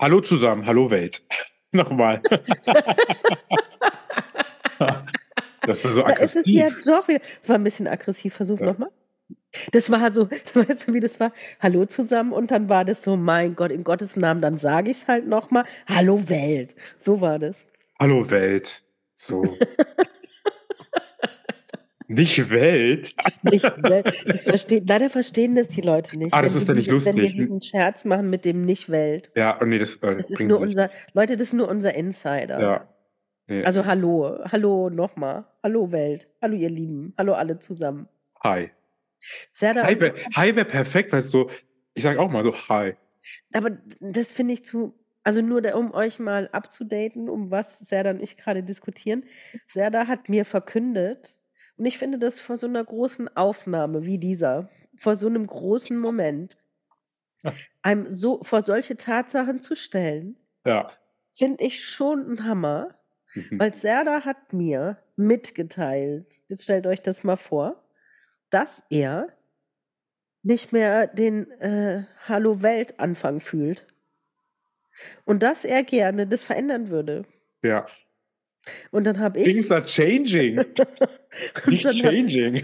Hallo 0.00 0.20
zusammen, 0.20 0.64
hallo 0.66 0.90
Welt. 0.90 1.24
Nochmal. 1.72 2.22
das 5.62 5.84
war 5.84 5.92
so 5.92 6.02
Da 6.02 6.10
ist 6.14 6.36
es 6.36 6.46
ja 6.46 6.66
aggressiv. 6.68 6.86
doch 6.86 7.08
wieder. 7.08 7.20
Das 7.40 7.48
war 7.48 7.56
ein 7.56 7.64
bisschen 7.64 7.88
aggressiv. 7.88 8.34
Versuch 8.34 8.60
Ja. 8.60 8.66
nochmal. 8.66 8.90
Das 9.72 9.90
war 9.90 10.12
so, 10.12 10.30
weißt 10.54 10.88
du, 10.88 10.94
wie 10.94 11.00
das 11.00 11.18
war? 11.20 11.32
Hallo 11.60 11.84
zusammen 11.86 12.32
und 12.32 12.50
dann 12.50 12.68
war 12.68 12.84
das 12.84 13.02
so, 13.02 13.16
mein 13.16 13.56
Gott, 13.56 13.70
in 13.70 13.82
Gottes 13.84 14.14
Namen, 14.16 14.40
dann 14.40 14.56
sage 14.58 14.90
ich 14.90 14.98
es 14.98 15.08
halt 15.08 15.26
nochmal. 15.26 15.64
Hallo 15.88 16.28
Welt. 16.28 16.74
So 16.96 17.20
war 17.20 17.38
das. 17.38 17.66
Hallo 17.98 18.30
Welt. 18.30 18.84
So. 19.16 19.42
Nicht 22.08 22.50
Welt. 22.50 23.14
Nicht 23.42 23.64
Welt. 23.82 24.12
Das 24.26 24.42
versteht, 24.42 24.88
leider 24.88 25.10
verstehen 25.10 25.54
das 25.54 25.68
die 25.68 25.82
Leute 25.82 26.16
nicht. 26.18 26.32
Ah, 26.32 26.40
das 26.42 26.54
wenn 26.54 26.58
ist 26.62 26.68
ja 26.68 26.74
nicht 26.74 26.90
diese- 26.90 27.06
Wenn 27.06 27.16
wir 27.16 27.22
lustig. 27.24 27.38
diesen 27.40 27.60
Scherz 27.60 28.04
machen 28.06 28.30
mit 28.30 28.44
dem 28.46 28.64
Nicht-Welt. 28.64 29.30
Ja, 29.36 29.58
oh 29.60 29.64
nee, 29.66 29.78
das, 29.78 29.96
äh, 29.96 30.16
Das 30.16 30.30
ist 30.30 30.40
nur 30.40 30.58
nicht. 30.60 30.68
unser, 30.68 30.90
Leute, 31.12 31.36
das 31.36 31.48
ist 31.48 31.52
nur 31.52 31.68
unser 31.68 31.94
Insider. 31.94 32.60
Ja. 32.60 32.88
Nee. 33.46 33.62
Also 33.64 33.84
hallo, 33.86 34.38
hallo 34.50 34.90
nochmal. 34.90 35.44
Hallo 35.62 35.92
Welt. 35.92 36.28
Hallo 36.42 36.54
ihr 36.56 36.70
Lieben. 36.70 37.14
Hallo 37.18 37.34
alle 37.34 37.58
zusammen. 37.58 38.08
hi. 38.42 38.70
Serda, 39.52 39.84
Hi 39.84 39.98
wäre 40.00 40.14
wär 40.56 40.64
perfekt, 40.64 41.12
weil 41.12 41.20
es 41.20 41.30
so, 41.30 41.50
ich 41.94 42.04
sage 42.04 42.20
auch 42.20 42.30
mal 42.30 42.44
so 42.44 42.54
Hi. 42.68 42.94
Aber 43.52 43.70
das 44.00 44.32
finde 44.32 44.54
ich 44.54 44.64
zu, 44.64 44.94
also 45.24 45.42
nur 45.42 45.60
da, 45.60 45.74
um 45.74 45.92
euch 45.92 46.18
mal 46.20 46.48
abzudaten, 46.52 47.28
um 47.28 47.50
was 47.50 47.80
Serda 47.80 48.10
und 48.10 48.22
ich 48.22 48.36
gerade 48.36 48.62
diskutieren. 48.62 49.24
Serda 49.66 50.06
hat 50.06 50.28
mir 50.28 50.44
verkündet, 50.44 51.37
und 51.78 51.86
ich 51.86 51.98
finde 51.98 52.18
das 52.18 52.40
vor 52.40 52.56
so 52.56 52.66
einer 52.66 52.84
großen 52.84 53.34
Aufnahme 53.36 54.04
wie 54.04 54.18
dieser, 54.18 54.68
vor 54.96 55.16
so 55.16 55.26
einem 55.28 55.46
großen 55.46 55.98
Moment, 55.98 56.56
einem 57.82 58.06
so 58.06 58.42
vor 58.42 58.62
solche 58.62 58.96
Tatsachen 58.96 59.60
zu 59.62 59.76
stellen, 59.76 60.36
Ja. 60.66 60.90
finde 61.32 61.64
ich 61.64 61.84
schon 61.84 62.30
ein 62.32 62.44
Hammer, 62.44 62.94
Mhm. 63.34 63.60
weil 63.60 63.74
Serda 63.74 64.24
hat 64.24 64.52
mir 64.52 64.98
mitgeteilt, 65.16 66.26
jetzt 66.48 66.64
stellt 66.64 66.86
euch 66.86 67.02
das 67.02 67.24
mal 67.24 67.36
vor, 67.36 67.82
dass 68.50 68.82
er 68.90 69.28
nicht 70.42 70.72
mehr 70.72 71.06
den 71.06 71.50
äh, 71.60 72.04
Hallo 72.26 72.62
Welt 72.62 72.98
Anfang 73.00 73.40
fühlt. 73.40 73.86
Und 75.24 75.42
dass 75.42 75.64
er 75.64 75.82
gerne 75.84 76.26
das 76.26 76.42
verändern 76.42 76.88
würde. 76.88 77.24
Ja. 77.62 77.86
Und 78.90 79.04
dann 79.04 79.18
habe 79.18 79.38
ich. 79.38 79.44
Things 79.44 79.70
are 79.70 79.84
changing. 79.84 80.64
Nicht 81.66 81.88
changing. 82.02 82.62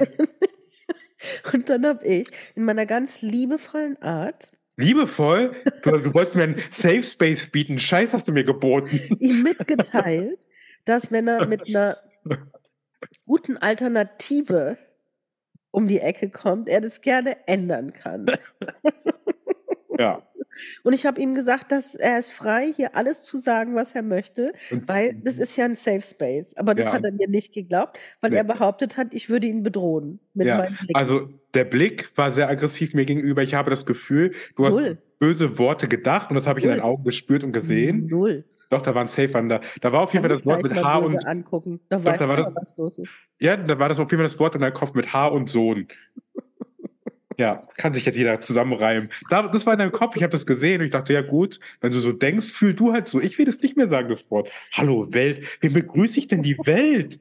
und 1.53 1.69
dann 1.69 1.87
habe 1.87 2.07
ich 2.07 2.29
in 2.55 2.65
meiner 2.65 2.87
ganz 2.87 3.23
liebevollen 3.23 4.01
Art 4.03 4.53
Liebevoll, 4.77 5.55
du, 5.83 5.99
du 5.99 6.15
wolltest 6.15 6.35
mir 6.35 6.43
einen 6.45 6.63
Safe 6.71 7.03
Space 7.03 7.47
bieten. 7.47 7.79
Scheiß 7.79 8.13
hast 8.13 8.27
du 8.27 8.33
mir 8.33 8.45
geboten. 8.45 9.01
ihm 9.21 9.43
mitgeteilt, 9.43 10.39
dass 10.85 11.13
wenn 11.13 11.29
er 11.29 11.47
mit 11.47 11.69
einer 11.69 11.99
guten 13.25 13.57
Alternative 13.57 14.77
um 15.71 15.87
die 15.87 16.01
Ecke 16.01 16.29
kommt, 16.29 16.69
er 16.69 16.81
das 16.81 17.01
gerne 17.03 17.47
ändern 17.47 17.93
kann. 17.93 18.27
Ja. 19.99 20.27
Und 20.83 20.93
ich 20.93 21.07
habe 21.07 21.21
ihm 21.21 21.35
gesagt, 21.35 21.73
dass 21.73 21.95
er 21.95 22.19
ist 22.19 22.33
frei, 22.33 22.73
hier 22.75 22.97
alles 22.97 23.23
zu 23.23 23.39
sagen, 23.39 23.75
was 23.75 23.95
er 23.95 24.03
möchte, 24.03 24.53
Und- 24.71 24.89
weil 24.89 25.15
das 25.15 25.39
ist 25.39 25.57
ja 25.57 25.65
ein 25.65 25.77
Safe 25.77 26.01
Space. 26.01 26.55
Aber 26.57 26.75
das 26.75 26.87
Ja. 26.87 26.93
hat 26.93 27.05
er 27.05 27.13
mir 27.13 27.29
nicht 27.29 27.53
geglaubt, 27.53 27.99
weil 28.21 28.31
Nee. 28.31 28.37
er 28.37 28.45
behauptet 28.45 28.97
hat, 28.97 29.09
ich 29.13 29.29
würde 29.29 29.47
ihn 29.47 29.63
bedrohen 29.63 30.21
mit 30.35 30.47
Ja, 30.47 30.59
meinem 30.59 30.77
Blick. 30.77 30.97
Also 30.97 31.29
der 31.55 31.65
Blick 31.65 32.11
war 32.17 32.31
sehr 32.31 32.49
aggressiv 32.49 32.95
mir 32.95 33.05
gegenüber. 33.05 33.43
Ich 33.43 33.55
habe 33.55 33.71
das 33.71 33.87
Gefühl, 33.87 34.33
du 34.57 34.67
hast 34.67 34.75
Null. 34.77 34.99
böse 35.19 35.59
Worte 35.59 35.89
gedacht 35.89 36.31
und 36.31 36.35
das 36.37 36.47
habe 36.47 36.59
ich 36.59 36.65
in 36.65 36.71
Null. 36.71 36.79
deinen 36.79 36.87
Augen 36.87 37.05
gespürt 37.05 37.45
und 37.45 37.53
gesehen. 37.53 38.07
Null. 38.09 38.45
Doch, 38.71 38.81
da 38.83 38.95
war 38.95 39.03
ein 39.03 39.09
Safe 39.09 39.33
an 39.39 39.49
da. 39.49 39.61
Da 39.83 39.93
war 39.93 40.01
auf 40.03 40.13
jeden 40.15 40.25
Fall 40.25 40.31
das 40.35 40.45
Wort 40.47 40.63
mit 40.63 40.75
H 40.75 40.99
und 40.99 41.25
angucken. 41.27 41.81
Da 41.91 41.99
Doch, 41.99 42.17
da 42.17 42.27
war 42.29 42.37
das- 42.39 42.55
was 42.55 42.77
los 42.77 42.99
ist. 42.99 43.15
ja, 43.39 43.57
da 43.57 43.79
war 43.79 43.89
das 43.89 44.01
auf 44.01 44.11
jeden 44.11 44.17
Fall 44.23 44.29
das 44.29 44.39
Wort 44.41 44.55
in 44.57 44.63
deinem 44.63 44.73
Kopf 44.75 44.95
mit 44.95 45.13
H 45.13 45.29
und 45.29 45.49
Sohn. 45.49 45.87
Ja, 47.39 47.63
kann 47.77 47.95
sich 47.95 48.05
jetzt 48.05 48.17
jeder 48.17 48.41
zusammenreimen. 48.41 49.11
Da, 49.31 49.49
das 49.49 49.67
war 49.67 49.73
in 49.75 49.79
deinem 49.79 49.93
Kopf, 49.93 50.17
ich 50.17 50.23
habe 50.23 50.33
das 50.33 50.47
gesehen 50.47 50.81
und 50.81 50.87
ich 50.87 50.93
dachte, 50.93 51.13
ja 51.13 51.23
gut, 51.23 51.59
wenn 51.81 51.93
du 51.93 52.01
so 52.01 52.13
denkst, 52.13 52.47
fühl 52.47 52.75
du 52.75 52.93
halt 52.93 53.09
so. 53.09 53.21
Ich 53.21 53.39
will 53.39 53.45
das 53.47 53.61
nicht 53.61 53.77
mehr 53.77 53.89
sagen, 53.89 54.09
das 54.09 54.31
Wort. 54.31 54.51
Hallo 54.73 55.13
Welt, 55.13 55.47
wie 55.61 55.69
begrüße 55.69 56.19
ich 56.19 56.29
denn 56.29 56.43
die 56.43 56.57
Welt? 56.65 57.21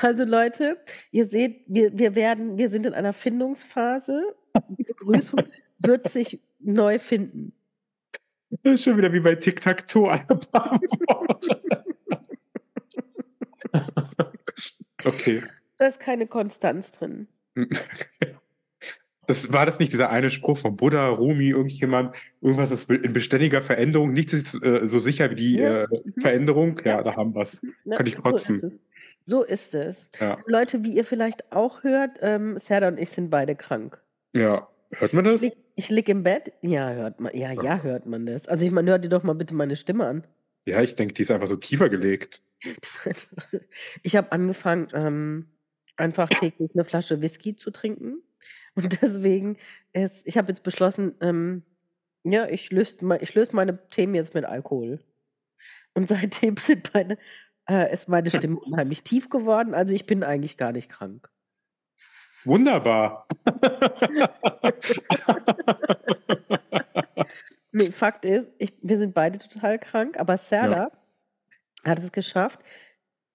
Also 0.00 0.24
Leute, 0.24 0.78
ihr 1.10 1.26
seht, 1.26 1.62
wir, 1.66 1.96
wir 1.96 2.14
werden, 2.14 2.58
wir 2.58 2.70
sind 2.70 2.86
in 2.86 2.94
einer 2.94 3.12
Findungsphase. 3.12 4.34
Die 4.68 4.84
Begrüßung 4.84 5.42
wird 5.78 6.08
sich 6.10 6.40
neu 6.60 6.98
finden. 6.98 7.52
Das 8.62 8.74
ist 8.74 8.84
schon 8.84 8.98
wieder 8.98 9.12
wie 9.12 9.20
bei 9.20 9.34
Tic-Tac-Toe 9.34 10.10
alle 10.10 10.24
paar 10.24 10.78
Wochen. 10.78 11.62
Okay. 15.04 15.42
Da 15.78 15.86
ist 15.86 16.00
keine 16.00 16.26
Konstanz 16.26 16.92
drin. 16.92 17.28
Das 19.32 19.52
war 19.52 19.64
das 19.64 19.78
nicht 19.78 19.92
dieser 19.92 20.10
eine 20.10 20.30
Spruch 20.30 20.58
von 20.58 20.76
Buddha, 20.76 21.08
Rumi, 21.08 21.48
irgendjemand, 21.48 22.14
irgendwas 22.42 22.70
ist 22.70 22.90
in 22.90 23.12
beständiger 23.14 23.62
Veränderung, 23.62 24.12
nichts 24.12 24.34
ist 24.34 24.62
äh, 24.62 24.86
so 24.88 24.98
sicher 24.98 25.30
wie 25.30 25.34
die 25.36 25.56
Ja. 25.56 25.84
äh, 25.84 25.88
Veränderung. 26.20 26.78
Ja, 26.84 27.02
da 27.02 27.16
haben 27.16 27.34
wir 27.34 27.42
es. 27.42 27.60
Kann 27.96 28.06
ich 28.06 28.18
kotzen. 28.18 28.60
So 28.60 28.66
ist 28.66 28.72
es. 28.72 28.80
So 29.24 29.42
ist 29.42 29.74
es. 29.74 30.10
Ja. 30.20 30.36
Leute, 30.46 30.84
wie 30.84 30.94
ihr 30.96 31.04
vielleicht 31.04 31.50
auch 31.52 31.82
hört, 31.82 32.18
ähm, 32.20 32.58
Serda 32.58 32.88
und 32.88 32.98
ich 32.98 33.08
sind 33.10 33.30
beide 33.30 33.54
krank. 33.56 34.02
ja, 34.34 34.68
hört 34.96 35.12
man 35.14 35.24
das? 35.24 35.36
Ich 35.36 35.40
lieg, 35.40 35.54
ich 35.76 35.88
lieg 35.90 36.08
im 36.10 36.22
Bett. 36.24 36.52
Ja, 36.60 36.90
hört 36.92 37.20
man. 37.20 37.34
Ja, 37.34 37.52
ja, 37.52 37.82
hört 37.82 38.04
man 38.04 38.26
das. 38.26 38.46
Also 38.48 38.64
ich 38.66 38.70
meine, 38.70 38.90
hört 38.90 39.04
ihr 39.04 39.10
doch 39.10 39.22
mal 39.22 39.34
bitte 39.34 39.54
meine 39.54 39.76
Stimme 39.76 40.06
an. 40.06 40.26
Ja, 40.66 40.82
ich 40.82 40.94
denke, 40.96 41.14
die 41.14 41.22
ist 41.22 41.30
einfach 41.30 41.46
so 41.48 41.56
tiefer 41.56 41.88
gelegt. 41.88 42.42
Ich 44.02 44.16
habe 44.16 44.30
angefangen, 44.32 44.88
ähm, 44.92 45.46
einfach 45.96 46.28
täglich 46.28 46.72
eine 46.74 46.84
Flasche 46.84 47.22
Whisky 47.22 47.56
zu 47.56 47.70
trinken. 47.70 48.22
Und 48.74 49.02
deswegen 49.02 49.58
ist, 49.92 50.26
ich 50.26 50.38
habe 50.38 50.48
jetzt 50.48 50.62
beschlossen, 50.62 51.14
ähm, 51.20 51.62
ja, 52.24 52.46
ich 52.46 52.70
löse 52.70 52.98
ich 53.20 53.34
löse 53.34 53.54
meine 53.54 53.88
Themen 53.90 54.14
jetzt 54.14 54.34
mit 54.34 54.44
Alkohol. 54.44 55.00
Und 55.94 56.08
seitdem 56.08 56.56
sind 56.58 56.92
meine, 56.94 57.18
äh, 57.68 57.92
ist 57.92 58.08
meine 58.08 58.30
Stimme 58.30 58.58
unheimlich 58.58 59.02
tief 59.02 59.28
geworden. 59.28 59.74
Also 59.74 59.92
ich 59.92 60.06
bin 60.06 60.22
eigentlich 60.22 60.56
gar 60.56 60.72
nicht 60.72 60.88
krank. 60.88 61.28
Wunderbar. 62.44 63.28
Nee, 67.72 67.90
Fakt 67.90 68.26
ist, 68.26 68.50
ich, 68.58 68.74
wir 68.82 68.98
sind 68.98 69.14
beide 69.14 69.38
total 69.38 69.78
krank, 69.78 70.18
aber 70.18 70.36
Serda 70.36 70.92
hat 71.84 71.98
es 71.98 72.12
geschafft, 72.12 72.60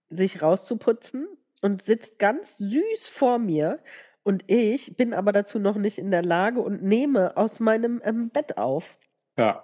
sich 0.10 0.44
rauszuputzen 0.44 1.28
und 1.64 1.82
sitzt 1.82 2.20
ganz 2.20 2.58
süß 2.58 3.08
vor 3.08 3.40
mir. 3.40 3.80
Und 4.28 4.44
ich 4.48 4.98
bin 4.98 5.14
aber 5.14 5.32
dazu 5.32 5.58
noch 5.58 5.78
nicht 5.78 5.98
in 5.98 6.12
der 6.12 6.22
Lage 6.22 6.60
und 6.60 6.84
nehme 6.84 7.38
aus 7.38 7.62
meinem 7.62 8.02
ähm, 8.04 8.30
Bett 8.30 8.58
auf. 8.58 8.98
ja. 9.38 9.64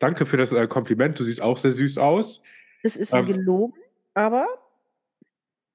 Danke 0.00 0.26
für 0.26 0.36
das 0.36 0.50
äh, 0.50 0.66
Kompliment. 0.66 1.16
Du 1.20 1.22
siehst 1.22 1.40
auch 1.40 1.56
sehr 1.56 1.70
süß 1.72 1.96
aus. 1.98 2.42
Das 2.82 2.96
ist 2.96 3.12
Ähm. 3.14 3.24
gelogen, 3.26 3.78
aber 4.14 4.48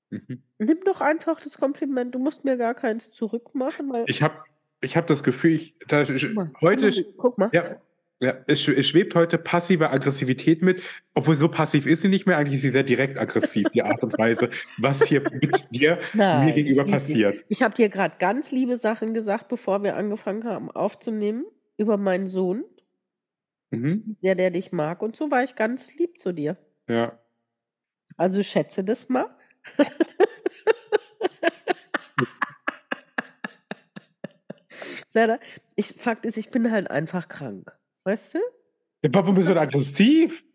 Mhm. 0.10 0.42
nimm 0.58 0.80
doch 0.84 1.00
einfach 1.00 1.40
das 1.40 1.58
Kompliment. 1.58 2.14
Du 2.14 2.20
musst 2.20 2.44
mir 2.44 2.58
gar 2.58 2.74
keins 2.74 3.10
zurückmachen. 3.12 3.94
Ich 4.08 4.22
habe 4.22 4.36
ich 4.82 4.98
hab 4.98 5.08
das 5.08 5.24
Gefühl, 5.24 5.52
ich, 5.52 5.76
da, 5.88 6.04
guck 6.04 6.34
mal, 6.34 6.52
heute, 6.60 7.04
guck 7.16 7.38
mal. 7.38 7.50
Ja, 7.54 7.78
ja, 8.19 8.36
es 8.48 8.62
schwebt 8.62 9.14
heute 9.14 9.38
passive 9.38 9.92
Aggressivität 9.92 10.64
mit, 10.64 10.81
obwohl 11.14 11.36
so 11.36 11.50
passiv 11.50 11.86
ist 11.86 12.02
sie 12.02 12.08
nicht 12.08 12.25
mehr. 12.25 12.38
Eigentlich 12.38 12.56
ist 12.56 12.64
sie 12.64 12.72
sehr 12.72 12.81
direkt 12.81 13.19
aggressiv, 13.19 13.68
die 13.75 13.84
Art 13.84 14.02
und 14.02 14.18
Weise, 14.18 14.50
was 14.80 15.04
hier 15.04 15.22
mit 15.22 15.68
dir 15.69 16.00
Nein, 16.14 16.48
mir 16.48 16.54
gegenüber 16.54 16.86
ich, 16.86 16.92
passiert. 16.92 17.46
Ich 17.48 17.62
habe 17.62 17.75
dir 17.75 17.90
gerade 17.90 18.16
ganz 18.18 18.50
liebe 18.50 18.78
Sachen 18.78 19.14
gesagt, 19.14 19.50
bevor 19.50 19.84
wir 19.84 19.96
angefangen 19.96 20.46
haben 20.46 20.72
aufzunehmen, 20.72 21.46
über 21.78 21.98
meinen 21.98 22.25
Sohn, 22.25 22.64
mhm. 23.69 24.18
wie 24.19 24.34
der 24.34 24.50
dich 24.50 24.72
mag. 24.72 25.04
Und 25.04 25.16
so 25.16 25.30
war 25.30 25.44
ich 25.44 25.56
ganz 25.56 25.96
lieb 25.96 26.19
zu 26.19 26.31
dir. 26.31 26.58
Ja. 26.90 27.19
Also 28.16 28.42
schätze 28.42 28.84
das 28.84 29.10
mal. 29.10 29.28
ich, 35.75 35.88
Fakt 35.98 36.25
ist, 36.25 36.38
ich 36.38 36.50
bin 36.50 36.72
halt 36.72 36.90
einfach 36.90 37.28
krank. 37.28 37.78
Weißt 38.07 38.36
du? 38.36 38.39
Warum 39.12 39.36
bist 39.36 39.50
du 39.50 39.54
denn 39.54 39.63
aggressiv? 39.63 40.45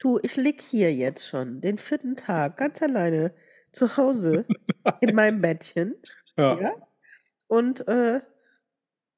Du, 0.00 0.18
ich 0.24 0.34
lieg 0.34 0.60
hier 0.60 0.92
jetzt 0.92 1.28
schon 1.28 1.60
den 1.60 1.78
vierten 1.78 2.16
Tag 2.16 2.56
ganz 2.56 2.82
alleine 2.82 3.32
zu 3.70 3.96
Hause 3.96 4.44
in 5.02 5.14
meinem 5.14 5.40
Bettchen. 5.40 5.94
Ja. 6.36 6.60
Ja. 6.60 6.72
Und 7.46 7.86
äh, 7.86 8.22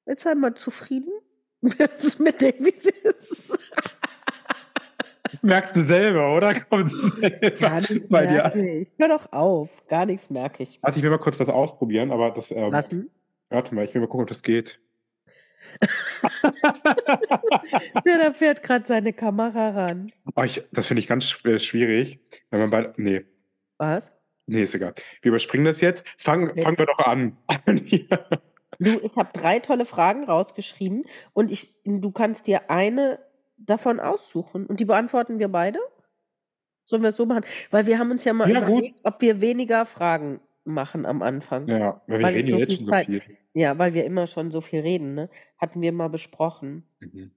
jetzt 0.05 0.27
mal 0.37 0.53
zufrieden 0.55 1.11
mit 1.63 1.79
dem, 2.43 2.67
wie 2.67 2.75
es 2.77 2.85
ist. 2.85 3.59
Merkst 5.41 5.77
du 5.77 5.85
selber, 5.85 6.37
oder? 6.37 6.61
Kommt 6.61 6.91
selber 6.91 7.51
Gar 7.53 7.81
nichts 7.91 8.11
bei 8.11 8.27
dir 8.27 8.43
merke 8.43 8.79
ich. 8.81 8.93
Hör 8.99 9.09
doch 9.09 9.33
auf. 9.33 9.71
Gar 9.87 10.05
nichts 10.05 10.29
merke 10.29 10.63
ich. 10.63 10.79
Warte, 10.83 10.99
ich 10.99 11.03
will 11.03 11.11
mal 11.11 11.17
kurz 11.17 11.41
was 11.41 11.49
ausprobieren, 11.49 12.13
aber 12.13 12.33
das. 12.33 12.51
Ähm, 12.51 12.71
Was 12.71 12.91
denn? 12.91 13.11
warte 13.49 13.75
mal, 13.75 13.87
ich 13.87 13.95
will 13.95 14.03
mal 14.03 14.09
gucken, 14.09 14.25
ob 14.25 14.29
das 14.29 14.43
geht. 14.43 14.79
Ja, 18.05 18.19
da 18.19 18.33
fährt 18.33 18.63
gerade 18.63 18.87
seine 18.87 19.13
Kamera 19.13 19.71
ran. 19.71 20.11
Oh, 20.35 20.43
ich, 20.43 20.63
das 20.73 20.87
finde 20.89 21.01
ich 21.01 21.07
ganz 21.07 21.39
äh, 21.45 21.59
schwierig, 21.59 22.21
wenn 22.51 22.61
man 22.61 22.71
bei. 22.71 22.93
Nee, 22.97 23.25
Was? 23.79 24.11
nee, 24.47 24.63
ist 24.63 24.75
egal. 24.75 24.95
Wir 25.23 25.31
überspringen 25.31 25.65
das 25.67 25.81
jetzt. 25.81 26.05
Fang, 26.17 26.53
Nee. 26.55 26.63
Fangen 26.63 26.79
wir 26.79 26.87
doch 26.87 26.99
an. 26.99 27.37
Du, 28.81 28.91
ich 29.01 29.17
habe 29.17 29.31
drei 29.33 29.59
tolle 29.59 29.85
Fragen 29.85 30.23
rausgeschrieben 30.23 31.05
und 31.33 31.51
ich, 31.51 31.75
du 31.85 32.13
kannst 32.13 32.47
dir 32.47 32.71
eine 32.71 33.19
davon 33.57 33.99
aussuchen 33.99 34.67
und 34.67 34.79
die 34.79 34.85
beantworten 34.85 35.41
wir 35.41 35.49
beide? 35.49 35.81
Sollen 36.85 37.03
wir 37.03 37.09
es 37.09 37.17
so 37.17 37.27
machen? 37.27 37.45
Weil 37.73 37.87
wir 37.87 37.99
haben 37.99 38.13
uns 38.13 38.23
ja 38.23 38.33
mal 38.35 38.49
Ja, 38.49 38.61
gut. 38.61 38.69
überlegt, 38.69 39.01
ob 39.03 39.21
wir 39.21 39.41
weniger 39.41 39.85
Fragen 39.85 40.41
machen 40.65 41.07
am 41.07 41.23
Anfang. 41.23 41.67
Ja. 41.67 42.03
weil 42.07 42.19
wir 42.21 42.27
Weil 42.27 42.35
reden 42.35 42.49
so 42.51 42.55
ja 42.55 42.59
jetzt 42.61 42.69
viel 42.69 42.77
schon 42.77 42.85
so 42.85 42.91
Zeit- 42.93 43.09
viel. 43.59 43.79
weil 43.79 43.95
wir 43.95 44.05
immer 44.05 44.27
schon 44.27 44.51
so 44.51 44.61
viel 44.61 44.81
reden, 44.81 45.15
ne? 45.15 45.29
Hatten 45.59 45.81
wir 45.81 45.93
mal 45.93 46.09
besprochen. 46.09 46.85
Mhm. 47.01 47.33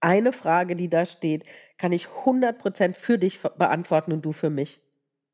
Eine 0.00 0.32
Frage, 0.32 0.76
die 0.76 0.88
da 0.88 1.06
steht, 1.06 1.44
kann 1.78 1.92
ich 1.92 2.06
100% 2.06 2.94
für 2.94 3.18
dich 3.18 3.40
beantworten 3.40 4.12
und 4.12 4.22
du 4.22 4.32
für 4.32 4.50
mich. 4.50 4.80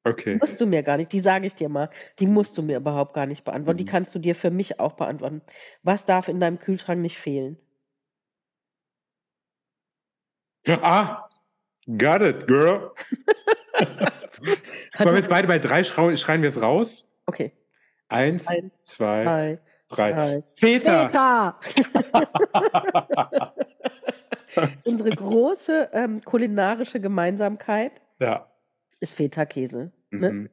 Okay. 0.04 0.36
Musst 0.36 0.60
du 0.60 0.66
mir 0.66 0.82
gar 0.82 0.96
nicht, 0.98 1.12
die 1.12 1.20
sage 1.20 1.46
ich 1.46 1.54
dir 1.54 1.68
mal, 1.70 1.88
die 2.18 2.26
musst 2.26 2.56
du 2.58 2.62
mir 2.62 2.76
überhaupt 2.76 3.14
gar 3.14 3.26
nicht 3.26 3.44
beantworten. 3.44 3.78
Die 3.78 3.84
Mhm. 3.84 3.88
kannst 3.88 4.14
du 4.14 4.18
dir 4.18 4.34
für 4.34 4.50
mich 4.50 4.78
auch 4.80 4.92
beantworten. 4.92 5.42
Was 5.82 6.04
darf 6.04 6.28
in 6.28 6.40
deinem 6.40 6.58
Kühlschrank 6.58 7.00
nicht 7.00 7.18
fehlen? 7.18 7.58
Ah, 10.66 11.28
got 11.86 12.22
it, 12.22 12.46
girl. 12.46 12.92
Wollen 14.40 14.58
wir 14.98 15.14
jetzt 15.16 15.28
beide 15.28 15.46
bei 15.48 15.58
drei 15.58 15.84
schreien 15.84 16.42
wir 16.42 16.48
es 16.48 16.60
raus? 16.60 17.10
Okay. 17.26 17.52
Eins, 18.08 18.46
Eins, 18.46 18.84
zwei, 18.84 19.22
zwei, 19.24 19.58
drei. 19.96 20.42
Väter! 20.54 21.58
Väter! 21.62 23.54
Unsere 24.84 25.10
große 25.10 25.90
ähm, 25.92 26.22
kulinarische 26.24 27.00
Gemeinsamkeit 27.00 27.92
ja. 28.20 28.50
ist 29.00 29.14
Feta-Käse. 29.14 29.92
Ne? 30.10 30.30
Mhm. 30.30 30.50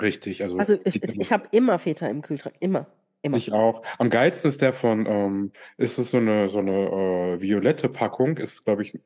Richtig, 0.00 0.42
also, 0.42 0.58
Also 0.58 0.78
ich, 0.84 1.02
ich, 1.02 1.20
ich 1.20 1.32
habe 1.32 1.48
immer 1.52 1.78
Feta 1.78 2.06
im 2.08 2.22
Kühlschrank. 2.22 2.56
Immer. 2.60 2.86
Immer. 3.22 3.38
ich 3.38 3.52
auch. 3.52 3.82
Am 3.98 4.10
geilsten 4.10 4.50
ist 4.50 4.60
der 4.60 4.74
von, 4.74 5.06
ähm, 5.06 5.52
ist 5.78 5.98
es 5.98 6.10
so 6.10 6.18
eine, 6.18 6.48
so 6.50 6.58
eine 6.58 6.72
äh, 6.72 7.40
violette 7.40 7.88
Packung, 7.88 8.36
ist, 8.36 8.64
glaube 8.64 8.82
ich, 8.82 9.00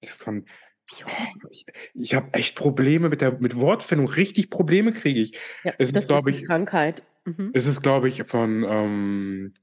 ist 0.00 0.22
von, 0.22 0.46
ich, 1.50 1.66
ich 1.92 2.14
habe 2.14 2.32
echt 2.32 2.56
Probleme 2.56 3.10
mit 3.10 3.20
der 3.20 3.32
mit 3.32 3.56
Wortfindung, 3.56 4.08
richtig 4.08 4.48
Probleme 4.48 4.92
kriege 4.92 5.20
ich. 5.20 5.32
ja, 5.64 5.74
es 5.78 5.88
ist, 5.88 5.96
das 5.96 6.06
glaub 6.06 6.26
eine 6.26 6.34
ich- 6.34 6.44
Krankheit. 6.46 7.02
Mhm. 7.26 7.50
Es 7.54 7.66
ist, 7.66 7.82
glaube 7.82 8.08
ich, 8.08 8.22
von 8.24 8.64
ähm, 8.64 9.54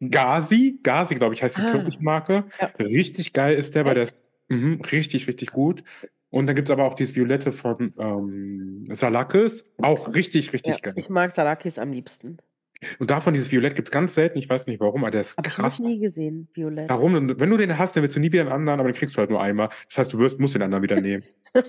Gazi, 0.00 0.78
Gazi, 0.82 1.14
glaube 1.16 1.34
ich, 1.34 1.42
heißt 1.42 1.56
die 1.56 1.62
Ah. 1.62 1.66
türkische 1.72 2.02
Marke. 2.02 2.44
Ja. 2.60 2.66
Richtig 2.78 3.32
geil 3.32 3.56
ist 3.56 3.74
der, 3.74 3.84
weil 3.84 3.94
der 3.94 4.04
ist 4.04 4.20
mhm, 4.48 4.80
richtig, 4.92 5.26
richtig 5.26 5.50
gut. 5.52 5.82
Und 6.30 6.46
dann 6.46 6.54
gibt 6.54 6.68
es 6.68 6.72
aber 6.72 6.84
auch 6.84 6.94
dieses 6.94 7.16
Violette 7.16 7.52
von 7.52 7.94
ähm, 7.98 8.86
Salakis, 8.94 9.64
auch 9.78 10.14
richtig, 10.14 10.52
richtig 10.52 10.74
Ja, 10.76 10.80
geil. 10.82 10.92
ich 10.96 11.08
mag 11.08 11.32
Salakis 11.32 11.78
am 11.78 11.90
liebsten. 11.90 12.38
Und 12.98 13.10
davon 13.10 13.34
dieses 13.34 13.50
Violett 13.50 13.74
gibt 13.74 13.88
es 13.88 13.92
ganz 13.92 14.14
selten, 14.14 14.38
ich 14.38 14.48
weiß 14.48 14.66
nicht 14.66 14.78
warum, 14.80 15.02
aber 15.02 15.10
der 15.10 15.22
ist 15.22 15.36
Habe 15.36 15.48
ich 15.48 15.58
noch 15.58 15.64
krass. 15.64 15.78
nie 15.80 15.98
gesehen, 15.98 16.48
Violett. 16.54 16.88
Warum? 16.88 17.38
Wenn 17.38 17.50
du 17.50 17.56
den 17.56 17.76
hast, 17.76 17.96
dann 17.96 18.02
willst 18.04 18.16
du 18.16 18.20
nie 18.20 18.30
wieder 18.30 18.42
einen 18.42 18.52
anderen, 18.52 18.80
aber 18.80 18.88
den 18.90 18.96
kriegst 18.96 19.16
du 19.16 19.18
halt 19.20 19.30
nur 19.30 19.40
einmal. 19.42 19.68
Das 19.88 19.98
heißt, 19.98 20.12
du 20.12 20.18
wirst, 20.18 20.38
musst 20.38 20.54
den 20.54 20.62
anderen 20.62 20.82
wieder 20.84 21.00
nehmen. 21.00 21.24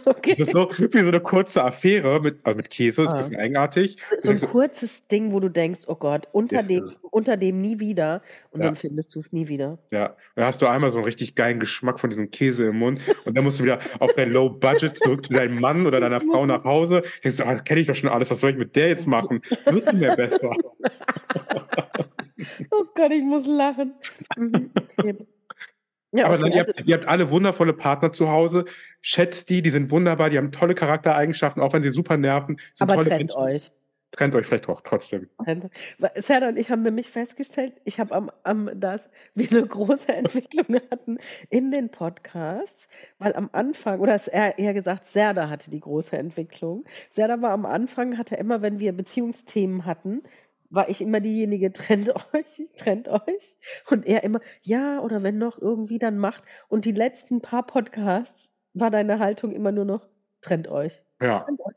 okay. 0.06 0.32
Das 0.38 0.48
ist 0.48 0.52
so 0.52 0.70
wie 0.78 1.00
so 1.02 1.08
eine 1.08 1.22
kurze 1.22 1.64
Affäre 1.64 2.20
mit, 2.22 2.40
also 2.44 2.58
mit 2.58 2.70
Käse, 2.70 3.04
ist 3.04 3.10
Ah. 3.10 3.14
ein 3.14 3.18
bisschen 3.20 3.38
eigenartig. 3.38 3.98
So 4.20 4.30
ein 4.32 4.40
kurzes 4.42 5.08
Ding, 5.08 5.32
wo 5.32 5.40
du 5.40 5.50
denkst, 5.50 5.82
oh 5.88 5.96
Gott, 5.96 6.28
unter 6.34 6.62
dem, 6.64 6.92
unter 7.12 7.38
dem 7.38 7.62
nie 7.62 7.80
wieder 7.80 8.22
und 8.52 8.60
Ja. 8.60 8.68
dann 8.68 8.76
findest 8.76 9.16
du 9.16 9.20
es 9.20 9.32
nie 9.32 9.48
wieder. 9.48 9.80
Ja, 9.92 10.16
da 10.36 10.46
hast 10.46 10.62
du 10.62 10.68
einmal 10.68 10.92
so 10.92 10.98
einen 10.98 11.06
richtig 11.06 11.34
geilen 11.34 11.60
Geschmack 11.60 12.00
von 12.00 12.10
diesem 12.10 12.30
Käse 12.30 12.68
im 12.68 12.78
Mund 12.78 13.02
und 13.26 13.36
dann 13.38 13.44
musst 13.46 13.60
du 13.60 13.64
wieder 13.64 13.80
auf 14.00 14.14
dein 14.16 14.32
Low 14.32 14.50
Budget 14.50 14.98
zurück 15.02 15.26
zu 15.26 15.34
deinem 15.34 15.60
Mann 15.60 15.88
oder 15.88 16.00
deiner 16.02 16.20
Frau 16.22 16.46
nach 16.46 16.66
Hause. 16.66 17.02
Denkst 17.24 17.38
du, 17.38 17.46
ah, 17.48 17.54
das 17.54 17.64
kenne 17.64 17.80
ich 17.80 17.88
doch 17.88 17.96
schon 17.96 18.10
alles, 18.10 18.30
was 18.30 18.42
soll 18.42 18.52
ich 18.52 18.58
mit 18.58 18.76
der 18.76 18.90
jetzt 18.90 19.08
machen? 19.08 19.42
Wird 19.66 19.86
nicht 19.94 20.02
mehr 20.02 20.16
besser. 20.16 20.40
Oh 22.72 22.86
Gott, 22.96 23.12
ich 23.12 23.24
muss 23.24 23.46
lachen. 23.46 23.94
Mhm. 24.38 24.72
Ja, 26.12 26.26
Aber 26.26 26.36
okay, 26.36 26.44
dann, 26.44 26.52
ihr, 26.52 26.62
also, 26.62 26.74
habt, 26.74 26.88
ihr 26.88 26.96
habt 26.96 27.08
alle 27.08 27.32
wundervolle 27.32 27.74
Partner 27.74 28.12
zu 28.12 28.30
Hause. 28.30 28.66
Schätzt 29.02 29.50
die, 29.50 29.62
die 29.62 29.70
sind 29.70 29.92
wunderbar, 29.92 30.30
die 30.30 30.38
haben 30.38 30.52
tolle 30.52 30.74
Charaktereigenschaften, 30.74 31.62
auch 31.62 31.74
wenn 31.74 31.84
sie 31.84 31.92
super 31.92 32.18
nerven. 32.18 32.60
Aber 32.80 32.96
trennt 32.96 33.10
Menschen. 33.10 33.38
euch. 33.38 33.72
Trennt 34.12 34.34
euch 34.34 34.48
vielleicht 34.48 34.68
auch 34.68 34.82
trotzdem. 34.82 35.30
Serda 36.16 36.50
und 36.50 36.58
ich 36.58 36.72
haben 36.72 36.82
nämlich 36.82 37.12
festgestellt, 37.12 37.74
ich 37.86 38.00
habe 38.00 38.16
am, 38.16 38.32
am, 38.44 38.72
dass 38.74 39.08
wir 39.36 39.52
eine 39.52 39.68
große 39.68 40.08
Entwicklung 40.14 40.82
hatten 40.90 41.20
in 41.52 41.70
den 41.70 41.90
Podcasts, 41.90 42.88
weil 43.20 43.36
am 43.36 43.50
Anfang, 43.52 44.00
oder 44.00 44.20
eher 44.34 44.74
gesagt, 44.74 45.06
Serda 45.06 45.48
hatte 45.48 45.70
die 45.70 45.80
große 45.80 46.18
Entwicklung. 46.18 46.86
Serda 47.12 47.40
war 47.44 47.52
am 47.52 47.68
Anfang, 47.68 48.18
hatte 48.18 48.36
immer, 48.36 48.64
wenn 48.64 48.80
wir 48.80 48.94
Beziehungsthemen 48.94 49.86
hatten, 49.86 50.24
war 50.70 50.90
ich 50.90 51.02
immer 51.02 51.20
diejenige, 51.20 51.74
trennt 51.74 52.14
euch, 52.34 52.70
trennt 52.78 53.08
euch. 53.08 53.58
Und 53.90 54.06
er 54.06 54.24
immer, 54.24 54.42
ja, 54.62 55.00
oder 55.00 55.24
wenn 55.24 55.38
noch 55.38 55.60
irgendwie, 55.62 56.00
dann 56.00 56.18
macht. 56.18 56.44
Und 56.68 56.86
die 56.86 56.92
letzten 56.92 57.42
paar 57.42 57.66
Podcasts 57.66 58.54
war 58.74 58.92
deine 58.92 59.20
Haltung 59.20 59.52
immer 59.52 59.72
nur 59.72 59.86
noch, 59.86 60.08
trennt 60.42 60.68
euch. 60.68 61.02
Ja. 61.22 61.40
Trennt 61.40 61.60
euch. 61.62 61.76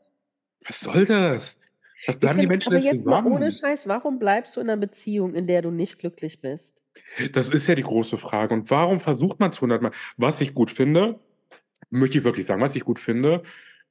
Was 0.65 0.79
soll 0.79 1.05
das? 1.05 1.57
Was 2.05 2.17
bleiben 2.17 2.37
die 2.37 2.43
find, 2.43 2.49
Menschen 2.49 2.73
aber 2.73 2.81
denn 2.81 2.95
zusammen? 2.95 3.31
ohne 3.31 3.51
Scheiß, 3.51 3.87
warum 3.87 4.19
bleibst 4.19 4.55
du 4.55 4.61
in 4.61 4.69
einer 4.69 4.79
Beziehung, 4.79 5.35
in 5.35 5.47
der 5.47 5.61
du 5.61 5.71
nicht 5.71 5.99
glücklich 5.99 6.41
bist? 6.41 6.81
Das 7.31 7.49
ist 7.49 7.67
ja 7.67 7.75
die 7.75 7.83
große 7.83 8.17
Frage. 8.17 8.53
Und 8.53 8.69
warum 8.69 8.99
versucht 8.99 9.39
man 9.39 9.51
es 9.51 9.61
hundertmal? 9.61 9.91
Was 10.17 10.41
ich 10.41 10.53
gut 10.53 10.69
finde, 10.71 11.19
möchte 11.89 12.17
ich 12.17 12.23
wirklich 12.23 12.45
sagen, 12.45 12.61
was 12.61 12.75
ich 12.75 12.83
gut 12.83 12.99
finde, 12.99 13.43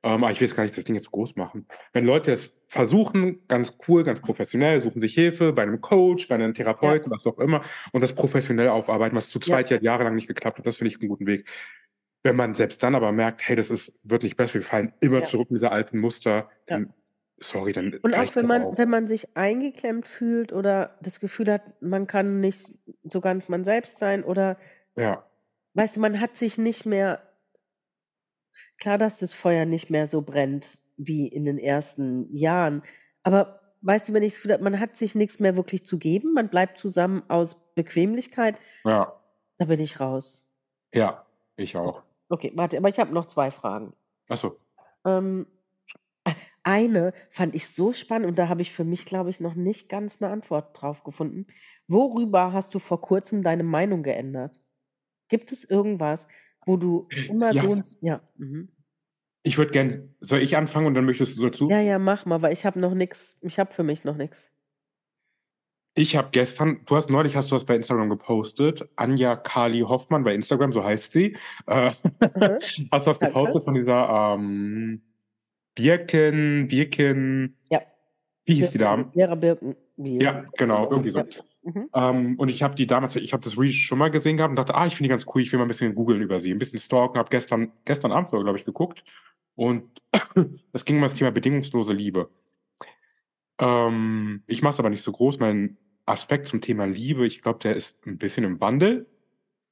ähm, 0.04 0.24
aber 0.24 0.30
ich 0.32 0.40
will 0.40 0.48
jetzt 0.48 0.56
gar 0.56 0.64
nicht 0.64 0.76
das 0.76 0.84
Ding 0.84 0.94
jetzt 0.96 1.10
groß 1.10 1.36
machen. 1.36 1.66
Wenn 1.92 2.04
Leute 2.04 2.32
es 2.32 2.60
versuchen, 2.68 3.46
ganz 3.48 3.76
cool, 3.88 4.02
ganz 4.04 4.20
professionell, 4.20 4.82
suchen 4.82 5.00
sich 5.00 5.14
Hilfe 5.14 5.52
bei 5.52 5.62
einem 5.62 5.80
Coach, 5.80 6.28
bei 6.28 6.34
einem 6.36 6.54
Therapeuten, 6.54 7.10
was 7.10 7.26
auch 7.26 7.38
immer, 7.38 7.62
und 7.92 8.02
das 8.02 8.14
professionell 8.14 8.68
aufarbeiten, 8.68 9.16
was 9.16 9.28
zu 9.30 9.38
Ja. 9.38 9.46
zweit 9.46 9.70
ja 9.70 9.78
jahrelang 9.80 10.14
nicht 10.14 10.28
geklappt 10.28 10.58
hat, 10.58 10.66
das 10.66 10.76
finde 10.76 10.90
ich 10.94 11.00
einen 11.00 11.08
guten 11.08 11.26
Weg. 11.26 11.48
Wenn 12.24 12.36
man 12.36 12.54
selbst 12.54 12.82
dann 12.82 12.94
aber 12.94 13.10
merkt, 13.12 13.46
hey, 13.48 13.56
das 13.56 13.70
ist, 13.70 13.98
wird 14.04 14.22
nicht 14.22 14.36
besser, 14.36 14.54
wir 14.54 14.62
fallen 14.62 14.92
immer 15.00 15.20
Ja. 15.20 15.24
zurück 15.24 15.48
in 15.50 15.56
diese 15.56 15.72
alten 15.72 15.98
Muster, 15.98 16.48
Ja. 16.68 16.76
dann, 16.76 16.92
sorry, 17.38 17.72
dann 17.72 17.92
Und 18.02 18.14
auch 18.14 18.36
wenn 18.36 18.46
man, 18.46 18.62
auch. 18.62 18.78
wenn 18.78 18.90
man 18.90 19.08
sich 19.08 19.36
eingeklemmt 19.36 20.06
fühlt 20.06 20.52
oder 20.52 20.98
das 21.02 21.18
Gefühl 21.20 21.50
hat, 21.52 21.82
man 21.82 22.06
kann 22.06 22.38
nicht 22.40 22.74
so 23.04 23.20
ganz 23.20 23.48
man 23.48 23.64
selbst 23.64 23.98
sein 23.98 24.22
oder, 24.24 24.56
Ja, 24.96 25.26
weißt 25.74 25.96
du, 25.96 26.00
man 26.00 26.20
hat 26.20 26.36
sich 26.36 26.58
nicht 26.58 26.86
mehr, 26.86 27.22
klar, 28.78 28.98
dass 28.98 29.18
das 29.18 29.32
Feuer 29.32 29.64
nicht 29.64 29.90
mehr 29.90 30.06
so 30.06 30.22
brennt 30.22 30.80
wie 30.96 31.26
in 31.26 31.44
den 31.44 31.58
ersten 31.58 32.34
Jahren, 32.34 32.82
aber 33.22 33.60
weißt 33.82 34.08
du, 34.08 34.12
wenn 34.12 34.22
ich 34.22 34.34
Gefühl 34.34 34.52
habe, 34.52 34.62
man 34.62 34.80
hat 34.80 34.96
sich 34.96 35.14
nichts 35.14 35.40
mehr 35.40 35.56
wirklich 35.56 35.84
zu 35.84 35.98
geben, 35.98 36.32
man 36.34 36.48
bleibt 36.48 36.78
zusammen 36.78 37.22
aus 37.28 37.56
Bequemlichkeit, 37.74 38.58
ja, 38.84 39.12
da 39.58 39.64
bin 39.64 39.80
ich 39.80 40.00
raus. 40.00 40.46
ja, 40.92 41.26
ich 41.56 41.76
auch. 41.76 42.04
Okay, 42.28 42.52
warte, 42.54 42.78
aber 42.78 42.88
ich 42.88 42.98
habe 42.98 43.12
noch 43.12 43.26
zwei 43.26 43.50
Fragen. 43.50 43.92
Achso. 44.28 44.56
Ähm, 45.04 45.46
eine 46.62 47.12
fand 47.30 47.54
ich 47.54 47.68
so 47.68 47.92
spannend 47.92 48.28
und 48.28 48.38
da 48.38 48.48
habe 48.48 48.62
ich 48.62 48.72
für 48.72 48.84
mich, 48.84 49.04
glaube 49.04 49.30
ich, 49.30 49.40
noch 49.40 49.54
nicht 49.54 49.88
ganz 49.88 50.22
eine 50.22 50.32
Antwort 50.32 50.80
drauf 50.80 51.02
gefunden. 51.02 51.46
Worüber 51.88 52.52
hast 52.52 52.74
du 52.74 52.78
vor 52.78 53.00
kurzem 53.00 53.42
deine 53.42 53.64
Meinung 53.64 54.02
geändert? 54.02 54.60
Gibt 55.28 55.50
es 55.52 55.64
irgendwas, 55.64 56.26
wo 56.66 56.76
du 56.76 57.08
immer 57.28 57.52
Ja. 57.52 57.62
so 57.62 57.70
und 57.70 57.96
ja, 58.00 58.20
mhm. 58.36 58.68
Ich 59.44 59.58
würde 59.58 59.72
gern, 59.72 60.14
soll 60.20 60.38
ich 60.38 60.56
anfangen 60.56 60.86
und 60.86 60.94
dann 60.94 61.04
möchtest 61.04 61.36
du 61.36 61.42
dazu? 61.42 61.68
ja, 61.68 61.80
ja, 61.80 61.98
mach 61.98 62.26
mal, 62.26 62.42
weil 62.42 62.52
ich 62.52 62.64
habe 62.64 62.78
noch 62.78 62.94
nichts, 62.94 63.38
ich 63.42 63.58
habe 63.58 63.72
für 63.72 63.82
mich 63.82 64.04
noch 64.04 64.16
nichts. 64.16 64.50
Ich 65.94 66.16
habe 66.16 66.28
gestern, 66.32 66.80
du 66.86 66.96
hast 66.96 67.10
neulich 67.10 67.36
hast 67.36 67.50
du 67.50 67.56
was 67.56 67.66
bei 67.66 67.74
Instagram 67.76 68.08
gepostet, 68.08 68.88
Anja 68.96 69.36
Kali 69.36 69.80
Hoffmann 69.80 70.24
bei 70.24 70.34
Instagram, 70.34 70.72
so 70.72 70.82
heißt 70.84 71.12
sie. 71.12 71.36
Äh, 71.66 71.90
Mhm. 71.90 71.90
hast 72.92 73.06
du 73.06 73.10
was 73.10 73.18
gepostet 73.18 73.64
von 73.64 73.74
dieser 73.74 74.34
ähm, 74.38 75.02
Birken, 75.74 76.68
Birken, 76.68 77.56
Ja. 77.70 77.82
Wie 78.44 78.54
hieß 78.54 78.70
die 78.72 78.78
Dame? 78.78 79.10
Vera 79.12 79.34
Birkenbiel. 79.34 80.22
Ja, 80.22 80.44
genau, 80.56 80.90
irgendwie 80.90 81.10
so. 81.10 81.18
Ja. 81.18 81.24
Mhm. 81.62 81.88
Ähm, 81.94 82.34
und 82.38 82.48
ich 82.48 82.62
habe 82.62 82.74
die 82.74 82.86
damals, 82.86 83.14
ich 83.16 83.32
habe 83.32 83.42
das 83.42 83.56
Reach 83.58 83.86
schon 83.86 83.98
mal 83.98 84.10
gesehen 84.10 84.36
gehabt 84.36 84.50
und 84.50 84.56
dachte, 84.56 84.74
ah, 84.74 84.86
ich 84.86 84.96
finde 84.96 85.08
die 85.08 85.10
ganz 85.10 85.26
cool, 85.32 85.42
ich 85.42 85.52
will 85.52 85.58
mal 85.58 85.64
ein 85.64 85.68
bisschen 85.68 85.94
googeln 85.94 86.20
über 86.20 86.40
sie, 86.40 86.50
ein 86.52 86.58
bisschen 86.58 86.78
stalken, 86.80 87.18
habe 87.18 87.30
gestern, 87.30 87.72
gestern 87.84 88.12
Abend, 88.12 88.30
glaube 88.30 88.58
ich, 88.58 88.64
geguckt 88.64 89.04
und 89.54 90.02
es 90.72 90.84
ging 90.84 90.96
um 90.96 91.02
das 91.02 91.14
Thema 91.14 91.30
bedingungslose 91.30 91.92
Liebe. 91.92 92.30
Ähm, 93.60 94.42
ich 94.46 94.62
mache 94.62 94.72
es 94.72 94.78
aber 94.80 94.90
nicht 94.90 95.02
so 95.02 95.12
groß, 95.12 95.38
mein 95.38 95.76
Aspekt 96.04 96.48
zum 96.48 96.60
Thema 96.60 96.84
Liebe, 96.86 97.26
ich 97.26 97.42
glaube, 97.42 97.60
der 97.60 97.76
ist 97.76 98.04
ein 98.06 98.18
bisschen 98.18 98.44
im 98.44 98.60
Wandel, 98.60 99.06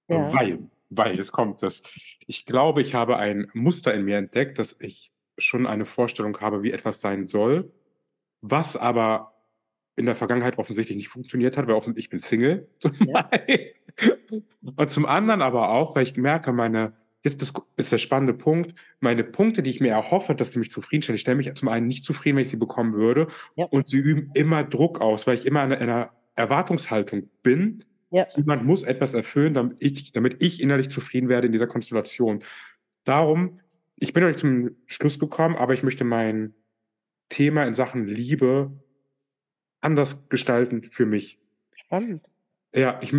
Ja. 0.08 0.32
weil, 0.32 0.70
weil, 0.90 1.18
es 1.18 1.32
kommt 1.32 1.62
das. 1.62 1.82
Ich 2.26 2.46
glaube, 2.46 2.82
ich 2.82 2.94
habe 2.94 3.16
ein 3.16 3.48
Muster 3.52 3.92
in 3.94 4.04
mir 4.04 4.18
entdeckt, 4.18 4.58
dass 4.60 4.76
ich 4.78 5.12
schon 5.38 5.66
eine 5.66 5.86
Vorstellung 5.86 6.38
habe, 6.40 6.62
wie 6.62 6.70
etwas 6.70 7.00
sein 7.00 7.26
soll, 7.26 7.72
was 8.42 8.76
aber 8.76 9.34
in 10.00 10.06
der 10.06 10.16
Vergangenheit 10.16 10.58
offensichtlich 10.58 10.96
nicht 10.96 11.08
funktioniert 11.08 11.56
hat, 11.56 11.66
weil 11.68 11.74
offen- 11.74 11.96
ich 11.96 12.10
bin 12.10 12.18
Single. 12.18 12.68
Zum 12.80 12.92
Ja. 13.06 13.30
Und 14.76 14.90
zum 14.90 15.06
anderen 15.06 15.42
aber 15.42 15.70
auch, 15.70 15.94
weil 15.94 16.04
ich 16.04 16.16
merke, 16.16 16.52
meine, 16.52 16.94
jetzt 17.22 17.42
das 17.42 17.52
ist 17.76 17.92
der 17.92 17.98
spannende 17.98 18.32
Punkt, 18.34 18.74
meine 19.00 19.24
Punkte, 19.24 19.62
die 19.62 19.70
ich 19.70 19.80
mir 19.80 19.90
erhoffe, 19.90 20.34
dass 20.34 20.52
sie 20.52 20.58
mich 20.58 20.70
zufriedenstellen, 20.70 21.16
ich 21.16 21.20
stelle 21.20 21.36
mich 21.36 21.52
zum 21.54 21.68
einen 21.68 21.86
nicht 21.86 22.04
zufrieden, 22.04 22.36
wenn 22.36 22.44
ich 22.44 22.50
sie 22.50 22.56
bekommen 22.56 22.94
würde, 22.94 23.28
Ja. 23.56 23.66
und 23.66 23.88
sie 23.88 23.98
üben 23.98 24.30
immer 24.34 24.64
Druck 24.64 25.00
aus, 25.00 25.26
weil 25.26 25.34
ich 25.36 25.44
immer 25.46 25.64
in 25.64 25.72
einer 25.72 26.10
Erwartungshaltung 26.36 27.28
bin, 27.42 27.84
Ja. 28.10 28.26
jemand 28.36 28.64
muss 28.64 28.82
etwas 28.84 29.12
erfüllen, 29.14 29.54
damit 29.54 29.76
ich, 29.80 30.12
damit 30.12 30.42
ich 30.42 30.62
innerlich 30.62 30.88
zufrieden 30.90 31.28
werde 31.28 31.46
in 31.46 31.52
dieser 31.52 31.66
Konstellation. 31.66 32.42
Darum, 33.04 33.58
ich 33.96 34.12
bin 34.14 34.22
noch 34.22 34.28
nicht 34.28 34.40
zum 34.40 34.70
Schluss 34.86 35.18
gekommen, 35.18 35.56
aber 35.56 35.74
ich 35.74 35.82
möchte 35.82 36.04
mein 36.04 36.54
Thema 37.28 37.64
in 37.64 37.74
Sachen 37.74 38.06
Liebe 38.06 38.72
anders 39.80 40.28
gestalten 40.28 40.88
für 40.90 41.06
mich. 41.06 41.38
Spannend. 41.74 42.30
Ja, 42.74 42.98
ich, 43.02 43.14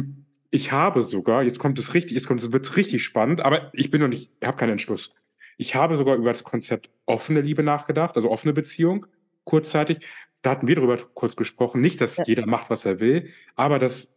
ich 0.51 0.71
habe 0.71 1.03
sogar, 1.03 1.43
jetzt 1.43 1.59
kommt 1.59 1.79
es 1.79 1.93
richtig, 1.93 2.13
jetzt 2.13 2.27
kommt 2.27 2.41
es 2.41 2.51
wird 2.51 2.75
richtig 2.77 3.03
spannend, 3.03 3.41
aber 3.41 3.69
ich 3.73 3.91
bin 3.91 4.01
noch 4.01 4.07
nicht, 4.07 4.31
ich 4.39 4.47
habe 4.47 4.57
keinen 4.57 4.71
Entschluss. 4.71 5.13
Ich 5.57 5.75
habe 5.75 5.97
sogar 5.97 6.15
über 6.15 6.31
das 6.31 6.43
Konzept 6.43 6.89
offene 7.05 7.41
Liebe 7.41 7.63
nachgedacht, 7.63 8.15
also 8.15 8.31
offene 8.31 8.53
Beziehung, 8.53 9.05
kurzzeitig. 9.43 9.99
Da 10.41 10.51
hatten 10.51 10.67
wir 10.67 10.75
darüber 10.75 10.97
kurz 10.97 11.35
gesprochen. 11.35 11.81
Nicht, 11.81 12.01
dass 12.01 12.17
Ja. 12.17 12.23
jeder 12.25 12.45
macht, 12.47 12.69
was 12.69 12.85
er 12.85 12.99
will, 12.99 13.29
aber 13.55 13.77
dass, 13.77 14.13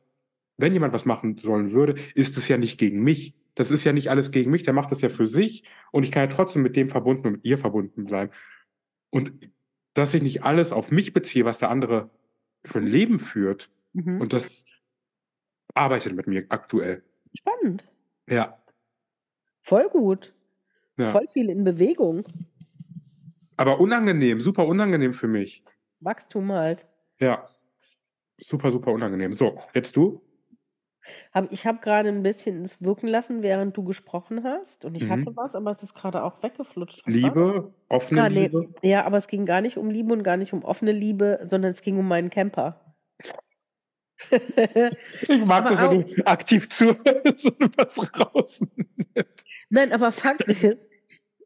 wenn 0.57 0.73
jemand 0.73 0.95
was 0.95 1.05
machen 1.05 1.37
sollen 1.39 1.73
würde, 1.73 1.97
ist 2.15 2.39
es 2.39 2.49
ja 2.49 2.57
nicht 2.57 2.79
gegen 2.79 3.03
mich. 3.03 3.35
Das 3.57 3.71
ist 3.71 3.85
ja 3.85 3.93
nicht 3.93 4.11
alles 4.11 4.31
gegen 4.31 4.51
mich, 4.51 4.63
der 4.63 4.73
macht 4.73 4.91
das 4.91 5.01
ja 5.01 5.09
für 5.09 5.27
sich 5.27 5.65
und 5.93 6.03
ich 6.03 6.11
kann 6.11 6.29
ja 6.29 6.35
trotzdem 6.35 6.63
mit 6.63 6.77
dem 6.77 6.89
verbunden 6.91 7.27
und 7.27 7.33
mit 7.35 7.45
ihr 7.45 7.59
verbunden 7.59 8.05
bleiben. 8.05 8.33
Und 9.11 9.33
dass 9.93 10.15
ich 10.15 10.23
nicht 10.23 10.43
alles 10.45 10.73
auf 10.73 10.91
mich 10.91 11.13
beziehe, 11.13 11.45
was 11.45 11.59
der 11.59 11.71
andere 11.71 12.11
für 12.65 12.79
ein 12.79 12.87
Leben 12.87 13.19
führt, 13.19 13.71
Mhm. 13.93 14.21
und 14.21 14.33
das 14.33 14.65
arbeitet 15.75 16.15
mit 16.15 16.27
mir 16.27 16.45
aktuell. 16.49 17.03
Spannend. 17.37 17.87
Ja. 18.29 18.59
Voll 19.63 19.89
gut. 19.89 20.35
ja. 20.97 21.11
Voll 21.11 21.27
viel 21.29 21.49
in 21.51 21.65
Bewegung. 21.65 22.25
Aber 23.57 23.79
unangenehm, 23.81 24.41
super 24.41 24.67
unangenehm 24.67 25.15
für 25.15 25.29
mich. 25.29 25.63
Wachstum 26.01 26.51
halt. 26.53 26.87
Ja. 27.21 27.47
Super, 28.41 28.71
super 28.73 28.91
unangenehm. 28.93 29.35
So, 29.35 29.61
jetzt 29.75 29.97
du? 29.97 30.21
Hab, 31.33 31.53
ich 31.53 31.67
habe 31.67 31.79
gerade 31.81 32.09
ein 32.09 32.23
bisschen 32.23 32.63
es 32.63 32.83
wirken 32.83 33.07
lassen, 33.09 33.43
während 33.43 33.77
du 33.77 33.85
gesprochen 33.85 34.45
hast. 34.45 34.85
Und 34.85 34.95
ich 34.95 35.05
Mhm. 35.05 35.11
hatte 35.11 35.37
was, 35.37 35.55
aber 35.55 35.71
es 35.71 35.83
ist 35.83 35.95
gerade 35.95 36.23
auch 36.23 36.43
weggeflutscht. 36.43 37.03
Was? 37.07 37.15
Liebe, 37.15 37.73
offene 37.89 38.23
Ah, 38.23 38.29
nee. 38.29 38.43
Liebe. 38.47 38.69
Ja, 38.83 39.05
aber 39.05 39.19
es 39.19 39.27
ging 39.27 39.47
gar 39.47 39.61
nicht 39.61 39.77
um 39.77 39.91
Liebe 39.91 40.13
und 40.13 40.23
gar 40.23 40.37
nicht 40.37 40.53
um 40.53 40.65
offene 40.65 40.93
Liebe, 40.93 41.41
sondern 41.45 41.73
es 41.73 41.83
ging 41.83 41.99
um 41.99 42.09
meinen 42.09 42.31
Camper. 42.31 42.81
Ich 44.31 45.45
mag 45.45 45.67
Aber 45.67 45.71
das, 45.71 45.91
wenn 45.91 46.17
du 46.17 46.27
aktiv 46.27 46.69
zuhörst 46.71 47.47
und 47.61 47.77
was 47.77 48.11
rausnimmst. 48.19 49.47
Nein, 49.69 49.93
aber 49.93 50.13
Fakt 50.13 50.49
ist, 50.49 50.89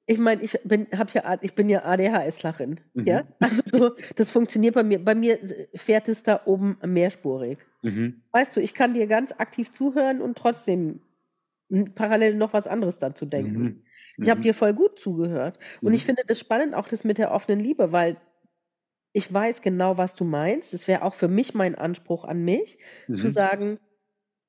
ich 0.06 0.18
meine, 0.18 0.42
ich 0.42 0.58
bin, 0.64 0.86
hab 0.96 1.12
ja, 1.12 1.38
ich 1.40 1.54
bin 1.54 1.68
ja 1.68 1.84
ADHSlerin. 1.84 2.80
Mhm. 2.94 3.06
Ja? 3.06 3.24
Also 3.40 3.62
so, 3.66 3.90
das 4.16 4.30
funktioniert 4.30 4.74
bei 4.74 4.82
mir. 4.84 5.04
Bei 5.04 5.14
mir 5.14 5.38
fährt 5.74 6.08
es 6.08 6.22
da 6.22 6.40
oben 6.44 6.78
mehrspurig. 6.84 7.58
Mhm. 7.82 8.22
Weißt 8.32 8.56
du, 8.56 8.60
ich 8.60 8.74
kann 8.74 8.94
dir 8.94 9.06
ganz 9.06 9.32
aktiv 9.32 9.72
zuhören 9.72 10.20
und 10.20 10.36
trotzdem 10.38 11.00
parallel 11.94 12.34
noch 12.34 12.52
was 12.52 12.66
anderes 12.66 12.98
dazu 12.98 13.26
denken. 13.26 13.58
Mhm. 13.58 13.82
Ich 14.20 14.30
habe 14.30 14.40
Mhm. 14.40 14.42
dir 14.42 14.54
voll 14.54 14.74
gut 14.74 14.98
zugehört. 14.98 15.58
Und 15.84 15.92
Mhm. 15.92 15.94
ich 15.94 16.04
finde 16.04 16.22
das 16.26 16.38
spannend, 16.40 16.74
auch 16.74 16.88
das 16.88 17.04
mit 17.04 17.18
der 17.18 17.32
offenen 17.32 17.60
Liebe, 17.60 17.92
weil 17.92 18.18
ich 19.12 19.32
weiß 19.32 19.62
genau, 19.62 19.98
was 19.98 20.16
du 20.16 20.24
meinst. 20.24 20.74
Das 20.74 20.88
wäre 20.88 21.02
auch 21.02 21.14
für 21.14 21.28
mich 21.28 21.54
mein 21.54 21.74
Anspruch 21.76 22.24
an 22.24 22.44
mich, 22.44 22.78
zu 23.14 23.28
Mhm. 23.28 23.30
sagen, 23.30 23.78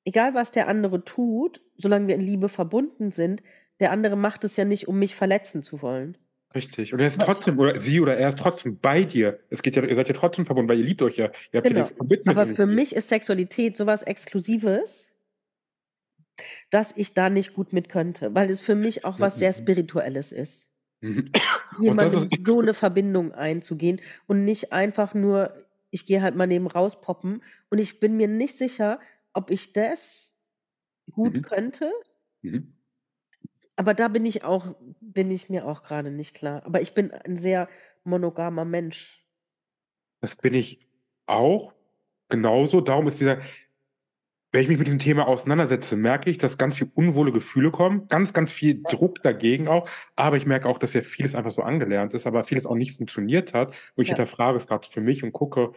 egal 0.05 0.33
was 0.35 0.51
der 0.51 0.67
andere 0.69 1.05
tut, 1.05 1.63
solange 1.77 2.07
wir 2.07 2.15
in 2.15 2.21
Liebe 2.21 2.49
verbunden 2.49 3.11
sind, 3.11 3.43
der 3.79 3.91
andere 3.91 4.17
macht 4.17 4.43
es 4.45 4.57
ja 4.57 4.65
nicht, 4.65 4.87
um 4.87 4.99
mich 4.99 5.15
verletzen 5.15 5.63
zu 5.63 5.81
wollen. 5.81 6.17
Richtig. 6.55 6.93
Und 6.93 6.99
er 6.99 7.07
ist 7.07 7.21
trotzdem, 7.21 7.59
oder 7.59 7.79
sie 7.79 7.99
oder 8.01 8.17
er 8.17 8.29
ist 8.29 8.39
trotzdem 8.39 8.79
bei 8.79 9.03
dir. 9.03 9.39
Es 9.49 9.61
geht 9.61 9.75
ja, 9.75 9.83
ihr 9.83 9.95
seid 9.95 10.07
ja 10.07 10.15
trotzdem 10.15 10.45
verbunden, 10.47 10.67
weil 10.69 10.79
ihr 10.79 10.85
liebt 10.85 11.01
euch 11.03 11.17
ja. 11.17 11.25
Ihr 11.25 11.31
habt 11.31 11.53
ja 11.53 11.61
Genau. 11.61 11.75
dieses 11.81 11.95
Commitment. 11.97 12.37
Aber 12.37 12.47
für 12.55 12.65
mich 12.65 12.95
ist 12.95 13.09
Sexualität 13.09 13.77
sowas 13.77 14.01
Exklusives, 14.01 15.11
dass 16.71 16.91
ich 16.95 17.13
da 17.13 17.29
nicht 17.29 17.53
gut 17.53 17.71
mit 17.73 17.89
könnte, 17.89 18.33
weil 18.33 18.49
es 18.49 18.61
für 18.61 18.75
mich 18.75 19.05
auch 19.05 19.19
was 19.19 19.35
sehr. 19.37 19.53
Spirituelles 19.53 20.31
ist. 20.31 20.69
Mhm. 21.01 21.31
Jemandem 21.79 22.29
so 22.39 22.59
eine 22.59 22.73
Verbindung 22.73 23.31
einzugehen 23.31 24.01
und 24.27 24.43
nicht 24.43 24.73
einfach 24.73 25.13
nur, 25.13 25.53
ich 25.91 26.05
gehe 26.05 26.21
halt 26.21 26.35
mal 26.35 26.47
neben 26.47 26.67
raus 26.67 26.99
poppen 26.99 27.43
und 27.69 27.77
ich 27.79 27.99
bin 27.99 28.17
mir 28.17 28.27
nicht 28.27 28.57
sicher, 28.57 28.99
ob 29.33 29.51
ich 29.51 29.71
das 29.73 30.35
gut 31.11 31.35
Mhm. 31.35 31.41
könnte, 31.43 31.91
Mhm. 32.41 32.73
Aber 33.79 33.93
da 33.93 34.09
bin 34.09 34.25
ich 34.25 34.43
auch, 34.43 34.75
bin 34.99 35.31
ich 35.31 35.49
mir 35.49 35.65
auch 35.65 35.83
gerade 35.83 36.11
nicht 36.11 36.33
klar. 36.35 36.63
Aber 36.65 36.81
ich 36.81 36.93
bin 36.93 37.11
ein 37.11 37.37
sehr 37.37 37.69
monogamer 38.03 38.65
Mensch. 38.65 39.25
Das 40.21 40.35
bin 40.35 40.53
ich 40.53 40.79
auch 41.27 41.73
genauso. 42.29 42.81
Darum 42.81 43.07
ist 43.07 43.19
dieser, 43.19 43.39
wenn 44.51 44.63
ich 44.63 44.67
mich 44.67 44.79
mit 44.79 44.87
diesem 44.87 44.99
Thema 44.99 45.27
auseinandersetze, 45.27 45.95
merke 45.95 46.29
ich, 46.29 46.39
dass 46.39 46.57
ganz 46.57 46.77
viele 46.77 46.89
unwohle 46.95 47.31
Gefühle 47.31 47.69
kommen, 47.71 48.07
ganz, 48.07 48.33
ganz 48.33 48.51
viel 48.51 48.83
Druck 48.87 49.21
dagegen 49.21 49.67
auch. 49.67 49.87
Aber 50.15 50.37
ich 50.37 50.47
merke 50.47 50.67
auch, 50.67 50.79
dass 50.79 50.93
ja 50.93 51.01
vieles 51.01 51.35
einfach 51.35 51.51
so 51.51 51.61
angelernt 51.61 52.13
ist, 52.15 52.25
aber 52.25 52.43
vieles 52.43 52.65
auch 52.65 52.75
nicht 52.75 52.97
funktioniert 52.97 53.53
hat. 53.53 53.69
Und 53.95 54.03
ich 54.03 54.07
Ja. 54.07 54.15
hinterfrage 54.15 54.57
es 54.57 54.65
gerade 54.67 54.87
für 54.87 55.01
mich 55.01 55.23
und 55.23 55.33
gucke, 55.33 55.71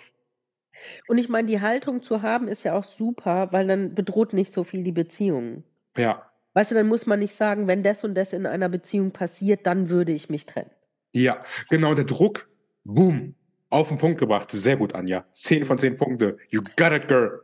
Und 1.06 1.18
ich 1.18 1.28
meine, 1.28 1.47
die 1.49 1.61
Haltung 1.61 2.02
zu 2.02 2.23
haben 2.23 2.49
ist 2.49 2.64
ja 2.64 2.75
auch 2.76 2.85
super, 2.85 3.52
weil 3.52 3.66
dann 3.66 3.94
bedroht 3.94 4.32
nicht 4.32 4.50
so 4.52 4.64
viel 4.64 4.82
die 4.82 4.92
Beziehung. 4.92 5.64
ja, 5.97 6.32
Weißt 6.54 6.71
du, 6.71 6.75
dann 6.75 6.87
muss 6.88 7.06
man 7.06 7.18
nicht 7.18 7.35
sagen, 7.35 7.66
wenn 7.66 7.82
das 7.82 8.04
und 8.04 8.14
das 8.14 8.32
in 8.32 8.47
einer 8.47 8.68
Beziehung 8.68 9.11
passiert, 9.12 9.66
dann 9.66 9.88
würde 9.88 10.12
ich 10.12 10.28
mich 10.28 10.47
trennen. 10.47 10.71
ja, 11.12 11.40
genau, 11.71 11.94
der 11.94 12.04
Druck, 12.04 12.49
boom, 12.85 13.35
auf 13.71 13.88
den 13.88 13.97
Punkt 13.99 14.18
gebracht. 14.18 14.50
Sehr 14.50 14.76
gut, 14.76 14.94
Anja. 14.94 15.25
Zehn 15.32 15.64
von 15.64 15.78
zehn 15.78 15.97
Punkte. 15.97 16.37
You 16.50 16.61
got 16.76 16.92
it, 16.92 17.09
girl. 17.09 17.40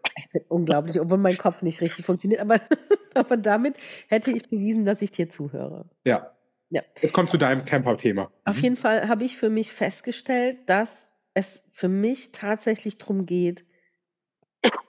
Unglaublich, 0.49 1.01
obwohl 1.01 1.17
mein 1.19 1.39
Kopf 1.39 1.63
nicht 1.63 1.81
richtig 1.81 2.05
funktioniert. 2.05 2.41
Aber, 2.43 2.61
aber 3.15 3.37
damit 3.39 3.77
hätte 4.09 4.31
ich 4.33 4.49
bewiesen, 4.51 4.85
dass 4.85 5.01
ich 5.01 5.11
dir 5.11 5.31
zuhöre. 5.31 5.89
Ja. 6.05 6.33
Ja. 6.71 6.83
Jetzt 7.01 7.15
kommt 7.15 7.31
zu 7.31 7.39
deinem 7.39 7.65
Camper-Thema. 7.65 8.31
Auf 8.45 8.57
Mhm. 8.59 8.63
jeden 8.63 8.77
Fall 8.77 9.09
habe 9.09 9.25
ich 9.25 9.39
für 9.39 9.49
mich 9.49 9.73
festgestellt, 9.73 10.59
dass 10.67 11.13
es 11.33 11.67
für 11.73 11.89
mich 11.89 12.33
tatsächlich 12.33 12.99
darum 12.99 13.25
geht, 13.25 13.65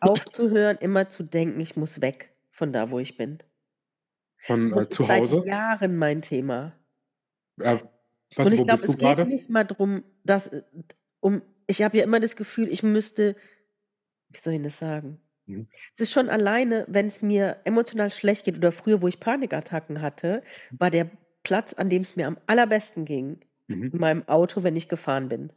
aufzuhören, 0.02 0.78
immer 0.80 1.10
zu 1.10 1.24
denken, 1.24 1.60
ich 1.60 1.76
muss 1.78 2.02
weg 2.02 2.32
von 2.52 2.74
da, 2.74 2.92
wo 2.92 3.00
ich 3.00 3.16
bin. 3.18 3.38
Von 4.42 4.70
Das 4.70 4.80
äh, 4.80 4.82
ist 4.84 4.94
zu 4.94 5.04
seit 5.06 5.22
Hause. 5.22 5.44
Jahren 5.46 5.96
mein 5.98 6.22
Thema. 6.22 6.74
Äh, 7.60 7.80
was, 8.36 8.48
Und 8.48 8.54
ich 8.54 8.64
glaube, 8.66 8.86
es 8.86 8.92
geht 8.92 9.00
gerade? 9.00 9.26
nicht 9.26 9.50
mal 9.50 9.64
darum, 9.66 10.04
dass 10.24 10.48
äh, 10.48 10.64
um 11.20 11.42
ich 11.68 11.82
habe 11.84 11.98
ja 11.98 12.04
immer 12.04 12.20
das 12.20 12.36
Gefühl, 12.36 12.68
ich 12.70 12.82
müsste 12.84 13.36
wie 14.30 14.38
soll 14.40 14.54
ich 14.54 14.62
das 14.62 14.80
sagen? 14.80 15.20
Mhm. 15.48 15.68
Es 15.94 16.00
ist 16.02 16.12
schon 16.12 16.30
alleine, 16.30 16.86
wenn 16.88 17.08
es 17.08 17.22
mir 17.22 17.58
emotional 17.64 18.12
schlecht 18.12 18.46
geht 18.46 18.58
oder 18.58 18.72
früher, 18.72 19.02
wo 19.02 19.08
ich 19.08 19.20
Panikattacken 19.20 20.02
hatte, 20.02 20.44
war 20.72 20.90
der 20.92 21.10
Platz, 21.44 21.74
an 21.74 21.90
dem 21.90 22.04
es 22.04 22.16
mir 22.16 22.28
am 22.28 22.38
allerbesten 22.48 23.06
ging, 23.06 23.42
Mhm. 23.68 23.92
in 23.94 24.00
meinem 24.00 24.28
Auto, 24.28 24.64
wenn 24.64 24.76
ich 24.76 24.88
gefahren 24.90 25.30
bin, 25.30 25.52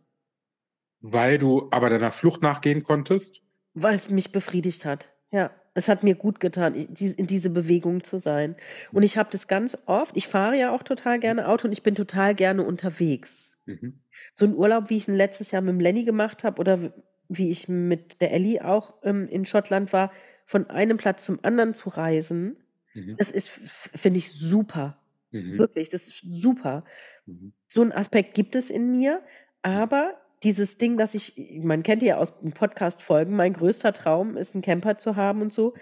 Weil 1.00 1.38
du 1.38 1.68
aber 1.70 1.90
deiner 1.90 2.12
Flucht 2.12 2.42
nachgehen 2.42 2.82
konntest? 2.82 3.40
weil 3.74 3.94
es 3.94 4.10
mich 4.10 4.32
befriedigt 4.32 4.84
hat. 4.84 5.10
Ja, 5.30 5.50
es 5.74 5.88
hat 5.88 6.02
mir 6.02 6.14
gut 6.14 6.40
getan, 6.40 6.74
in 6.74 7.26
diese 7.26 7.50
Bewegung 7.50 8.04
zu 8.04 8.18
sein. 8.18 8.56
Und 8.92 9.02
ich 9.02 9.16
habe 9.16 9.30
das 9.32 9.48
ganz 9.48 9.78
oft. 9.86 10.16
Ich 10.16 10.28
fahre 10.28 10.58
ja 10.58 10.74
auch 10.74 10.82
total 10.82 11.18
gerne 11.18 11.48
Auto 11.48 11.66
und 11.66 11.72
ich 11.72 11.82
bin 11.82 11.94
total 11.94 12.34
gerne 12.34 12.64
unterwegs. 12.64 13.56
Mhm. 13.64 14.00
so 14.34 14.44
ein 14.44 14.56
Urlaub, 14.56 14.90
wie 14.90 14.96
ich 14.96 15.06
ihn 15.06 15.14
letztes 15.14 15.52
Jahr 15.52 15.62
mit 15.62 15.70
dem 15.72 15.80
Lenny 15.80 16.02
gemacht 16.04 16.42
habe 16.42 16.60
oder 16.60 16.92
wie 17.28 17.50
ich 17.50 17.68
mit 17.68 18.20
der 18.20 18.32
Ellie 18.32 18.64
auch 18.64 18.94
ähm, 19.04 19.28
in 19.28 19.44
Schottland 19.44 19.92
war, 19.92 20.10
von 20.46 20.68
einem 20.68 20.96
Platz 20.96 21.24
zum 21.24 21.38
anderen 21.44 21.72
zu 21.74 21.88
reisen, 21.88 22.56
Mhm. 22.94 23.16
das 23.16 23.30
ist, 23.30 23.48
finde 23.48 24.18
ich, 24.18 24.32
super. 24.32 24.98
Mhm. 25.30 25.58
Wirklich, 25.58 25.88
das 25.88 26.08
ist 26.08 26.22
super. 26.30 26.84
Mhm. 27.26 27.52
So 27.66 27.80
einen 27.80 27.92
Aspekt 27.92 28.34
gibt 28.34 28.54
es 28.54 28.70
in 28.70 28.90
mir, 28.90 29.22
aber 29.62 30.14
dieses 30.42 30.78
Ding, 30.78 30.96
dass 30.98 31.14
ich, 31.14 31.34
man 31.62 31.82
kennt 31.82 32.02
ja 32.02 32.16
aus 32.18 32.32
Podcast-Folgen, 32.54 33.34
mein 33.36 33.52
größter 33.52 33.92
Traum 33.92 34.36
ist, 34.36 34.54
einen 34.54 34.62
Camper 34.62 34.98
zu 34.98 35.16
haben 35.16 35.40
und 35.42 35.52
so, 35.52 35.74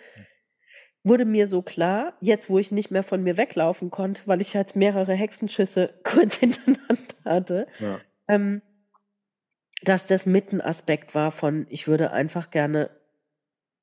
wurde 1.02 1.24
mir 1.24 1.46
so 1.46 1.62
klar, 1.62 2.14
jetzt 2.20 2.50
wo 2.50 2.58
ich 2.58 2.70
nicht 2.70 2.90
mehr 2.90 3.02
von 3.02 3.22
mir 3.22 3.36
weglaufen 3.38 3.90
konnte, 3.90 4.22
weil 4.26 4.40
ich 4.42 4.54
halt 4.54 4.76
mehrere 4.76 5.14
Hexenschüsse 5.14 5.94
kurz 6.04 6.36
hintereinander 6.36 7.14
hatte, 7.24 7.66
Ja. 7.78 8.00
ähm, 8.28 8.60
dass 9.82 10.06
das 10.06 10.26
mit 10.26 10.52
ein 10.52 10.60
Aspekt 10.60 11.14
war 11.14 11.30
von, 11.32 11.66
ich 11.70 11.88
würde 11.88 12.10
einfach 12.12 12.50
gerne 12.50 12.90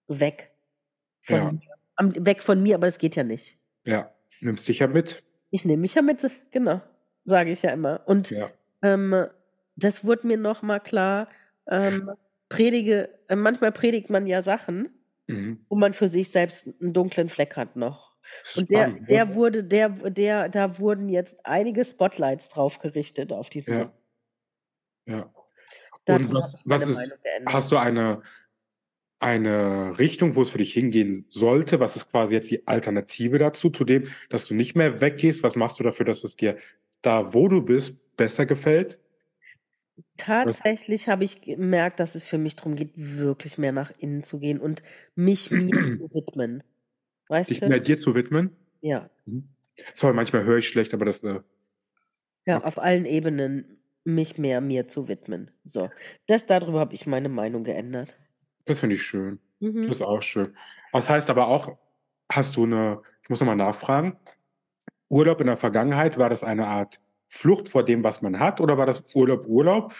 weg 0.07 0.51
von 1.21 1.35
Ja. 1.35 1.51
mir. 2.05 2.25
Weg 2.25 2.43
von 2.43 2.61
mir, 2.61 2.75
aber 2.75 2.85
das 2.85 2.99
geht 2.99 3.15
ja 3.15 3.23
nicht. 3.23 3.57
Ja. 3.83 4.11
Nimmst 4.39 4.67
dich 4.67 4.77
ja 4.79 4.85
mit. 4.87 5.23
Ich 5.49 5.65
nehme 5.65 5.81
mich 5.81 5.95
ja 5.95 6.03
mit, 6.03 6.29
genau, 6.51 6.81
sage 7.25 7.49
ich 7.49 7.63
ja 7.63 7.71
immer. 7.71 8.01
Und 8.05 8.29
Ja. 8.29 8.51
ähm, 8.83 9.25
das 9.77 10.03
wurde 10.03 10.27
mir 10.27 10.37
nochmal 10.37 10.81
klar, 10.81 11.29
ähm, 11.67 12.11
predige, 12.49 13.09
äh, 13.29 13.35
manchmal 13.35 13.71
predigt 13.71 14.09
man 14.09 14.27
ja 14.27 14.43
Sachen, 14.43 14.89
Mhm. 15.27 15.65
wo 15.69 15.75
man 15.75 15.93
für 15.93 16.07
sich 16.07 16.29
selbst 16.29 16.67
einen 16.81 16.93
dunklen 16.93 17.27
Fleck 17.29 17.57
hat 17.57 17.75
noch. 17.75 18.15
Und 18.55 18.71
der, 18.71 18.87
spannend, 18.87 19.09
der 19.09 19.35
wurde, 19.35 19.63
der, 19.63 19.89
der, 19.89 20.49
da 20.49 20.79
wurden 20.79 21.09
jetzt 21.09 21.37
einige 21.45 21.83
Spotlights 21.85 22.49
drauf 22.49 22.79
gerichtet 22.79 23.31
auf 23.31 23.49
diesen 23.49 23.73
Ja. 23.73 23.93
Ja. 25.05 25.33
Und 26.07 26.33
was, 26.33 26.61
was 26.65 26.87
ist, 26.87 27.19
hast 27.45 27.71
du 27.71 27.77
eine, 27.77 28.21
eine 29.19 29.97
Richtung, 29.99 30.35
wo 30.35 30.41
es 30.41 30.49
für 30.49 30.57
dich 30.59 30.73
hingehen 30.73 31.25
sollte? 31.29 31.79
Was 31.81 31.95
ist 31.97 32.09
quasi 32.09 32.35
jetzt 32.35 32.49
die 32.49 32.65
Alternative 32.67 33.37
dazu, 33.37 33.69
zu 33.69 33.83
dem, 33.83 34.07
dass 34.29 34.45
du 34.45 34.55
nicht 34.55 34.75
mehr 34.75 35.01
weggehst? 35.01 35.43
Was 35.43 35.55
machst 35.55 35.79
du 35.79 35.83
dafür, 35.83 36.05
dass 36.05 36.23
es 36.23 36.37
dir 36.37 36.57
da, 37.01 37.33
wo 37.33 37.47
du 37.47 37.61
bist, 37.61 37.97
besser 38.15 38.45
gefällt? 38.45 38.99
Tatsächlich 40.17 41.07
habe 41.07 41.23
ich 41.23 41.41
gemerkt, 41.41 41.99
dass 41.99 42.15
es 42.15 42.23
für 42.23 42.37
mich 42.37 42.55
darum 42.55 42.75
geht, 42.75 42.91
wirklich 42.95 43.57
mehr 43.57 43.71
nach 43.71 43.91
innen 43.99 44.23
zu 44.23 44.39
gehen 44.39 44.59
und 44.59 44.83
mich 45.15 45.51
mir 45.51 45.73
zu 45.97 46.09
widmen. 46.13 46.63
Weißt 47.29 47.49
Dich 47.51 47.59
du? 47.59 47.69
mehr 47.69 47.79
dir 47.79 47.97
zu 47.97 48.15
widmen? 48.15 48.55
Ja, 48.81 49.09
Mhm. 49.25 49.49
Sorry, 49.93 50.13
manchmal 50.13 50.43
höre 50.43 50.57
ich 50.57 50.67
schlecht, 50.67 50.93
aber 50.93 51.05
das, 51.05 51.23
äh, 51.23 51.41
ja, 52.45 52.63
auf 52.63 52.79
allen 52.79 53.05
Ebenen 53.05 53.81
mich 54.03 54.37
mehr 54.37 54.61
mir 54.61 54.87
zu 54.87 55.07
widmen. 55.07 55.51
So, 55.65 55.89
das 56.27 56.45
darüber 56.45 56.79
habe 56.79 56.93
ich 56.95 57.05
meine 57.07 57.29
Meinung 57.29 57.63
geändert. 57.63 58.17
das 58.65 58.79
finde 58.79 58.95
ich 58.95 59.03
schön. 59.03 59.39
Mhm. 59.59 59.87
Das 59.87 59.97
ist 59.97 60.01
auch 60.01 60.21
schön. 60.21 60.55
Das 60.91 61.07
heißt 61.09 61.29
aber 61.29 61.47
auch, 61.47 61.77
hast 62.31 62.55
du 62.55 62.63
eine, 62.65 63.01
ich 63.23 63.29
muss 63.29 63.39
nochmal 63.39 63.55
nachfragen, 63.55 64.17
Urlaub 65.09 65.41
in 65.41 65.47
der 65.47 65.57
Vergangenheit, 65.57 66.17
war 66.17 66.29
das 66.29 66.43
eine 66.43 66.67
Art 66.67 67.01
Flucht 67.27 67.69
vor 67.69 67.83
dem, 67.83 68.03
was 68.03 68.21
man 68.21 68.39
hat, 68.39 68.61
oder 68.61 68.77
war 68.77 68.85
das 68.85 69.03
Urlaub 69.15 69.45
Urlaub, 69.47 69.93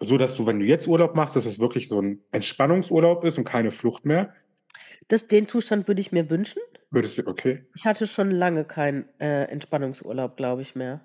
so 0.00 0.16
dass 0.18 0.34
du, 0.36 0.46
wenn 0.46 0.60
du 0.60 0.64
jetzt 0.66 0.86
Urlaub 0.86 1.14
machst, 1.16 1.34
dass 1.36 1.46
es 1.46 1.58
wirklich 1.58 1.88
so 1.88 2.00
ein 2.00 2.20
Entspannungsurlaub 2.30 3.24
ist 3.24 3.38
und 3.38 3.44
keine 3.44 3.70
Flucht 3.70 4.04
mehr? 4.04 4.32
Das, 5.08 5.26
den 5.26 5.46
Zustand 5.48 5.88
würde 5.88 6.00
ich 6.00 6.12
mir 6.12 6.30
wünschen. 6.30 6.60
Würdest 6.90 7.18
du, 7.18 7.26
okay, 7.26 7.64
Ich 7.74 7.84
hatte 7.86 8.06
schon 8.06 8.30
lange 8.30 8.64
keinen 8.64 9.08
äh, 9.18 9.44
Entspannungsurlaub, 9.44 10.36
glaube 10.36 10.62
ich, 10.62 10.74
mehr. 10.74 11.00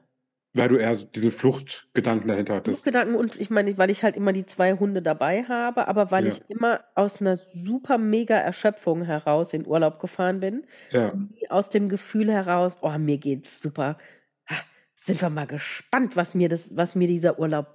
weil 0.54 0.70
du 0.70 0.76
eher 0.78 0.94
so 0.94 1.06
diese 1.06 1.32
Fluchtgedanken 1.32 2.28
dahinter 2.28 2.56
hattest. 2.56 2.84
Gedanken 2.86 3.16
und 3.16 3.40
ich 3.40 3.50
meine, 3.50 3.76
weil 3.80 3.90
ich 3.90 4.04
halt 4.04 4.16
immer 4.16 4.34
die 4.34 4.46
zwei 4.46 4.74
Hunde 4.74 5.02
dabei 5.02 5.44
habe, 5.44 5.88
aber 5.88 6.12
weil 6.12 6.28
Ja. 6.28 6.32
ich 6.34 6.42
immer 6.50 6.82
aus 6.96 7.20
einer 7.22 7.38
super 7.38 7.98
mega 7.98 8.36
Erschöpfung 8.36 9.04
heraus 9.04 9.54
in 9.54 9.66
Urlaub 9.66 10.00
gefahren 10.00 10.40
bin, 10.42 10.66
Ja, 10.92 11.12
aus 11.50 11.70
dem 11.72 11.90
Gefühl 11.90 12.32
heraus, 12.32 12.78
oh, 12.82 12.98
mir 13.00 13.18
geht's 13.18 13.60
super. 13.62 13.98
Sind 15.06 15.22
wir 15.22 15.30
mal 15.30 15.48
gespannt, 15.48 16.16
was 16.16 16.34
mir 16.34 16.50
das, 16.50 16.76
was 16.76 16.96
mir 16.96 17.08
dieser 17.08 17.40
Urlaub 17.40 17.68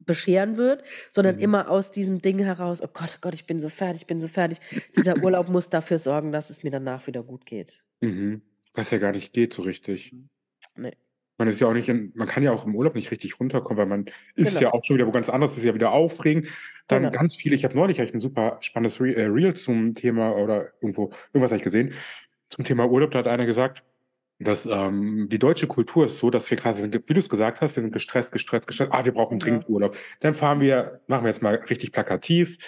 bescheren 0.00 0.56
wird, 0.56 0.82
sondern 1.10 1.36
Mhm. 1.36 1.42
immer 1.42 1.70
aus 1.70 1.92
diesem 1.92 2.20
Ding 2.20 2.38
heraus, 2.40 2.82
oh 2.82 2.88
Gott, 2.92 3.14
oh 3.16 3.18
Gott, 3.20 3.34
ich 3.34 3.46
bin 3.46 3.60
so 3.60 3.68
fertig, 3.68 4.02
ich 4.02 4.06
bin 4.06 4.20
so 4.20 4.26
fertig. 4.28 4.58
Dieser 4.96 5.22
Urlaub 5.22 5.48
muss 5.48 5.70
dafür 5.70 5.98
sorgen, 5.98 6.32
dass 6.32 6.50
es 6.50 6.62
mir 6.64 6.70
danach 6.70 7.06
wieder 7.06 7.22
gut 7.22 7.46
geht. 7.46 7.82
mhm. 8.00 8.42
was 8.74 8.90
ja 8.90 8.98
gar 8.98 9.12
nicht 9.12 9.32
geht 9.32 9.52
so 9.54 9.62
richtig. 9.62 10.14
Nee. 10.76 10.92
Man 11.38 11.46
ist 11.48 11.60
ja 11.60 11.66
auch 11.68 11.72
nicht 11.72 11.88
in, 11.88 12.10
man 12.14 12.26
kann 12.26 12.42
ja 12.42 12.50
auch 12.52 12.66
im 12.66 12.74
Urlaub 12.74 12.94
nicht 12.94 13.10
richtig 13.10 13.38
runterkommen, 13.38 13.78
weil 13.78 13.86
man 13.86 14.06
ist 14.34 14.50
Genau. 14.50 14.60
ja 14.60 14.72
auch 14.72 14.82
schon 14.84 14.96
wieder 14.96 15.06
wo 15.06 15.12
ganz 15.12 15.28
anderes, 15.28 15.56
ist 15.56 15.64
ja 15.64 15.74
wieder 15.74 15.92
aufregend. 15.92 16.46
Dann 16.88 17.02
Genau. 17.02 17.12
ganz 17.14 17.36
viele, 17.36 17.54
ich 17.54 17.64
habe 17.64 17.74
neulich 17.76 18.00
hab 18.00 18.06
ich 18.08 18.14
ein 18.14 18.20
super 18.20 18.58
spannendes 18.60 18.98
äh, 19.00 19.22
Reel 19.26 19.54
zum 19.54 19.94
Thema 19.94 20.34
oder 20.36 20.72
irgendwo, 20.80 21.12
irgendwas 21.32 21.50
habe 21.50 21.56
ich 21.58 21.62
gesehen, 21.62 21.92
zum 22.48 22.64
Thema 22.64 22.86
Urlaub, 22.88 23.10
da 23.12 23.18
hat 23.20 23.28
einer 23.28 23.46
gesagt, 23.46 23.84
dass 24.44 24.66
ähm, 24.66 25.28
die 25.30 25.38
deutsche 25.38 25.66
Kultur 25.66 26.04
ist 26.06 26.18
so, 26.18 26.30
dass 26.30 26.50
wir 26.50 26.56
quasi, 26.58 26.82
sind, 26.82 26.94
wie 26.94 27.14
du 27.14 27.18
es 27.20 27.28
gesagt 27.28 27.60
hast, 27.60 27.76
wir 27.76 27.82
sind 27.82 27.92
gestresst, 27.92 28.32
gestresst, 28.32 28.66
gestresst, 28.66 28.92
ah, 28.92 29.04
wir 29.04 29.12
brauchen 29.12 29.38
dringend 29.38 29.68
Urlaub. 29.68 29.96
Dann 30.20 30.34
fahren 30.34 30.60
wir, 30.60 31.00
machen 31.06 31.24
wir 31.24 31.30
jetzt 31.30 31.42
mal 31.42 31.54
richtig 31.54 31.92
plakativ, 31.92 32.58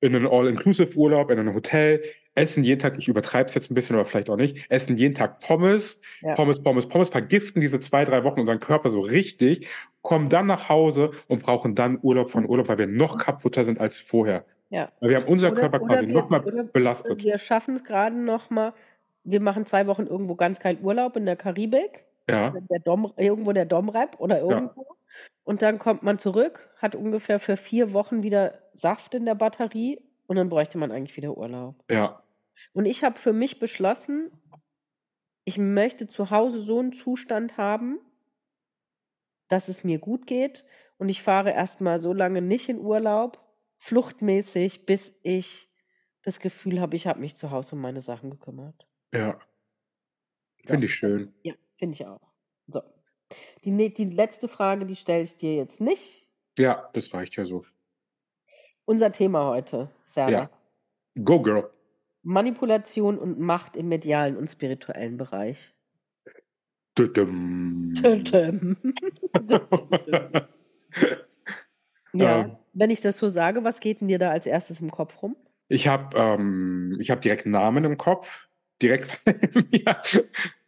in 0.00 0.14
einen 0.14 0.26
All-Inclusive-Urlaub, 0.28 1.30
in 1.30 1.38
ein 1.40 1.54
Hotel, 1.54 2.02
essen 2.34 2.62
jeden 2.62 2.78
Tag, 2.78 2.96
ich 2.98 3.08
übertreibe 3.08 3.48
es 3.48 3.54
jetzt 3.54 3.70
ein 3.70 3.74
bisschen, 3.74 3.96
aber 3.96 4.04
vielleicht 4.04 4.30
auch 4.30 4.36
nicht, 4.36 4.64
essen 4.68 4.96
jeden 4.96 5.14
Tag 5.14 5.40
Pommes, 5.40 6.00
Ja. 6.20 6.34
Pommes, 6.34 6.62
Pommes, 6.62 6.86
Pommes, 6.88 7.08
vergiften 7.08 7.60
diese 7.60 7.80
zwei, 7.80 8.04
drei 8.04 8.22
Wochen 8.22 8.38
unseren 8.40 8.60
Körper 8.60 8.90
so 8.92 9.00
richtig, 9.00 9.66
kommen 10.02 10.28
dann 10.28 10.46
nach 10.46 10.68
Hause 10.68 11.10
und 11.26 11.42
brauchen 11.42 11.74
dann 11.74 11.98
Urlaub 12.00 12.30
von 12.30 12.48
Urlaub, 12.48 12.68
weil 12.68 12.78
wir 12.78 12.86
noch 12.86 13.18
kaputter 13.18 13.64
sind 13.64 13.80
als 13.80 13.98
vorher. 13.98 14.44
Ja. 14.70 14.92
Weil 15.00 15.10
wir 15.10 15.16
haben 15.16 15.26
unser 15.26 15.50
Oder- 15.50 15.60
Körper 15.62 15.80
quasi 15.80 16.06
wir- 16.06 16.14
noch 16.14 16.30
mal 16.30 16.44
oder 16.44 16.62
belastet. 16.62 17.24
Wir 17.24 17.38
schaffen 17.38 17.74
es 17.74 17.82
gerade 17.82 18.14
noch 18.16 18.50
mal. 18.50 18.74
Wir 19.24 19.40
machen 19.40 19.66
zwei 19.66 19.86
Wochen 19.86 20.06
irgendwo 20.06 20.34
ganz 20.34 20.60
keinen 20.60 20.82
Urlaub 20.84 21.16
in 21.16 21.26
der 21.26 21.36
Karibik. 21.36 22.04
Ja, 22.28 22.50
Der 22.50 22.80
Dom, 22.80 23.12
irgendwo 23.16 23.52
der 23.52 23.64
Domrep 23.64 24.20
oder 24.20 24.40
irgendwo. 24.40 24.86
Und 25.44 25.62
dann 25.62 25.78
kommt 25.78 26.02
man 26.02 26.18
zurück, 26.18 26.70
hat 26.76 26.94
ungefähr 26.94 27.40
für 27.40 27.56
vier 27.56 27.92
Wochen 27.94 28.22
wieder 28.22 28.58
Saft 28.74 29.14
in 29.14 29.24
der 29.24 29.34
Batterie 29.34 30.02
und 30.26 30.36
dann 30.36 30.50
bräuchte 30.50 30.76
man 30.76 30.92
eigentlich 30.92 31.16
wieder 31.16 31.36
Urlaub. 31.36 31.82
ja, 31.90 32.22
Und 32.74 32.84
ich 32.84 33.02
habe 33.02 33.18
für 33.18 33.32
mich 33.32 33.58
beschlossen, 33.58 34.30
ich 35.44 35.56
möchte 35.56 36.06
zu 36.06 36.30
Hause 36.30 36.60
so 36.60 36.78
einen 36.78 36.92
Zustand 36.92 37.56
haben, 37.56 37.98
dass 39.48 39.68
es 39.68 39.84
mir 39.84 39.98
gut 39.98 40.26
geht. 40.26 40.66
Und 40.98 41.08
ich 41.08 41.22
fahre 41.22 41.52
erstmal 41.52 42.00
so 42.00 42.12
lange 42.12 42.42
nicht 42.42 42.68
in 42.68 42.78
Urlaub, 42.80 43.40
fluchtmäßig, 43.78 44.84
bis 44.84 45.14
ich 45.22 45.70
das 46.24 46.40
Gefühl 46.40 46.80
habe, 46.80 46.96
ich 46.96 47.06
habe 47.06 47.20
mich 47.20 47.36
zu 47.36 47.50
Hause 47.50 47.76
um 47.76 47.80
meine 47.80 48.02
Sachen 48.02 48.30
gekümmert. 48.30 48.86
Ja. 49.14 49.38
Finde 50.66 50.86
ich 50.86 50.94
schön. 50.94 51.32
Ja, 51.42 51.54
finde 51.76 51.94
ich 51.94 52.06
auch. 52.06 52.20
So. 52.66 52.82
Die, 53.64 53.70
ne- 53.70 53.90
die 53.90 54.04
letzte 54.06 54.48
Frage, 54.48 54.84
die 54.86 54.96
stelle 54.96 55.22
ich 55.24 55.36
dir 55.36 55.54
jetzt 55.56 55.80
nicht. 55.80 56.26
Ja, 56.58 56.90
das 56.92 57.12
reicht 57.14 57.36
ja 57.36 57.44
so. 57.46 57.64
Unser 58.84 59.12
Thema 59.12 59.46
heute, 59.48 59.90
Serda. 60.06 60.30
Ja. 60.32 60.50
Go, 61.22 61.40
Girl. 61.42 61.70
Manipulation 62.22 63.18
und 63.18 63.38
Macht 63.38 63.76
im 63.76 63.88
medialen 63.88 64.36
und 64.36 64.48
spirituellen 64.50 65.16
Bereich. 65.16 65.74
Tütüm. 66.94 67.94
Tötem. 67.94 68.76
ja, 72.12 72.40
Ähm. 72.40 72.56
wenn 72.72 72.90
ich 72.90 73.00
das 73.00 73.18
so 73.18 73.28
sage, 73.28 73.64
was 73.64 73.80
geht 73.80 74.00
denn 74.00 74.08
dir 74.08 74.18
da 74.18 74.30
als 74.30 74.46
erstes 74.46 74.80
im 74.80 74.90
Kopf 74.90 75.22
rum? 75.22 75.36
Ich 75.68 75.86
habe 75.86 76.16
ähm, 76.18 76.96
ich 77.00 77.10
hab 77.10 77.20
direkt 77.22 77.46
Namen 77.46 77.84
im 77.84 77.98
Kopf. 77.98 78.47
Direkt 78.80 79.20
mir 79.72 80.00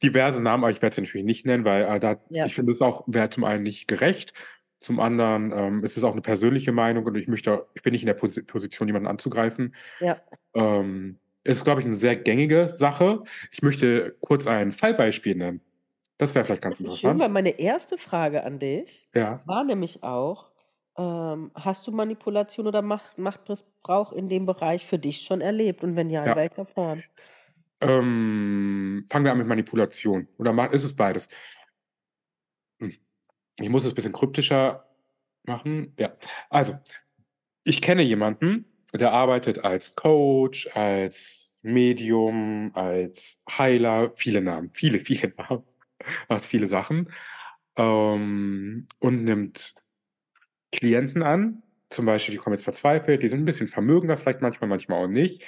diverse 0.03 0.43
Namen, 0.43 0.65
aber 0.65 0.71
ich 0.73 0.83
werde 0.83 0.95
sie 0.97 1.03
natürlich 1.03 1.25
nicht 1.25 1.47
nennen, 1.47 1.65
weil 1.65 1.83
äh, 1.85 2.01
da, 2.01 2.17
Ja. 2.31 2.47
ich 2.47 2.55
finde 2.55 2.73
es 2.73 2.83
auch, 2.83 3.05
wäre 3.07 3.31
zum 3.31 3.45
einen 3.45 3.63
nicht 3.63 3.87
gerecht. 3.89 4.33
Zum 4.81 4.99
anderen 4.99 5.53
ähm, 5.53 5.85
ist 5.85 5.97
es 5.97 6.05
auch 6.05 6.13
eine 6.13 6.23
persönliche 6.23 6.73
Meinung 6.73 7.05
und 7.05 7.15
ich 7.17 7.29
möchte, 7.29 7.67
ich 7.75 7.83
bin 7.83 7.93
nicht 7.93 8.03
in 8.03 8.07
der 8.07 8.15
Posi 8.15 8.43
Position, 8.43 8.89
jemanden 8.89 9.09
anzugreifen. 9.09 9.75
Ja, 10.01 10.21
Ähm, 10.55 11.19
es 11.45 11.59
ist, 11.59 11.65
glaube 11.65 11.81
ich, 11.81 11.87
eine 11.87 11.95
sehr 11.97 12.17
gängige 12.17 12.69
Sache. 12.71 13.23
Ich 13.53 13.63
möchte 13.63 14.17
kurz 14.21 14.47
ein 14.47 14.73
Fallbeispiel 14.73 15.37
nennen. 15.37 15.61
Das 16.19 16.35
wäre 16.35 16.45
vielleicht 16.45 16.63
ganz 16.63 16.79
das 16.79 16.81
ist 16.95 16.99
schön, 17.01 17.11
interessant. 17.11 17.21
weil 17.21 17.29
meine 17.31 17.59
erste 17.61 17.99
Frage 17.99 18.45
an 18.45 18.59
dich 18.59 19.09
Ja. 19.15 19.41
war 19.47 19.65
nämlich 19.65 20.03
auch, 20.03 20.51
ähm, 20.99 21.51
hast 21.55 21.87
du 21.87 21.93
Manipulation 21.93 22.67
oder 22.67 22.83
Macht, 22.83 23.19
Machtmissbrauch 23.19 24.13
in 24.13 24.29
dem 24.29 24.47
Bereich 24.47 24.87
für 24.87 24.99
dich 24.99 25.23
schon 25.23 25.41
erlebt? 25.41 25.83
Und 25.85 25.97
wenn 25.97 26.11
ja, 26.11 26.27
in 26.27 26.29
Ja. 26.31 26.37
welcher 26.37 26.67
Form? 26.67 27.05
Ähm, 27.81 29.07
fangen 29.11 29.25
wir 29.25 29.33
an 29.33 29.39
mit 29.39 29.47
Manipulation. 29.47 30.29
Oder 30.39 30.73
ist 30.73 30.85
es 30.85 30.95
beides? 30.95 31.29
Hm. 32.81 32.95
Ich 33.57 33.69
muss 33.69 33.85
es 33.85 33.93
ein 33.93 33.95
bisschen 33.95 34.13
kryptischer 34.13 34.87
machen. 35.45 35.95
Ja. 35.99 36.13
Also, 36.51 36.79
ich 37.65 37.81
kenne 37.81 38.03
jemanden, 38.03 38.67
der 38.93 39.13
arbeitet 39.13 39.65
als 39.65 39.95
Coach, 39.95 40.69
als 40.75 41.59
Medium, 41.63 42.73
als 42.75 43.41
Heiler, 43.51 44.13
viele 44.15 44.41
Namen, 44.41 44.71
viele, 44.71 45.01
viele 45.01 45.33
Namen, 45.39 45.65
macht 46.29 46.45
viele 46.45 46.69
Sachen 46.69 47.11
ähm, 47.77 48.89
und 48.99 49.25
nimmt 49.25 49.75
Klienten 50.73 51.23
an. 51.23 51.63
Zum 51.91 52.07
Beispiel, 52.07 52.35
die 52.35 52.39
kommen 52.39 52.55
jetzt 52.55 52.65
verzweifelt, 52.65 53.23
die 53.23 53.29
sind 53.29 53.41
ein 53.43 53.45
bisschen 53.45 53.69
vermögender, 53.69 54.17
vielleicht 54.17 54.43
manchmal, 54.43 54.69
manchmal 54.69 55.05
auch 55.05 55.09
nicht 55.09 55.43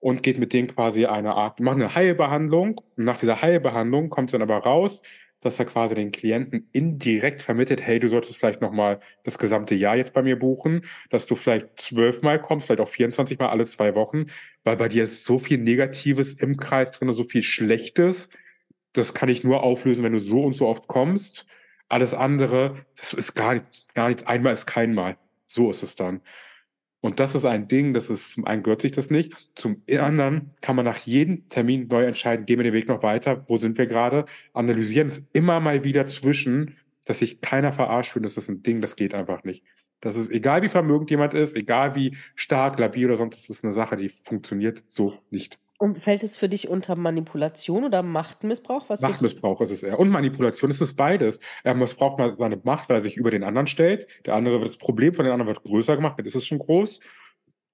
und 0.00 0.22
geht 0.22 0.38
mit 0.38 0.52
denen 0.52 0.68
quasi 0.68 1.06
eine 1.06 1.34
Art, 1.34 1.60
macht 1.60 1.76
eine 1.76 1.94
Heilbehandlung. 1.94 2.80
Und 2.96 3.04
nach 3.04 3.18
dieser 3.18 3.42
Heilbehandlung 3.42 4.10
kommt 4.10 4.32
dann 4.32 4.42
aber 4.42 4.58
raus, 4.58 5.02
dass 5.40 5.58
er 5.58 5.64
quasi 5.64 5.94
den 5.94 6.12
Klienten 6.12 6.68
indirekt 6.72 7.42
vermittelt: 7.42 7.80
„Hey, 7.82 7.98
du 8.00 8.08
solltest 8.08 8.38
vielleicht 8.38 8.60
noch 8.60 8.72
mal 8.72 9.00
das 9.24 9.38
gesamte 9.38 9.74
Jahr 9.74 9.96
jetzt 9.96 10.12
bei 10.12 10.22
mir 10.22 10.38
buchen, 10.38 10.82
dass 11.10 11.26
du 11.26 11.34
vielleicht 11.36 11.80
zwölfmal 11.80 12.40
kommst, 12.40 12.66
vielleicht 12.66 12.80
auch 12.80 12.88
24 12.88 13.38
Mal 13.38 13.48
alle 13.48 13.64
2 13.66 13.94
Wochen, 13.94 14.26
weil 14.64 14.76
bei 14.76 14.88
dir 14.88 15.04
ist 15.04 15.24
so 15.24 15.38
viel 15.38 15.58
Negatives 15.58 16.34
im 16.34 16.56
Kreis 16.56 16.90
drin, 16.92 17.12
so 17.12 17.24
viel 17.24 17.42
Schlechtes. 17.42 18.28
Das 18.92 19.14
kann 19.14 19.28
ich 19.28 19.44
nur 19.44 19.62
auflösen, 19.62 20.04
wenn 20.04 20.12
du 20.12 20.18
so 20.18 20.42
und 20.44 20.54
so 20.54 20.66
oft 20.66 20.88
kommst. 20.88 21.46
Alles 21.88 22.14
andere, 22.14 22.76
das 22.96 23.12
ist 23.14 23.34
gar 23.34 23.54
nicht 23.54 23.66
gar 23.94 24.08
nichts. 24.08 24.26
Einmal 24.26 24.52
ist 24.54 24.66
kein 24.66 24.94
Mal.“ 24.94 25.16
So 25.46 25.70
ist 25.70 25.82
es 25.82 25.96
dann. 25.96 26.20
Und 27.04 27.18
das 27.18 27.34
ist 27.34 27.46
ein 27.46 27.66
Ding, 27.66 27.94
das 27.94 28.10
ist 28.10 28.30
zum 28.32 28.44
einen 28.44 28.62
gehört 28.62 28.82
sich 28.82 28.92
das 28.92 29.08
nicht, 29.08 29.32
zum 29.54 29.82
anderen 29.88 30.50
kann 30.60 30.76
man 30.76 30.84
nach 30.84 30.98
jedem 30.98 31.48
Termin 31.48 31.86
neu 31.88 32.04
entscheiden: 32.04 32.44
„Gehen 32.44 32.58
wir 32.58 32.64
den 32.64 32.74
Weg 32.74 32.88
noch 32.88 33.02
weiter? 33.02 33.42
Wo 33.48 33.56
sind 33.56 33.78
wir 33.78 33.86
grade?“ 33.86 34.26
Analysieren 34.52 35.08
es 35.08 35.24
immer 35.32 35.60
mal 35.60 35.82
wieder 35.82 36.06
zwischen, 36.06 36.76
dass 37.06 37.20
sich 37.20 37.40
keiner 37.40 37.72
verarscht 37.72 38.12
fühlt. 38.12 38.26
Das 38.26 38.36
ist 38.36 38.50
'n 38.50 38.62
Ding, 38.62 38.82
das 38.82 38.96
geht 38.96 39.14
einfach 39.14 39.44
nicht. 39.44 39.64
Das 40.02 40.16
ist 40.16 40.30
egal, 40.30 40.62
wie 40.62 40.68
vermögend 40.68 41.10
jemand 41.10 41.32
ist, 41.34 41.56
egal 41.56 41.94
wie 41.94 42.16
stark, 42.34 42.78
labil 42.78 43.06
oder 43.06 43.16
sonst, 43.16 43.36
das 43.36 43.48
ist 43.48 43.64
'ne 43.64 43.72
Sache, 43.72 43.96
die 43.96 44.10
funktioniert 44.10 44.84
so 44.88 45.14
nicht. 45.30 45.58
Und 45.80 45.98
fällt 45.98 46.22
es 46.22 46.36
für 46.36 46.50
dich 46.50 46.68
unter 46.68 46.94
Manipulation 46.94 47.84
oder 47.84 48.02
Machtmissbrauch? 48.02 48.90
Was 48.90 49.00
Machtmissbrauch 49.00 49.60
ist 49.62 49.70
es 49.70 49.82
eher. 49.82 49.98
Und 49.98 50.10
Manipulation, 50.10 50.70
es 50.70 50.80
ist 50.80 50.94
beides. 50.96 51.40
Er 51.64 51.74
missbraucht 51.74 52.18
mal 52.18 52.30
seine 52.32 52.60
Macht, 52.62 52.88
weil 52.88 52.96
er 52.96 53.02
sich 53.02 53.16
über 53.16 53.30
den 53.30 53.44
anderen 53.44 53.66
stellt. 53.66 54.06
Der 54.26 54.34
andere 54.34 54.58
wird 54.60 54.68
das 54.68 54.76
Problem 54.76 55.14
von 55.14 55.24
den 55.24 55.32
anderen 55.32 55.48
wird 55.48 55.62
größer 55.64 55.96
gemacht, 55.96 56.18
dann 56.18 56.26
ist 56.26 56.34
es 56.34 56.46
schon 56.46 56.58
groß. 56.58 57.00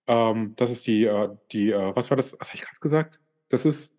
Ähm, 0.08 0.54
das 0.56 0.70
ist 0.70 0.86
die, 0.86 1.04
äh 1.04 1.30
die, 1.52 1.70
äh 1.72 1.96
was 1.96 2.10
war 2.10 2.16
das? 2.16 2.34
Was 2.40 2.48
habe 2.50 2.56
ich 2.58 2.62
grad 2.64 2.80
gesagt? 2.80 3.20
Das 3.50 3.64
ist 3.64 3.92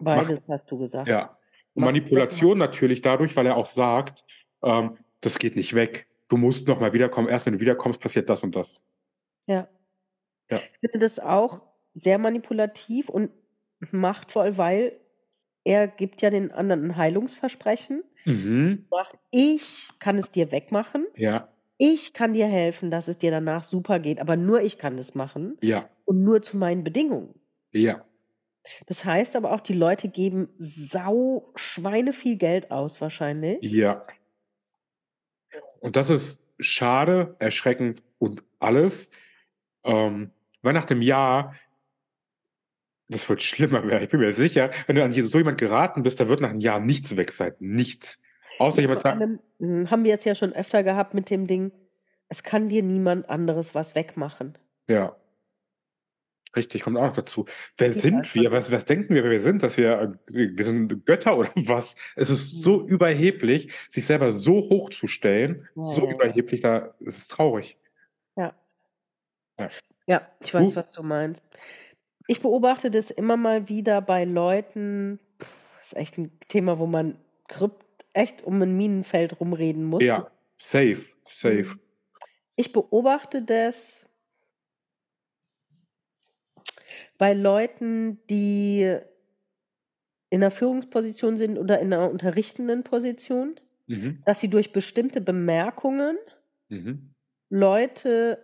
Beides 0.00 0.40
Macht. 0.40 0.48
hast 0.48 0.70
du 0.70 0.78
gesagt. 0.78 1.08
Ja. 1.08 1.38
Und. 1.74 1.84
Manipulation 1.84 2.58
natürlich 2.58 3.02
dadurch, 3.02 3.36
weil 3.36 3.46
er 3.46 3.56
auch 3.56 3.66
sagt, 3.66 4.24
ähm: 4.62 4.96
„Das 5.20 5.38
geht 5.38 5.56
nicht 5.56 5.74
weg. 5.74 6.08
Du 6.28 6.36
musst 6.36 6.68
noch 6.68 6.80
mal 6.80 6.92
wiederkommen. 6.94 7.28
Erst 7.28 7.46
wenn 7.46 7.54
du 7.54 7.60
wiederkommst, 7.60 8.00
passiert 8.00 8.28
das 8.30 8.42
und 8.42 8.56
das.“ 8.56 8.80
Ja. 9.48 9.68
Ja. 10.50 10.68
Ich 10.82 10.90
finde 10.90 10.98
das 11.06 11.18
auch 11.18 11.62
sehr 11.96 12.18
manipulativ 12.18 13.10
und 13.10 13.32
machtvoll, 13.92 14.58
weil 14.58 14.94
er 15.64 15.88
gibt 15.88 16.22
ja 16.22 16.30
den 16.30 16.52
anderen 16.52 16.84
'n 16.92 16.96
Heilungsversprechen. 16.98 18.04
Mhm. 18.26 18.86
Sagt: 18.90 19.18
„Ich 19.32 19.90
kann 20.00 20.18
es 20.18 20.32
dir 20.32 20.52
wegmachen. 20.52 21.06
Ja. 21.14 21.48
Ich 21.78 22.14
kann 22.14 22.34
dir 22.34 22.46
helfen, 22.48 22.90
dass 22.92 23.08
es 23.08 23.18
dir 23.18 23.30
danach 23.32 23.64
super 23.64 24.00
geht, 24.00 24.20
aber 24.20 24.36
nur 24.36 24.62
ich 24.62 24.78
kann 24.78 24.96
das 24.98 25.14
machen 25.16 25.58
Ja. 25.62 25.90
und 26.06 26.24
nur 26.24 26.42
zu 26.42 26.56
meinen 26.58 26.84
Bedingungen.“ 26.84 27.40
Ja. 27.72 28.06
Das 28.88 29.04
heißt 29.04 29.34
aber 29.34 29.52
auch, 29.52 29.60
die 29.60 29.72
Leute 29.74 30.08
geben 30.08 30.48
sau 30.58 31.50
schweineviel 31.56 32.36
Geld 32.36 32.70
aus 32.70 33.00
wahrscheinlich. 33.00 33.80
Ja. 33.82 34.02
Und 35.82 35.96
das 35.96 36.10
ist 36.10 36.42
schade, 36.58 37.36
erschreckend 37.38 38.02
und 38.18 38.42
alles. 38.58 39.10
Ähm, 39.84 40.32
weil 40.62 40.72
nach 40.74 40.84
dem 40.86 41.02
Jahr 41.02 41.54
das 43.08 43.28
wird 43.28 43.42
schlimmer 43.42 43.86
werden. 43.86 44.04
Ich 44.04 44.10
bin 44.10 44.20
mir 44.20 44.32
sicher, 44.32 44.70
wenn 44.86 44.96
du 44.96 45.04
an 45.04 45.12
so 45.12 45.38
jemand 45.38 45.58
geraten 45.58 46.02
bist, 46.02 46.20
da 46.20 46.28
wird 46.28 46.40
nach 46.40 46.50
'nem 46.52 46.60
Jahr 46.60 46.80
nichts 46.80 47.16
weg 47.16 47.32
sein. 47.32 47.52
Nichts. 47.60 48.20
Außer 48.58 48.78
Ja, 48.78 48.82
jemand 48.82 49.02
sagt 49.02 49.20
hm, 49.60 49.90
haben 49.90 50.04
wir 50.04 50.10
jetzt 50.10 50.24
ja 50.24 50.34
schon 50.34 50.52
öfter 50.52 50.82
gehabt 50.82 51.14
mit 51.14 51.30
dem 51.30 51.46
Ding, 51.46 51.72
es 52.28 52.42
kann 52.42 52.68
dir 52.68 52.82
niemand 52.82 53.28
anderes 53.28 53.74
was 53.74 53.94
wegmachen. 53.94 54.58
Ja. 54.88 55.16
Richtig, 56.54 56.82
kommt 56.82 56.96
auch 56.96 57.02
noch 57.08 57.12
dazu. 57.16 57.44
Wer 57.76 57.90
Geht 57.90 58.02
sind 58.02 58.34
wir? 58.34 58.50
Was 58.50 58.72
was 58.72 58.84
denken 58.86 59.14
wir, 59.14 59.22
wer 59.24 59.30
wir 59.30 59.40
sind? 59.40 59.62
Dass 59.62 59.76
wir 59.76 60.16
äh, 60.28 60.48
wir 60.56 60.64
sind 60.64 61.04
Götter 61.04 61.36
oder 61.36 61.50
was? 61.56 61.96
Es 62.14 62.30
ist 62.30 62.62
so 62.62 62.78
Mhm. 62.82 62.88
überheblich, 62.88 63.72
sich 63.90 64.06
selber 64.06 64.32
so 64.32 64.54
hochzustellen, 64.70 65.68
Ja, 65.76 65.82
so 65.84 66.10
überheblich, 66.10 66.62
da 66.62 66.94
es 67.04 67.18
ist 67.18 67.30
traurig. 67.30 67.76
Ja. 68.36 68.54
Ja. 69.58 69.68
Ja, 70.06 70.28
ich 70.40 70.54
weiß, 70.54 70.70
Du 70.70 70.76
was 70.76 70.90
du 70.92 71.02
meinst. 71.02 71.44
Ich 72.28 72.40
beobachte 72.42 72.90
das 72.90 73.10
immer 73.12 73.36
mal 73.36 73.68
wieder 73.68 74.00
bei 74.02 74.24
Leuten 74.24 75.20
ist 75.82 75.96
echt 75.96 76.18
'n 76.18 76.32
Thema, 76.48 76.78
wo 76.80 76.86
man 76.86 77.18
echt 78.14 78.42
um 78.44 78.60
'n 78.62 78.76
Minenfeld 78.76 79.40
rumreden 79.40 79.84
muss. 79.84 80.14
Ja, 80.14 80.30
safe, 80.58 81.14
safe. 81.26 81.76
Mhm. 81.76 81.80
Ich 82.56 82.72
beobachte 82.72 83.42
das 83.42 84.08
bei 87.20 87.32
Leuten, 87.32 88.18
die 88.28 88.98
in 90.32 90.40
'ner 90.40 90.50
Führungsposition 90.50 91.36
sind 91.36 91.56
oder 91.58 91.78
in 91.78 91.88
'ner 91.90 92.10
unterrichtenden 92.10 92.82
Position, 92.82 93.60
Mhm. 93.88 94.26
dass 94.26 94.40
sie 94.40 94.48
durch 94.50 94.72
bestimmte 94.72 95.20
Bemerkungen 95.20 96.16
Mhm. 96.70 97.12
Leute 97.50 98.38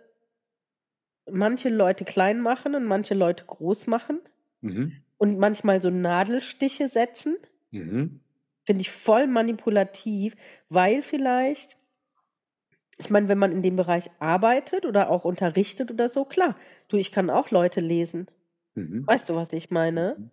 manche 1.29 1.69
Leute 1.69 2.05
klein 2.05 2.41
machen 2.41 2.75
und 2.75 2.85
manche 2.85 3.13
Leute 3.13 3.45
groß 3.45 3.87
machen 3.87 4.19
Mhm. 4.61 4.93
und 5.17 5.37
manchmal 5.37 5.81
so 5.81 5.89
Nadelstiche 5.89 6.87
setzen. 6.87 7.37
Mhm. 7.71 8.19
Finde 8.65 8.81
ich 8.81 8.91
voll 8.91 9.27
manipulativ, 9.27 10.35
weil 10.69 11.01
vielleicht 11.01 11.77
ich 12.97 13.09
meine, 13.09 13.27
wenn 13.27 13.39
man 13.39 13.51
in 13.51 13.61
dem 13.61 13.75
Bereich 13.75 14.11
arbeitet 14.19 14.85
oder 14.85 15.09
auch 15.09 15.25
unterrichtet 15.25 15.91
oder 15.91 16.09
so, 16.09 16.25
klar. 16.25 16.55
Du, 16.87 16.97
ich 16.97 17.11
kann 17.11 17.29
auch 17.29 17.49
Leute 17.49 17.81
lesen. 17.81 18.27
Mhm. 18.75 19.05
Weißt 19.07 19.29
du, 19.29 19.35
was 19.35 19.51
ich 19.53 19.71
meine? 19.71 20.15
Mhm. 20.17 20.31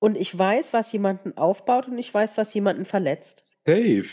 Und 0.00 0.16
ich 0.18 0.36
weiß, 0.36 0.72
was 0.72 0.90
jemanden 0.92 1.36
aufbaut 1.38 1.86
und 1.88 1.96
ich 1.98 2.12
weiß, 2.12 2.36
was 2.36 2.52
jemanden 2.52 2.84
verletzt. 2.84 3.64
Safe. 3.64 4.04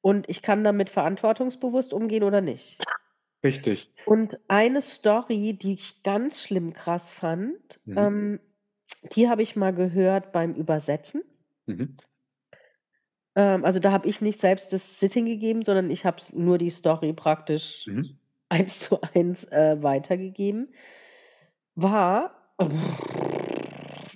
Und 0.00 0.28
ich 0.28 0.42
kann 0.42 0.64
damit 0.64 0.90
verantwortungsbewusst 0.90 1.92
umgehen 1.92 2.22
oder 2.22 2.40
nicht. 2.40 2.78
Richtig. 3.44 3.90
Und 4.04 4.40
eine 4.48 4.80
Story, 4.80 5.54
die 5.60 5.74
ich 5.74 6.02
ganz 6.02 6.42
schlimm 6.42 6.72
krass 6.72 7.10
fand, 7.12 7.80
Mhm. 7.86 8.08
ähm, 8.14 8.40
die 9.14 9.28
habe 9.28 9.42
ich 9.42 9.56
mal 9.56 9.74
gehört 9.74 10.32
beim 10.32 10.54
Übersetzen. 10.54 11.22
Mhm. 11.68 11.98
Ähm, 13.36 13.64
also, 13.64 13.78
da 13.78 13.92
habe 13.92 14.08
ich 14.08 14.20
nicht 14.20 14.40
selbst 14.40 14.72
das 14.72 15.00
Sitting 15.00 15.26
gegeben, 15.26 15.62
sondern 15.64 15.90
ich 15.90 16.04
habe 16.04 16.22
nur 16.32 16.58
die 16.58 16.70
Story 16.70 17.12
praktisch 17.12 17.86
Mhm. 17.86 18.18
1:1, 18.48 19.44
äh, 19.44 19.82
weitergegeben. 19.82 20.68
War 21.76 22.34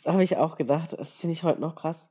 habe 0.07 0.25
ich 0.25 0.37
auch 0.37 0.57
gedacht, 0.57 0.95
das 0.99 1.11
finde 1.11 1.33
ich 1.35 1.43
heute 1.45 1.61
noch 1.61 1.77
krass. 1.77 2.09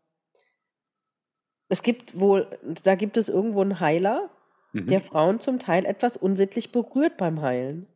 Es 1.72 1.84
gibt 1.84 2.20
wohl 2.20 2.48
da 2.84 2.96
gibt 2.96 3.16
es 3.16 3.30
irgendwo 3.30 3.62
'n 3.62 3.80
Heiler, 3.80 4.30
der 4.74 5.00
Mhm. 5.00 5.04
Frauen 5.04 5.40
zum 5.42 5.60
Teil 5.60 5.86
etwas 5.86 6.18
unsittlich 6.18 6.72
berührt 6.72 7.18
beim 7.18 7.42
Heilen. 7.42 7.88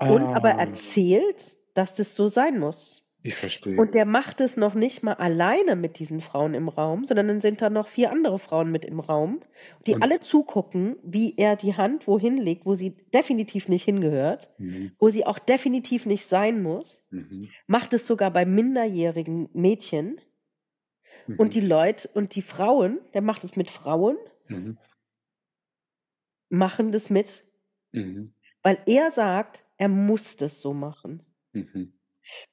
Und 0.00 0.22
aber 0.34 0.54
Ah. 0.54 0.60
erzählt, 0.60 1.56
dass 1.74 1.94
das 1.94 2.14
so 2.14 2.28
sein 2.28 2.58
muss. 2.58 3.02
Ich 3.22 3.34
verstehe. 3.36 3.76
Und 3.78 3.94
der 3.94 4.04
macht 4.04 4.40
es 4.42 4.56
noch 4.58 4.74
nicht 4.74 5.02
mal 5.02 5.14
alleine 5.14 5.76
mit 5.76 5.98
diesen 5.98 6.20
Frauen 6.20 6.52
im 6.52 6.68
Raum, 6.68 7.06
sondern 7.06 7.28
dann 7.28 7.40
sind 7.40 7.62
da 7.62 7.70
noch 7.70 7.88
4 7.88 8.10
andere 8.12 8.38
Frauen 8.38 8.70
mit 8.70 8.84
im 8.84 9.00
Raum, 9.00 9.40
die 9.86 9.94
Und 9.94 10.02
alle 10.02 10.20
zugucken, 10.20 10.96
wie 11.02 11.34
er 11.38 11.56
die 11.56 11.74
Hand 11.74 12.06
wohin 12.06 12.36
legt, 12.36 12.66
wo 12.66 12.74
sie 12.74 12.90
definitiv 13.14 13.68
nicht 13.68 13.84
hingehört, 13.84 14.50
Mhm. 14.58 14.92
wo 14.98 15.08
sie 15.08 15.24
auch 15.24 15.38
definitiv 15.38 16.04
nicht 16.04 16.26
sein 16.26 16.62
muss. 16.62 17.02
Mhm. 17.10 17.54
Macht 17.66 17.94
es 17.94 18.04
sogar 18.06 18.30
bei 18.30 18.44
minderjährigen 18.44 19.48
Mädchen. 19.54 20.20
Und 21.38 21.46
Mhm. 21.46 21.50
die 21.52 21.60
Leut 21.60 22.06
und 22.14 22.34
die 22.34 22.42
Frauen 22.42 23.00
der 23.14 23.22
macht 23.22 23.42
es 23.44 23.56
mit 23.56 23.70
Frauen 23.70 24.16
Mhm. 24.48 24.78
Machen 26.54 26.92
das 26.92 27.10
mit, 27.10 27.44
Mhm. 27.94 28.34
weil 28.62 28.78
er 28.86 29.10
sagt, 29.12 29.64
er 29.76 29.88
muss 29.88 30.36
das 30.36 30.60
so 30.60 30.74
machen. 30.74 31.22
Mhm. 31.54 31.94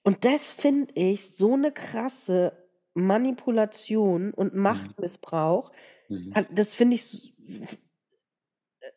Und 0.06 0.26
das 0.26 0.52
finde 0.52 0.94
ich 0.96 1.36
so 1.36 1.56
'ne 1.58 1.72
krasse 1.72 2.68
Manipulation 2.94 4.34
und 4.34 4.56
Mhm. 4.68 4.94
Machtmissbrauch. 4.96 5.72
Mhm. 6.10 6.42
Das 6.52 6.74
finde 6.74 6.96
ich 6.96 7.36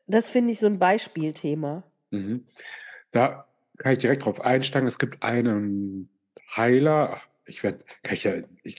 das 0.07 0.29
finde 0.29 0.53
ich 0.53 0.61
so 0.61 0.67
'n 0.67 0.79
Beispielthema. 0.79 1.85
Mhm. 2.13 2.47
Da 3.13 3.49
kann 3.79 3.93
ich 3.95 3.99
direkt 4.01 4.25
drauf 4.25 4.41
einsteigen. 4.43 4.89
Es 4.89 4.99
gibt 5.01 5.23
einen 5.23 6.11
Heiler, 6.57 7.21
ich 7.47 7.63
werde 7.63 7.85
ja 8.05 8.35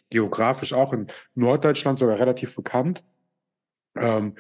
geografisch 0.09 0.73
auch 0.73 0.93
in 0.93 1.07
Norddeutschland 1.35 1.99
sogar 1.99 2.19
relativ 2.19 2.55
bekannt. 2.55 3.03
Ähm, 3.97 4.35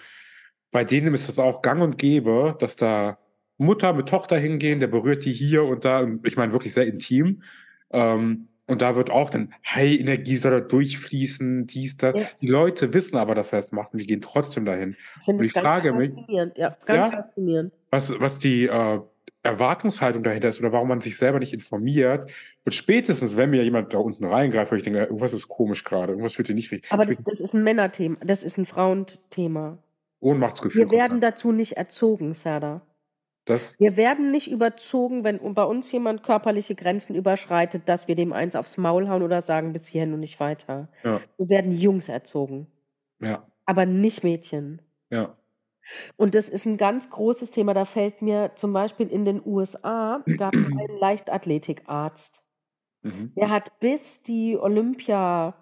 bei 0.75 0.83
denen 0.83 1.13
ist 1.13 1.29
es 1.29 1.39
auch 1.39 1.61
gang 1.61 1.81
und 1.81 1.97
gäbe, 1.97 2.57
dass 2.59 2.75
da 2.75 3.17
Mutter 3.57 3.93
mit 3.93 4.09
Tochter 4.09 4.37
hingehen, 4.37 4.81
der 4.81 4.87
berührt 4.87 5.23
die 5.23 5.31
hier 5.31 5.63
und 5.63 5.85
da 5.85 6.05
ich 6.25 6.35
meine 6.35 6.51
wirklich 6.51 6.73
sehr 6.73 6.85
intim. 6.85 7.43
Ähm, 7.91 8.49
und 8.67 8.81
da 8.81 8.97
wird 8.97 9.09
auch 9.09 9.29
dann 9.29 9.53
Heilenergie 9.65 10.35
soll 10.35 10.51
da 10.51 10.59
durchfließen, 10.59 11.65
dies, 11.65 11.95
das. 11.95 12.13
Ja. 12.13 12.25
Die 12.41 12.47
Leute 12.47 12.93
wissen 12.93 13.15
aber, 13.15 13.35
dass 13.35 13.53
er 13.53 13.59
es 13.59 13.71
macht 13.71 13.93
und 13.93 13.99
die 13.99 14.05
gehen 14.05 14.19
trotzdem 14.19 14.65
dahin. 14.65 14.97
Ich 15.21 15.27
Und 15.29 15.41
ich 15.41 15.53
ganz 15.53 15.65
frage 15.65 15.93
mich 15.93 16.13
faszinierend, 16.13 16.57
ja, 16.57 16.75
ganz 16.83 17.07
ja, 17.07 17.11
faszinierend. 17.21 17.77
was 17.89 18.19
was 18.19 18.39
die, 18.39 18.65
äh 18.65 18.99
Erwartungshaltung 19.43 20.23
dahinter 20.23 20.49
ist 20.49 20.59
oder 20.59 20.71
warum 20.71 20.87
man 20.87 21.01
sich 21.01 21.17
selber 21.17 21.37
nicht 21.37 21.53
informiert. 21.53 22.31
Und 22.65 22.73
spätestens, 22.73 23.37
wenn 23.37 23.51
mir 23.51 23.63
jemand 23.63 23.93
da 23.93 23.99
unten 23.99 24.25
reingreift, 24.25 24.71
weil 24.71 24.79
ich 24.79 24.83
denke, 24.83 25.01
irgendwas 25.01 25.33
ist 25.33 25.47
komisch 25.47 25.83
gerade, 25.83 26.13
irgendwas 26.13 26.33
fühlt 26.33 26.47
sich 26.47 26.55
nicht 26.55 26.71
richtig. 26.71 26.91
Aber 26.91 27.05
das, 27.05 27.21
das 27.23 27.39
ist 27.39 27.53
ein 27.53 27.63
Männerthema, 27.63 28.17
das 28.25 28.43
ist 28.43 28.57
ein 28.57 28.65
Frauenthema. 28.65 29.77
Ohnmachtsgefühl. 30.25 30.89
Wir 30.89 30.91
werden 30.91 31.21
dazu 31.21 31.51
nicht 31.51 31.73
erzogen, 31.73 32.33
Serda. 32.33 32.81
Das, 33.45 33.79
Wir 33.79 33.95
werden 33.95 34.31
nicht 34.31 34.49
überzogen, 34.49 35.23
wenn 35.23 35.53
bei 35.53 35.63
uns 35.63 35.91
jemand 35.91 36.23
körperliche 36.23 36.73
Grenzen 36.73 37.13
überschreitet, 37.15 37.83
dass 37.87 38.07
wir 38.07 38.15
dem 38.15 38.33
eins 38.33 38.55
aufs 38.55 38.77
Maul 38.77 39.07
hauen 39.07 39.21
oder 39.21 39.41
sagen, 39.43 39.71
bis 39.71 39.87
hierhin 39.87 40.13
und 40.13 40.19
nicht 40.21 40.39
weiter. 40.39 40.89
ja, 41.03 41.21
Wir 41.37 41.49
werden 41.49 41.71
Jungs 41.71 42.09
erzogen, 42.09 42.65
ja, 43.19 43.45
aber 43.65 43.85
nicht 43.85 44.23
Mädchen. 44.23 44.81
ja. 45.11 45.35
Und 46.17 46.33
das 46.33 46.49
ist 46.49 46.65
ein 46.65 46.77
ganz 46.77 47.11
großes 47.11 47.51
Thema. 47.51 47.75
Da 47.75 47.85
fällt 47.85 48.23
mir 48.23 48.53
zum 48.55 48.73
Beispiel 48.73 49.07
in 49.07 49.23
den 49.23 49.39
USA, 49.45 50.23
gab 50.39 50.55
es 50.55 50.65
einen 50.65 50.97
Leichtathletikarzt. 50.99 52.41
Mhm. 53.03 53.33
Der 53.35 53.51
hat 53.51 53.79
bis 53.79 54.23
die 54.23 54.57
Olympia, 54.57 55.53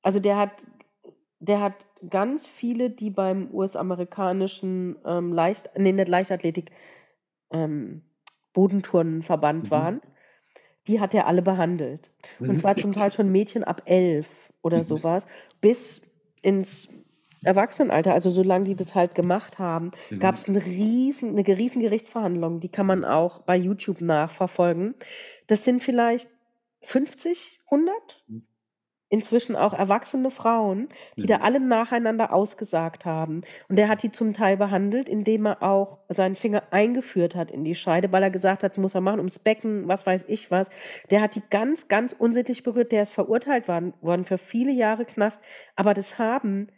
also 0.00 0.18
der 0.18 0.38
hat, 0.38 0.66
der 1.40 1.60
hat 1.60 1.86
ganz 2.08 2.46
viele, 2.46 2.90
die 2.90 3.10
beim 3.10 3.48
US-amerikanischen 3.52 4.96
ähm, 5.04 5.32
Leicht, 5.32 5.70
nee, 5.76 5.92
nicht 5.92 6.08
Leichtathletik, 6.08 6.70
ähm, 7.50 8.02
Bodenturnverband 8.52 9.64
Mhm. 9.66 9.70
waren, 9.70 10.00
die 10.86 11.00
hat 11.00 11.14
er 11.14 11.26
alle 11.26 11.42
behandelt. 11.42 12.10
Und 12.40 12.58
zwar 12.58 12.76
zum 12.76 12.92
Teil 12.92 13.10
schon 13.10 13.30
Mädchen 13.32 13.64
ab 13.64 13.82
elf 13.86 14.52
oder 14.62 14.78
Mhm. 14.78 14.82
sowas, 14.82 15.26
bis 15.60 16.10
ins 16.42 16.88
Erwachsenenalter, 17.42 18.12
also 18.12 18.30
solange 18.30 18.64
die 18.64 18.76
das 18.76 18.94
halt 18.94 19.14
gemacht 19.14 19.58
haben, 19.58 19.92
Mhm. 20.10 20.18
gab 20.18 20.34
es 20.34 20.46
eine 20.48 20.62
riesen, 20.64 21.30
eine 21.38 21.46
riesen 21.46 21.80
Gerichtsverhandlung, 21.80 22.60
die 22.60 22.68
kann 22.68 22.86
man 22.86 23.04
auch 23.04 23.40
bei 23.40 23.56
YouTube 23.56 24.02
nachverfolgen. 24.02 24.94
Das 25.46 25.64
sind 25.64 25.82
vielleicht 25.82 26.28
50, 26.82 27.60
100 27.70 28.24
Mhm. 28.28 28.42
Inzwischen 29.10 29.56
auch 29.56 29.74
erwachsene 29.74 30.30
Frauen, 30.30 30.88
die 31.22 31.26
da 31.26 31.38
Mhm. 31.38 31.42
alle 31.42 31.60
nacheinander 31.60 32.32
ausgesagt 32.32 33.04
haben. 33.04 33.42
Und 33.68 33.76
der 33.76 33.88
hat 33.88 34.02
die 34.02 34.12
zum 34.12 34.32
Teil 34.34 34.56
behandelt, 34.56 35.08
indem 35.08 35.46
er 35.46 35.62
auch 35.62 35.98
seinen 36.08 36.36
Finger 36.36 36.62
eingeführt 36.70 37.34
hat 37.34 37.50
in 37.50 37.64
die 37.64 37.74
Scheide, 37.74 38.12
weil 38.12 38.22
er 38.22 38.30
gesagt 38.30 38.62
hat, 38.62 38.72
das 38.72 38.78
muss 38.78 38.94
er 38.94 39.02
machen, 39.02 39.18
ums 39.18 39.38
Becken, 39.40 39.88
was 39.88 40.06
weiß 40.06 40.24
ich 40.28 40.50
was. 40.50 40.70
Der 41.10 41.20
hat 41.20 41.34
die 41.34 41.42
ganz, 41.50 41.88
ganz 41.88 42.12
unsittlich 42.14 42.62
berührt. 42.62 42.92
Der 42.92 43.02
ist 43.02 43.12
verurteilt 43.12 43.68
worden, 43.68 43.94
worden 44.00 44.24
für 44.24 44.38
viele 44.38 44.72
Jahre 44.72 45.04
Knast. 45.04 45.42
Aber 45.76 45.92
das 45.94 46.18
haben 46.18 46.68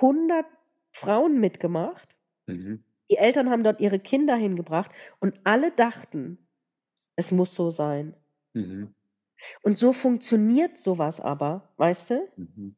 100 0.00 0.46
Frauen 0.90 1.38
mitgemacht. 1.40 2.16
Mhm. 2.46 2.84
Die 3.10 3.18
Eltern 3.18 3.50
haben 3.50 3.62
dort 3.64 3.80
ihre 3.80 3.98
Kinder 3.98 4.36
hingebracht 4.36 4.90
und 5.20 5.38
alle 5.44 5.70
dachten, 5.70 6.38
es 7.16 7.30
muss 7.32 7.54
so 7.54 7.70
sein. 7.70 8.16
Mhm. 8.54 8.94
Und 9.62 9.78
so 9.78 9.92
funktioniert 9.92 10.78
sowas 10.78 11.20
aber, 11.20 11.72
weißt 11.76 12.10
du? 12.10 12.28
Mhm. 12.36 12.76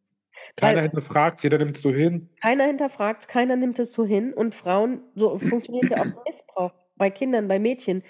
Keiner 0.56 0.82
hinterfragt, 0.82 1.42
jeder 1.44 1.58
nimmt 1.58 1.76
so 1.76 1.92
hin. 1.92 2.28
keiner 2.40 2.64
hinterfragt 2.64 3.22
es, 3.22 3.28
keiner 3.28 3.56
nimmt 3.56 3.78
es 3.78 3.92
so 3.92 4.04
hin 4.04 4.32
und 4.34 4.54
Frauen, 4.54 5.02
so 5.14 5.38
funktioniert 5.38 5.90
ja 5.90 6.00
auch 6.00 6.04
Missbrauch 6.26 6.72
bei 6.96 7.10
Kindern, 7.10 7.46
bei 7.48 7.58
Mädchen. 7.58 8.02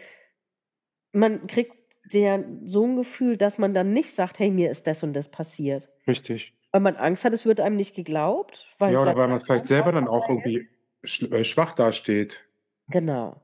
Man 1.12 1.46
kriegt 1.46 1.74
der, 2.12 2.44
so 2.64 2.84
ein 2.84 2.96
Gefühl, 2.96 3.36
dass 3.36 3.58
man 3.58 3.74
dann 3.74 3.92
nicht 3.92 4.14
sagt, 4.14 4.38
hey, 4.38 4.50
mir 4.50 4.70
ist 4.70 4.86
das 4.86 5.02
und 5.02 5.12
das 5.14 5.30
passiert. 5.30 5.88
Richtig. 6.06 6.54
Weil 6.72 6.80
man 6.80 6.96
Angst 6.96 7.24
hat, 7.24 7.32
es 7.32 7.46
wird 7.46 7.60
einem 7.60 7.76
nicht 7.76 7.94
geglaubt. 7.94 8.72
Weil 8.78 8.92
Ja, 8.94 9.00
oder 9.02 9.16
weil 9.16 9.28
man 9.28 9.40
vielleicht 9.40 9.66
selber 9.68 9.92
dann 9.92 10.08
auch 10.08 10.24
ist. 10.28 10.30
irgendwie 10.30 10.68
sch 11.04 11.22
äh, 11.22 11.44
schwach 11.44 11.72
dasteht. 11.72 12.44
Genau. 12.88 13.40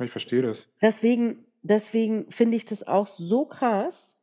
Ich 0.00 0.10
verstehe 0.10 0.42
das. 0.42 0.68
Deswegen, 0.80 1.44
deswegen 1.62 2.30
finde 2.30 2.56
ich 2.56 2.64
das 2.64 2.86
auch 2.86 3.06
so 3.06 3.46
krass, 3.46 4.17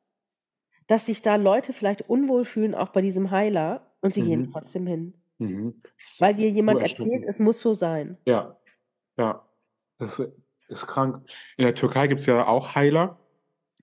dass 0.88 1.06
sich 1.08 1.21
da 1.21 1.36
Leute 1.36 1.74
vielleicht 1.74 2.08
unwohl 2.10 2.45
fühlen, 2.45 2.76
auch 2.76 2.89
bei 2.89 3.02
diesem 3.02 3.32
Heiler, 3.32 3.82
und 4.02 4.13
sie 4.13 4.21
gehen 4.21 4.41
Mhm. 4.41 4.52
trotzdem 4.52 4.86
hin. 4.88 5.13
Mhm. 5.39 5.82
Weil 6.19 6.36
dir 6.36 6.50
jemand 6.50 6.82
erzählt, 6.82 7.26
es 7.26 7.39
muss 7.39 7.60
so 7.60 7.74
sein. 7.74 8.17
Ja, 8.26 8.56
ja. 9.17 9.41
Das 9.98 10.21
ist 10.67 10.88
krank. 10.88 11.21
In 11.58 11.65
der 11.65 11.76
Türkei 11.76 12.08
gibt 12.08 12.19
es 12.19 12.26
ja 12.28 12.45
auch 12.48 12.76
Heiler, 12.76 13.17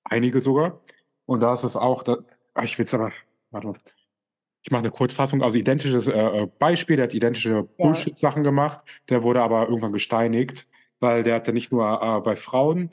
einige 0.05 0.41
sogar. 0.43 0.81
Und 1.27 1.41
da 1.41 1.53
ist 1.55 1.65
es 1.65 1.75
auch, 1.77 2.03
da, 2.03 2.19
ah, 2.55 2.63
ich 2.65 2.79
will 2.79 2.85
es 2.87 2.95
aber, 2.95 3.13
warte 3.51 3.67
mal. 3.69 3.79
Ich 4.65 4.71
mache 4.71 4.81
eine 4.81 4.91
Kurzfassung, 4.91 5.43
also 5.43 5.57
identisches 5.57 6.07
äh, 6.07 6.13
äh, 6.13 6.47
Beispiel, 6.59 6.97
der 6.97 7.05
hat 7.05 7.15
identische. 7.15 7.65
Bullshit-Sachen 7.79 8.45
gemacht, 8.45 8.81
der 9.09 9.23
wurde 9.25 9.43
aber 9.43 9.67
irgendwann 9.69 9.93
gesteinigt, 9.93 10.69
weil 11.01 11.25
der 11.25 11.35
hat 11.37 11.47
ja 11.49 11.53
nicht 11.53 11.73
nur 11.73 12.01
äh, 12.01 12.21
bei 12.21 12.37
Frauen 12.37 12.91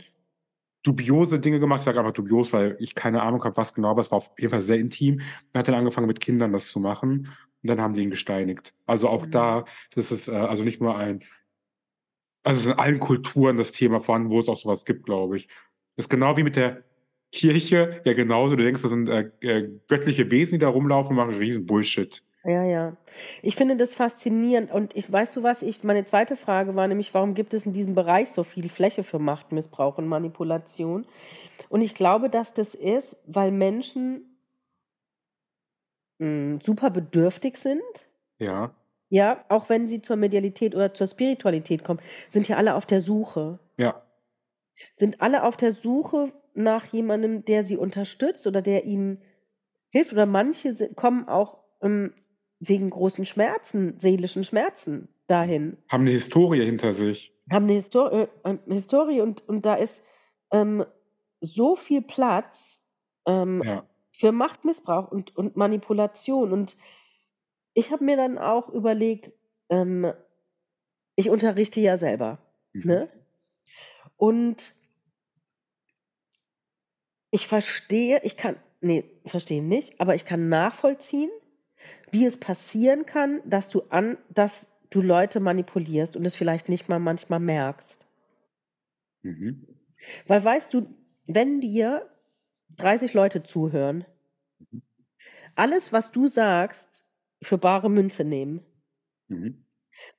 dubiose 0.83 1.39
Dinge 1.39 1.59
gemacht, 1.59 1.81
ich 1.81 1.85
sage 1.85 1.99
einfach 1.99 2.13
dubios, 2.13 2.53
weil 2.53 2.77
ich 2.79 2.95
keine 2.95 3.21
Ahnung 3.21 3.43
habe, 3.43 3.57
was 3.57 3.73
genau, 3.73 3.89
aber 3.89 4.01
es 4.01 4.11
war 4.11 4.17
auf 4.19 4.31
jeden 4.37 4.51
Fall 4.51 4.61
sehr 4.61 4.77
intim. 4.77 5.21
Er 5.53 5.59
hat 5.59 5.67
dann 5.67 5.75
angefangen 5.75 6.07
mit 6.07 6.19
Kindern 6.21 6.53
das 6.53 6.67
zu 6.67 6.79
machen 6.79 7.27
und 7.63 7.69
dann 7.69 7.81
haben 7.81 7.93
die 7.93 8.03
ihn 8.03 8.09
gesteinigt. 8.11 8.73
Also 8.85 9.09
auch 9.09 9.25
Mhm. 9.25 9.31
da, 9.31 9.65
das 9.95 10.11
ist 10.11 10.27
äh, 10.29 10.31
also 10.31 10.63
nicht 10.63 10.81
nur 10.81 10.97
ein, 10.97 11.21
also 12.43 12.59
es 12.59 12.65
ist 12.65 12.71
in 12.73 12.79
allen 12.79 12.99
Kulturen 12.99 13.57
das 13.57 13.71
Thema 13.71 13.99
vorhanden, 14.01 14.29
wo 14.29 14.39
es 14.39 14.47
auch 14.47 14.55
sowas 14.57 14.85
gibt, 14.85 15.05
glaube 15.05 15.37
ich. 15.37 15.47
Das 15.95 16.05
ist 16.05 16.09
genau 16.09 16.37
wie 16.37 16.43
mit 16.43 16.55
der 16.55 16.83
Kirche, 17.31 18.01
ja 18.05 18.13
genauso. 18.13 18.55
Du 18.55 18.63
denkst, 18.63 18.81
das 18.81 18.91
sind 18.91 19.09
äh, 19.09 19.29
äh, 19.41 19.69
göttliche 19.87 20.31
Wesen, 20.31 20.53
die 20.53 20.59
da 20.59 20.69
rumlaufen 20.69 21.11
und 21.11 21.17
machen 21.17 21.35
riesen 21.39 21.65
Bullshit. 21.65 22.23
Ja, 22.49 22.63
ja. 22.63 22.95
Ich 23.43 23.55
finde 23.55 23.75
das 23.77 23.93
faszinierend. 23.93 24.71
Und 24.71 24.95
ich 24.95 25.11
weißt 25.11 25.35
du 25.35 25.43
was, 25.43 25.61
ich, 25.61 25.83
meine 25.83 26.05
zweite 26.05 26.35
Frage 26.35 26.75
war 26.75 26.87
nämlich, 26.87 27.13
warum 27.13 27.33
gibt 27.33 27.53
es 27.53 27.65
in 27.65 27.73
diesem 27.73 27.93
Bereich 27.95 28.31
so 28.31 28.43
viel 28.43 28.69
Fläche 28.69 29.03
für 29.03 29.19
Machtmissbrauch 29.19 29.97
und 29.97 30.07
Manipulation? 30.07 31.05
Und 31.69 31.81
ich 31.81 31.93
glaube, 31.95 32.29
dass 32.29 32.53
das 32.53 32.75
ist, 32.75 33.17
weil 33.27 33.51
Menschen 33.51 34.37
mh, 36.19 36.59
super 36.63 36.89
bedürftig 36.91 37.57
sind. 37.57 38.07
Ja, 38.39 38.73
Ja, 39.11 39.45
auch 39.49 39.69
wenn 39.69 39.87
sie 39.87 40.01
zur 40.01 40.15
Medialität 40.15 40.73
oder 40.75 40.93
zur 40.95 41.05
Spiritualität 41.07 41.83
kommen, 41.83 41.99
sind 42.31 42.47
ja 42.47 42.57
alle 42.57 42.73
auf 42.75 42.85
der 42.87 43.01
Suche. 43.01 43.59
ja, 43.77 44.03
Sind 44.95 45.21
alle 45.21 45.43
auf 45.43 45.57
der 45.57 45.71
Suche 45.71 46.31
nach 46.53 46.85
jemandem, 46.85 47.43
der 47.45 47.63
sie 47.63 47.77
unterstützt 47.77 48.45
oder 48.47 48.61
der 48.61 48.85
ihnen 48.85 49.21
hilft. 49.91 50.13
Oder 50.13 50.25
manche 50.25 50.93
kommen 50.95 51.27
auch 51.27 51.59
ähm, 51.81 52.13
wegen 52.59 52.89
großen 52.89 53.25
Schmerzen, 53.25 53.99
seelischen 53.99 54.43
Schmerzen 54.43 55.09
dahin. 55.27 55.77
haben 55.89 56.01
eine 56.01 56.11
Historie 56.11 56.65
hinter 56.65 56.93
sich. 56.93 57.33
Haben 57.51 57.65
eine 57.65 57.73
Histor 57.73 58.11
äh, 58.11 58.27
äh, 58.43 58.57
Historie 58.67 59.21
und, 59.21 59.47
und 59.47 59.65
da 59.65 59.75
ist 59.75 60.05
ähm, 60.51 60.85
so 61.41 61.75
viel 61.75 62.01
Platz 62.01 62.83
ähm, 63.25 63.63
Ja, 63.63 63.85
für 64.19 64.33
Machtmissbrauch 64.33 65.09
und, 65.11 65.35
und 65.37 65.55
Manipulation. 65.55 66.51
Und 66.51 66.75
ich 67.73 67.91
habe 67.93 68.03
mir 68.03 68.17
dann 68.17 68.37
auch 68.37 68.67
überlegt, 68.67 69.31
ähm, 69.69 70.11
ich 71.15 71.29
unterrichte 71.29 71.79
ja 71.79 71.97
selber. 71.97 72.39
mhm. 72.73 72.85
Ne? 72.85 73.09
Und 74.17 74.73
ich 77.31 77.47
verstehe, 77.47 78.19
ich 78.23 78.35
kann, 78.35 78.57
nee, 78.81 79.05
verstehen 79.25 79.69
nicht, 79.69 80.01
aber 80.01 80.15
ich 80.15 80.25
kann 80.25 80.49
nachvollziehen, 80.49 81.29
wie 82.11 82.25
es 82.25 82.37
passieren 82.39 83.05
kann, 83.05 83.41
dass 83.45 83.69
du 83.69 83.81
an, 83.89 84.17
dass 84.29 84.73
du 84.89 85.01
Leute 85.01 85.39
manipulierst 85.39 86.15
und 86.15 86.25
es 86.25 86.35
vielleicht 86.35 86.69
nicht 86.69 86.89
mal 86.89 86.99
manchmal 86.99 87.39
merkst. 87.39 88.05
Mhm. 89.23 89.67
Weil 90.27 90.43
weißt 90.43 90.73
du, 90.73 90.87
wenn 91.27 91.61
dir 91.61 92.09
30 92.77 93.13
Leute 93.13 93.43
zuhören, 93.43 94.05
Mhm. 94.71 94.81
alles, 95.55 95.93
was 95.93 96.11
du 96.11 96.27
sagst, 96.27 97.05
für 97.41 97.57
bare 97.57 97.89
Münze 97.89 98.23
nehmen. 98.23 98.61
Mhm. 99.29 99.63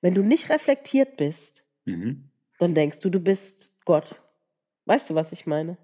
Wenn 0.00 0.14
du 0.14 0.22
nicht 0.22 0.50
reflektiert 0.50 1.16
bist, 1.16 1.64
Mhm. 1.86 2.30
dann 2.58 2.74
denkst 2.74 3.00
du, 3.00 3.10
du 3.10 3.20
bist 3.20 3.74
Gott. 3.84 4.20
Weißt 4.86 5.10
du, 5.10 5.14
was 5.14 5.32
ich 5.32 5.46
meine? 5.46 5.78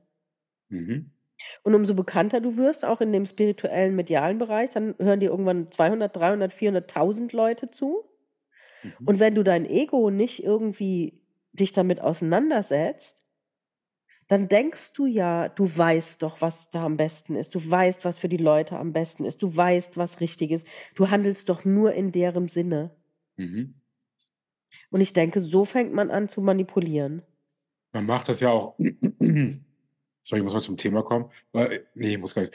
Mhm. 0.70 1.10
Und 1.62 1.74
umso 1.74 1.94
bekannter 1.94 2.40
du 2.40 2.56
wirst, 2.56 2.84
auch 2.84 3.00
in 3.00 3.12
dem 3.12 3.26
spirituellen, 3.26 3.96
medialen 3.96 4.38
Bereich, 4.38 4.70
dann 4.70 4.94
hören 4.98 5.20
dir 5.20 5.30
irgendwann 5.30 5.70
200, 5.70 6.14
300, 6.14 6.52
400.000 6.52 7.34
Leute 7.34 7.70
zu. 7.70 8.04
Mhm. 8.82 9.06
Und 9.06 9.20
wenn 9.20 9.34
du 9.34 9.42
dein 9.42 9.66
Ego 9.66 10.10
nicht 10.10 10.42
irgendwie 10.44 11.20
dich 11.52 11.72
damit 11.72 12.00
auseinandersetzt, 12.00 13.16
dann 14.28 14.48
denkst 14.48 14.92
du 14.92 15.06
ja, 15.06 15.48
du 15.48 15.64
weißt 15.64 16.22
doch, 16.22 16.40
was 16.40 16.70
da 16.70 16.84
am 16.84 16.96
besten 16.96 17.36
ist. 17.36 17.54
Du 17.54 17.70
weißt, 17.70 18.04
was 18.04 18.18
für 18.18 18.28
die 18.28 18.36
Leute 18.36 18.76
am 18.76 18.92
besten 18.92 19.24
ist. 19.24 19.40
Du 19.40 19.56
weißt, 19.56 19.96
was 19.96 20.20
richtig 20.20 20.50
ist. 20.50 20.66
Du 20.96 21.10
handelst 21.10 21.48
doch 21.48 21.64
nur 21.64 21.92
in 21.92 22.10
deren 22.10 22.48
Sinne. 22.48 22.90
Mhm. 23.36 23.74
Und 24.90 25.00
ich 25.00 25.12
denke, 25.12 25.40
so 25.40 25.64
fängt 25.64 25.92
man 25.92 26.10
an 26.10 26.28
zu 26.28 26.40
manipulieren. 26.40 27.22
Man 27.92 28.06
macht 28.06 28.28
das 28.28 28.40
ja 28.40 28.50
auch. 28.50 28.76
Sorry, 30.26 30.40
ich 30.40 30.44
muss 30.44 30.54
mal 30.54 30.60
zum 30.60 30.76
Thema 30.76 31.02
kommen. 31.04 31.30
Weil, 31.52 31.86
nee, 31.94 32.14
ich 32.14 32.18
muss 32.18 32.34
gar 32.34 32.42
nicht. 32.42 32.54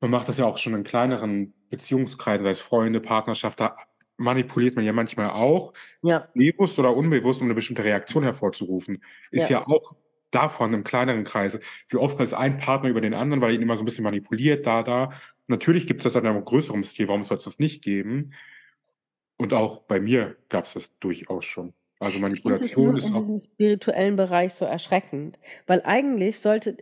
Man 0.00 0.10
macht 0.10 0.28
das 0.28 0.38
ja 0.38 0.44
auch 0.44 0.58
schon 0.58 0.74
in 0.74 0.82
kleineren 0.82 1.54
Beziehungskreisen, 1.70 2.44
sei 2.44 2.50
es 2.50 2.60
Freunde, 2.60 3.00
Partnerschaft, 3.00 3.60
da 3.60 3.76
manipuliert 4.16 4.74
man 4.74 4.84
ja 4.84 4.92
manchmal 4.92 5.30
auch, 5.30 5.72
Ja, 6.02 6.28
bewusst 6.34 6.80
oder 6.80 6.96
unbewusst, 6.96 7.40
um 7.40 7.46
eine 7.46 7.54
bestimmte 7.54 7.84
Reaktion 7.84 8.24
hervorzurufen. 8.24 9.04
Ist 9.30 9.50
ja, 9.50 9.60
ja 9.60 9.66
auch 9.68 9.94
davon 10.32 10.74
im 10.74 10.82
kleineren 10.82 11.22
Kreise. 11.22 11.60
Wie 11.88 11.96
oft 11.96 12.18
ist 12.20 12.34
ein 12.34 12.58
Partner 12.58 12.88
über 12.88 13.00
den 13.00 13.14
anderen, 13.14 13.40
weil 13.40 13.50
er 13.50 13.54
ihn 13.54 13.62
immer 13.62 13.76
so 13.76 13.82
ein 13.82 13.84
bisschen 13.84 14.04
manipuliert, 14.04 14.66
da, 14.66 14.82
da. 14.82 15.12
Natürlich 15.46 15.86
gibt 15.86 16.00
es 16.00 16.12
das 16.12 16.20
in 16.20 16.26
einem 16.26 16.44
größeren 16.44 16.82
Stil. 16.82 17.06
Warum 17.06 17.22
soll 17.22 17.36
es 17.36 17.44
das 17.44 17.60
nicht 17.60 17.84
geben? 17.84 18.32
Und 19.36 19.52
auch 19.52 19.82
bei 19.82 20.00
mir 20.00 20.36
gab 20.48 20.64
es 20.64 20.74
das 20.74 20.98
durchaus 20.98 21.44
schon. 21.44 21.72
Also 22.00 22.18
Manipulation 22.18 22.96
ist 22.96 23.06
in 23.06 23.14
diesem 23.14 23.38
spirituellen 23.38 24.16
Bereich 24.16 24.54
so 24.54 24.64
erschreckend, 24.64 25.38
weil 25.68 25.82
eigentlich 25.84 26.40
sollte, 26.40 26.76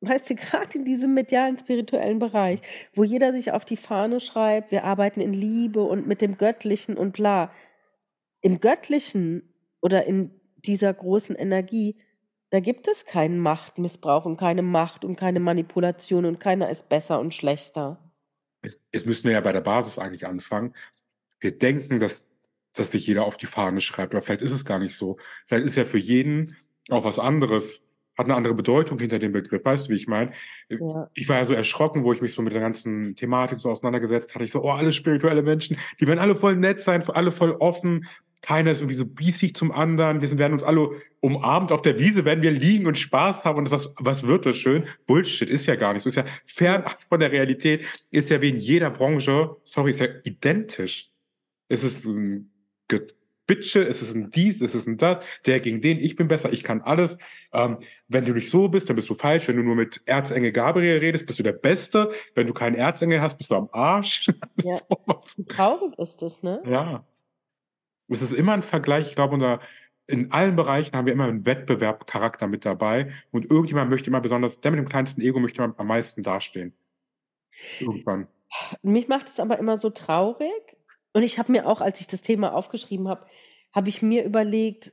weißt 0.00 0.30
du, 0.30 0.34
gerade 0.34 0.78
in 0.78 0.84
diesem 0.84 1.14
medialen 1.14 1.58
spirituellen 1.58 2.18
Bereich, 2.18 2.60
wo 2.92 3.04
jeder 3.04 3.32
sich 3.32 3.52
auf 3.52 3.64
die 3.64 3.76
Fahne 3.76 4.20
schreibt, 4.20 4.70
wir 4.70 4.84
arbeiten 4.84 5.20
in 5.20 5.32
Liebe 5.32 5.82
und 5.82 6.06
mit 6.06 6.20
dem 6.20 6.38
Göttlichen 6.38 6.96
und 6.96 7.12
bla. 7.12 7.52
Im 8.40 8.60
Göttlichen 8.60 9.54
oder 9.80 10.06
in 10.06 10.30
dieser 10.56 10.92
großen 10.92 11.36
Energie, 11.36 11.96
da 12.50 12.60
gibt 12.60 12.88
es 12.88 13.04
keinen 13.04 13.38
Machtmissbrauch 13.38 14.24
und 14.24 14.36
keine 14.36 14.62
Macht 14.62 15.04
und 15.04 15.16
keine 15.16 15.40
Manipulation 15.40 16.24
und 16.24 16.40
keiner 16.40 16.70
ist 16.70 16.88
besser 16.88 17.20
und 17.20 17.34
schlechter. 17.34 17.98
Jetzt, 18.62 18.84
jetzt 18.92 19.06
müssen 19.06 19.24
wir 19.24 19.32
ja 19.32 19.40
bei 19.40 19.52
der 19.52 19.60
Basis 19.60 19.98
eigentlich 19.98 20.26
anfangen. 20.26 20.74
Wir 21.38 21.56
denken, 21.56 22.00
dass, 22.00 22.28
dass 22.72 22.90
sich 22.90 23.06
jeder 23.06 23.24
auf 23.24 23.36
die 23.36 23.46
Fahne 23.46 23.80
schreibt, 23.80 24.14
aber 24.14 24.22
vielleicht 24.22 24.42
ist 24.42 24.50
es 24.50 24.64
gar 24.64 24.78
nicht 24.78 24.96
so. 24.96 25.18
Vielleicht 25.46 25.66
ist 25.66 25.76
ja 25.76 25.84
für 25.84 25.98
jeden 25.98 26.56
auch 26.88 27.04
was 27.04 27.18
anderes 27.18 27.82
hat 28.20 28.26
eine 28.26 28.36
andere 28.36 28.54
Bedeutung 28.54 28.98
hinter 28.98 29.18
dem 29.18 29.32
Begriff. 29.32 29.64
Weißt 29.64 29.86
du, 29.86 29.92
wie 29.92 29.96
ich 29.96 30.06
meine? 30.06 30.30
Ja. 30.68 31.08
Ich 31.14 31.28
war 31.28 31.38
ja 31.38 31.44
so 31.44 31.54
erschrocken, 31.54 32.04
wo 32.04 32.12
ich 32.12 32.20
mich 32.20 32.32
so 32.32 32.42
mit 32.42 32.52
der 32.52 32.60
ganzen 32.60 33.16
Thematik 33.16 33.60
so 33.60 33.70
auseinandergesetzt 33.70 34.34
hatte. 34.34 34.44
Ich 34.44 34.52
so, 34.52 34.62
oh, 34.62 34.70
alle 34.70 34.92
spirituelle 34.92 35.42
Menschen, 35.42 35.76
die 35.98 36.06
werden 36.06 36.20
alle 36.20 36.36
voll 36.36 36.56
nett 36.56 36.82
sein, 36.82 37.02
alle 37.08 37.32
voll 37.32 37.52
offen. 37.52 38.06
Keiner 38.42 38.72
ist 38.72 38.80
irgendwie 38.80 38.96
so 38.96 39.06
biesig 39.06 39.54
zum 39.54 39.70
anderen. 39.70 40.22
Wir 40.22 40.38
werden 40.38 40.54
uns 40.54 40.62
alle 40.62 40.90
umarmt 41.20 41.72
auf 41.72 41.82
der 41.82 41.98
Wiese, 41.98 42.24
werden 42.24 42.42
wir 42.42 42.52
liegen 42.52 42.86
und 42.86 42.96
Spaß 42.96 43.44
haben. 43.44 43.58
Und 43.58 43.70
was, 43.70 43.92
was 43.98 44.26
wird 44.26 44.46
das 44.46 44.56
schön? 44.56 44.84
Bullshit 45.06 45.50
ist 45.50 45.66
ja 45.66 45.76
gar 45.76 45.92
nicht 45.92 46.02
so. 46.02 46.08
Ist 46.08 46.16
ja 46.16 46.24
fern 46.46 46.84
von 47.08 47.20
der 47.20 47.32
Realität. 47.32 47.84
Ist 48.10 48.30
ja 48.30 48.40
wie 48.40 48.50
in 48.50 48.56
jeder 48.56 48.90
Branche, 48.90 49.56
sorry, 49.64 49.90
ist 49.90 50.00
ja 50.00 50.08
identisch. 50.24 51.10
Es 51.68 51.84
ist 51.84 52.06
ein 52.06 52.50
Bitsche, 53.50 53.82
es 53.82 54.00
ist 54.00 54.14
ein 54.14 54.30
dies, 54.30 54.60
es 54.60 54.76
ist 54.76 54.86
ein 54.86 54.96
das, 54.96 55.24
der 55.44 55.58
gegen 55.58 55.80
den, 55.80 55.98
ich 55.98 56.14
bin 56.14 56.28
besser, 56.28 56.52
ich 56.52 56.62
kann 56.62 56.82
alles. 56.82 57.18
Ähm, 57.52 57.78
wenn 58.06 58.24
du 58.24 58.32
nicht 58.32 58.48
so 58.48 58.68
bist, 58.68 58.88
dann 58.88 58.94
bist 58.94 59.10
du 59.10 59.16
falsch. 59.16 59.48
Wenn 59.48 59.56
du 59.56 59.64
nur 59.64 59.74
mit 59.74 60.02
Erzengel 60.06 60.52
Gabriel 60.52 60.98
redest, 60.98 61.26
bist 61.26 61.40
du 61.40 61.42
der 61.42 61.54
Beste. 61.54 62.12
Wenn 62.36 62.46
du 62.46 62.52
keinen 62.52 62.76
Erzengel 62.76 63.20
hast, 63.20 63.38
bist 63.38 63.50
du 63.50 63.56
am 63.56 63.68
Arsch. 63.72 64.30
Ja. 64.62 64.76
so 65.26 65.42
traurig 65.48 65.98
ist 65.98 66.22
das, 66.22 66.44
ne? 66.44 66.62
Ja. 66.64 67.04
Es 68.08 68.22
ist 68.22 68.32
immer 68.32 68.52
ein 68.52 68.62
Vergleich, 68.62 69.08
ich 69.08 69.14
glaube, 69.16 69.34
unter, 69.34 69.58
in 70.06 70.30
allen 70.30 70.54
Bereichen 70.54 70.94
haben 70.94 71.06
wir 71.06 71.12
immer 71.12 71.26
einen 71.26 71.44
Wettbewerbcharakter 71.44 72.46
mit 72.46 72.64
dabei 72.64 73.10
und 73.32 73.50
irgendjemand 73.50 73.90
möchte 73.90 74.10
immer 74.10 74.20
besonders, 74.20 74.60
der 74.60 74.70
mit 74.70 74.78
dem 74.78 74.88
kleinsten 74.88 75.22
Ego 75.22 75.40
möchte 75.40 75.60
immer 75.60 75.74
am 75.76 75.88
meisten 75.88 76.22
dastehen. 76.22 76.72
Irgendwann. 77.80 78.28
Mich 78.82 79.08
macht 79.08 79.26
es 79.26 79.40
aber 79.40 79.58
immer 79.58 79.76
so 79.76 79.90
traurig, 79.90 80.76
und 81.12 81.22
ich 81.22 81.38
habe 81.38 81.52
mir 81.52 81.66
auch, 81.66 81.80
als 81.80 82.00
ich 82.00 82.06
das 82.06 82.22
Thema 82.22 82.54
aufgeschrieben 82.54 83.08
habe, 83.08 83.26
habe 83.72 83.88
ich 83.88 84.02
mir 84.02 84.24
überlegt, 84.24 84.92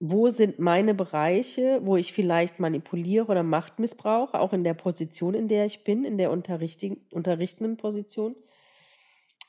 wo 0.00 0.28
sind 0.30 0.58
meine 0.58 0.94
Bereiche, 0.94 1.80
wo 1.82 1.96
ich 1.96 2.12
vielleicht 2.12 2.60
manipuliere 2.60 3.26
oder 3.26 3.42
Macht 3.42 3.78
missbrauche, 3.78 4.38
auch 4.38 4.52
in 4.52 4.62
der 4.62 4.74
Position, 4.74 5.34
in 5.34 5.48
der 5.48 5.66
ich 5.66 5.82
bin, 5.82 6.04
in 6.04 6.18
der 6.18 6.30
unterrichtenden 6.30 7.76
Position. 7.76 8.36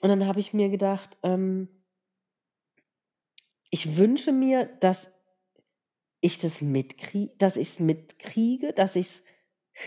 Und 0.02 0.10
dann 0.10 0.26
habe 0.26 0.40
ich 0.40 0.54
mir 0.54 0.70
gedacht, 0.70 1.18
ähm, 1.24 1.68
ich 3.70 3.98
wünsche 3.98 4.32
mir, 4.32 4.66
dass 4.80 5.14
ich 6.22 6.40
das 6.40 6.62
mitkriege, 6.62 7.32
dass 7.38 7.56
ich 7.56 7.70
es 7.70 7.80
mitkriege, 7.80 8.74
dass 8.74 8.96
ich 8.96 9.08
es. 9.08 9.26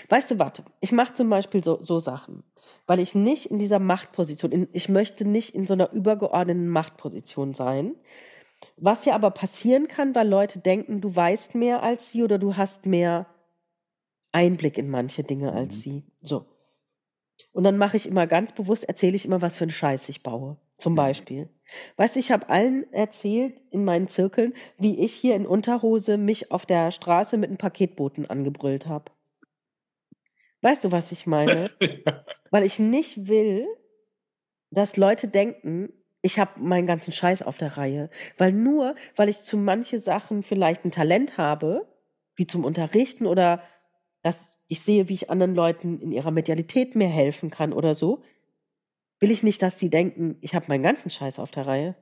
Weißt 0.08 0.30
du, 0.30 0.38
warte, 0.38 0.64
ich 0.80 0.92
mache 0.92 1.14
zum 1.14 1.28
Beispiel 1.30 1.62
so, 1.62 1.82
so 1.82 1.98
Sachen 1.98 2.44
weil 2.86 3.00
ich 3.00 3.14
nicht 3.14 3.46
in 3.46 3.58
dieser 3.58 3.78
Machtposition, 3.78 4.52
in, 4.52 4.68
ich 4.72 4.88
möchte 4.88 5.24
nicht 5.24 5.54
in 5.54 5.66
so 5.66 5.74
einer 5.74 5.92
übergeordneten 5.92 6.68
Machtposition 6.68 7.54
sein. 7.54 7.94
Was 8.76 9.04
ja 9.04 9.14
aber 9.14 9.30
passieren 9.30 9.88
kann, 9.88 10.14
weil 10.14 10.28
Leute 10.28 10.60
denken, 10.60 11.00
du 11.00 11.14
weißt 11.14 11.54
mehr 11.54 11.82
als 11.82 12.10
sie 12.10 12.22
oder 12.22 12.38
du 12.38 12.56
hast 12.56 12.86
mehr 12.86 13.26
Einblick 14.30 14.78
in 14.78 14.88
manche 14.88 15.24
Dinge 15.24 15.52
als 15.52 15.76
mhm. 15.76 15.80
sie. 15.80 16.02
So. 16.22 16.46
Und 17.52 17.64
dann 17.64 17.76
mache 17.76 17.96
ich 17.96 18.06
immer 18.06 18.26
ganz 18.26 18.52
bewusst, 18.52 18.84
erzähle 18.84 19.16
ich 19.16 19.26
immer, 19.26 19.42
was 19.42 19.56
für 19.56 19.64
einen 19.64 19.70
Scheiß 19.70 20.08
ich 20.08 20.22
baue. 20.22 20.58
Zum. 20.78 20.94
Beispiel. 20.96 21.48
Weißt 21.96 22.16
du, 22.16 22.18
ich 22.18 22.32
habe 22.32 22.48
allen 22.48 22.92
erzählt 22.92 23.60
in 23.70 23.84
meinen 23.84 24.08
Zirkeln, 24.08 24.52
wie 24.78 24.98
ich 24.98 25.12
hier 25.12 25.36
in 25.36 25.46
Unterhose 25.46 26.18
mich 26.18 26.50
auf 26.50 26.66
der 26.66 26.90
Straße 26.90 27.36
mit 27.36 27.50
einem 27.50 27.58
Paketboten 27.58 28.28
angebrüllt 28.28 28.88
habe. 28.88 29.12
Weißt 30.62 30.84
du, 30.84 30.92
was 30.92 31.12
ich 31.12 31.26
meine? 31.26 31.70
Weil 32.50 32.64
ich 32.64 32.78
nicht 32.78 33.28
will, 33.28 33.66
dass 34.70 34.96
Leute 34.96 35.28
denken, 35.28 35.92
ich 36.22 36.38
habe 36.38 36.60
meinen 36.60 36.86
ganzen 36.86 37.12
Scheiß 37.12 37.42
auf 37.42 37.58
der 37.58 37.76
Reihe. 37.76 38.08
Weil 38.38 38.52
nur, 38.52 38.94
weil 39.16 39.28
ich 39.28 39.42
zu 39.42 39.56
manche 39.56 39.98
Sachen 39.98 40.44
vielleicht 40.44 40.84
ein 40.84 40.92
Talent 40.92 41.36
habe, 41.36 41.88
wie 42.36 42.46
zum 42.46 42.64
Unterrichten 42.64 43.26
oder 43.26 43.62
dass 44.22 44.58
ich 44.68 44.80
sehe, 44.80 45.08
wie 45.08 45.14
ich 45.14 45.30
anderen 45.30 45.54
Leuten 45.54 46.00
in 46.00 46.12
ihrer 46.12 46.30
Medialität 46.30 46.94
mehr 46.94 47.08
helfen 47.08 47.50
kann 47.50 47.72
oder 47.72 47.96
so, 47.96 48.22
will 49.18 49.32
ich 49.32 49.42
nicht, 49.42 49.60
dass 49.62 49.80
sie 49.80 49.90
denken, 49.90 50.38
ich 50.40 50.54
habe 50.54 50.66
meinen 50.68 50.84
ganzen 50.84 51.10
Scheiß 51.10 51.40
auf 51.40 51.50
der 51.50 51.66
Reihe. 51.66 51.96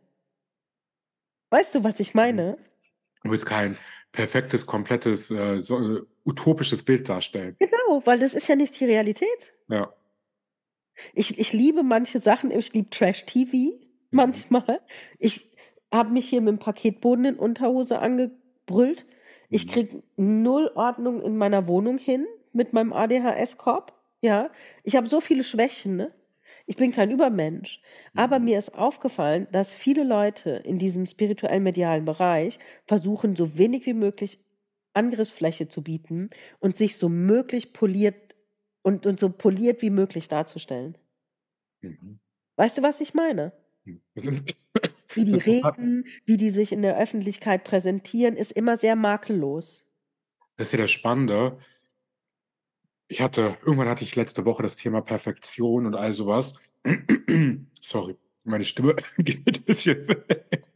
Weißt 1.49 1.75
du, 1.75 1.83
was 1.83 1.99
ich 1.99 2.15
meine? 2.15 2.59
Du 3.25 3.31
willst 3.31 3.47
kein 3.47 3.77
perfektes, 4.13 4.67
komplettes, 4.67 5.31
äh, 5.31 5.63
so, 5.63 5.79
äh, 5.79 6.03
utopisches 6.25 6.83
Bild 6.83 7.09
darstellen. 7.09 7.57
Genau, 7.59 8.03
weil 8.05 8.19
das 8.19 8.35
ist 8.35 8.49
ja 8.49 8.57
nicht 8.57 8.79
die 8.81 8.85
Realität. 8.85 9.53
Ja. 9.69 9.93
Ich, 11.15 11.39
ich 11.39 11.53
liebe 11.53 11.83
manche 11.83 12.21
Sachen, 12.21 12.51
ich 12.51 12.73
liebe 12.73 12.91
Trash-TV 12.91 13.57
mhm. 13.57 13.79
manchmal. 14.11 14.81
Ich 15.19 15.51
habe 15.93 16.11
mich 16.11 16.29
hier 16.29 16.41
mit 16.41 16.49
dem 16.49 16.59
Paketboden 16.59 17.25
in 17.25 17.37
Unterhose 17.37 17.99
angebrüllt. 18.01 19.07
Ich 19.49 19.67
mhm. 19.67 19.71
kriege 19.71 20.03
null 20.17 20.71
Ordnung 20.75 21.23
in 21.23 21.37
meiner 21.37 21.67
Wohnung 21.67 21.99
hin 21.99 22.27
mit 22.53 22.73
meinem 22.73 22.93
ADHS-Korb. 22.93 23.93
Ja, 24.21 24.51
ich 24.85 24.97
habe 24.97 25.09
so 25.09 25.21
viele 25.21 25.45
Schwächen, 25.45 25.97
ne? 25.97 26.13
Ich 26.71 26.77
bin 26.77 26.93
kein 26.93 27.11
Übermensch. 27.11 27.83
Aber 28.15 28.39
mhm. 28.39 28.45
mir 28.45 28.59
ist 28.61 28.77
aufgefallen, 28.77 29.49
dass 29.51 29.75
viele 29.75 30.05
Leute 30.05 30.51
in 30.51 30.79
diesem 30.79 31.05
spirituell-medialen 31.05 32.05
Bereich 32.05 32.61
versuchen, 32.87 33.35
so 33.35 33.59
wenig 33.59 33.87
wie 33.87 33.93
möglich 33.93 34.39
Angriffsfläche 34.93 35.67
zu 35.67 35.83
bieten 35.83 36.31
und 36.61 36.77
sich 36.77 36.97
so 36.97 37.09
möglich 37.09 37.73
poliert 37.73 38.37
und, 38.83 39.05
und 39.05 39.19
so 39.19 39.31
poliert 39.31 39.83
wie 39.83 39.91
möglich 39.91 40.29
darzustellen. 40.29 40.97
Mhm. 41.81 42.21
Weißt 42.55 42.79
du, 42.79 42.83
was 42.83 43.01
ich 43.01 43.15
meine? 43.15 43.53
Hm. 43.85 44.01
Wie 45.13 45.25
die 45.25 45.35
reden, 45.35 46.07
wie 46.25 46.37
die 46.37 46.53
sich 46.53 46.71
in 46.71 46.83
der 46.83 46.97
Öffentlichkeit 46.97 47.65
präsentieren, 47.65 48.37
ist 48.37 48.53
immer 48.53 48.77
sehr 48.77 48.95
makellos. 48.95 49.85
Das 50.57 50.69
ist 50.69 50.75
ja 50.75 50.79
das 50.79 50.93
Spannende. 50.93 51.59
Ich 53.11 53.21
hatte, 53.21 53.57
irgendwann 53.63 53.89
hatte 53.89 54.05
ich 54.05 54.15
letzte 54.15 54.45
Woche 54.45 54.63
das 54.63 54.77
Thema 54.77 55.01
Perfektion 55.01 55.85
und 55.85 55.97
all 55.97 56.13
sowas. 56.13 56.55
Sorry, 57.81 58.17
meine 58.45 58.63
Stimme 58.63 58.95
geht 59.19 59.59
ein 59.59 59.65
bisschen 59.65 60.07
weg. 60.09 60.69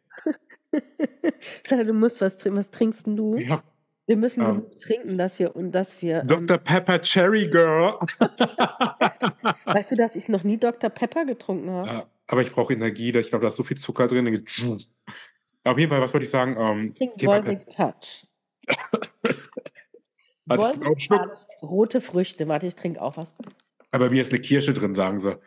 du 1.68 1.92
musst 1.92 2.20
was 2.20 2.36
trinken. 2.36 2.58
Was 2.58 2.72
trinkst 2.72 3.06
du? 3.06 3.38
Ja. 3.38 3.62
Wir 4.06 4.16
müssen 4.16 4.42
ähm, 4.44 4.64
trinken, 4.82 5.16
dass 5.16 5.38
wir 5.38 5.54
und 5.54 5.70
dass 5.70 6.02
wir. 6.02 6.24
Dr. 6.24 6.56
Ähm, 6.56 6.64
Pepper 6.64 7.00
Cherry 7.00 7.48
Girl. 7.48 8.00
weißt 9.64 9.92
du, 9.92 9.94
dass 9.94 10.16
ich 10.16 10.28
noch 10.28 10.42
nie 10.42 10.56
Dr. 10.58 10.90
Pepper 10.90 11.24
getrunken 11.24 11.70
habe? 11.70 11.88
Ja, 11.88 12.06
aber 12.26 12.42
ich 12.42 12.50
brauche 12.50 12.72
Energie, 12.72 13.16
ich 13.16 13.28
glaube, 13.28 13.44
da 13.44 13.48
ist 13.48 13.56
so 13.56 13.62
viel 13.62 13.78
Zucker 13.78 14.08
drin. 14.08 14.44
Auf 15.62 15.78
jeden 15.78 15.88
Fall, 15.88 16.00
was 16.00 16.12
wollte 16.12 16.24
ich 16.24 16.30
sagen? 16.30 16.56
Ähm, 16.58 16.88
ich 16.88 16.96
trinke 16.96 17.26
Volvic 17.26 17.68
Touch. 17.70 18.26
Volvic 20.46 21.08
Touch. 21.08 21.28
Rote 21.64 22.00
Früchte. 22.00 22.48
Warte, 22.48 22.66
ich 22.66 22.74
trinke 22.74 23.00
auch 23.00 23.16
was. 23.16 23.32
Aber 23.90 24.10
mir 24.10 24.22
ist 24.22 24.32
eine 24.32 24.40
Kirsche 24.40 24.72
drin, 24.72 24.94
sagen 24.94 25.20
sie. 25.20 25.38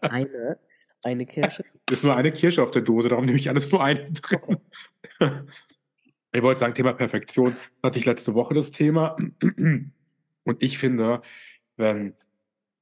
eine? 0.00 0.58
Eine 1.02 1.26
Kirsche? 1.26 1.64
Ist 1.90 2.02
nur 2.02 2.16
eine 2.16 2.32
Kirsche 2.32 2.62
auf 2.62 2.70
der 2.70 2.80
Dose, 2.80 3.10
darum 3.10 3.26
nehme 3.26 3.36
ich 3.36 3.50
alles 3.50 3.70
nur 3.70 3.84
eine 3.84 4.10
drin. 4.10 4.56
ich 6.32 6.42
wollte 6.42 6.60
sagen, 6.60 6.74
Thema 6.74 6.94
Perfektion 6.94 7.54
hatte 7.82 7.98
ich 7.98 8.06
letzte 8.06 8.34
Woche 8.34 8.54
das 8.54 8.70
Thema. 8.70 9.14
Und 10.44 10.62
ich 10.62 10.78
finde, 10.78 11.20
wenn, 11.76 12.14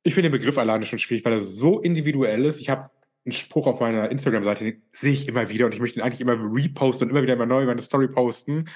ich 0.04 0.14
finde 0.14 0.30
den 0.30 0.38
Begriff 0.38 0.56
alleine 0.56 0.86
schon 0.86 1.00
schwierig, 1.00 1.24
weil 1.24 1.32
er 1.32 1.40
so 1.40 1.80
individuell 1.80 2.44
ist. 2.44 2.60
Ich 2.60 2.70
habe 2.70 2.90
einen 3.24 3.32
Spruch 3.32 3.66
auf 3.66 3.80
meiner 3.80 4.10
Instagram-Seite, 4.10 4.64
den 4.64 4.82
sehe 4.92 5.12
ich 5.12 5.28
immer 5.28 5.48
wieder 5.48 5.66
und 5.66 5.74
ich 5.74 5.80
möchte 5.80 6.00
ihn 6.00 6.02
eigentlich 6.02 6.20
immer 6.20 6.36
reposten 6.38 7.06
und 7.06 7.10
immer 7.10 7.22
wieder 7.22 7.34
immer 7.34 7.46
neu 7.46 7.62
in 7.62 7.66
meine 7.66 7.82
Story 7.82 8.08
posten 8.08 8.68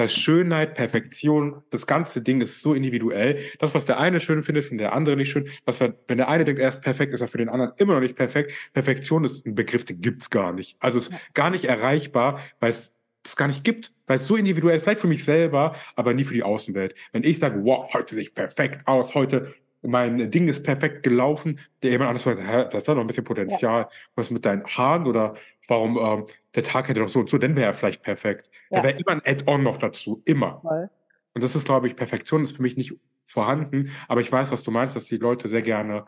dass 0.00 0.14
Schönheit, 0.14 0.74
Perfektion, 0.74 1.62
das 1.70 1.86
ganze 1.86 2.22
Ding 2.22 2.40
ist 2.40 2.62
so 2.62 2.74
individuell. 2.74 3.38
Das, 3.58 3.74
was 3.74 3.84
der 3.84 4.00
eine 4.00 4.18
schön 4.18 4.42
findet, 4.42 4.64
findet 4.64 4.84
der 4.86 4.92
andere 4.94 5.16
nicht 5.16 5.30
schön. 5.30 5.48
Was, 5.64 5.80
wenn 5.80 5.94
der 6.08 6.28
eine 6.28 6.44
denkt, 6.44 6.60
er 6.60 6.70
ist 6.70 6.80
perfekt, 6.80 7.12
ist 7.12 7.20
er 7.20 7.28
für 7.28 7.38
den 7.38 7.48
anderen 7.48 7.72
immer 7.76 7.94
noch 7.94 8.00
nicht 8.00 8.16
perfekt. 8.16 8.52
Perfektion 8.72 9.24
ist 9.24 9.46
ein 9.46 9.54
Begriff, 9.54 9.84
den 9.84 10.00
gibt's 10.00 10.30
gar 10.30 10.52
nicht. 10.52 10.76
Also 10.80 10.98
es 10.98 11.08
ist 11.08 11.14
gar 11.34 11.50
nicht 11.50 11.66
erreichbar, 11.66 12.40
weil 12.60 12.70
es 12.70 12.94
es 13.22 13.36
gar 13.36 13.48
nicht 13.48 13.64
gibt, 13.64 13.92
weil 14.06 14.16
es 14.16 14.26
so 14.26 14.34
individuell 14.34 14.78
ist, 14.78 14.84
vielleicht 14.84 15.00
für 15.00 15.06
mich 15.06 15.24
selber, 15.24 15.76
aber 15.94 16.14
nie 16.14 16.24
für 16.24 16.32
die 16.32 16.42
Außenwelt. 16.42 16.94
Wenn 17.12 17.22
ich 17.22 17.38
sage, 17.38 17.60
wow, 17.62 17.92
heute 17.92 18.14
sehe 18.14 18.22
ich 18.22 18.34
perfekt 18.34 18.86
aus, 18.86 19.14
heute 19.14 19.54
mein 19.82 20.30
Ding 20.30 20.48
ist 20.48 20.62
perfekt 20.62 21.02
gelaufen, 21.02 21.58
der 21.82 21.90
jemand 21.92 22.10
anderes 22.10 22.24
sagt, 22.38 22.74
das 22.74 22.86
hat 22.88 22.94
noch 22.96 23.02
ein 23.02 23.06
bisschen 23.06 23.24
Potenzial, 23.24 23.88
was 24.14 24.30
mit 24.30 24.44
deinen 24.44 24.64
Haaren 24.66 25.06
oder 25.06 25.34
warum 25.68 25.98
ähm, 25.98 26.24
der 26.54 26.62
Tag 26.64 26.88
hätte 26.88 27.00
doch 27.00 27.08
so 27.08 27.20
und 27.20 27.30
so, 27.30 27.38
dann 27.38 27.56
wäre 27.56 27.66
er 27.66 27.74
vielleicht 27.74 28.02
perfekt. 28.02 28.50
Da 28.70 28.78
Ja. 28.78 28.84
wäre 28.84 28.98
immer 28.98 29.12
ein 29.12 29.22
Add-on 29.24 29.62
noch 29.62 29.78
dazu, 29.78 30.22
immer. 30.26 30.60
Voll. 30.62 30.90
Und 31.34 31.44
das 31.44 31.54
ist, 31.56 31.64
glaube 31.64 31.86
ich, 31.86 31.96
Perfektion 31.96 32.44
ist 32.44 32.56
für 32.56 32.62
mich 32.62 32.76
nicht 32.76 32.94
vorhanden, 33.24 33.90
aber 34.08 34.20
ich 34.20 34.30
weiß, 34.30 34.50
was 34.50 34.62
du 34.64 34.70
meinst, 34.72 34.96
dass 34.96 35.04
die 35.06 35.16
Leute 35.18 35.48
sehr 35.48 35.62
gerne 35.62 36.06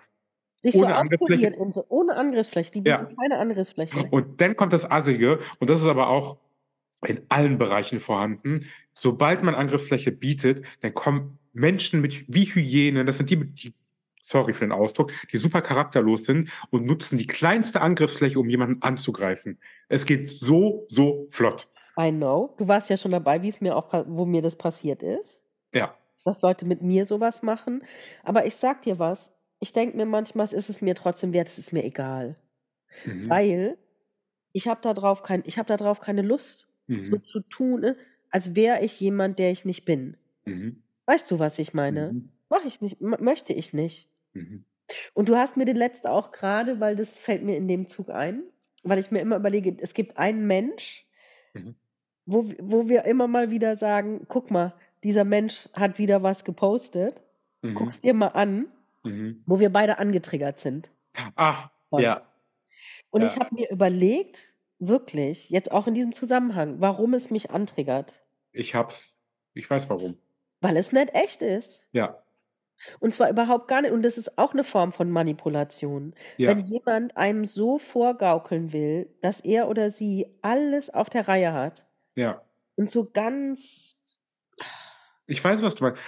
Sich 0.61 0.75
so 0.75 0.81
Ohne 0.83 0.95
Angriffsfläche. 0.97 1.47
ausprobieren 1.49 1.55
und 1.67 1.75
so, 1.75 1.85
ohne 1.89 2.17
Angriffsfläche. 2.17 2.73
Die 2.73 2.81
bieten 2.83 2.89
Ja. 2.89 3.09
keine 3.21 3.39
Angriffsfläche. 3.39 3.99
Und 4.11 4.41
dann 4.41 4.55
kommt 4.57 4.73
das 4.73 4.89
Assige, 4.91 5.39
und 5.61 5.71
das 5.71 5.81
ist 5.81 5.87
aber 5.87 6.09
auch 6.09 6.39
in 7.07 7.21
allen 7.31 7.59
Bereichen 7.59 7.99
vorhanden. 8.01 8.67
Sobald 8.93 9.43
man 9.43 9.55
Angriffsfläche 9.57 10.13
bietet, 10.13 10.65
dann 10.81 10.95
kommen 10.95 11.39
Menschen 11.53 12.01
mit 12.01 12.25
wie 12.33 12.45
Hyänen, 12.47 13.07
das 13.07 13.19
sind 13.19 13.31
die, 13.31 13.37
die 13.53 13.75
sorry 14.21 14.55
für 14.55 14.65
den 14.65 14.73
Ausdruck, 14.73 15.13
die 15.33 15.39
super 15.39 15.63
charakterlos 15.63 16.25
sind 16.25 16.51
und 16.71 16.87
nutzen 16.87 17.19
die 17.19 17.27
kleinste 17.27 17.81
Angriffsfläche, 17.81 18.39
um 18.39 18.49
jemanden 18.49 18.81
anzugreifen. 18.83 19.59
Es 19.89 20.07
geht 20.07 20.31
so, 20.31 20.87
so 20.89 21.27
flott. 21.31 21.69
I 21.99 22.11
know. 22.11 22.55
Du 22.59 22.69
warst 22.69 22.89
ja 22.89 22.97
schon 22.97 23.11
dabei, 23.11 23.43
wie 23.43 23.49
es 23.49 23.61
mir 23.61 23.77
auch, 23.77 23.93
wo 24.09 24.25
mir 24.25 24.41
das 24.43 24.57
passiert 24.57 25.03
ist. 25.03 25.41
Ja. 25.75 25.97
dass 26.25 26.41
Leute 26.43 26.65
mit 26.67 26.83
mir 26.83 27.05
sowas 27.05 27.43
machen. 27.43 27.83
Aber 28.23 28.47
ich 28.47 28.55
sag 28.55 28.83
dir 28.83 28.99
was, 28.99 29.33
ich 29.59 29.73
denke 29.73 29.97
mir 29.97 30.07
manchmal, 30.07 30.45
es 30.47 30.53
ist 30.53 30.69
es 30.71 30.81
mir 30.81 30.95
trotzdem 30.95 31.33
wert, 31.33 31.49
es 31.49 31.59
ist 31.59 31.73
mir 31.73 31.83
egal. 31.85 32.37
Mhm. 33.05 33.29
Weil 33.29 33.79
ich 34.53 34.69
habe 34.69 34.81
da 34.83 34.95
drauf 34.95 35.23
kein, 35.23 35.43
ich 35.47 35.59
habe 35.59 35.67
da 35.69 35.77
drauf 35.77 36.01
keine 36.01 36.23
Lust, 36.23 36.69
so 36.87 36.95
Mhm. 36.95 37.25
zu 37.25 37.41
tun, 37.41 37.95
als 38.31 38.55
wäre 38.55 38.83
ich 38.85 39.01
jemand, 39.01 39.39
der 39.39 39.51
ich 39.51 39.65
nicht 39.65 39.85
bin. 39.85 40.17
Mhm. 40.45 40.82
Weißt 41.07 41.31
du, 41.31 41.39
was 41.39 41.59
ich 41.59 41.75
meine? 41.75 42.13
Mhm. 42.13 42.29
Mach 42.49 42.65
ich 42.65 42.81
nicht, 42.81 43.01
möchte 43.01 43.53
ich 43.53 43.73
nicht. 43.73 44.09
Mhm. 44.35 44.65
Und 45.15 45.29
du 45.29 45.37
hast 45.37 45.57
mir 45.57 45.65
den 45.65 45.77
letzte 45.77 46.11
auch 46.11 46.33
gerade, 46.33 46.81
weil 46.81 46.97
das 46.97 47.19
fällt 47.19 47.43
mir 47.43 47.57
in 47.57 47.67
dem 47.69 47.89
Zug 47.89 48.11
ein, 48.11 48.43
weil 48.83 48.99
ich 48.99 49.11
mir 49.11 49.21
immer 49.21 49.37
überlege, 49.37 49.77
es 49.81 49.95
gibt 49.95 50.17
einen 50.19 50.47
Mensch, 50.47 51.07
Mhm. 51.55 51.75
wo, 52.27 52.45
wo 52.61 52.89
wir 52.89 53.05
immer 53.05 53.27
mal 53.29 53.51
wieder 53.51 53.77
sagen, 53.77 54.25
guck 54.29 54.51
mal, 54.51 54.75
dieser 55.03 55.25
Mensch 55.25 55.69
hat 55.75 55.99
wieder 55.99 56.23
was 56.23 56.45
gepostet, 56.45 57.23
Mhm. 57.63 57.75
guck's 57.75 58.01
dir 58.01 58.15
mal 58.15 58.29
an, 58.29 58.67
Mhm. 59.05 59.43
wo 59.47 59.61
wir 59.61 59.71
beide 59.73 59.99
angetriggert 59.99 60.61
sind. 60.61 60.91
Ah, 61.37 61.71
Von. 61.91 62.01
ja. 62.03 62.23
Und 63.11 63.23
Ja. 63.23 63.29
ich 63.29 63.37
habe 63.37 63.55
mir 63.55 63.71
überlegt, 63.71 64.43
wirklich, 64.79 65.51
jetzt 65.51 65.71
auch 65.73 65.87
in 65.87 65.95
diesem 65.95 66.13
Zusammenhang, 66.13 66.81
warum 66.81 67.15
es 67.15 67.31
mich 67.31 67.51
antriggert. 67.51 68.23
Ich 68.53 68.75
hab's. 68.75 69.19
Ich 69.55 69.69
weiß 69.71 69.89
warum. 69.91 70.17
Weil 70.63 70.77
es 70.79 70.93
nicht 70.93 71.15
echt 71.15 71.43
ist. 71.43 71.83
Ja. 71.93 72.19
Und 73.01 73.13
zwar 73.15 73.29
überhaupt 73.31 73.69
gar 73.69 73.83
nicht. 73.83 73.93
Und 73.93 74.03
das 74.03 74.17
ist 74.17 74.39
auch 74.39 74.53
eine 74.55 74.65
Form 74.65 74.93
von 74.93 75.11
Manipulation. 75.11 76.15
Ja. 76.37 76.49
Wenn 76.51 76.61
jemand 76.65 77.17
einem 77.17 77.45
so 77.45 77.79
vorgaukeln 77.79 78.73
will, 78.73 79.09
dass 79.21 79.41
er 79.41 79.69
oder 79.69 79.91
sie 79.91 80.27
alles 80.41 80.89
auf 80.89 81.11
der 81.11 81.29
Reihe 81.29 81.53
hat 81.53 81.85
Ja. 82.15 82.43
und 82.77 82.91
so 82.91 83.05
ganz. 83.13 83.97
Ich 85.27 85.43
weiß, 85.45 85.63
was 85.63 85.75
du 85.75 85.85
meinst. 85.85 86.01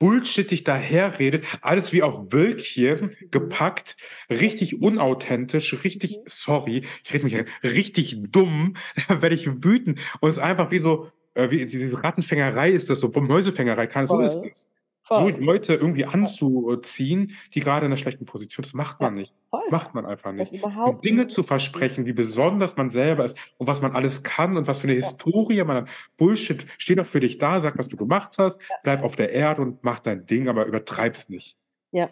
Bullshittig 0.00 0.64
daherredet, 0.64 1.46
alles 1.62 1.92
wie 1.92 2.02
auf 2.02 2.32
Wölkchen 2.32 3.16
gepackt, 3.30 3.96
richtig 4.28 4.82
unauthentisch, 4.82 5.84
richtig, 5.84 6.18
Mhm. 6.18 6.22
sorry, 6.26 6.84
ich 7.04 7.14
rede 7.14 7.24
mich 7.24 7.36
richtig 7.62 8.16
dumm, 8.30 8.74
da 9.08 9.22
werde 9.22 9.34
ich 9.36 9.46
wütend. 9.46 10.00
Und 10.20 10.28
es 10.28 10.36
ist 10.36 10.42
einfach 10.42 10.70
wie 10.72 10.78
so, 10.80 11.08
äh, 11.34 11.50
wie 11.50 11.66
diese 11.66 12.02
Rattenfängerei 12.02 12.70
ist 12.70 12.90
das 12.90 13.00
so, 13.00 13.08
Mäusefängerei, 13.08 13.86
kann, 13.86 14.06
so 14.06 14.20
ist. 14.20 14.70
So 15.06 15.16
Voll. 15.16 15.32
Leute 15.38 15.74
irgendwie 15.74 16.06
anzuziehen, 16.06 17.36
die 17.54 17.60
gerade 17.60 17.84
in 17.84 17.92
einer 17.92 17.98
schlechten 17.98 18.24
Position, 18.24 18.62
das 18.62 18.72
macht 18.72 19.00
man 19.02 19.12
nicht. 19.12 19.34
Voll. 19.50 19.60
Macht 19.70 19.94
man 19.94 20.06
einfach 20.06 20.34
Das 20.34 20.50
nicht. 20.50 20.64
Und 20.64 21.04
Dinge 21.04 21.26
zu 21.26 21.42
versprechen, 21.42 22.06
wie 22.06 22.14
besonders 22.14 22.78
man 22.78 22.88
selber 22.88 23.26
ist 23.26 23.36
und 23.58 23.66
was 23.66 23.82
man 23.82 23.94
alles 23.94 24.22
kann 24.22 24.56
und 24.56 24.66
was 24.66 24.78
für 24.78 24.84
eine 24.88 24.94
Ja. 24.98 25.00
Historie 25.06 25.62
man 25.64 25.76
hat. 25.76 25.88
Bullshit, 26.16 26.64
steh 26.78 26.94
doch 26.94 27.04
für 27.04 27.20
dich 27.20 27.36
da, 27.36 27.60
sag, 27.60 27.76
was 27.78 27.88
du 27.88 27.98
gemacht 27.98 28.36
hast, 28.38 28.58
bleib 28.82 29.02
auf 29.02 29.14
der 29.14 29.30
Erde 29.32 29.60
und 29.60 29.84
mach 29.84 29.98
dein 29.98 30.24
Ding, 30.24 30.48
aber 30.48 30.64
übertreib's 30.64 31.28
nicht. 31.28 31.58
Ja. 31.92 32.08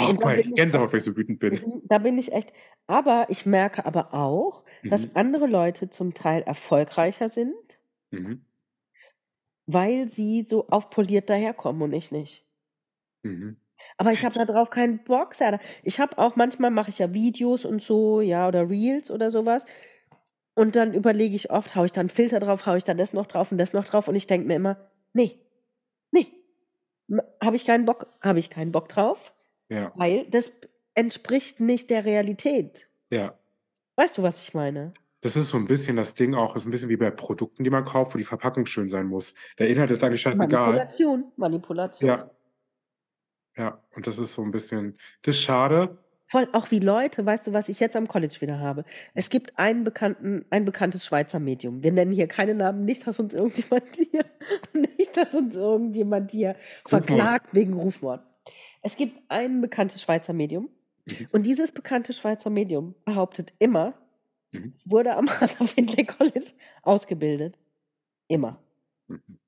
Oh, 0.00 0.06
Und 0.08 0.20
bin 0.20 0.38
ich 0.40 0.52
Gänsehaut, 0.54 0.92
weil 0.92 1.00
ich 1.00 1.04
so 1.04 1.16
wütend 1.18 1.40
bin. 1.40 1.52
Mhm, 1.54 1.82
da 1.84 1.98
bin 1.98 2.16
ich 2.16 2.32
echt. 2.32 2.50
Aber 2.86 3.26
ich 3.28 3.44
merke 3.44 3.84
aber 3.84 4.14
auch, 4.14 4.64
dass 4.82 5.02
Mhm. 5.02 5.10
andere 5.14 5.46
Leute 5.46 5.90
zum 5.90 6.14
Teil 6.14 6.40
erfolgreicher 6.42 7.28
sind, 7.28 7.54
Mhm. 8.14 8.44
weil 9.66 10.08
sie 10.08 10.44
so 10.44 10.66
aufpoliert 10.68 11.30
daherkommen 11.30 11.82
und 11.82 11.92
ich 11.92 12.12
nicht. 12.12 12.44
Mhm. 13.22 13.56
Aber 13.96 14.12
ich 14.12 14.24
habe 14.24 14.34
da 14.34 14.44
drauf 14.44 14.70
keinen 14.70 15.02
Bock, 15.04 15.34
Sarah. 15.34 15.60
Ich 15.82 16.00
habe 16.00 16.18
auch, 16.18 16.36
manchmal 16.36 16.70
mache 16.70 16.90
ich 16.90 16.98
ja 16.98 17.12
Videos 17.12 17.64
und 17.64 17.82
so, 17.82 18.20
ja, 18.20 18.46
oder 18.48 18.68
Reels 18.68 19.10
oder 19.10 19.30
sowas. 19.30 19.64
Und 20.54 20.76
dann 20.76 20.94
überlege 20.94 21.34
ich 21.34 21.50
oft, 21.50 21.74
haue 21.74 21.86
ich 21.86 21.92
dann 21.92 22.08
Filter 22.08 22.40
drauf, 22.40 22.66
haue 22.66 22.78
ich 22.78 22.84
dann 22.84 22.96
das 22.98 23.12
noch 23.12 23.26
drauf 23.26 23.50
und 23.52 23.58
das 23.58 23.72
noch 23.72 23.84
drauf. 23.84 24.06
Und 24.08 24.14
ich 24.14 24.26
denke 24.26 24.46
mir 24.46 24.56
immer, 24.56 24.76
nee, 25.12 25.40
nee, 26.12 26.28
habe 27.42 27.56
ich 27.56 27.64
keinen 27.64 27.84
Bock, 27.84 28.06
habe 28.22 28.38
ich 28.38 28.50
keinen 28.50 28.72
Bock 28.72 28.88
drauf, 28.88 29.34
Ja, 29.68 29.92
weil 29.96 30.26
das 30.30 30.52
entspricht 30.94 31.60
nicht 31.60 31.90
der 31.90 32.04
Realität. 32.04 32.86
ja. 33.10 33.38
Weißt 33.96 34.18
du, 34.18 34.22
was 34.24 34.42
ich 34.42 34.54
meine? 34.54 34.92
Das 35.24 35.36
ist 35.36 35.48
so 35.48 35.56
ein 35.56 35.64
bisschen 35.66 35.96
das 35.96 36.14
Ding 36.14 36.34
auch, 36.34 36.54
ist 36.54 36.66
ein 36.66 36.70
bisschen 36.70 36.90
wie 36.90 36.98
bei 36.98 37.10
Produkten, 37.10 37.64
die 37.64 37.70
man 37.70 37.84
kauft, 37.86 38.14
wo 38.14 38.18
die 38.18 38.24
Verpackung 38.24 38.66
schön 38.66 38.90
sein 38.90 39.06
muss. 39.06 39.32
Der 39.58 39.68
Inhalt 39.70 39.90
ist 39.90 40.04
eigentlich 40.04 40.20
scheißegal. 40.20 40.48
Manipulation, 40.66 41.32
Manipulation. 41.36 42.08
Ja. 42.08 42.30
Ja, 43.56 43.80
und 43.94 44.06
das 44.06 44.18
ist 44.18 44.34
so 44.34 44.42
ein 44.42 44.50
bisschen, 44.50 44.98
das 45.22 45.36
ist 45.36 45.42
schade. 45.42 45.96
Voll, 46.26 46.48
auch 46.52 46.70
wie 46.70 46.78
Leute, 46.78 47.24
weißt 47.24 47.46
du, 47.46 47.52
was 47.52 47.68
ich 47.68 47.80
jetzt 47.80 47.96
am 47.96 48.06
College 48.08 48.36
wieder 48.40 48.58
habe? 48.58 48.84
Es 49.14 49.30
gibt 49.30 49.58
einen 49.58 49.82
bekannten, 49.84 50.44
ein 50.50 50.64
bekanntes 50.64 51.06
Schweizer 51.06 51.38
Medium. 51.38 51.82
Wir 51.82 51.92
nennen 51.92 52.12
hier 52.12 52.26
keine 52.26 52.54
Namen, 52.54 52.84
nicht, 52.84 53.06
dass 53.06 53.18
uns 53.18 53.32
irgendjemand 53.32 53.84
hier, 53.96 54.24
nicht, 54.72 55.16
dass 55.16 55.32
uns 55.34 55.54
irgendjemand 55.54 56.32
hier 56.32 56.56
Rufmord. 56.84 57.04
verklagt 57.06 57.54
wegen 57.54 57.74
Rufmord. 57.74 58.22
Es 58.82 58.96
gibt 58.96 59.18
ein 59.28 59.60
bekanntes 59.62 60.02
Schweizer 60.02 60.34
Medium 60.34 60.68
Mhm. 61.06 61.28
und 61.32 61.44
dieses 61.44 61.70
bekannte 61.72 62.12
Schweizer 62.14 62.48
Medium 62.50 62.94
behauptet 63.04 63.52
immer, 63.58 63.92
Mhm. 64.54 64.74
es 64.76 64.90
wurde 64.90 65.16
am 65.16 65.28
Arthur 65.40 65.68
Findlay 65.68 66.04
College 66.04 66.52
ausgebildet. 66.82 67.58
Immer. 68.28 68.62
Mhm. 69.08 69.38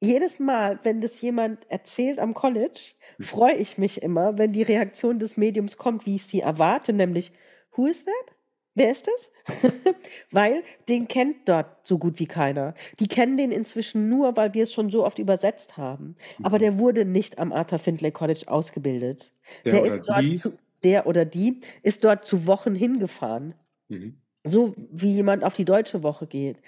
Jedes 0.00 0.38
Mal, 0.38 0.78
wenn 0.82 1.00
das 1.00 1.20
jemand 1.20 1.70
erzählt 1.70 2.18
am 2.18 2.34
College, 2.34 2.92
Mhm. 3.18 3.24
freue 3.24 3.54
ich 3.54 3.78
mich 3.78 4.02
immer, 4.02 4.36
wenn 4.38 4.52
die 4.52 4.62
Reaktion 4.62 5.18
des 5.18 5.36
Mediums 5.36 5.76
kommt, 5.78 6.04
wie 6.06 6.16
ich 6.16 6.26
sie 6.26 6.40
erwarte, 6.40 6.92
nämlich 6.92 7.32
Who 7.76 7.86
is 7.86 8.04
that? 8.04 8.36
Wer 8.76 8.90
ist 8.92 9.06
das? 9.06 9.30
weil 10.32 10.62
den 10.88 11.08
kennt 11.08 11.48
dort 11.48 11.86
so 11.86 11.98
gut 11.98 12.18
wie 12.18 12.26
keiner. 12.26 12.74
Die 13.00 13.08
kennen 13.08 13.36
den 13.36 13.50
inzwischen 13.52 14.08
nur, 14.08 14.36
weil 14.36 14.52
wir 14.54 14.64
es 14.64 14.72
schon 14.72 14.90
so 14.90 15.04
oft 15.04 15.18
übersetzt 15.18 15.76
haben. 15.76 16.16
Aber 16.42 16.58
Mhm. 16.58 16.60
der 16.60 16.78
wurde 16.78 17.04
nicht 17.04 17.38
am 17.38 17.52
Arthur 17.52 17.78
Findlay 17.78 18.10
College 18.12 18.44
ausgebildet. 18.48 19.32
Der 19.70 19.82
Der, 19.82 19.84
ist 19.84 20.02
dort 20.06 20.26
zu, 20.38 20.58
der 20.84 21.06
oder 21.06 21.24
die 21.24 21.60
ist 21.82 22.04
dort 22.04 22.24
zu 22.24 22.46
Wochen 22.46 22.74
hingefahren. 22.74 23.54
Mhm. 23.88 24.18
So 24.44 24.74
wie 24.90 25.12
jemand 25.12 25.42
auf 25.42 25.54
die 25.54 25.64
deutsche 25.64 26.02
Woche 26.02 26.26
geht. 26.26 26.58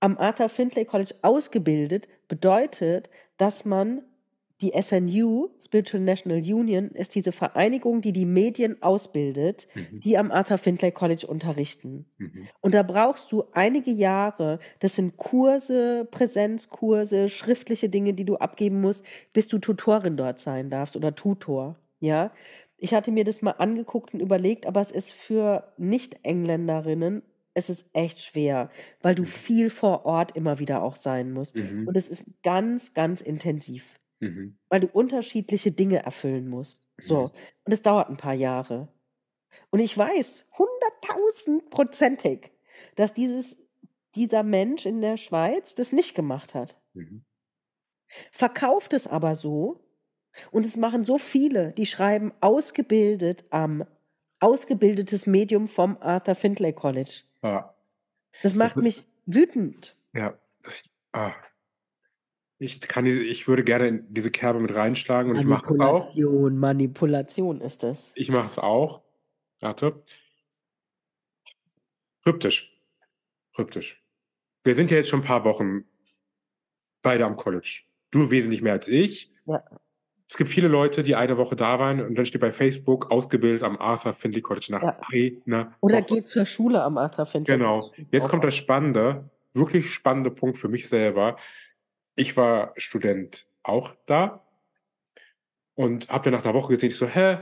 Am 0.00 0.16
Arthur 0.18 0.48
Findlay 0.48 0.84
College 0.84 1.14
ausgebildet 1.22 2.06
bedeutet, 2.28 3.10
dass 3.36 3.64
man 3.64 4.02
die 4.62 4.72
SNU, 4.80 5.50
Spiritual 5.60 6.02
National 6.02 6.38
Union, 6.38 6.88
ist 6.90 7.14
diese 7.14 7.32
Vereinigung, 7.32 8.00
die 8.00 8.12
die 8.12 8.24
Medien 8.24 8.82
ausbildet, 8.82 9.68
Mhm. 9.74 10.00
die 10.00 10.16
am 10.16 10.30
Arthur 10.30 10.56
Findlay 10.56 10.92
College 10.92 11.26
unterrichten. 11.26 12.06
Mhm. 12.16 12.48
Und 12.62 12.72
da 12.72 12.82
brauchst 12.82 13.32
du 13.32 13.44
einige 13.52 13.90
Jahre, 13.90 14.58
das 14.78 14.96
sind 14.96 15.18
Kurse, 15.18 16.08
Präsenzkurse, 16.10 17.28
schriftliche 17.28 17.88
Dinge, 17.90 18.14
die 18.14 18.24
du 18.24 18.36
abgeben 18.36 18.80
musst, 18.80 19.04
bis 19.34 19.48
du 19.48 19.58
Tutorin 19.58 20.16
dort 20.16 20.40
sein 20.40 20.70
darfst 20.70 20.96
oder 20.96 21.14
Tutor. 21.14 21.76
Ja, 22.00 22.30
ich 22.78 22.94
hatte 22.94 23.10
mir 23.12 23.24
das 23.24 23.42
mal 23.42 23.52
angeguckt 23.52 24.14
und 24.14 24.20
überlegt, 24.20 24.66
aber 24.66 24.80
es 24.80 24.90
ist 24.90 25.12
für 25.12 25.72
Nicht-Engländerinnen, 25.78 27.22
es 27.54 27.70
ist 27.70 27.88
echt 27.94 28.20
schwer, 28.20 28.70
weil 29.00 29.14
du 29.14 29.22
Mhm. 29.22 29.26
viel 29.26 29.70
vor 29.70 30.04
Ort 30.04 30.36
immer 30.36 30.58
wieder 30.58 30.82
auch 30.82 30.96
sein 30.96 31.32
musst. 31.32 31.56
Mhm. 31.56 31.88
Und 31.88 31.96
es 31.96 32.08
ist 32.08 32.26
ganz, 32.42 32.92
ganz 32.94 33.20
intensiv, 33.22 33.98
Mhm. 34.20 34.58
weil 34.68 34.80
du 34.80 34.88
unterschiedliche 34.88 35.72
Dinge 35.72 36.02
erfüllen 36.04 36.48
musst. 36.48 36.86
So, 37.00 37.32
und 37.64 37.72
es 37.72 37.82
dauert 37.82 38.10
ein 38.10 38.16
paar 38.18 38.34
Jahre. 38.34 38.88
Und 39.70 39.80
ich 39.80 39.96
weiß, 39.96 40.46
hunderttausendprozentig, 40.58 42.50
dass 42.96 43.14
dieses, 43.14 43.62
dieser 44.14 44.42
Mensch 44.42 44.86
in 44.86 45.00
der 45.00 45.16
Schweiz 45.16 45.74
das 45.74 45.92
nicht 45.92 46.14
gemacht 46.14 46.54
hat. 46.54 46.78
Mhm. 46.94 47.24
Verkauft 48.32 48.92
es 48.92 49.06
aber 49.06 49.34
so, 49.34 49.85
und 50.50 50.66
es 50.66 50.76
machen 50.76 51.04
so 51.04 51.18
viele, 51.18 51.72
die 51.72 51.86
schreiben 51.86 52.32
ausgebildet 52.40 53.44
am 53.50 53.84
ausgebildetes 54.40 55.26
Medium 55.26 55.68
vom 55.68 55.96
Arthur 56.00 56.34
Findlay 56.34 56.72
College. 56.72 57.22
Ja. 57.42 57.74
Das 58.42 58.54
macht 58.54 58.76
wird- 58.76 58.84
mich 58.84 59.06
wütend. 59.24 59.96
Ja, 60.14 60.38
das, 60.62 60.82
ah. 61.12 61.32
ich 62.58 62.80
kann 62.80 63.04
diese, 63.04 63.22
ich 63.22 63.48
würde 63.48 63.64
gerne 63.64 63.88
in 63.88 64.14
diese 64.14 64.30
Kerbe 64.30 64.60
mit 64.60 64.74
reinschlagen 64.74 65.30
und 65.30 65.38
ich 65.38 65.44
mache 65.44 65.66
es 65.66 65.80
auch. 65.80 66.00
Manipulation, 66.00 66.58
Manipulation 66.58 67.60
ist 67.60 67.82
das. 67.82 68.12
Ich 68.14 68.30
mache 68.30 68.46
es 68.46 68.58
auch. 68.58 69.02
Warte. 69.60 70.02
Kryptisch. 72.22 72.76
Kryptisch. 73.54 74.02
Wir 74.64 74.74
sind 74.74 74.90
ja 74.90 74.96
jetzt 74.98 75.08
schon 75.08 75.20
ein 75.20 75.26
paar 75.26 75.44
Wochen 75.44 75.84
beide 77.02 77.24
am 77.24 77.36
College. 77.36 77.84
Du 78.10 78.30
wesentlich 78.30 78.62
mehr 78.62 78.72
als 78.74 78.88
ich. 78.88 79.32
Ja. 79.46 79.62
Es 80.28 80.36
gibt 80.36 80.50
viele 80.50 80.66
Leute, 80.68 81.02
die 81.04 81.14
eine 81.14 81.36
Woche 81.36 81.54
da 81.54 81.78
waren 81.78 82.00
und 82.04 82.16
dann 82.16 82.26
steht 82.26 82.40
bei 82.40 82.52
Facebook 82.52 83.10
ausgebildet 83.12 83.62
am 83.62 83.78
Arthur 83.78 84.12
Findlay 84.12 84.40
College 84.42 84.66
nach 84.70 84.82
Ja. 84.82 84.98
einer 85.12 85.72
Oder 85.80 85.98
Woche. 85.98 86.14
geht 86.16 86.28
zur 86.28 86.44
Schule 86.46 86.82
am 86.82 86.98
Arthur 86.98 87.26
Findlay. 87.26 87.56
Genau. 87.56 87.90
Jetzt 88.10 88.28
kommt 88.28 88.42
der 88.42 88.50
spannende, 88.50 89.30
wirklich 89.54 89.94
spannende 89.94 90.30
Punkt 90.30 90.58
für 90.58 90.68
mich 90.68 90.88
selber. 90.88 91.36
Ich 92.16 92.36
war 92.36 92.72
Student 92.76 93.46
auch 93.62 93.94
da 94.06 94.42
und 95.74 96.08
habe 96.08 96.24
dann 96.24 96.32
nach 96.40 96.44
einer 96.44 96.54
Woche 96.54 96.72
gesehen, 96.72 96.88
ich 96.88 96.96
so, 96.96 97.06
hä, 97.06 97.38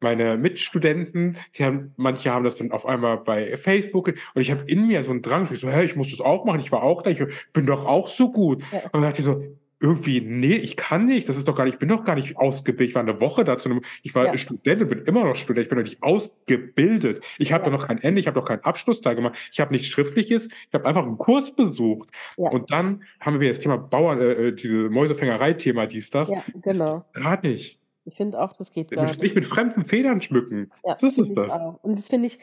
meine 0.00 0.36
Mitstudenten, 0.36 1.36
die 1.56 1.64
haben, 1.64 1.94
manche 1.96 2.30
haben 2.30 2.44
das 2.44 2.56
dann 2.56 2.72
auf 2.72 2.86
einmal 2.86 3.18
bei 3.18 3.56
Facebook 3.56 4.08
und 4.34 4.42
ich 4.42 4.50
habe 4.50 4.62
in 4.66 4.86
mir 4.88 5.02
so 5.02 5.12
einen 5.12 5.22
Drang, 5.22 5.48
ich 5.50 5.60
so, 5.60 5.68
hä, 5.70 5.84
ich 5.84 5.96
muss 5.96 6.10
das 6.10 6.20
auch 6.20 6.44
machen, 6.44 6.60
ich 6.60 6.72
war 6.72 6.82
auch 6.82 7.02
da, 7.02 7.10
ich 7.10 7.22
bin 7.52 7.66
doch 7.66 7.86
auch 7.86 8.08
so 8.08 8.32
gut. 8.32 8.62
Ja. 8.72 8.80
Und 8.84 8.94
dann 8.94 9.02
dachte 9.02 9.20
ich 9.20 9.24
so, 9.26 9.42
irgendwie, 9.78 10.20
nee, 10.22 10.54
ich 10.54 10.76
kann 10.76 11.04
nicht, 11.04 11.28
das 11.28 11.36
ist 11.36 11.46
doch 11.48 11.54
gar 11.54 11.64
nicht, 11.64 11.74
ich 11.74 11.78
bin 11.80 11.88
doch 11.90 12.04
gar 12.04 12.14
nicht 12.14 12.36
ausgebildet, 12.38 12.88
ich 12.90 12.94
war 12.94 13.02
eine 13.02 13.20
Woche 13.20 13.44
da 13.44 13.58
zu 13.58 13.68
einem, 13.68 13.82
ich 14.02 14.14
war 14.14 14.24
Ja. 14.26 14.36
Student 14.38 14.82
und 14.82 14.88
bin 14.88 14.98
immer 15.04 15.24
noch 15.24 15.36
Student, 15.36 15.64
ich 15.64 15.68
bin 15.68 15.76
doch 15.78 15.84
nicht 15.84 16.02
ausgebildet. 16.02 17.22
Ich 17.38 17.52
habe 17.52 17.64
Ja. 17.64 17.70
doch 17.70 17.78
noch 17.80 17.86
kein 17.88 17.98
Ende, 17.98 18.20
ich 18.20 18.26
habe 18.26 18.38
doch 18.40 18.46
keinen 18.46 18.62
Abschluss 18.64 19.00
da 19.02 19.14
gemacht, 19.14 19.36
ich 19.52 19.60
habe 19.60 19.72
nichts 19.72 19.88
Schriftliches, 19.88 20.48
ich 20.48 20.74
habe 20.74 20.86
einfach 20.86 21.02
einen 21.04 21.18
Kurs 21.18 21.54
besucht. 21.54 22.08
Ja. 22.36 22.50
Und 22.50 22.70
dann 22.70 23.02
haben 23.20 23.38
wir 23.40 23.48
das 23.48 23.60
Thema 23.60 23.76
Bauern, 23.76 24.18
äh, 24.20 24.32
äh, 24.48 24.52
diese 24.52 24.88
Mäusefängerei-Thema, 24.88 25.86
dies, 25.86 26.10
das. 26.10 26.30
Ja, 26.30 26.42
genau. 26.62 27.04
Gerade 27.12 27.48
nicht. 27.48 27.78
Ich 28.04 28.14
finde 28.14 28.40
auch, 28.40 28.52
das 28.52 28.70
geht 28.72 28.92
gar 28.92 29.02
nicht. 29.02 29.20
sich 29.20 29.34
mit 29.34 29.44
fremden 29.46 29.84
Federn 29.84 30.22
schmücken. 30.22 30.70
Ja, 30.84 30.94
das 30.94 31.18
ist 31.18 31.34
das. 31.36 31.50
Auch. 31.50 31.82
Und 31.82 31.98
das 31.98 32.06
finde 32.06 32.28
ich, 32.28 32.38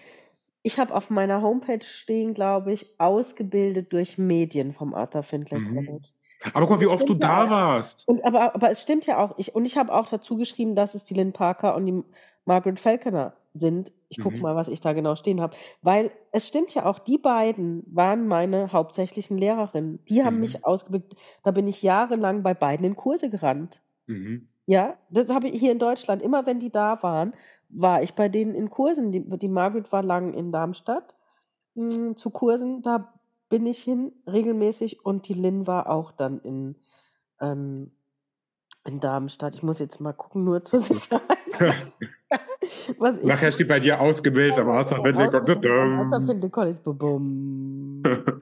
ich 0.61 0.77
habe 0.77 0.93
auf 0.93 1.09
meiner 1.09 1.41
Homepage 1.41 1.83
stehen, 1.83 2.33
glaube 2.33 2.73
ich, 2.73 2.87
ausgebildet 2.99 3.91
durch 3.93 4.17
Medien 4.17 4.71
vom 4.73 4.93
Arthur 4.93 5.23
Findlay 5.23 5.59
Mhm. 5.59 5.99
Aber 6.53 6.65
guck 6.67 6.71
mal, 6.77 6.81
wie 6.81 6.87
oft 6.87 7.07
du 7.07 7.13
ja 7.13 7.19
da 7.19 7.45
auch. 7.45 7.49
warst. 7.49 8.07
Und 8.07 8.23
aber, 8.25 8.53
aber 8.55 8.69
es 8.71 8.81
stimmt 8.81 9.05
ja 9.05 9.17
auch. 9.19 9.37
Ich, 9.37 9.55
und 9.55 9.65
ich 9.65 9.77
habe 9.77 9.93
auch 9.93 10.07
dazu 10.07 10.35
geschrieben, 10.37 10.75
dass 10.75 10.95
es 10.95 11.05
die 11.05 11.13
Lynn 11.13 11.33
Parker 11.33 11.75
und 11.75 11.85
die 11.85 12.03
Margaret 12.45 12.79
Falconer 12.79 13.33
sind. 13.53 13.91
Ich 14.09 14.19
gucke 14.19 14.37
Mhm. 14.37 14.41
mal, 14.41 14.55
was 14.55 14.67
ich 14.67 14.81
da 14.81 14.93
genau 14.93 15.15
stehen 15.15 15.39
habe. 15.41 15.55
Weil 15.81 16.11
es 16.31 16.47
stimmt 16.47 16.73
ja 16.75 16.85
auch, 16.85 16.99
die 16.99 17.17
beiden 17.17 17.83
waren 17.87 18.27
meine 18.27 18.71
hauptsächlichen 18.73 19.37
Lehrerinnen. 19.37 20.03
Die 20.09 20.23
haben 20.23 20.35
Mhm. 20.35 20.39
mich 20.41 20.65
ausgebildet. 20.65 21.15
Da 21.43 21.51
bin 21.51 21.67
ich 21.67 21.81
jahrelang 21.81 22.43
bei 22.43 22.53
beiden 22.53 22.85
in 22.85 22.95
Kurse 22.95 23.29
gerannt. 23.29 23.81
Mhm. 24.07 24.47
Ja, 24.65 24.97
das 25.09 25.29
habe 25.29 25.47
ich 25.49 25.59
hier 25.59 25.71
in 25.71 25.79
Deutschland. 25.79 26.21
Immer 26.21 26.45
wenn 26.45 26.59
die 26.59 26.71
da 26.71 27.01
waren, 27.03 27.33
war 27.69 28.01
ich 28.03 28.13
bei 28.15 28.29
denen 28.29 28.55
in 28.55 28.69
Kursen. 28.69 29.11
Die, 29.11 29.21
die 29.39 29.47
Margaret 29.49 29.91
war 29.91 30.03
lang 30.03 30.33
in 30.33 30.51
Darmstadt 30.51 31.15
mh, 31.75 32.15
zu 32.15 32.29
Kursen. 32.31 32.81
Da 32.81 33.12
bin 33.53 33.67
ich 33.67 33.83
hin 33.83 34.11
regelmäßig 34.25 35.05
und 35.05 35.27
die 35.27 35.35
Lynn 35.35 35.67
war 35.67 35.87
auch 35.87 36.11
dann 36.11 36.39
in, 36.39 36.75
ähm, 37.39 37.91
in 38.83 38.99
Darmstadt. 38.99 39.53
Ich 39.53 39.61
muss 39.61 39.77
jetzt 39.77 40.01
mal 40.01 40.11
gucken, 40.11 40.43
nur 40.43 40.63
zur 40.63 40.79
Sicherheit. 40.79 41.37
Was 42.97 43.21
Nachher 43.21 43.51
steht 43.51 43.67
bei 43.67 43.79
dir 43.79 44.01
ausgebildet 44.01 44.57
am 44.57 44.69
Arthur 44.69 45.03
Findlay 45.03 45.27
Ausgebildet 45.27 45.65
am 45.67 46.13
Arthur 46.13 46.49
College. 46.49 48.41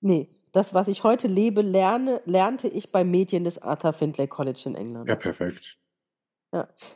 Nee, 0.00 0.28
das, 0.52 0.72
was 0.74 0.86
ich 0.86 1.02
heute 1.02 1.26
lebe, 1.26 1.60
lerne, 1.60 2.22
lernte 2.24 2.68
ich 2.68 2.92
bei 2.92 3.02
Medien 3.02 3.42
des 3.42 3.60
Arthur 3.60 3.92
Findlay 3.92 4.28
College 4.28 4.62
in 4.66 4.76
England. 4.76 5.08
Ja, 5.08 5.16
perfekt. 5.16 5.76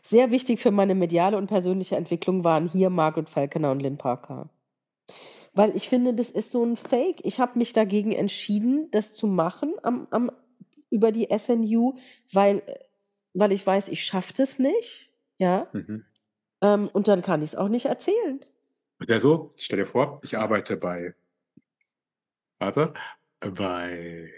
Sehr 0.02 0.30
wichtig 0.30 0.60
für 0.60 0.70
meine 0.70 0.94
mediale 0.94 1.36
und 1.36 1.48
persönliche 1.48 1.96
Entwicklung 1.96 2.44
waren 2.44 2.68
hier 2.68 2.90
Margaret 2.90 3.28
Falconer 3.28 3.72
und 3.72 3.80
Lynn 3.80 3.98
Parker. 3.98 4.48
Weil 5.54 5.76
ich 5.76 5.88
finde, 5.88 6.14
das 6.14 6.30
ist 6.30 6.50
so 6.50 6.64
ein 6.64 6.76
Fake. 6.76 7.24
Ich 7.24 7.38
habe 7.38 7.58
mich 7.58 7.72
dagegen 7.72 8.12
entschieden, 8.12 8.90
das 8.90 9.14
zu 9.14 9.26
machen 9.26 9.72
am, 9.82 10.08
am, 10.10 10.32
über 10.90 11.12
die 11.12 11.28
SNU, 11.36 11.96
weil, 12.32 12.62
weil 13.34 13.52
ich 13.52 13.64
weiß, 13.64 13.88
ich 13.88 14.04
schaffe 14.04 14.34
das 14.36 14.58
nicht. 14.58 15.10
Ja. 15.38 15.68
Mhm. 15.72 16.04
Ähm, 16.60 16.88
und 16.92 17.08
dann 17.08 17.22
kann 17.22 17.42
ich 17.42 17.50
es 17.50 17.56
auch 17.56 17.68
nicht 17.68 17.86
erzählen. 17.86 18.44
Ja, 19.06 19.18
so, 19.18 19.52
stell 19.56 19.78
dir 19.80 19.86
vor, 19.86 20.20
ich 20.24 20.36
arbeite 20.36 20.76
bei, 20.76 21.14
warte, 22.58 22.94
bei, 23.40 24.30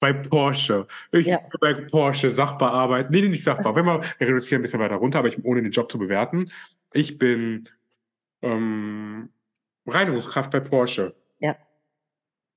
bei 0.00 0.12
Porsche. 0.12 0.86
Ich 1.12 1.28
Ja. 1.28 1.40
bei 1.60 1.74
Porsche 1.74 2.30
Sachbearbeit. 2.30 3.10
Nee, 3.10 3.22
nee, 3.22 3.28
nicht 3.28 3.44
Sachbearbeit. 3.44 3.84
Wenn 3.84 3.86
wir, 3.86 4.00
wir 4.18 4.28
reduzieren 4.28 4.60
ein 4.60 4.62
bisschen 4.62 4.80
weiter 4.80 4.96
runter, 4.96 5.20
aber 5.20 5.28
ich, 5.28 5.42
ohne 5.44 5.62
den 5.62 5.72
Job 5.72 5.90
zu 5.90 5.98
bewerten. 5.98 6.50
Ich 6.92 7.18
bin 7.18 7.68
ähm, 8.42 9.30
Reinigungskraft 9.86 10.50
bei 10.50 10.60
Porsche. 10.60 11.14
Ja. 11.40 11.56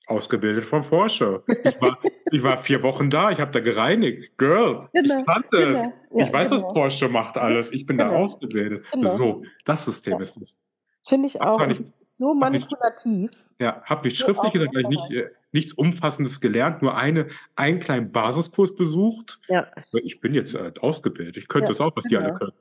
Ausgebildet 0.08 0.64
von 0.66 0.84
Porsche. 0.84 1.44
Ich 1.48 1.82
war, 1.82 1.98
ich 2.32 2.44
war 2.44 2.58
vier 2.60 2.84
Wochen 2.84 3.10
da, 3.10 3.32
ich 3.32 3.40
habe 3.40 3.52
da 3.52 3.60
gereinigt. 3.60 4.38
Girl, 4.38 4.88
Genau, 4.94 5.20
ich 5.20 5.26
kannte 5.26 5.58
es. 5.58 5.82
genau. 5.82 5.94
Ja, 6.12 6.26
ich 6.28 6.34
weiß, 6.34 6.50
genau. 6.50 6.64
was 6.68 6.74
Porsche 6.74 7.10
macht 7.10 7.38
alles. 7.38 7.72
Ich 7.72 7.86
bin 7.88 7.98
da 7.98 8.10
Genau. 8.10 8.24
ausgebildet. 8.24 8.86
Genau. 8.92 9.18
So, 9.18 9.44
das 9.66 9.86
System 9.86 10.14
Ja. 10.14 10.20
ist 10.20 10.38
es. 10.38 10.62
Finde 11.08 11.28
ich 11.28 11.42
auch 11.42 11.66
nicht- 11.66 11.82
so 12.12 12.30
hab 12.30 12.52
nicht- 12.52 12.70
manipulativ. 12.70 13.32
Ja, 13.60 13.82
habe 13.84 14.08
nicht 14.08 14.18
So 14.20 14.26
schriftlich 14.26 14.54
gesagt, 14.54 14.76
nicht, 14.76 15.12
äh, 15.12 15.30
nichts 15.52 15.74
Umfassendes 15.74 16.40
gelernt, 16.40 16.82
nur 16.82 16.96
eine, 16.96 17.28
einen 17.56 17.80
kleinen 17.80 18.12
Basiskurs 18.12 18.76
besucht. 18.76 19.40
Ja, 19.48 19.68
Ich 20.04 20.20
bin 20.22 20.34
jetzt 20.36 20.54
äh, 20.56 20.72
ausgebildet. 20.82 21.38
Ich 21.38 21.48
könnte 21.48 21.70
das 21.70 21.82
auch, 21.82 21.96
was 21.96 22.06
die 22.06 22.18
alle 22.18 22.34
können. 22.38 22.54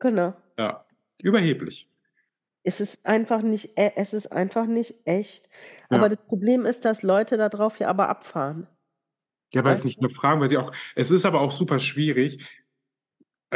genau. 0.00 0.34
Ja, 0.58 0.84
überheblich. 1.22 1.88
Es 2.66 2.80
ist 2.80 3.06
einfach 3.06 3.42
nicht, 3.42 3.78
e- 3.78 3.92
es 3.94 4.12
ist 4.12 4.32
einfach 4.32 4.66
nicht 4.66 5.06
echt. 5.06 5.48
Ja. 5.88 5.98
Aber 5.98 6.08
das 6.08 6.24
Problem 6.24 6.66
ist, 6.66 6.84
dass 6.84 7.04
Leute 7.04 7.36
darauf 7.36 7.78
ja 7.78 7.88
aber 7.88 8.08
abfahren. 8.08 8.66
Ja, 9.54 9.62
weil 9.62 9.72
es 9.74 9.84
nicht 9.84 10.00
nur 10.02 10.10
fragen, 10.10 10.40
weil 10.40 10.50
sie 10.50 10.58
auch, 10.58 10.72
es 10.96 11.12
ist 11.12 11.24
aber 11.24 11.40
auch 11.40 11.52
super 11.52 11.78
schwierig, 11.78 12.44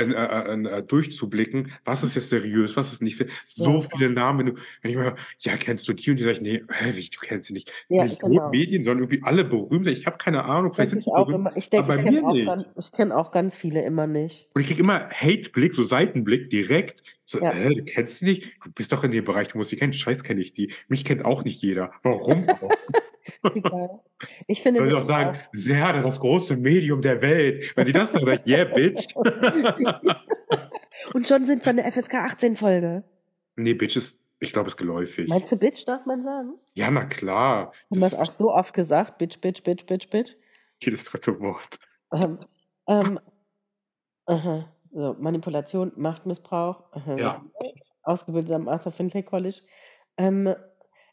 äh, 0.03 0.79
äh, 0.79 0.83
durchzublicken, 0.83 1.73
was 1.85 2.03
ist 2.03 2.15
jetzt 2.15 2.31
seriös, 2.31 2.77
was 2.77 2.93
ist 2.93 3.03
nicht 3.03 3.17
seriös. 3.17 3.35
So 3.47 3.81
Ja. 3.83 3.89
viele 3.97 4.11
Namen, 4.11 4.39
wenn, 4.41 4.47
du, 4.55 4.63
wenn 4.83 4.91
ich 4.91 4.97
mal, 4.97 5.15
ja, 5.41 5.57
kennst 5.57 5.87
du 5.89 5.93
die 5.93 6.11
und 6.11 6.19
die 6.19 6.23
sag 6.25 6.33
ich, 6.33 6.41
nee, 6.41 6.63
hä, 6.71 6.93
wie, 6.95 7.09
du 7.09 7.19
kennst 7.21 7.49
sie 7.49 7.53
nicht. 7.55 7.73
Ja, 7.89 8.05
nicht 8.05 8.21
genau. 8.21 8.45
so 8.47 8.51
Medien, 8.51 8.85
sondern 8.85 9.05
irgendwie 9.05 9.23
alle 9.25 9.45
berühmt. 9.45 9.87
Ich 9.89 10.07
habe 10.07 10.19
keine 10.19 10.45
Ahnung, 10.45 10.73
vielleicht 10.73 10.91
sind 10.91 10.99
ich 11.01 11.05
sie 11.07 11.11
auch 11.13 11.27
berühmt. 11.27 11.47
immer. 11.49 11.57
Ich 11.57 11.71
denke, 11.71 11.95
ich 11.97 12.03
kenne 12.05 12.25
auch, 12.25 12.33
nicht. 12.33 12.47
ganz, 12.47 12.67
ich 12.79 12.93
kenn 12.93 13.13
auch 13.13 13.31
ganz 13.33 13.57
viele 13.57 13.83
immer 13.85 14.07
nicht. 14.07 14.49
Und 14.55 14.61
ich 14.63 14.67
kriege 14.69 14.81
immer 14.81 15.09
Hate-Blick, 15.11 15.75
so 15.75 15.83
Seitenblick 15.83 16.51
direkt. 16.51 17.03
So, 17.25 17.41
Ja. 17.41 17.53
äh, 17.53 17.75
du 17.75 17.85
kennst 17.85 18.21
die 18.21 18.25
nicht? 18.25 18.45
Du 18.65 18.73
bist 18.73 18.93
doch 18.93 19.05
in 19.05 19.13
dem 19.13 19.25
Bereich, 19.25 19.49
du 19.49 19.59
musst 19.59 19.71
die 19.71 19.77
kennen. 19.77 19.93
Scheiß 19.93 20.25
kenne 20.25 20.41
ich 20.41 20.53
die. 20.53 20.73
Mich 20.89 21.05
kennt 21.05 21.25
auch 21.25 21.45
nicht 21.45 21.63
jeder. 21.63 21.93
Warum? 22.03 22.47
Wie 23.55 23.61
geil. 23.61 24.01
Ich 24.47 24.63
finde 24.63 24.81
Soll 24.81 24.95
auch 24.97 25.03
sagen, 25.03 25.39
Serda, 25.53 26.03
das 26.03 26.21
große 26.21 26.57
Medium 26.57 27.01
der 27.03 27.21
Welt. 27.23 27.73
Wenn 27.77 27.87
die 27.87 27.93
das 27.93 28.13
dann 28.13 28.25
sagt, 28.25 28.47
yeah, 28.47 28.65
bitch. 28.65 29.07
Und 31.15 31.27
schon 31.27 31.47
sind 31.47 31.65
wir 31.65 31.71
in 31.71 31.77
der 31.79 31.91
FSK 31.91 32.15
18 32.15 32.57
Folge. 32.57 33.05
nee, 33.57 33.75
bitch 33.75 33.97
ist, 33.97 34.21
ich 34.41 34.53
glaube, 34.53 34.69
ist 34.69 34.77
geläufig. 34.77 35.29
Meinst 35.29 35.53
du 35.53 35.57
Bitch, 35.57 35.85
darf 35.87 36.07
man 36.07 36.23
sagen? 36.25 36.55
Ja, 36.75 36.91
na 36.91 37.05
klar. 37.05 37.73
Haben 37.91 38.01
wir 38.01 38.07
es 38.07 38.15
auch 38.15 38.31
so 38.31 38.53
oft 38.53 38.73
gesagt? 38.73 39.19
Bitch, 39.19 39.41
Bitch, 39.41 39.63
Bitch, 39.63 39.85
Bitch, 39.87 40.09
Bitch. 40.11 40.35
jedes 40.83 41.05
dritte 41.05 41.39
Wort. 41.41 41.79
Ähm, 42.13 42.39
ähm, 42.89 43.21
aha. 44.27 44.73
So, 44.93 45.15
Manipulation, 45.19 45.93
Machtmissbrauch. 45.97 46.85
Aha, 46.93 47.17
Ja. 47.17 47.45
Ausgebildet 48.03 48.53
am 48.53 48.67
Arthur 48.67 48.93
Findlay 48.93 49.23
College. 49.23 49.61
Ähm, 50.17 50.55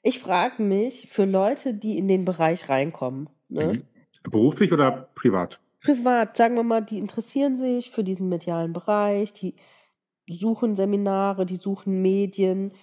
ich 0.07 0.19
frage 0.19 0.61
mich, 0.63 1.07
für 1.09 1.25
Leute, 1.25 1.73
die 1.73 1.97
in 1.97 2.07
den 2.07 2.25
Bereich 2.25 2.69
reinkommen, 2.69 3.29
ne? 3.49 3.73
Mhm. 3.73 3.83
Beruflich 4.23 4.73
oder 4.73 5.09
privat? 5.15 5.59
privat, 5.87 6.35
sagen 6.35 6.55
wir 6.55 6.63
mal, 6.63 6.81
die 6.81 6.97
interessieren 6.97 7.57
sich 7.57 7.91
für 7.91 8.03
diesen 8.03 8.27
medialen 8.29 8.73
Bereich, 8.73 9.33
die 9.33 9.55
suchen 10.27 10.75
Seminare, 10.75 11.45
die 11.45 11.55
suchen 11.55 12.01
Medien. 12.01 12.73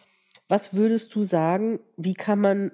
Was 0.49 0.72
würdest 0.72 1.14
du 1.14 1.25
sagen, 1.25 1.81
wie 1.97 2.14
kann 2.14 2.41
man 2.41 2.72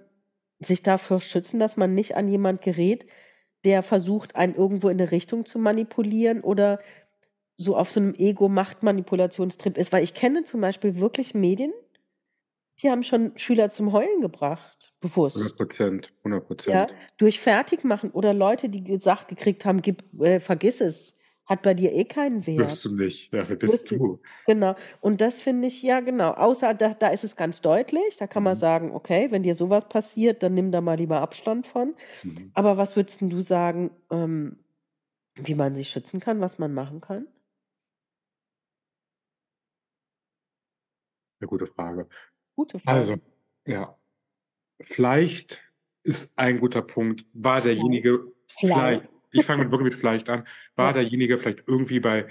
sich 0.60 0.82
dafür 0.82 1.20
schützen, 1.20 1.58
dass 1.58 1.76
man 1.76 1.94
nicht 1.94 2.16
an 2.16 2.28
jemand 2.28 2.62
gerät, 2.62 3.06
der 3.64 3.82
versucht, 3.82 4.36
einen 4.36 4.54
irgendwo 4.54 4.88
in 4.88 5.00
eine 5.00 5.10
Richtung 5.10 5.46
zu 5.46 5.58
manipulieren 5.58 6.42
oder 6.42 6.78
so 7.56 7.76
auf 7.76 7.90
so 7.90 8.00
einem 8.00 8.14
Ego-Macht-Manipulationstrip 8.14 9.76
ist? 9.78 9.92
Weil 9.92 10.04
ich 10.04 10.14
kenne 10.14 10.44
zum 10.44 10.60
Beispiel 10.60 10.98
wirklich 10.98 11.34
Medien, 11.34 11.72
die 12.82 12.90
haben 12.90 13.02
schon 13.02 13.36
Schüler 13.38 13.70
zum 13.70 13.92
Heulen 13.92 14.20
gebracht, 14.20 14.94
100 15.34 15.54
bewusst. 15.54 15.58
Prozent. 15.58 16.14
100 16.24 16.46
Ja, 16.66 16.86
Prozent. 16.86 16.96
durch 17.18 17.40
Fertigmachen 17.40 18.10
oder 18.12 18.32
Leute, 18.34 18.68
die 18.68 18.84
gesagt 18.84 19.28
gekriegt 19.28 19.64
haben, 19.64 19.82
gib, 19.82 20.04
äh, 20.20 20.40
vergiss 20.40 20.80
es, 20.80 21.18
hat 21.46 21.62
bei 21.62 21.74
dir 21.74 21.92
eh 21.92 22.04
keinen 22.04 22.46
Wert. 22.46 22.78
Wirst 22.78 22.84
du 22.84 22.94
nicht. 22.94 23.32
Ja, 23.32 23.48
wer 23.48 23.56
bist 23.56 23.90
du 23.90 23.96
du? 23.96 24.22
genau. 24.46 24.74
Und 25.00 25.20
das 25.20 25.40
finde 25.40 25.68
ich 25.68 25.82
ja, 25.82 26.00
genau. 26.00 26.32
Außer 26.32 26.74
da 26.74 26.94
da 26.94 27.08
ist 27.08 27.24
es 27.24 27.36
ganz 27.36 27.60
deutlich. 27.60 28.16
Da 28.18 28.26
kann 28.26 28.42
man 28.42 28.54
Mhm. 28.54 28.56
sagen: 28.56 28.92
„Okay, 28.94 29.28
wenn 29.30 29.42
dir 29.42 29.54
so 29.56 29.70
was 29.70 29.88
passiert, 29.88 30.42
dann 30.42 30.54
nimm 30.54 30.72
da 30.72 30.80
mal 30.80 30.96
lieber 30.96 31.20
Abstand 31.20 31.66
von.“ 31.66 31.94
Mhm. 32.22 32.50
Aber 32.54 32.76
was 32.78 32.96
würdest 32.96 33.20
du 33.22 33.42
sagen, 33.42 33.92
ähm, 34.12 34.60
wie 35.36 35.54
man 35.56 35.76
sich 35.76 35.90
schützen 35.90 36.20
kann, 36.20 36.40
was 36.42 36.58
man 36.58 36.74
machen 36.74 37.00
kann? 37.02 37.28
'Ne 41.40 41.46
gute 41.48 41.66
Frage. 41.66 42.08
Gute 42.60 42.78
Also, 42.84 43.14
Frage. 43.14 43.22
ja. 43.66 43.96
Vielleicht 44.82 45.62
ist 46.04 46.32
ein 46.36 46.60
guter 46.60 46.82
Punkt, 46.82 47.26
war 47.34 47.60
derjenige 47.62 48.32
Vielleicht. 48.48 49.02
vielleicht 49.04 49.12
ich 49.32 49.44
fange 49.46 49.64
mit 49.64 49.72
wirklich 49.72 49.92
mit 49.92 50.00
vielleicht 50.00 50.28
an, 50.30 50.46
war 50.76 50.88
Ja. 50.88 50.92
derjenige 50.94 51.38
vielleicht 51.38 51.64
irgendwie 51.68 52.00
bei 52.00 52.26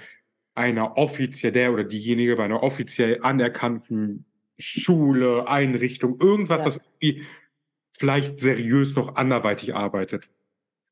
einer 0.54 0.96
offiziell 0.98 1.52
der 1.52 1.72
oder 1.72 1.84
diejenige 1.84 2.36
bei 2.36 2.44
einer 2.44 2.62
offiziell 2.62 3.20
anerkannten 3.22 4.26
Schule, 4.58 5.48
Einrichtung, 5.48 6.20
irgendwas, 6.20 6.60
Ja. 6.60 6.66
was 6.66 6.76
irgendwie 6.78 7.26
vielleicht 7.92 8.40
seriös 8.40 8.96
noch 8.96 9.16
anderweitig 9.16 9.74
arbeitet. 9.74 10.30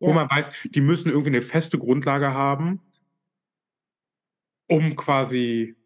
Wo 0.04 0.10
Ja. 0.10 0.14
man 0.14 0.30
weiß, 0.30 0.50
die 0.66 0.80
müssen 0.82 1.10
irgendwie 1.10 1.30
'ne 1.32 1.42
feste 1.42 1.78
Grundlage 1.78 2.34
haben 2.34 2.82
um 4.70 4.94
quasi 4.96 5.77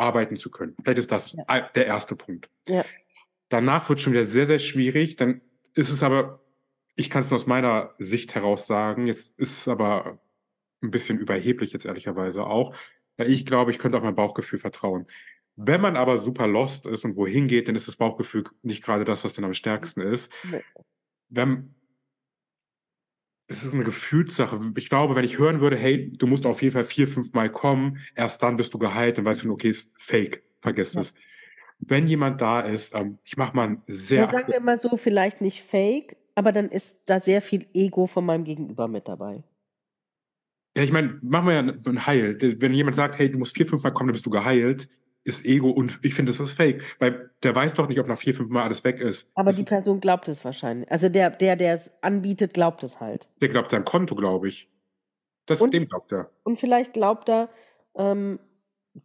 arbeiten 0.00 0.36
zu 0.36 0.50
können. 0.50 0.74
Vielleicht 0.82 0.98
ist 0.98 1.12
das 1.12 1.32
Ja. 1.32 1.60
der 1.74 1.86
1. 1.86 2.16
Punkt. 2.16 2.48
Ja. 2.68 2.84
Danach 3.48 3.88
wird's 3.88 4.02
schon 4.02 4.12
wieder 4.12 4.26
sehr, 4.26 4.46
sehr 4.46 4.58
schwierig. 4.58 5.16
Dann 5.16 5.40
ist 5.74 5.90
es 5.90 6.02
aber 6.02 6.40
ich 6.96 7.08
kann's 7.08 7.30
nur 7.30 7.38
aus 7.38 7.46
meiner 7.46 7.94
Sicht 7.98 8.34
heraus 8.34 8.66
sagen, 8.66 9.06
jetzt 9.06 9.38
ist 9.38 9.58
es 9.60 9.68
aber 9.68 10.20
'n 10.82 10.90
bisschen 10.90 11.18
überheblich 11.18 11.72
jetzt 11.72 11.86
ehrlicherweise 11.86 12.44
auch, 12.46 12.74
weil 13.16 13.30
ich 13.30 13.46
glaube, 13.46 13.70
ich 13.70 13.78
könnte 13.78 13.96
auf 13.98 14.04
mein 14.04 14.14
Bauchgefühl 14.14 14.58
vertrauen. 14.58 15.06
Wenn 15.56 15.80
man 15.80 15.96
aber 15.96 16.18
super 16.18 16.46
lost 16.46 16.86
ist 16.86 17.04
und 17.04 17.16
wohin 17.16 17.48
geht, 17.48 17.68
dann 17.68 17.74
ist 17.76 17.88
das 17.88 17.96
Bauchgefühl 17.96 18.44
nicht 18.62 18.82
grade 18.84 19.04
das, 19.04 19.24
was 19.24 19.32
dann 19.34 19.44
am 19.44 19.54
stärksten 19.54 20.00
ist. 20.00 20.32
Ne. 20.50 20.62
Wenn 21.28 21.74
es 23.50 23.64
ist 23.64 23.74
'ne 23.74 23.84
Gefühlssache. 23.84 24.58
Ich 24.76 24.88
glaube, 24.88 25.16
wenn 25.16 25.24
ich 25.24 25.38
hören 25.38 25.60
würde: 25.60 25.76
„Hey, 25.76 26.12
du 26.12 26.26
musst 26.26 26.46
auf 26.46 26.62
jeden 26.62 26.72
Fall 26.74 26.84
4, 26.84 27.08
5 27.08 27.32
Mal 27.34 27.50
kommen, 27.50 27.98
erst 28.14 28.42
dann 28.42 28.56
bist 28.56 28.74
du 28.74 28.78
geheilt“, 28.78 29.18
dann 29.18 29.24
weißt 29.26 29.44
du: 29.44 29.52
„Okay, 29.52 29.70
ist 29.70 29.92
Fake, 29.98 30.44
vergiss 30.62 30.94
Ja. 30.94 31.04
es.“ 31.04 31.14
Wenn 31.80 32.06
jemand 32.08 32.40
da 32.42 32.60
ist 32.60 32.94
ähm, 32.94 33.18
ich 33.24 33.36
mache 33.38 33.56
mal 33.56 33.68
'n 33.68 33.82
Ja, 34.16 34.26
sehr 34.26 34.28
sagen 34.28 34.46
aktu 34.46 34.52
wir 34.52 34.60
mal 34.60 34.76
so, 34.78 34.96
vielleicht 34.96 35.40
nicht 35.40 35.62
Fake, 35.62 36.16
aber 36.34 36.50
dann 36.52 36.68
ist 36.70 36.98
da 37.06 37.20
sehr 37.20 37.40
viel 37.40 37.66
Ego 37.74 38.06
von 38.08 38.24
meinem 38.26 38.42
Gegenüber 38.44 38.88
mit 38.88 39.06
dabei. 39.06 39.44
Ja, 40.76 40.84
ich 40.84 40.92
meine, 40.92 41.18
machen 41.22 41.46
wir 41.46 41.54
ja 41.54 41.60
'n 41.60 41.82
'n 41.84 42.06
Heil. 42.06 42.38
Wenn 42.60 42.72
jemand 42.74 42.94
sagt: 42.94 43.18
„Hey, 43.18 43.30
du 43.30 43.38
musst 43.38 43.56
4, 43.56 43.66
5 43.66 43.82
Mal 43.82 43.90
kommen, 43.90 44.08
dann 44.08 44.12
bist 44.12 44.26
du 44.26 44.30
geheilt“, 44.30 44.88
ist 45.24 45.44
Ego 45.44 45.70
und 45.70 45.98
ich 46.02 46.14
finde, 46.14 46.32
das 46.32 46.40
ist 46.40 46.52
Fake, 46.52 46.82
weil 46.98 47.30
der 47.42 47.54
weiß 47.54 47.74
doch 47.74 47.88
nicht, 47.88 48.00
ob 48.00 48.06
nach 48.06 48.18
4, 48.18 48.34
5 48.34 48.48
Mal 48.50 48.62
alles 48.64 48.84
weg 48.84 49.00
ist. 49.00 49.30
Aber 49.34 49.50
Das 49.50 49.56
die 49.56 49.64
Person 49.64 50.00
glaubt 50.00 50.28
es 50.28 50.44
wahrscheinlich. 50.44 50.90
Also, 50.90 51.08
der 51.08 51.30
der 51.30 51.56
der's 51.56 51.92
anbietet, 52.02 52.54
glaubt 52.54 52.82
es 52.84 53.00
halt. 53.00 53.28
Der 53.40 53.48
glaubt 53.48 53.70
seinem 53.70 53.84
Konto, 53.84 54.14
glaube 54.14 54.48
ich. 54.48 54.70
Das 55.46 55.60
Und 55.60 55.74
dem 55.74 55.86
glaubt 55.88 56.12
er. 56.12 56.30
und 56.44 56.58
vielleicht 56.58 56.92
glaubt 56.92 57.28
er, 57.28 57.50
ähm, 57.96 58.38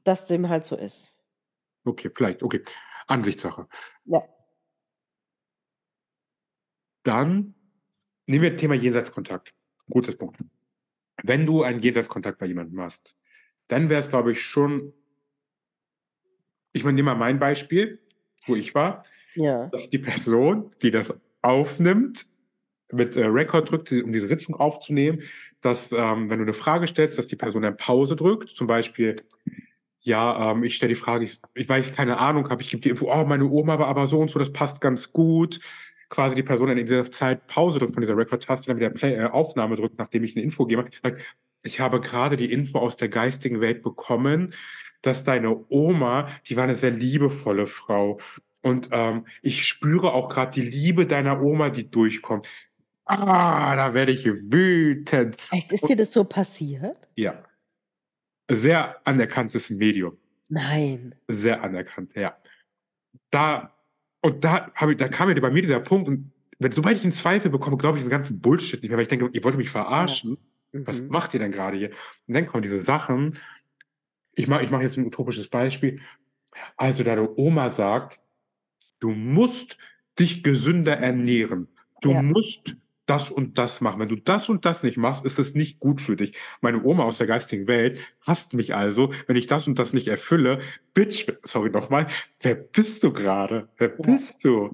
dass 0.03 0.25
dem 0.27 0.47
halt 0.49 0.65
so 0.65 0.75
ist. 0.75 1.19
Okay, 1.85 2.09
vielleicht, 2.09 2.43
okay. 2.43 2.61
Ansichtssache. 3.07 3.67
Ja. 4.05 4.23
Dann 7.03 7.53
nehmen 8.25 8.43
wir 8.43 8.57
Thema 8.57 8.75
Jenseitskontakt. 8.75 9.53
Gutes 9.89 10.17
Punkt. 10.17 10.39
Wenn 11.23 11.45
du 11.45 11.63
einen 11.63 11.79
Jenseitskontakt 11.81 12.39
bei 12.39 12.47
jemandem 12.47 12.81
hast, 12.81 13.15
dann 13.67 13.89
wäre 13.89 13.99
es, 13.99 14.09
glaube 14.09 14.31
ich, 14.31 14.41
schon 14.41 14.93
ich 16.75 16.83
meine, 16.85 16.95
nehme 16.95 17.11
mal 17.11 17.15
mein 17.17 17.39
Beispiel, 17.39 17.99
wo 18.45 18.55
ich 18.55 18.75
war, 18.75 19.05
Ja. 19.35 19.71
dass 19.71 19.89
die 19.89 19.99
Person, 19.99 20.71
die 20.83 20.91
das 20.91 21.13
aufnimmt, 21.43 22.25
mit, 22.93 23.17
äh, 23.17 23.25
Record 23.27 23.71
drückt, 23.71 23.91
um 23.93 24.11
diese 24.13 24.27
Sitzung 24.27 24.55
aufzunehmen, 24.55 25.21
dass, 25.61 25.91
ähm, 25.93 26.29
wenn 26.29 26.39
du 26.39 26.45
'ne 26.45 26.53
Frage 26.53 26.87
stellst, 26.87 27.17
dass 27.19 27.27
die 27.27 27.37
Person 27.37 27.63
dann 27.63 27.77
Pause 27.77 28.15
drückt. 28.17 28.49
Zum 28.51 28.67
Beispiel: 28.67 29.17
„Ja, 30.01 30.51
ähm, 30.53 30.63
ich 30.65 30.75
stelle 30.75 30.91
die 30.95 30.99
Frage, 31.01 31.25
ich 31.25 31.39
ich 31.55 31.69
weiß 31.69 31.93
keine 31.93 32.19
Ahnung 32.19 32.49
habe, 32.49 32.61
ich 32.63 32.69
gebe 32.71 32.81
die 32.83 32.89
Info: 32.91 33.11
‚Oh, 33.13 33.25
meine 33.25 33.45
Oma 33.49 33.79
war 33.79 33.87
aber 33.87 34.07
so 34.07 34.19
und 34.21 34.31
so, 34.31 34.39
das 34.39 34.53
passt 34.53 34.81
ganz 34.81 35.13
gut.‘“ 35.13 35.59
Quasi 36.09 36.35
die 36.35 36.43
Person 36.43 36.69
dann 36.69 36.77
in 36.79 36.85
dieser 36.87 37.11
Zeit 37.11 37.47
Pause 37.47 37.79
drückt 37.79 37.93
von 37.95 38.01
dieser 38.01 38.17
Record-Taste, 38.17 38.67
dann 38.67 38.77
wieder 38.77 38.91
Play 38.91 39.15
äh, 39.15 39.25
Aufnahme 39.25 39.75
drückt, 39.77 39.97
nachdem 39.99 40.23
ich 40.25 40.35
'ne 40.35 40.43
Info 40.43 40.65
gebe. 40.67 40.85
Sagt: 41.03 41.21
„Ich 41.63 41.79
habe 41.81 42.01
grade 42.01 42.37
die 42.37 42.51
Info 42.53 42.79
aus 42.79 42.97
der 42.97 43.09
geistigen 43.09 43.61
Welt 43.61 43.81
bekommen, 43.83 44.53
dass 45.05 45.23
deine 45.23 45.65
Oma 45.69 46.29
die 46.47 46.55
war 46.57 46.67
'ne 46.67 46.75
sehr 46.75 46.91
liebevolle 46.91 47.67
Frau 47.67 48.19
und, 48.61 48.89
ähm, 48.91 49.25
ich 49.43 49.67
spüre 49.67 50.13
auch 50.13 50.29
grad 50.29 50.55
die 50.55 50.61
Liebe 50.63 51.05
deiner 51.07 51.41
Oma, 51.41 51.69
die 51.69 51.89
durchkommt.“ 51.91 52.47
Ah, 53.07 53.75
da 53.75 53.93
werde 53.93 54.11
ich 54.11 54.25
wütend. 54.25 55.37
Echt, 55.51 55.71
ist 55.71 55.87
dir 55.87 55.95
das 55.95 56.11
so 56.11 56.23
passiert? 56.23 57.07
Ja. 57.17 57.43
Sehr 58.49 59.01
anerkanntes 59.07 59.69
Medium. 59.71 60.17
Nein. 60.49 61.15
Sehr 61.29 61.63
anerkannt, 61.63 62.13
ja. 62.15 62.37
Da 63.31 63.75
und 64.21 64.43
da 64.45 64.71
habe 64.75 64.93
ich 64.93 64.97
da 64.99 65.07
kam 65.09 65.29
ja 65.29 65.39
bei 65.41 65.51
mir 65.51 65.61
dieser 65.63 65.79
Punkt 65.81 66.07
und 66.09 66.31
wenn 66.59 66.71
sobald 66.73 66.97
ich 66.97 67.05
'n 67.05 67.11
Zweifel 67.13 67.51
bekomme, 67.51 67.77
glaube 67.77 67.97
ich 67.97 68.03
diesen 68.03 68.11
ganzen 68.11 68.41
Bullshit 68.41 68.81
nicht 68.81 68.89
mehr, 68.89 68.97
weil 68.97 69.03
ich 69.03 69.09
denke: 69.09 69.29
„Ihr 69.33 69.43
wollt 69.43 69.57
mich 69.57 69.69
Ja. 69.97 70.17
verarschen? 70.23 70.37
Was 70.85 71.03
Mhm. 71.03 71.09
macht 71.09 71.33
ihr 71.35 71.39
denn 71.41 71.51
grade 71.51 71.77
hier?“ 71.77 71.91
Und 72.27 72.35
dann 72.35 72.47
kommen 72.47 72.63
diese 72.63 72.81
Sachen 72.83 73.37
ich 74.35 74.47
mache 74.47 74.63
ich 74.63 74.71
mache 74.71 74.83
jetzt 74.83 74.97
'n 74.97 75.05
utopisches 75.05 75.49
Beispiel. 75.49 76.01
Also, 76.77 77.03
deine 77.03 77.35
Oma 77.37 77.69
sagt: 77.69 78.19
„Du 78.99 79.11
musst 79.11 79.77
dich 80.19 80.43
gesünder 80.43 80.97
ernähren. 80.97 81.69
Du 82.01 82.13
Ja. 82.13 82.21
musst 82.21 82.77
das 83.07 83.31
und 83.31 83.57
das 83.59 83.81
machen. 83.81 83.99
Wenn 84.01 84.09
du 84.09 84.17
das 84.17 84.49
und 84.49 84.65
das 84.65 84.83
nicht 84.83 84.97
machst, 84.97 85.25
ist 85.25 85.39
es 85.39 85.55
nicht 85.55 85.79
gut 85.79 86.01
für 86.01 86.15
dich.“ 86.17 86.35
Meine 86.61 86.83
Oma 86.83 87.03
aus 87.05 87.19
der 87.19 87.27
geistigen 87.27 87.67
Welt 87.67 87.99
hasst 88.21 88.53
mich 88.55 88.75
also, 88.75 89.13
wenn 89.27 89.37
ich 89.37 89.47
das 89.47 89.67
und 89.67 89.79
das 89.79 89.93
nicht 89.93 90.07
erfülle. 90.09 90.59
Bitch, 90.95 91.27
sorry 91.43 91.69
noch 91.71 91.89
mal, 91.91 92.07
wer 92.41 92.55
bist 92.55 93.03
du 93.03 93.13
grade? 93.13 93.69
Wer 93.77 93.89
Ja. 93.97 94.05
bist 94.05 94.43
du? 94.45 94.73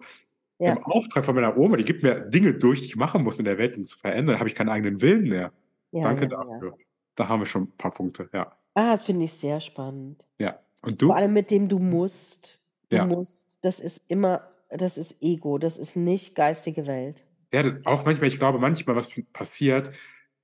Im 0.66 0.78
Ja. 0.78 0.86
Auftrag 0.86 1.26
von 1.26 1.36
meiner 1.36 1.58
Oma, 1.58 1.78
die 1.78 1.86
gibt 1.86 2.04
mir 2.04 2.22
Dinge 2.22 2.54
durch, 2.56 2.82
die 2.82 2.88
ich 2.88 2.96
machen 2.98 3.24
muss 3.24 3.40
in 3.40 3.46
der 3.46 3.58
Welt, 3.60 3.78
um 3.78 3.86
zu 3.86 3.98
verändern, 4.00 4.40
habe 4.40 4.50
ich 4.50 4.56
keinen 4.56 4.70
eigenen 4.70 5.02
Willen 5.02 5.26
mehr. 5.30 5.54
Ja, 5.94 6.02
Danke 6.02 6.28
dafür. 6.30 6.78
Da 7.16 7.30
haben 7.30 7.42
wir 7.42 7.48
schon 7.48 7.64
'n 7.66 7.78
paar 7.78 7.94
Punkte, 7.94 8.30
ja. 8.34 8.58
Ah, 8.76 8.96
finde 8.98 9.26
ich 9.26 9.34
sehr 9.34 9.60
spannend. 9.60 10.28
Ja. 10.40 10.60
Und 10.82 11.02
Vor 11.04 11.16
du? 11.16 11.18
allem 11.18 11.34
mit 11.34 11.52
dem 11.52 11.70
„Du 11.70 11.80
musst“. 11.80 12.62
Du 12.90 13.00
Ja. 13.00 13.02
musst, 13.02 13.60
das 13.64 13.80
ist 13.82 14.02
immer 14.10 14.52
das 14.70 14.98
ist 14.98 15.22
Ego, 15.24 15.58
das 15.60 15.78
ist 15.78 15.96
nicht 15.98 16.36
geistige 16.36 16.88
Welt. 16.88 17.26
Ja, 17.54 17.64
auch 17.86 18.06
manchmal 18.06 18.30
ich 18.30 18.40
glaube 18.40 18.60
manchmal, 18.60 18.96
was 18.96 19.10
passiert, 19.34 19.90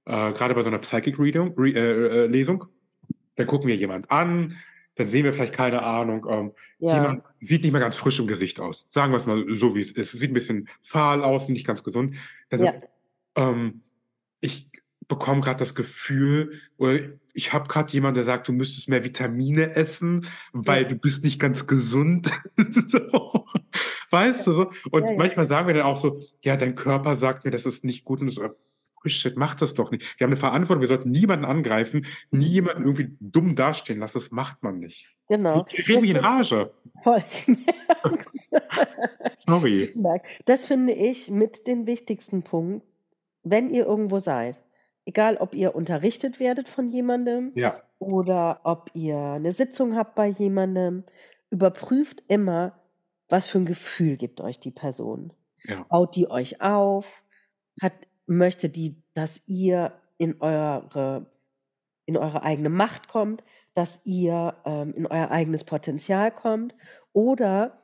äh, 0.05 0.33
grade 0.33 0.53
bei 0.53 0.61
so 0.61 0.69
'ner 0.69 0.79
Psychic 0.79 1.17
Readung 1.19 1.53
Re 1.57 1.69
äh, 1.71 2.25
äh, 2.25 2.27
Lesung, 2.27 2.65
dann 3.35 3.47
gucken 3.47 3.67
wir 3.69 3.75
jemand 3.77 4.11
an, 4.11 4.57
dann 4.95 5.09
sehen 5.09 5.25
wir 5.25 5.33
vielleicht, 5.33 5.53
keine 5.53 5.83
Ahnung, 5.83 6.25
ähm, 6.29 6.53
Ja. 6.81 7.17
jemand 7.17 7.23
sieht 7.39 7.63
nicht 7.63 7.71
mehr 7.73 7.81
ganz 7.81 7.97
frisch 7.97 8.19
im 8.19 8.27
Gesicht 8.27 8.59
aus. 8.61 8.87
Sagen 8.91 9.13
wir's 9.13 9.25
mal 9.27 9.45
so, 9.55 9.75
wie's 9.75 9.91
ist. 9.91 10.13
Sieht 10.13 10.31
'n 10.31 10.33
bisschen 10.35 10.69
fahl 10.83 11.23
aus, 11.23 11.49
nicht 11.49 11.67
ganz 11.67 11.83
gesund. 11.83 12.15
Also, 12.51 12.73
Ja. 12.73 12.87
ähm, 13.37 13.83
ich 14.41 14.71
bekomme 15.07 15.41
grad 15.41 15.61
das 15.61 15.75
Gefühl 15.75 16.59
oder 16.77 16.99
ich 17.33 17.53
habe 17.53 17.67
grad 17.67 17.91
jemanden, 17.91 18.15
der 18.15 18.23
sagt: 18.23 18.47
„Du 18.47 18.53
müsstest 18.53 18.89
mehr 18.89 19.03
Vitamine 19.03 19.75
essen, 19.75 20.25
weil 20.53 20.83
Ja. 20.83 20.89
du 20.89 20.95
bist 20.95 21.23
nicht 21.23 21.39
ganz 21.39 21.67
gesund.“ 21.67 22.29
So. 22.71 23.45
Weißt 24.09 24.39
Ja. 24.39 24.45
du 24.45 24.51
so? 24.53 24.71
Und 24.91 25.05
Ja, 25.05 25.15
manchmal 25.17 25.45
sagen 25.45 25.67
wir 25.67 25.73
dann 25.75 25.83
auch 25.85 25.97
so: 25.97 26.21
„Ja, 26.43 26.57
dein 26.57 26.75
Körper 26.75 27.15
sagt 27.15 27.45
mir, 27.45 27.51
das 27.51 27.65
ist 27.65 27.83
nicht 27.85 28.03
gut“ 28.03 28.21
und 28.21 28.29
so. 28.31 28.49
Bullshit, 29.03 29.37
mach 29.37 29.55
das 29.55 29.73
doch 29.75 29.91
nicht. 29.91 30.19
Wir 30.19 30.25
haben 30.25 30.31
'ne 30.31 30.37
Verantwortung, 30.37 30.81
wir 30.81 30.87
sollten 30.87 31.11
niemanden 31.11 31.45
angreifen, 31.45 32.05
nie 32.31 32.45
jemanden 32.47 32.83
irgendwie 32.83 33.15
dumm 33.19 33.55
dastehen 33.55 33.99
lassen. 33.99 34.17
Das 34.17 34.31
macht 34.31 34.63
man 34.63 34.79
nicht. 34.79 35.07
Genau. 35.29 35.65
Ich 35.71 35.87
rede 35.87 36.01
mich 36.01 36.09
in 36.09 36.17
Rage. 36.17 36.71
voll. 37.03 37.23
Sorry. 39.35 39.93
Das 40.45 40.65
finde 40.65 40.93
ich 40.93 41.29
mit 41.29 41.67
den 41.67 41.85
wichtigsten 41.85 42.43
Punkt, 42.43 42.85
wenn 43.43 43.69
ihr 43.69 43.85
irgendwo 43.85 44.19
seid, 44.19 44.61
egal 45.07 45.37
ob 45.37 45.55
ihr 45.55 45.75
unterrichtet 45.75 46.39
werdet 46.41 46.69
von 46.69 46.89
jemandem 46.91 47.55
Ja. 47.55 47.87
oder 47.99 48.61
ob 48.65 48.91
ihr 48.95 49.39
'ne 49.39 49.53
Sitzung 49.53 49.95
habt 49.97 50.15
bei 50.15 50.27
jemandem, 50.29 51.05
überprüft 51.51 52.23
immer, 52.29 52.79
was 53.29 53.49
für 53.49 53.59
'n 53.59 53.65
Gefühl 53.67 54.17
gibt 54.17 54.41
euch 54.41 54.59
die 54.59 54.71
Person. 54.71 55.33
Ja. 55.65 55.87
Baut 55.89 56.15
die 56.15 56.29
euch 56.31 56.61
auf? 56.61 57.23
Hat 57.81 57.93
möchte 58.27 58.69
die, 58.69 59.03
dass 59.15 59.47
ihr 59.49 59.93
in 60.19 60.41
eure 60.41 61.31
in 62.07 62.17
eure 62.17 62.43
eigene 62.43 62.69
Macht 62.69 63.07
kommt, 63.09 63.43
dass 63.75 64.05
ihr, 64.05 64.55
ähm, 64.65 64.93
in 64.95 65.07
euer 65.07 65.31
eigenes 65.31 65.63
Potenzial 65.65 66.31
kommt? 66.33 66.75
Oder 67.13 67.81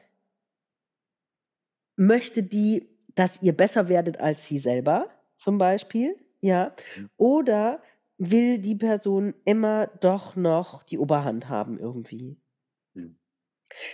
möchte 1.99 2.41
die, 2.43 2.89
dass 3.15 3.41
ihr 3.43 3.55
besser 3.55 3.87
werdet 3.87 4.19
als 4.19 4.45
sie 4.45 4.57
selber, 4.57 5.09
zum 5.35 5.57
Beispiel, 5.59 6.15
ja? 6.43 6.75
Mhm. 6.95 7.09
Oder 7.17 7.81
will 8.19 8.59
die 8.59 8.75
Person 8.75 9.35
immer 9.45 9.87
doch 10.01 10.35
noch 10.37 10.83
die 10.83 10.99
Oberhand 10.99 11.49
haben 11.49 11.79
irgendwie. 11.79 12.37
Mhm. 12.95 13.17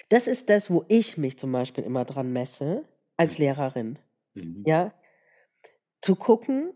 Das 0.09 0.27
ist 0.27 0.49
das, 0.49 0.71
wo 0.71 0.85
ich 0.89 1.17
mich 1.17 1.37
zum 1.39 1.51
Beispiel 1.51 1.83
immer 1.83 2.05
dran 2.05 2.33
messe 2.33 2.85
als 3.17 3.37
Mhm. 3.37 3.43
Lehrerin. 3.43 3.99
Mhm. 4.35 4.63
Ja? 4.65 4.93
Zu 6.01 6.15
gucken, 6.15 6.73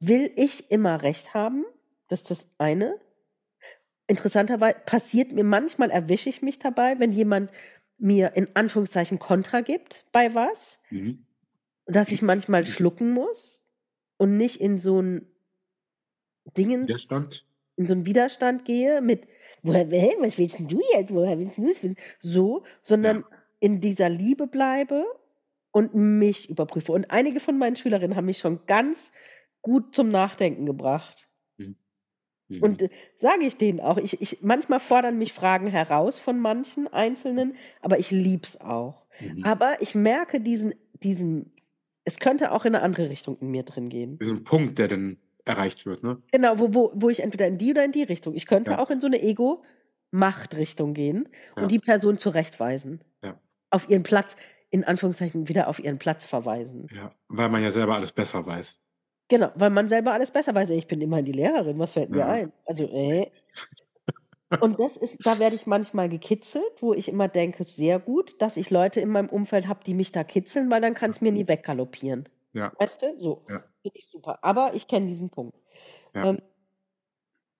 will 0.00 0.32
ich 0.36 0.70
immer 0.70 1.02
recht 1.02 1.34
haben? 1.34 1.64
Das 2.08 2.20
ist 2.22 2.30
das 2.30 2.50
eine. 2.58 2.98
Interessanterweise 4.08 4.76
passiert 4.84 5.32
mir 5.32 5.44
manchmal, 5.44 5.90
erwische 5.90 6.28
ich 6.28 6.42
mich 6.42 6.58
dabei, 6.58 6.98
wenn 6.98 7.12
jemand 7.12 7.50
mir 7.98 8.32
in 8.36 8.48
Anführungszeichen 8.54 9.18
Kontra 9.18 9.60
gibt 9.60 10.04
bei 10.12 10.34
was, 10.34 10.80
Mhm. 10.90 11.26
dass 11.86 12.10
ich 12.10 12.22
manchmal 12.22 12.66
schlucken 12.66 13.12
muss 13.12 13.61
und 14.22 14.36
nicht 14.38 14.60
in 14.60 14.78
so 14.78 15.00
ein 15.02 15.26
Dingens 16.56 17.04
Widerstand? 17.08 17.44
in 17.76 17.86
so 17.88 17.94
'n 17.94 18.06
Widerstand 18.06 18.64
gehe 18.66 19.00
mit: 19.02 19.26
„Woher 19.62 19.86
hä, 19.88 20.12
was 20.20 20.38
willst 20.38 20.60
du 20.60 20.80
jetzt? 20.94 21.12
Woher 21.14 21.38
willst 21.38 21.58
du 21.58 21.62
das 21.62 21.70
wissen?“ 21.82 21.96
So, 22.20 22.64
sondern 22.82 23.24
Ja. 23.24 23.42
in 23.60 23.80
dieser 23.80 24.08
Liebe 24.10 24.46
bleibe 24.48 25.04
und 25.72 25.94
mich 25.94 26.50
überprüfe. 26.50 26.92
Und 26.92 27.10
einige 27.10 27.40
von 27.40 27.58
meinen 27.58 27.76
Schülerinnen 27.76 28.16
haben 28.16 28.26
mich 28.26 28.38
schon 28.38 28.66
ganz 28.66 29.12
gut 29.62 29.94
zum 29.94 30.10
Nachdenken 30.10 30.66
gebracht. 30.66 31.28
Mhm. 31.58 31.76
Mhm. 32.50 32.62
Und, 32.62 32.82
äh, 32.82 32.88
sage 33.18 33.44
ich 33.44 33.56
denen 33.56 33.80
auch. 33.80 33.98
Ich 33.98 34.20
ich 34.20 34.40
manchmal 34.42 34.78
fordern 34.78 35.18
mich 35.18 35.32
Fragen 35.32 35.66
heraus 35.66 36.20
von 36.20 36.38
manchen 36.38 36.86
Einzelnen, 36.86 37.56
aber 37.80 37.98
ich 37.98 38.10
liebe 38.12 38.44
es 38.46 38.60
auch. 38.60 39.06
Mhm. 39.20 39.42
Aber 39.42 39.82
ich 39.82 39.94
merke 39.96 40.40
diesen 40.40 40.74
diesen 41.02 41.52
es 42.04 42.18
könnte 42.18 42.52
auch 42.52 42.64
in 42.64 42.72
'ne 42.72 42.82
andere 42.82 43.08
Richtung 43.10 43.38
in 43.40 43.50
mir 43.50 43.62
drin 43.64 43.88
gehen. 43.88 44.20
Diesen 44.20 44.44
Punkt, 44.44 44.78
der 44.78 44.88
dann 44.88 45.18
erreicht 45.44 45.86
wird, 45.86 46.02
ne? 46.02 46.22
Genau, 46.34 46.58
wo 46.58 46.72
wo 46.72 46.92
wo 46.94 47.10
ich 47.10 47.20
entweder 47.20 47.46
in 47.46 47.58
die 47.58 47.72
oder 47.72 47.84
in 47.84 47.92
die 47.92 48.02
Richtung 48.04 48.34
ich 48.34 48.46
könnte 48.46 48.78
Ja. 48.78 48.78
auch 48.78 48.88
in 48.90 49.00
so 49.02 49.06
'ne 49.08 49.20
Ego-Macht-Richtung 49.22 50.94
gehen 50.94 51.28
Ja. 51.56 51.62
und 51.62 51.70
die 51.70 51.78
Person 51.78 52.16
zurechtweisen. 52.16 53.02
Ja. 53.22 53.42
Auf 53.70 53.88
ihren 53.90 54.02
Platz 54.04 54.36
in 54.70 54.84
Anführungszeichen 54.84 55.48
wieder 55.48 55.68
auf 55.68 55.80
ihren 55.80 55.98
Platz 55.98 56.24
verweisen. 56.26 56.90
Ja, 56.90 57.14
weil 57.28 57.48
man 57.48 57.62
ja 57.62 57.70
selber 57.70 57.94
alles 57.96 58.12
besser 58.12 58.44
weiß. 58.44 58.78
Genau, 59.30 59.50
weil 59.54 59.70
man 59.70 59.88
selber 59.88 60.12
alles 60.12 60.30
besser 60.30 60.54
weiß. 60.54 60.70
Ich 60.70 60.86
bin 60.86 61.00
immerhin 61.00 61.24
die 61.24 61.32
Lehrerin, 61.32 61.78
was 61.78 61.92
fällt 61.92 62.10
mir 62.10 62.26
Ja. 62.26 62.26
ein? 62.26 62.52
Also, 62.66 62.84
äh. 62.88 63.30
Und 64.60 64.80
das 64.80 64.96
ist 64.96 65.18
da 65.26 65.38
werde 65.38 65.56
ich 65.56 65.66
manchmal 65.66 66.08
gekitzelt, 66.08 66.64
wo 66.80 66.92
ich 66.94 67.08
immer 67.08 67.28
denke: 67.28 67.64
„Sehr 67.64 67.98
gut, 67.98 68.40
dass 68.40 68.56
ich 68.56 68.70
Leute 68.70 69.00
in 69.00 69.08
meinem 69.10 69.28
Umfeld 69.28 69.68
habe, 69.68 69.84
die 69.84 69.94
mich 69.94 70.12
da 70.12 70.24
kitzeln, 70.24 70.70
weil 70.70 70.80
dann 70.80 70.94
kann's 70.94 71.20
mir 71.20 71.32
nie 71.32 71.48
weggaloppieren.“ 71.48 72.28
Ja. 72.54 72.72
Weißt 72.78 73.02
du? 73.02 73.18
So, 73.18 73.46
Ja. 73.48 73.72
finde 73.82 73.98
ich 73.98 74.08
super. 74.10 74.38
Aber 74.44 74.74
ich 74.74 74.86
kenne 74.88 75.06
diesen 75.06 75.30
Punkt. 75.30 75.56
Ja. 76.14 76.26
Ähm 76.26 76.42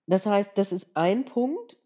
das 0.07 0.25
heißt, 0.25 0.51
das 0.57 0.71
ist 0.71 0.95
ein 0.97 1.25
Punkt. 1.25 1.77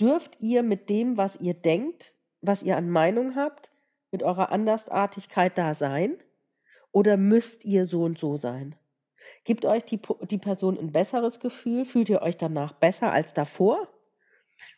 Dürft 0.00 0.40
ihr 0.40 0.62
mit 0.62 0.88
dem, 0.90 1.16
was 1.16 1.36
ihr 1.40 1.54
denkt, 1.54 2.14
was 2.40 2.62
ihr 2.62 2.76
an 2.76 2.90
Meinung 2.90 3.36
habt, 3.36 3.72
mit 4.10 4.22
eurer 4.22 4.50
Andersartigkeit 4.50 5.56
da 5.58 5.74
sein? 5.74 6.16
Oder 6.92 7.16
müsst 7.16 7.64
ihr 7.64 7.86
so 7.86 8.04
und 8.04 8.18
so 8.18 8.36
sein? 8.36 8.76
Gibt 9.44 9.66
euch 9.66 9.84
die 9.84 10.00
die 10.30 10.38
Person 10.38 10.78
'n 10.78 10.92
besseres 10.92 11.40
Gefühl? 11.40 11.84
Fühlt 11.86 12.10
ihr 12.10 12.22
euch 12.22 12.36
danach 12.38 12.72
besser 12.74 13.12
als 13.12 13.34
davor? 13.34 13.88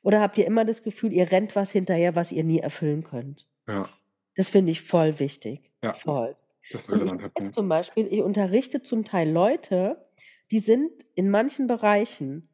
Oder 0.02 0.20
habt 0.20 0.38
ihr 0.38 0.46
immer 0.46 0.64
das 0.64 0.82
Gefühl, 0.82 1.12
ihr 1.12 1.30
rennt 1.30 1.56
was 1.56 1.70
hinterher, 1.70 2.14
was 2.16 2.32
ihr 2.32 2.44
nie 2.44 2.58
erfüllen 2.60 3.04
könnt? 3.04 3.48
Ja. 3.66 3.88
Das 4.36 4.50
finde 4.50 4.72
ich 4.72 4.82
voll 4.82 5.18
wichtig. 5.18 5.72
Ja. 5.82 5.92
Voll. 5.92 6.36
Das 6.70 6.82
ist 6.82 6.90
Und 6.90 7.02
ich 7.06 7.12
weiß 7.34 7.50
zum 7.52 7.68
Beispiel, 7.68 8.06
ich 8.12 8.22
unterrichte 8.22 8.82
zum 8.82 9.04
Teil 9.04 9.30
Leute, 9.30 10.08
die 10.50 10.60
sind 10.60 10.90
in 11.14 11.30
manchen 11.30 11.66
Bereichen 11.66 12.48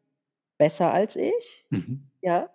besser 0.59 0.93
als 0.93 1.17
ich, 1.17 1.67
Mhm. 1.71 2.11
ja? 2.23 2.51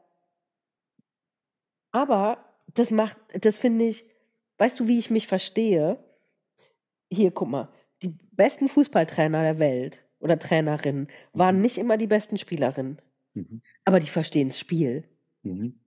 Aber 1.93 2.45
das 2.73 2.91
macht 2.91 3.17
das 3.45 3.57
finde 3.57 3.85
ich 3.85 4.05
weißt 4.57 4.79
du, 4.79 4.87
wie 4.87 4.99
ich 4.99 5.09
mich 5.09 5.27
verstehe? 5.27 6.03
Hier, 7.11 7.31
guck 7.31 7.49
mal, 7.49 7.69
die 8.03 8.09
besten 8.33 8.67
Fußballtrainer 8.67 9.41
der 9.41 9.59
Welt 9.59 10.03
oder 10.19 10.37
Trainerinnen 10.37 11.07
waren 11.33 11.55
Mhm. 11.57 11.61
nicht 11.61 11.77
immer 11.77 11.97
die 11.97 12.07
besten 12.07 12.37
Spielerinnen, 12.37 13.01
Mhm. 13.35 13.61
aber 13.85 13.99
die 13.99 14.07
verstehen's 14.09 14.59
Spiel. 14.59 15.05
Mhm. 15.45 15.79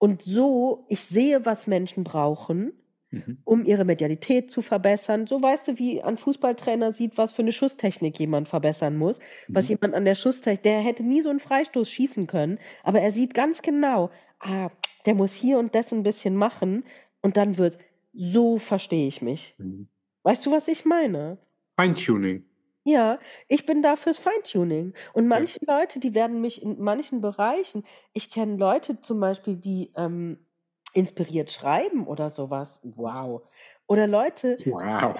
Und 0.00 0.22
so 0.22 0.86
ich 0.88 1.00
sehe, 1.00 1.46
was 1.46 1.66
Menschen 1.66 2.04
brauchen, 2.04 2.72
Mhm. 3.12 3.44
um 3.44 3.64
ihre 3.66 3.84
Medialität 3.84 4.50
zu 4.50 4.62
verbessern. 4.62 5.26
So 5.26 5.42
weißt 5.42 5.68
du, 5.68 5.78
wie 5.78 6.02
ein 6.02 6.18
Fußballtrainer 6.18 6.92
sieht, 6.92 7.18
was 7.18 7.32
für 7.34 7.42
'ne 7.44 7.52
Schusstechnik 7.52 8.18
jemand 8.20 8.48
verbessern 8.48 8.96
muss, 8.96 9.20
was 9.52 9.68
Mhm. 9.68 9.70
jemand 9.70 9.94
an 9.94 10.04
der 10.06 10.14
Schusstech 10.16 10.60
der 10.62 10.80
hätte 10.80 11.02
nie 11.04 11.22
so 11.22 11.30
'n 11.30 11.40
Freistoß 11.40 11.90
schießen 11.90 12.26
können, 12.26 12.58
aber 12.84 13.00
er 13.00 13.12
sieht 13.12 13.34
ganz 13.34 13.62
genau: 13.62 14.10
„Ah, 14.40 14.70
der 15.06 15.14
muss 15.14 15.34
hier 15.34 15.58
und 15.58 15.74
das 15.74 15.92
'n 15.92 16.02
bisschen 16.04 16.36
machen 16.36 16.84
und 17.22 17.36
dann 17.36 17.58
wird's“ 17.58 17.78
so 18.14 18.58
verstehe 18.58 19.08
ich 19.08 19.22
mich. 19.22 19.58
Mhm. 19.58 19.86
Weißt 20.24 20.46
du, 20.46 20.52
was 20.52 20.68
ich 20.68 20.84
meine? 20.86 21.38
Feintuning. 21.78 22.44
Ja, 22.86 23.18
ich 23.48 23.64
bin 23.64 23.80
da 23.80 23.96
fürs 23.96 24.18
Feintuning. 24.18 24.92
Und 25.14 25.26
Ja. 25.32 25.46
manche 25.46 25.58
Leute, 25.66 26.00
die 26.00 26.14
werden 26.14 26.42
mich 26.42 26.60
in 26.62 26.78
manchen 26.82 27.22
Bereichen 27.22 27.82
ich 28.12 28.30
kenne 28.30 28.56
Leute 28.56 29.00
zum 29.00 29.20
Beispiel, 29.20 29.56
die, 29.56 29.90
ähm, 29.96 30.46
inspiriert 30.92 31.50
schreiben 31.50 32.06
oder 32.06 32.28
so 32.30 32.50
was. 32.50 32.80
Wow. 32.84 33.48
Oder 33.88 34.06
Leute, 34.06 34.64
Wow. 34.64 35.16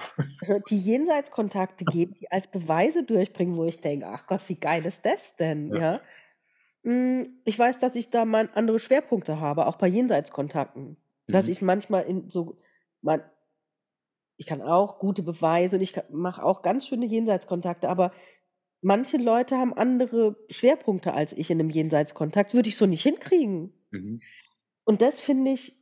die 0.69 0.79
Jenseitskontakte 0.79 1.85
geben, 1.85 2.13
die 2.19 2.31
als 2.31 2.47
Beweise 2.47 3.03
durchbringen, 3.03 3.57
wo 3.57 3.65
ich 3.65 3.81
denke: 3.81 4.07
„Ach 4.07 4.27
Gott, 4.27 4.41
wie 4.49 4.55
geil 4.59 4.85
ist 4.85 5.05
das 5.05 5.35
denn?“ 5.37 5.73
Ja. 5.73 5.77
Ja? 5.77 6.01
Hm, 6.83 7.41
ich 7.45 7.59
weiß, 7.59 7.79
dass 7.79 7.95
ich 7.95 8.09
da 8.11 8.25
mal 8.25 8.49
andere 8.55 8.79
Schwerpunkte 8.79 9.39
habe, 9.41 9.67
auch 9.67 9.77
bei 9.77 9.87
Jenseitskontakten. 9.87 10.97
Dass 11.31 11.47
Mhm. 11.47 11.49
ich 11.49 11.61
manchmal 11.61 12.03
in 12.05 12.29
so 12.31 12.59
man 13.01 13.23
ich 14.37 14.45
kann 14.47 14.61
auch 14.61 14.99
gute 14.99 15.23
Beweise 15.23 15.77
und 15.77 15.81
ich 15.81 15.95
mache 16.11 16.43
auch 16.43 16.61
ganz 16.61 16.87
schöne 16.87 17.05
Jenseitskontakte, 17.05 17.89
aber 17.89 18.11
manche 18.81 19.17
Leute 19.17 19.57
haben 19.57 19.73
andere 19.73 20.37
Schwerpunkte 20.49 21.13
als 21.13 21.33
ich 21.33 21.51
in 21.51 21.57
'nem 21.59 21.69
Jenseitskontakt. 21.71 22.49
Das 22.49 22.55
würde 22.55 22.69
ich 22.69 22.77
so 22.77 22.85
nicht 22.87 23.03
hinkriegen. 23.03 23.73
Mhm. 23.91 24.25
Und 24.87 25.01
das 25.01 25.19
finde 25.19 25.51
ich 25.51 25.73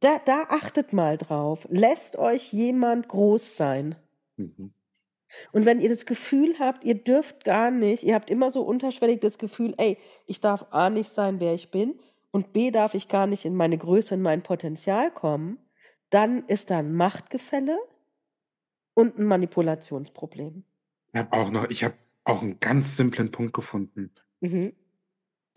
da 0.00 0.18
da 0.24 0.44
achtet 0.50 0.92
mal 0.92 1.18
drauf. 1.18 1.66
Lässt 1.70 2.16
euch 2.18 2.52
jemand 2.52 3.08
groß 3.08 3.56
sein. 3.56 3.96
Mhm. 4.38 4.74
Und 5.52 5.66
wenn 5.66 5.80
ihr 5.80 5.88
das 5.88 6.04
Gefühl 6.04 6.58
habt, 6.58 6.84
ihr 6.84 6.94
dürft 6.96 7.44
gar 7.44 7.70
nicht 7.70 8.02
ihr 8.02 8.14
habt 8.14 8.28
immer 8.30 8.50
so 8.50 8.62
unterschwellig 8.62 9.20
das 9.20 9.38
Gefühl: 9.38 9.74
„Ey, 9.78 9.98
ich 10.26 10.40
darf 10.40 10.66
A 10.70 10.90
nicht 10.90 11.10
sein, 11.10 11.38
wer 11.40 11.54
ich 11.54 11.70
bin 11.70 11.94
und 12.32 12.52
B 12.52 12.70
darf 12.72 12.94
ich 12.94 13.08
gar 13.08 13.26
nicht 13.28 13.44
in 13.44 13.54
meine 13.54 13.78
Größe, 13.78 14.14
in 14.14 14.22
mein 14.22 14.42
Potenzial 14.42 15.10
kommen“, 15.12 15.58
dann 16.14 16.46
ist 16.48 16.70
da 16.70 16.78
'n 16.80 16.94
Machtgefälle 16.94 17.78
und 18.94 19.18
'n 19.18 19.24
Manipulationsproblem. 19.26 20.64
Ich 21.12 21.20
habe 21.20 21.32
auch 21.32 21.50
noch 21.50 21.68
ich 21.70 21.84
habe 21.84 21.96
auch 22.24 22.42
'n 22.42 22.58
ganz 22.60 22.96
simplen 22.96 23.30
Punkt 23.30 23.52
gefunden. 23.52 24.14
Mhm. 24.42 24.74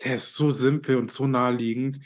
Der 0.04 0.14
ist 0.16 0.34
so 0.34 0.50
simpel 0.52 0.96
und 0.96 1.10
so 1.10 1.26
naheliegend. 1.26 1.98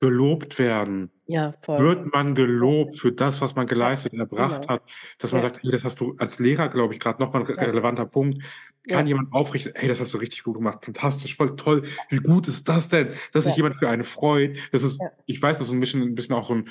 Gelobt 0.00 0.58
werden. 0.60 1.12
Ja, 1.26 1.52
voll. 1.52 1.88
Wird 1.88 2.12
man 2.14 2.34
gelobt 2.36 2.98
für 3.00 3.12
das, 3.12 3.40
was 3.42 3.56
man 3.56 3.66
geleistet 3.66 4.12
und 4.14 4.20
erbracht 4.20 4.66
genau. 4.66 4.68
hat, 4.68 4.82
dass 5.18 5.32
man 5.32 5.40
Ja. 5.40 5.42
sagt: 5.42 5.62
„Hey, 5.62 5.72
das 5.72 5.84
hast 5.84 6.00
du“ 6.00 6.16
als 6.18 6.38
Lehrer, 6.40 6.68
glaube 6.68 6.94
ich, 6.94 7.00
grad 7.00 7.20
noch 7.20 7.32
mal 7.32 7.40
'n 7.42 7.46
re 7.46 7.56
Ja. 7.56 7.68
relevanter 7.68 8.06
Punkt. 8.06 8.44
Kann 8.88 9.06
Ja. 9.06 9.08
jemand 9.08 9.32
aufrichtig 9.32 9.74
„Hey, 9.76 9.88
das 9.88 10.00
hast 10.00 10.14
du 10.14 10.18
richtig 10.18 10.44
gut 10.44 10.56
gemacht. 10.56 10.84
Fantastisch, 10.84 11.36
voll 11.36 11.56
toll. 11.56 11.84
Wie 12.10 12.18
gut 12.18 12.48
ist 12.48 12.68
das 12.68 12.88
denn, 12.88 13.10
dass 13.32 13.46
sich 13.46 13.56
jemand 13.56 13.78
für 13.78 13.88
einen 13.90 14.04
freut?“ 14.04 14.58
Das 14.72 14.82
ist 14.84 15.04
ich 15.26 15.42
weiß, 15.42 15.58
das 15.58 15.68
ist 15.68 15.74
'n 15.74 15.80
bisschen 15.80 16.02
'n 16.02 16.14
bisschen 16.16 16.34
auch 16.36 16.44
so 16.44 16.54
'n 16.54 16.68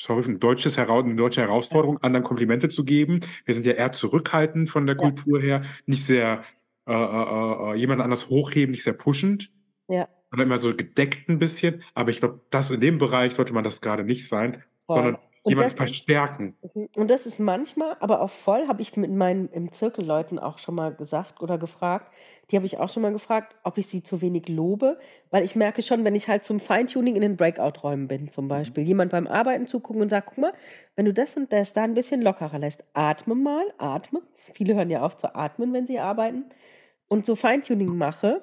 sorry, 0.00 0.24
'n 0.26 0.40
deutsches 0.40 0.76
Herau 0.76 1.02
'ne 1.02 1.14
deutsche. 1.16 1.40
Herausforderung, 1.42 1.98
anderen 2.02 2.24
Komplimente 2.24 2.68
zu 2.68 2.84
geben. 2.84 3.20
Wir 3.44 3.54
sind 3.54 3.66
ja 3.66 3.72
eher 3.74 3.92
zurückhaltend 3.92 4.70
von 4.70 4.86
der. 4.86 4.96
Kultur 4.96 5.40
her, 5.40 5.62
nicht 5.86 6.04
sehr, 6.04 6.42
äh, 6.88 6.92
äh, 6.94 7.72
äh, 7.72 7.76
jemand 7.76 8.00
anders 8.02 8.28
hochheben, 8.30 8.72
nicht 8.72 8.84
sehr 8.84 8.92
pushend, 8.94 9.50
Ja. 9.88 10.08
sondern 10.30 10.48
immer 10.48 10.58
so 10.58 10.74
gedeckt 10.76 11.28
'n 11.30 11.38
bisschen. 11.40 11.82
Aber 11.94 12.10
ich 12.10 12.20
glaube, 12.20 12.42
das 12.50 12.70
in 12.72 12.80
dem 12.80 12.98
Bereich 12.98 13.34
sollte 13.34 13.52
man 13.54 13.64
das 13.64 13.80
grade 13.82 14.04
nicht 14.04 14.28
sein, 14.28 14.62
sondern 14.88 15.14
Voll. 15.14 15.16
Und 15.16 15.20
ist 15.56 15.76
verstärken. 15.76 16.56
mhm, 16.74 16.88
und 16.96 17.08
das 17.10 17.26
ist 17.26 17.40
manchmal, 17.40 17.96
aber 18.00 18.20
auch 18.22 18.30
voll 18.30 18.68
habe 18.68 18.82
ich 18.82 18.96
mit 18.96 19.10
meinen 19.12 19.48
im 19.50 19.72
Zirkel 19.72 20.04
Leuten 20.06 20.38
auch 20.38 20.58
schon 20.58 20.74
mal 20.74 20.94
gesagt 20.94 21.40
oder 21.42 21.58
gefragt 21.58 22.12
die 22.50 22.56
habe 22.56 22.66
ich 22.66 22.78
auch 22.78 22.88
schon 22.90 23.02
mal 23.02 23.12
gefragt, 23.12 23.56
ob 23.64 23.78
ich 23.78 23.88
sie 23.88 24.02
zu 24.02 24.22
wenig 24.22 24.48
lobe, 24.48 24.98
weil 25.30 25.44
ich 25.44 25.56
merke 25.56 25.82
schon, 25.82 26.04
wenn 26.04 26.14
ich 26.14 26.28
halt 26.28 26.44
zum 26.44 26.60
Feintuning 26.60 27.16
in 27.16 27.22
den 27.22 27.36
Breakout-Räumen 27.36 28.08
bin 28.08 28.30
zum 28.30 28.48
Mhm. 28.48 28.48
Beispiel, 28.48 28.84
jemand 28.84 29.12
beim 29.12 29.26
Arbeiten 29.26 29.66
zugucken 29.66 30.02
und 30.02 30.08
sage: 30.10 30.26
„Guck 30.28 30.38
mal, 30.38 30.52
wenn 30.96 31.06
du 31.06 31.12
das 31.14 31.36
und 31.36 31.52
das 31.52 31.72
da 31.74 31.84
'n 31.84 31.94
bisschen 31.94 32.22
lockerer 32.22 32.58
lässt, 32.58 32.84
atme 32.94 33.34
mal, 33.34 33.64
atme.“ 33.78 34.22
Viele 34.54 34.74
hören 34.76 34.90
ja 34.90 35.02
auf 35.02 35.16
zu 35.18 35.34
atmen, 35.34 35.72
wenn 35.74 35.86
sie 35.86 35.98
arbeiten. 36.00 36.46
Und 37.08 37.24
so 37.26 37.36
Feintuning 37.36 37.96
mache, 37.96 38.42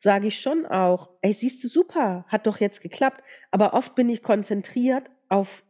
sage 0.00 0.28
ich 0.28 0.40
schon 0.40 0.66
auch: 0.66 1.10
„Ey, 1.22 1.32
siehst 1.32 1.62
du, 1.64 1.68
super, 1.68 2.24
hat 2.28 2.46
doch 2.46 2.60
jetzt 2.60 2.80
geklappt.“ 2.82 3.22
Aber 3.50 3.74
oft 3.74 3.94
bin 3.94 4.08
ich 4.08 4.22
konzentriert 4.22 5.10
auf 5.28 5.64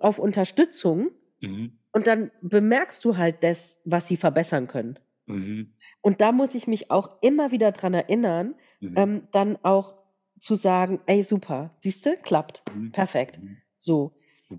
auf 0.00 0.18
Unterstützung 0.18 1.10
Mhm. 1.42 1.78
und 1.92 2.06
dann 2.06 2.30
bemerkst 2.42 3.04
du 3.04 3.16
halt 3.18 3.44
das, 3.44 3.82
was 3.84 4.08
sie 4.08 4.16
verbessern 4.18 4.68
können. 4.68 4.98
Mhm. 5.28 5.72
Und 6.04 6.20
da 6.20 6.32
muss 6.32 6.54
ich 6.54 6.66
mich 6.66 6.90
auch 6.90 7.18
immer 7.22 7.50
wieder 7.50 7.72
dran 7.72 7.94
erinnern, 7.94 8.54
Mhm. 8.82 9.08
ähm, 9.08 9.28
dann 9.32 9.58
auch 9.64 9.94
zu 10.40 10.54
sagen: 10.54 11.00
„Ey, 11.06 11.22
super, 11.22 11.74
siehst 11.80 12.06
du, 12.06 12.16
klappt, 12.16 12.62
Mhm. 12.66 12.92
perfekt.“ 12.92 13.40
Mhm. 13.40 13.62
So. 13.78 14.14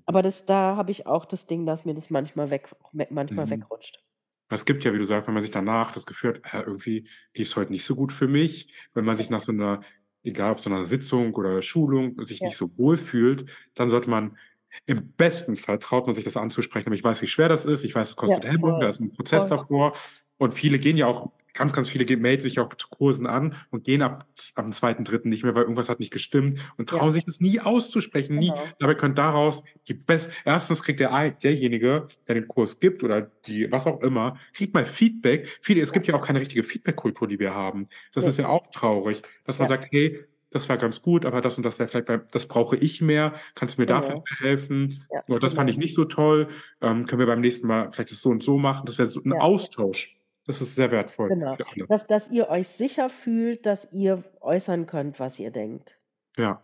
Aber 0.06 0.22
das 0.22 0.46
da 0.46 0.76
habe 0.76 0.92
ich 0.92 1.06
auch 1.08 1.26
das 1.26 1.48
Ding, 1.48 1.66
dass 1.66 1.86
mir 1.86 1.94
das 1.94 2.10
manchmal 2.10 2.50
weg 2.50 2.76
manchmal 3.12 3.50
Mhm. 3.50 3.50
wegrutscht. 3.50 4.04
Es 4.50 4.66
gibt 4.66 4.84
ja, 4.86 4.94
wie 4.94 5.00
du 5.00 5.06
sagst, 5.06 5.28
wenn 5.28 5.36
man 5.36 5.44
sich 5.44 5.52
danach 5.52 5.92
das 5.94 6.06
Gefühl 6.08 6.42
hat: 6.44 6.54
„Äh, 6.56 6.66
irgendwie 6.68 7.08
lief's 7.36 7.56
heute 7.58 7.72
nicht 7.72 7.86
so 7.86 7.96
gut 7.96 8.14
für 8.14 8.28
mich.“ 8.30 8.74
Wenn 8.94 9.06
man 9.06 9.18
sich 9.18 9.30
nach 9.32 9.42
so 9.42 9.52
'ner 9.54 9.82
egal 10.24 10.54
ob 10.54 10.62
so 10.62 10.70
'ner 10.70 10.86
Sitzung 10.86 11.34
oder 11.36 11.62
Schulung 11.64 12.26
sich 12.26 12.42
Ja. 12.42 12.46
nicht 12.46 12.58
so 12.58 12.78
wohl 12.78 12.98
fühlt, 12.98 13.50
dann 13.76 13.90
sollte 13.90 14.10
man 14.12 14.38
im 14.86 15.12
besten 15.14 15.56
Fall 15.58 15.80
traut 15.80 16.06
man 16.08 16.16
sich 16.16 16.24
das 16.26 16.38
anzusprechen. 16.38 16.88
Aber 16.88 16.96
ich 16.96 17.04
weiß, 17.04 17.22
wie 17.22 17.28
schwer 17.28 17.50
das 17.50 17.66
ist. 17.66 17.84
Ich 17.84 17.96
weiß, 17.96 18.10
es 18.10 18.16
Ja, 18.26 18.38
kostet 18.38 18.46
Hemmung, 18.46 18.80
da 18.80 18.90
ist 18.90 19.00
'n 19.02 19.12
Prozess 19.12 19.48
voll. 19.48 19.48
davor. 19.48 19.94
Und 20.38 20.54
viele 20.54 20.80
gehen 20.80 20.98
ja 20.98 21.08
auch 21.08 21.32
ganz, 21.54 21.74
ganz 21.74 21.90
viele 21.90 22.06
melden 22.18 22.44
sich 22.44 22.60
auch 22.60 22.74
zu 22.76 22.88
Kursen 22.90 23.28
an 23.28 23.56
und 23.72 23.84
gehen 23.84 24.02
ab 24.02 24.28
ab 24.56 24.64
dem 24.66 24.72
2., 24.72 25.04
3. 25.04 25.30
nicht 25.30 25.44
mehr, 25.44 25.56
weil 25.56 25.64
irgendwas 25.64 25.90
hat 25.90 26.00
nicht 26.00 26.12
gestimmt 26.14 26.60
und 26.78 26.90
Ja. 26.92 27.00
trauen 27.00 27.12
sich 27.12 27.26
das 27.26 27.40
nie 27.42 27.60
auszusprechen, 27.60 28.38
nie. 28.38 28.56
Genau. 28.56 28.76
Dabei 28.80 28.96
könnte 28.96 29.16
daraus 29.16 29.64
die 29.88 29.94
best 29.96 30.32
1. 30.46 30.82
kriegt 30.84 31.00
der 31.02 31.32
derjenige, 31.32 32.08
der 32.28 32.36
den 32.36 32.48
Kurs 32.48 32.80
gibt 32.80 33.04
oder 33.04 33.22
die 33.48 33.70
was 33.72 33.88
auch 33.88 34.02
immer, 34.02 34.38
kriegt 34.54 34.74
mal 34.74 34.86
Feedback. 34.86 35.60
Viele 35.62 35.82
es 35.82 35.92
Ja. 35.92 35.94
gibt 35.94 36.08
ja 36.08 36.16
auch 36.16 36.22
keine 36.26 36.40
richtige 36.40 36.64
Feedbackkultur, 36.64 37.28
die 37.28 37.40
wir 37.40 37.54
haben. 37.54 37.90
Das 38.14 38.26
Ne. 38.26 38.28
ist 38.28 38.38
ja 38.40 38.48
auch 38.48 38.68
traurig, 38.72 39.22
dass 39.44 39.60
man 39.60 39.68
Ja. 39.68 39.70
sagt: 39.70 39.88
„Hey, 39.92 40.26
das 40.52 40.70
war 40.70 40.78
ganz 40.78 41.02
gut, 41.02 41.26
aber 41.26 41.42
das 41.42 41.58
und 41.58 41.64
das 41.64 41.80
wäre 41.80 41.90
vielleicht 41.90 42.08
bei 42.08 42.18
das 42.18 42.48
brauche 42.48 42.76
ich 42.78 43.02
mehr. 43.02 43.34
Kannst 43.56 43.78
du 43.78 43.82
mir 43.82 43.86
da 43.88 44.02
Genau. 44.02 44.04
vielleicht 44.04 44.24
bei 44.26 44.36
helfen? 44.48 45.06
Ja, 45.10 45.22
Oder 45.28 45.40
das 45.40 45.54
fand 45.54 45.70
genau. 45.70 45.72
ich 45.72 45.78
nicht 45.78 45.96
so 45.96 46.06
toll. 46.06 46.48
Ähm, 46.82 47.06
können 47.06 47.20
wir 47.20 47.28
beim 47.28 47.42
nächsten 47.42 47.68
Mal 47.68 47.92
vielleicht 47.92 48.12
das 48.12 48.22
so 48.22 48.30
und 48.30 48.44
so 48.44 48.58
machen?“ 48.58 48.86
Das 48.86 48.98
wäre 48.98 49.08
so 49.10 49.22
'n 49.22 49.34
Ja. 49.34 49.40
Austausch. 49.40 50.18
Das 50.46 50.62
ist 50.62 50.76
sehr 50.76 50.92
wertvoll 50.92 51.30
Genau. 51.30 51.58
Dass 51.88 52.08
dass 52.08 52.30
ihr 52.32 52.50
euch 52.50 52.68
sicher 52.70 53.10
fühlt, 53.10 53.66
dass 53.66 53.92
ihr 53.92 54.24
äußern 54.42 54.86
könnt, 54.86 55.20
was 55.20 55.40
ihr 55.40 55.52
denkt. 55.52 56.00
Ja. 56.38 56.62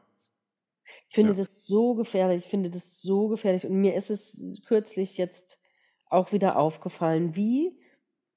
Ich 1.10 1.16
finde 1.16 1.34
Ja. 1.34 1.36
das 1.36 1.66
so 1.66 1.94
gefährlich. 1.96 2.46
Ich 2.46 2.50
finde 2.50 2.70
das 2.70 3.02
so 3.02 3.28
gefährlich. 3.28 3.66
Und 3.66 3.80
mir 3.80 3.96
ist 3.96 4.10
es 4.10 4.40
kürzlich 4.66 5.18
jetzt 5.18 5.60
auch 6.08 6.32
wieder 6.32 6.58
aufgefallen, 6.58 7.36
wie 7.36 7.80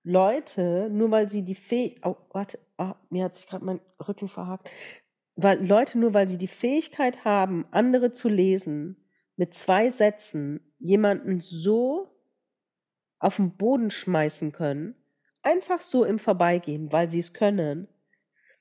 Leute, 0.04 0.88
nur 0.90 1.10
weil 1.10 1.28
sie 1.28 1.44
die 1.44 1.54
Fäh 1.54 1.96
oh, 2.04 2.16
warte, 2.32 2.58
ah, 2.78 2.96
mir 3.10 3.24
hat 3.24 3.36
sich 3.36 3.46
grad 3.46 3.62
mein 3.62 3.80
Rücken 4.06 4.28
verhakt. 4.28 4.70
Weil 5.40 5.64
Leute, 5.64 6.00
nur 6.00 6.14
weil 6.14 6.28
sie 6.28 6.36
die 6.36 6.48
Fähigkeit 6.48 7.24
haben, 7.24 7.64
andere 7.70 8.10
zu 8.10 8.28
lesen, 8.28 8.96
mit 9.36 9.54
2 9.54 9.88
Sätzen 9.88 10.74
jemanden 10.80 11.38
so 11.38 12.08
auf 13.20 13.38
'n 13.38 13.56
Boden 13.56 13.90
schmeißen 13.92 14.50
können, 14.52 14.96
einfach 15.42 15.80
so 15.80 16.04
im 16.04 16.18
Vorbeigehen, 16.18 16.90
weil 16.92 17.08
sie's 17.08 17.32
können. 17.32 17.86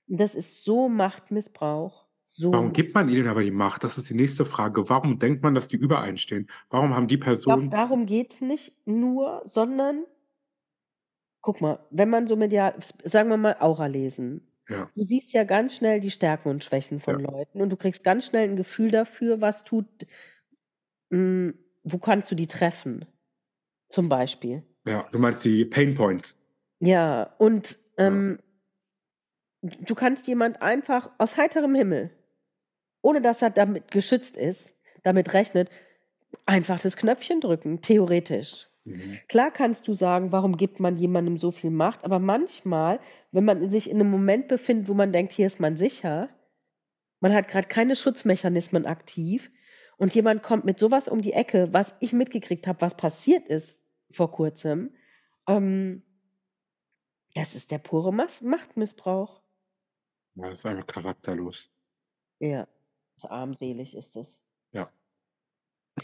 Und 0.07 0.19
das 0.19 0.36
ist 0.36 0.63
so 0.63 0.89
Machtmissbrauch, 0.89 2.07
so 2.23 2.53
Warum 2.53 2.71
gibt 2.71 2.95
man 2.95 3.09
ihnen 3.09 3.28
aber 3.28 3.43
die 3.43 3.51
Macht? 3.51 3.84
Das 3.84 3.97
ist 3.97 4.09
die 4.09 4.13
nächste 4.13 4.45
Frage. 4.45 4.88
Warum 4.89 5.19
denkt 5.19 5.43
man, 5.43 5.53
dass 5.53 5.67
die 5.67 5.75
über 5.75 5.99
einen 6.01 6.17
stehen? 6.17 6.49
Warum 6.69 6.95
haben 6.95 7.07
die 7.09 7.17
Personen 7.17 7.71
darum 7.71 8.05
geht's 8.05 8.41
nicht 8.41 8.88
nur, 8.88 9.41
sondern 9.45 10.05
guck 11.43 11.61
mal, 11.61 11.80
wenn 11.91 12.09
man 12.09 12.28
so 12.28 12.36
medial 12.36 12.75
sagen 13.03 13.30
wir 13.30 13.38
mal 13.38 13.55
Aura 13.59 13.88
lesen. 13.88 14.47
Ja. 14.70 14.89
Du 14.95 15.03
siehst 15.03 15.32
ja 15.34 15.43
ganz 15.43 15.76
schnell 15.76 15.99
die 15.99 16.11
Stärken 16.11 16.49
und 16.49 16.63
Schwächen 16.63 16.99
von 16.99 17.20
Ja. 17.20 17.20
Leuten 17.20 17.61
und 17.61 17.70
du 17.70 17.78
kriegst 17.78 18.03
ganz 18.03 18.26
schnell 18.26 18.49
'n 18.49 18.55
Gefühl 18.55 18.91
dafür, 18.91 19.41
was 19.41 19.63
tut 19.63 19.88
hm, 21.11 21.53
wo 21.84 21.97
kannst 21.99 22.32
du 22.32 22.36
die 22.36 22.47
treffen, 22.47 23.05
zum 23.89 24.09
Beispiel. 24.09 24.63
Ja, 24.86 25.07
du 25.11 25.20
meinst 25.20 25.43
die 25.45 25.65
Pain 25.65 25.95
Points. 25.95 26.38
Ja, 26.82 27.34
und, 27.39 27.80
Ja. 28.03 28.18
ähm 28.18 28.39
d 29.63 29.76
du 29.86 29.95
kannst 29.95 30.28
jemand 30.28 30.61
einfach 30.61 31.09
aus 31.18 31.38
heiterem 31.38 31.74
Himmel, 31.76 32.11
ohne 33.01 33.22
dass 33.22 33.41
er 33.43 33.49
damit 33.51 33.91
geschützt 33.91 34.38
ist, 34.38 34.80
damit 35.03 35.34
rechnet, 35.34 35.70
einfach 36.45 36.80
das 36.82 36.97
Knöpfchen 36.97 37.41
drücken, 37.41 37.82
theoretisch. 37.82 38.70
Mhm. 38.88 39.19
Klar 39.27 39.51
kannst 39.51 39.88
du 39.88 39.93
sagen: 39.93 40.31
„Warum 40.31 40.57
gibt 40.57 40.79
man 40.79 40.97
jemandem 40.97 41.38
so 41.38 41.51
viel 41.51 41.71
Macht?“ 41.71 42.03
Aber 42.05 42.19
manchmal, 42.19 42.99
wenn 43.31 43.45
man 43.45 43.69
sich 43.69 43.89
in 43.89 43.97
'nem 43.97 44.09
Moment 44.09 44.47
befindet, 44.47 44.88
wo 44.89 44.93
man 44.93 45.11
denkt: 45.13 45.33
„Hier 45.33 45.47
ist 45.47 45.59
man 45.59 45.77
sicher“, 45.77 46.29
man 47.21 47.33
hat 47.33 47.47
grad 47.49 47.69
keine 47.69 47.95
Schutzmechanismen 47.95 48.85
aktiv 48.88 49.51
und 49.97 50.15
jemand 50.15 50.43
kommt 50.43 50.65
mit 50.65 50.79
so 50.79 50.91
was 50.91 51.07
um 51.09 51.21
die 51.21 51.33
Ecke, 51.33 51.69
was 51.73 51.95
ich 52.01 52.13
mitgekriegt 52.13 52.67
habe, 52.67 52.81
was 52.81 52.97
passiert 52.97 53.47
ist 53.49 53.85
vor 54.11 54.31
Kurzem, 54.31 54.95
ähm 55.49 56.03
das 57.35 57.55
ist 57.55 57.71
der 57.71 57.79
pure 57.79 58.13
Mas 58.13 58.41
Machtmissbrauch. 58.41 59.41
Ja, 60.35 60.49
das 60.49 60.59
ist 60.59 60.65
einfach 60.67 60.85
charakterlos. 60.88 61.69
Ja, 62.41 62.67
so 63.17 63.29
armselig 63.29 63.95
ist 63.95 64.15
es. 64.15 64.39
Ja. 64.73 64.91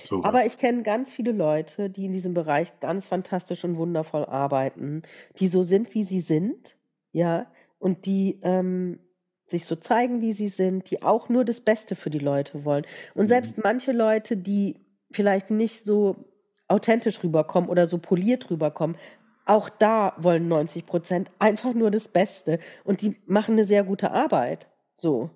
So 0.02 0.24
Aber 0.24 0.46
ich 0.46 0.58
kenne 0.58 0.84
ganz 0.84 1.12
viele 1.12 1.32
Leute, 1.32 1.90
die 1.90 2.06
in 2.06 2.12
diesem 2.14 2.34
Bereich 2.34 2.80
ganz 2.80 3.06
fantastisch 3.06 3.64
und 3.64 3.78
wundervoll 3.78 4.26
arbeiten, 4.26 5.02
die 5.40 5.48
so 5.48 5.64
sind, 5.64 5.94
wie 5.94 6.04
sie 6.04 6.22
sind, 6.22 6.76
ja, 7.12 7.52
und 7.80 8.06
die, 8.06 8.40
ähm, 8.44 9.00
sich 9.48 9.66
so 9.66 9.76
zeigen, 9.76 10.22
wie 10.22 10.34
sie 10.34 10.48
sind, 10.50 10.90
die 10.90 11.04
auch 11.04 11.30
nur 11.30 11.44
das 11.46 11.60
Beste 11.62 11.96
für 11.96 12.10
die 12.10 12.20
Leute 12.20 12.64
wollen. 12.66 12.86
Und 13.14 13.28
Mhm. 13.28 13.28
selbst 13.28 13.58
manche 13.62 13.92
Leute, 13.92 14.38
die 14.38 14.86
vielleicht 15.12 15.52
nicht 15.52 15.84
so 15.86 16.16
authentisch 16.70 17.22
rüberkommen 17.24 17.70
oder 17.70 17.86
so 17.86 17.98
poliert 18.00 18.50
rüberkommen, 18.50 18.96
auch 19.46 19.68
da 19.70 20.16
wollen 20.18 20.48
90 20.48 20.86
% 20.86 21.30
einfach 21.40 21.74
nur 21.74 21.92
das 21.92 22.08
Beste 22.08 22.60
und 22.86 23.02
die 23.02 23.18
machen 23.26 23.56
'ne 23.56 23.66
sehr 23.66 23.84
gute 23.84 24.12
Arbeit, 24.12 24.68
so. 24.94 25.30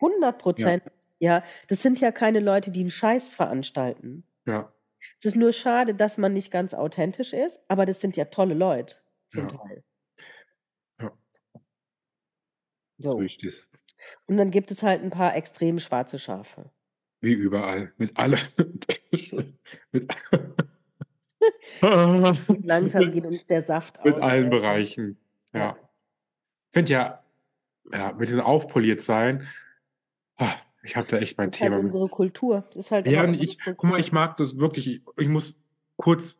100 0.00 0.38
%, 0.38 0.82
Ja. 0.82 0.86
Ja. 1.20 1.42
Das 1.68 1.82
sind 1.82 2.00
ja 2.00 2.12
keine 2.12 2.40
Leute, 2.40 2.70
die 2.70 2.82
'n 2.84 2.90
Scheiß 2.90 3.34
veranstalten. 3.34 4.24
Ja. 4.46 4.72
Es 5.20 5.26
ist 5.26 5.36
nur 5.36 5.52
schade, 5.52 5.94
dass 5.94 6.18
man 6.18 6.32
nicht 6.34 6.50
ganz 6.50 6.74
authentisch 6.74 7.32
ist, 7.32 7.60
aber 7.68 7.86
das 7.86 8.00
sind 8.00 8.16
ja 8.16 8.26
tolle 8.26 8.54
Leute 8.54 8.96
zum 9.28 9.48
Ja. 9.48 9.48
Teil. 9.48 9.82
Ja. 11.00 11.16
So. 12.98 13.18
Richtig. 13.18 13.66
Und 14.28 14.36
dann 14.38 14.50
gibt 14.50 14.70
es 14.72 14.82
halt 14.82 15.02
'n 15.02 15.10
paar 15.10 15.36
extrem 15.36 15.78
schwarze 15.78 16.18
Schafe. 16.18 16.70
Wie 17.22 17.32
überall, 17.32 17.92
mit 17.96 18.16
alle 18.18 18.36
mit 18.58 18.86
Langsam 22.64 23.12
geht 23.12 23.26
uns 23.26 23.46
der 23.46 23.62
Saft 23.62 23.98
mit 24.04 24.14
aus, 24.16 24.22
allen 24.22 24.50
Leute. 24.50 24.50
Bereichen, 24.50 25.18
Ja. 25.54 25.60
ja. 25.60 25.76
Finde 26.72 26.92
ja 26.92 27.24
ja, 27.92 28.12
mit 28.14 28.28
diesem 28.28 28.42
Aufpoliertsein, 28.42 29.48
ich 30.86 30.96
habe 30.96 31.08
da 31.08 31.18
echt 31.18 31.38
mein 31.38 31.50
Das 31.50 31.56
ist 31.56 31.62
halt 31.62 31.74
Thema 31.74 31.78
mit. 31.78 31.86
unsere 31.86 32.08
Kultur. 32.08 32.64
Das 32.72 32.86
ist 32.86 32.90
halt 32.90 33.06
Ja, 33.06 33.22
und 33.24 33.34
ich 33.40 33.58
guck 33.76 33.90
mal, 33.90 34.00
ich 34.00 34.12
mag 34.12 34.36
das 34.36 34.58
wirklich. 34.58 34.88
Ich 34.88 35.02
ich 35.16 35.28
muss 35.28 35.58
kurz 35.96 36.38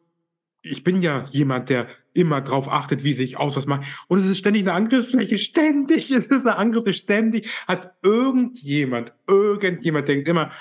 ich 0.62 0.84
bin 0.84 1.02
ja 1.02 1.24
jemand, 1.30 1.70
der 1.70 1.88
immer 2.14 2.40
drauf 2.42 2.68
achtet, 2.68 3.04
wie 3.04 3.14
sehe 3.14 3.24
ich 3.26 3.38
aus, 3.38 3.56
was 3.56 3.66
mache 3.66 3.84
und 4.08 4.18
es 4.20 4.26
ist 4.26 4.38
ständig 4.38 4.64
'ne 4.64 4.72
Angriffsfläche, 4.74 5.38
ständig. 5.38 6.10
Es 6.12 6.26
ist 6.26 6.44
'ne 6.44 6.56
Angriffsfläche, 6.56 6.98
ständig 7.02 7.48
hat 7.68 7.94
irgendjemand 8.02 9.14
irgendjemand 9.28 10.08
denkt 10.08 10.28
immer: 10.28 10.52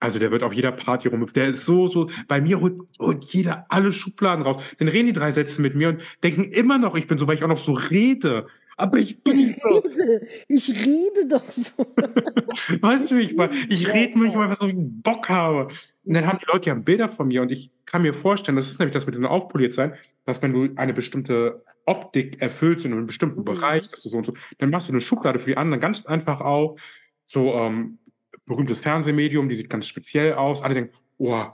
„Also, 0.00 0.18
der 0.20 0.32
wird 0.32 0.42
auf 0.44 0.52
jeder 0.54 0.72
Party 0.72 1.08
rumhüpfen. 1.08 1.34
Der 1.34 1.48
ist 1.48 1.64
so, 1.66 1.88
so“ 1.88 2.10
bei 2.28 2.40
mir 2.42 2.60
holt 2.60 2.80
holt 3.00 3.24
jeder 3.26 3.66
alle 3.70 3.92
Schubladen 3.92 4.44
raus. 4.44 4.62
Dann 4.78 4.88
reden 4.88 5.08
die 5.08 5.12
3 5.14 5.32
Sätze 5.32 5.62
mit 5.62 5.74
mir 5.76 5.90
und 5.90 6.02
denken 6.24 6.44
immer 6.52 6.78
noch, 6.78 6.96
ich 6.96 7.08
bin 7.08 7.18
so, 7.18 7.26
weil 7.28 7.36
ich 7.36 7.44
auch 7.44 7.48
noch 7.48 7.58
so 7.58 7.72
rede. 7.74 8.48
Aber 8.78 8.98
ich 8.98 9.22
bin 9.22 9.38
Ich 9.38 9.38
nicht 9.38 9.60
so. 9.62 9.82
rede 9.84 10.28
ich 10.48 10.68
rede 10.86 11.26
doch 11.26 11.48
so. 11.50 11.86
Weißt 12.82 13.10
du, 13.10 13.16
wie 13.16 13.22
ich 13.22 13.36
meine? 13.36 13.54
Ich 13.68 13.92
rede 13.92 14.18
manchmal, 14.18 14.50
was 14.50 14.60
ich 14.62 14.74
Bock 14.76 15.28
habe. 15.28 15.68
Und 16.04 16.14
dann 16.14 16.26
haben 16.26 16.38
die 16.40 16.46
Leute 16.52 16.68
ja 16.70 16.74
Bilder 16.74 17.08
von 17.08 17.28
mir 17.28 17.42
und 17.42 17.50
ich 17.52 17.72
kann 17.86 18.02
mir 18.02 18.14
vorstellen, 18.14 18.56
das 18.56 18.68
ist 18.70 18.78
nämlich 18.78 18.94
das 18.94 19.06
mit 19.06 19.14
diesem 19.14 19.26
Aufpoliertsein, 19.26 19.94
dass 20.24 20.42
wenn 20.42 20.52
du 20.52 20.68
eine 20.76 20.92
bestimmte 20.94 21.64
Optik 21.86 22.40
erfüllst 22.40 22.84
in 22.86 22.92
'nem 22.92 23.06
bestimmten 23.06 23.44
Bereich, 23.44 23.84
Mhm. 23.84 23.90
dass 23.90 24.02
du 24.02 24.08
so 24.10 24.18
und 24.18 24.26
so 24.26 24.34
dann 24.58 24.70
machst 24.70 24.88
du 24.88 24.92
'ne 24.92 25.00
Schublade 25.00 25.38
für 25.40 25.50
die 25.50 25.56
anderen 25.56 25.80
ganz 25.80 26.06
einfach 26.06 26.40
auf. 26.40 26.80
So, 27.24 27.54
ähm, 27.54 27.98
berühmtes 28.46 28.80
Fernsehmedium, 28.80 29.48
die 29.48 29.56
sieht 29.56 29.70
ganz 29.70 29.86
speziell 29.86 30.34
aus. 30.34 30.62
Alle 30.62 30.74
denken: 30.74 30.94
„Oh, 31.18 31.44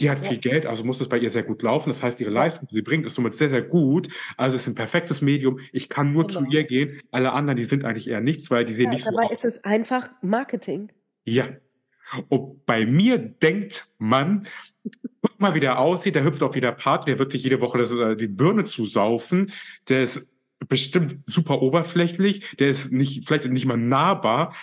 die 0.00 0.10
hat 0.10 0.20
Ja. 0.22 0.28
viel 0.30 0.38
Geld, 0.38 0.66
also 0.66 0.84
muss 0.84 1.00
es 1.00 1.08
bei 1.08 1.18
ihr 1.18 1.30
sehr 1.30 1.42
gut 1.44 1.62
laufen. 1.62 1.90
Das 1.90 2.02
heißt, 2.02 2.20
ihre. 2.20 2.30
Leistung, 2.30 2.68
die 2.68 2.74
sie 2.76 2.82
bringt, 2.82 3.06
ist 3.06 3.14
somit 3.14 3.34
sehr, 3.34 3.50
sehr 3.50 3.62
gut. 3.62 4.08
Also, 4.36 4.56
ist 4.56 4.68
'n 4.68 4.74
perfektes 4.74 5.22
Medium. 5.22 5.58
Ich 5.72 5.88
kann 5.88 6.12
nur 6.12 6.28
zu 6.28 6.40
Genau. 6.40 6.50
ihr 6.52 6.64
gehen. 6.64 7.00
Alle 7.10 7.32
anderen, 7.32 7.56
die 7.56 7.64
sind 7.64 7.84
eigentlich 7.84 8.08
eher 8.08 8.20
nichts, 8.20 8.50
weil 8.50 8.64
die 8.64 8.74
sehen 8.74 8.86
Ja, 8.86 8.90
nicht 8.90 9.04
so 9.04 9.10
dabei 9.10 9.24
aus.“ 9.26 9.32
ist 9.44 9.44
es 9.56 9.64
einfach 9.64 10.10
Marketing. 10.22 10.90
Ja. 11.26 11.48
Und 12.28 12.66
bei 12.66 12.86
mir 12.86 13.18
denkt 13.18 13.86
man: 13.98 14.46
„Guck 15.22 15.40
mal, 15.40 15.54
wie 15.54 15.60
der 15.60 15.78
aussieht. 15.80 16.14
Der 16.16 16.24
hüpft 16.24 16.42
auf 16.42 16.54
jeder 16.54 16.72
Party. 16.72 17.06
Der 17.10 17.18
wird 17.18 17.32
sich 17.32 17.42
jede 17.44 17.60
Woche 17.60 17.78
das 17.78 17.90
äh, 17.92 18.16
die 18.16 18.28
Birne 18.28 18.64
zusaufen. 18.64 19.52
Der 19.88 20.04
ist 20.04 20.30
bestimmt 20.68 21.18
super 21.26 21.62
oberflächlich. 21.62 22.56
Der 22.58 22.68
ist 22.70 22.92
nicht 22.92 23.26
vielleicht 23.26 23.48
nicht 23.50 23.66
mal 23.66 23.76
nahbar. 23.78 24.54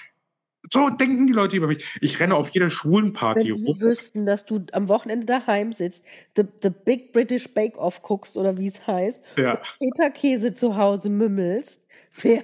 So 0.71 0.89
denken 0.89 1.27
die 1.27 1.33
Leute 1.33 1.57
über 1.57 1.67
mich. 1.67 1.85
Ich 2.01 2.19
renne 2.19 2.35
auf 2.35 2.49
jeder 2.49 2.69
schwulen 2.69 3.11
Party 3.13 3.49
Wenn 3.51 3.57
die 3.57 3.65
rum. 3.71 3.81
wüssten, 3.81 4.25
dass 4.25 4.45
du 4.45 4.65
am 4.71 4.87
Wochenende 4.87 5.25
daheim 5.25 5.73
sitzt, 5.73 6.05
the, 6.37 6.43
the 6.61 6.69
Big 6.69 7.11
British 7.11 7.53
Bake 7.53 7.77
Off 7.77 8.01
guckst 8.01 8.37
oder 8.37 8.57
wie 8.57 8.67
es 8.67 8.87
heißt, 8.87 9.23
Ja. 9.37 9.61
Peter 9.79 10.09
Käse 10.09 10.53
zu 10.53 10.77
Hause 10.77 11.09
mümmelst, 11.09 11.85
wer? 12.21 12.43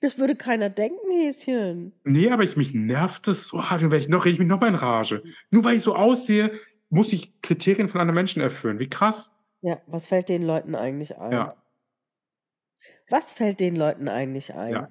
Das 0.00 0.18
würde 0.18 0.36
keiner 0.36 0.70
denken, 0.70 1.10
Häschen. 1.10 1.92
Nee, 2.04 2.30
aber 2.30 2.44
ich, 2.44 2.56
mich 2.56 2.72
nervt 2.74 3.26
das 3.26 3.48
so 3.48 3.68
hart. 3.68 3.82
Und 3.82 3.90
wenn 3.90 4.00
ich 4.00 4.08
noch, 4.08 4.24
rede 4.24 4.34
ich 4.34 4.38
mich 4.38 4.48
noch 4.48 4.60
mal 4.60 4.68
in 4.68 4.74
Rage. 4.76 5.22
Nur 5.50 5.64
weil 5.64 5.76
ich 5.76 5.82
so 5.82 5.94
aussehe, 5.96 6.52
muss 6.90 7.12
ich 7.12 7.42
Kriterien 7.42 7.88
von 7.88 8.00
anderen 8.00 8.14
Menschen 8.14 8.40
erfüllen. 8.40 8.78
Wie 8.78 8.88
krass. 8.88 9.32
Ja, 9.62 9.80
was 9.86 10.06
fällt 10.06 10.28
den 10.28 10.42
Leuten 10.44 10.74
eigentlich 10.74 11.16
ein? 11.18 11.32
Ja. 11.32 11.56
Was 13.10 13.32
fällt 13.32 13.60
den 13.60 13.76
Leuten 13.76 14.08
eigentlich 14.08 14.54
ein? 14.54 14.72
Ja. 14.72 14.88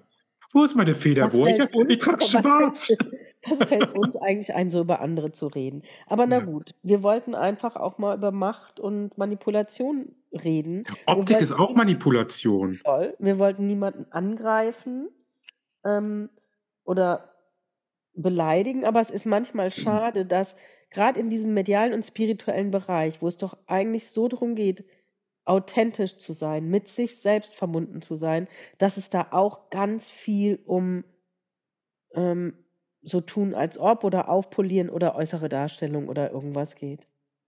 Wo 0.54 0.64
ist 0.64 0.76
meine 0.76 0.92
Was 0.92 1.00
Federbohr? 1.02 1.48
Ich, 1.48 1.74
uns, 1.74 1.90
ich 1.90 2.00
trage 2.00 2.22
was 2.22 2.30
schwarz. 2.30 2.96
was 3.50 3.68
fällt 3.70 3.92
uns 3.96 4.16
eigentlich 4.16 4.54
ein, 4.54 4.70
so 4.70 4.82
über 4.82 5.02
andere 5.02 5.32
zu 5.32 5.48
reden? 5.48 5.84
Aber 6.08 6.28
na 6.28 6.38
Ja. 6.38 6.46
gut, 6.46 6.76
wir 6.84 7.04
wollten 7.04 7.36
einfach 7.36 7.76
auch 7.76 7.98
mal 7.98 8.16
über 8.18 8.32
Macht 8.32 8.80
und 8.80 9.18
Manipulation 9.18 10.16
reden. 10.32 10.86
Optik 11.06 11.42
ist 11.42 11.52
auch 11.52 11.74
Manipulation. 11.76 12.76
voll, 12.76 13.16
wir 13.20 13.40
wollten 13.40 13.68
niemanden 13.68 14.06
angreifen 14.12 15.10
ähm, 15.86 16.30
oder 16.86 17.34
beleidigen, 18.16 18.86
aber 18.86 19.02
es 19.02 19.10
ist 19.10 19.26
manchmal 19.26 19.72
schade, 19.72 20.26
dass 20.26 20.56
gerade 20.92 21.20
in 21.20 21.30
diesem 21.30 21.54
medialen 21.54 21.94
und 21.94 22.06
spirituellen 22.06 22.70
Bereich, 22.72 23.22
wo 23.22 23.28
es 23.28 23.38
doch 23.38 23.58
eigentlich 23.66 24.10
so 24.10 24.28
darum 24.28 24.54
geht, 24.56 24.86
authentisch 25.46 26.18
zu 26.18 26.34
sein, 26.34 26.70
mit 26.70 26.88
sich 26.88 27.18
selbst 27.18 27.56
verbunden 27.56 28.02
zu 28.02 28.16
sein, 28.16 28.48
dass 28.78 28.98
es 28.98 29.10
da 29.10 29.28
auch 29.32 29.70
ganz 29.70 30.10
viel 30.10 30.60
um 30.66 31.04
ähm, 32.14 32.54
so 33.02 33.20
tun 33.20 33.54
als 33.54 33.78
ob 33.78 34.04
oder 34.04 34.30
aufpolieren 34.30 34.90
oder 34.90 35.16
äußere 35.16 35.50
Darstellung 35.50 36.08
oder 36.08 36.32
irgendwas 36.32 36.76
geht. 36.76 37.08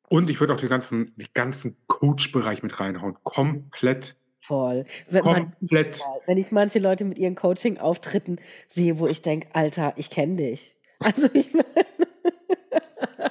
Und 0.10 0.30
ich 0.30 0.40
würde 0.40 0.54
auch 0.54 0.60
den 0.60 0.70
ganzen, 0.70 1.14
den 1.16 1.28
ganzen 1.34 1.78
Coach-Bereich 1.88 2.62
mit 2.62 2.80
reinhauen. 2.80 3.16
Komplett. 3.24 4.16
Voll. 4.42 4.86
Wenn, 5.10 5.24
man, 5.24 5.56
Komplett. 5.58 6.02
wenn 6.28 6.38
ich 6.38 6.52
manche 6.52 6.80
Leute 6.80 7.06
mit 7.06 7.18
ihren 7.18 7.36
Coaching-Auftritten 7.36 8.38
sehe, 8.68 9.00
wo 9.00 9.08
ich 9.08 9.22
denke, 9.22 9.48
Alter, 9.54 9.94
ich 9.96 10.10
kenne 10.10 10.36
dich. 10.36 10.74
Also 11.00 11.28
ich 11.34 11.54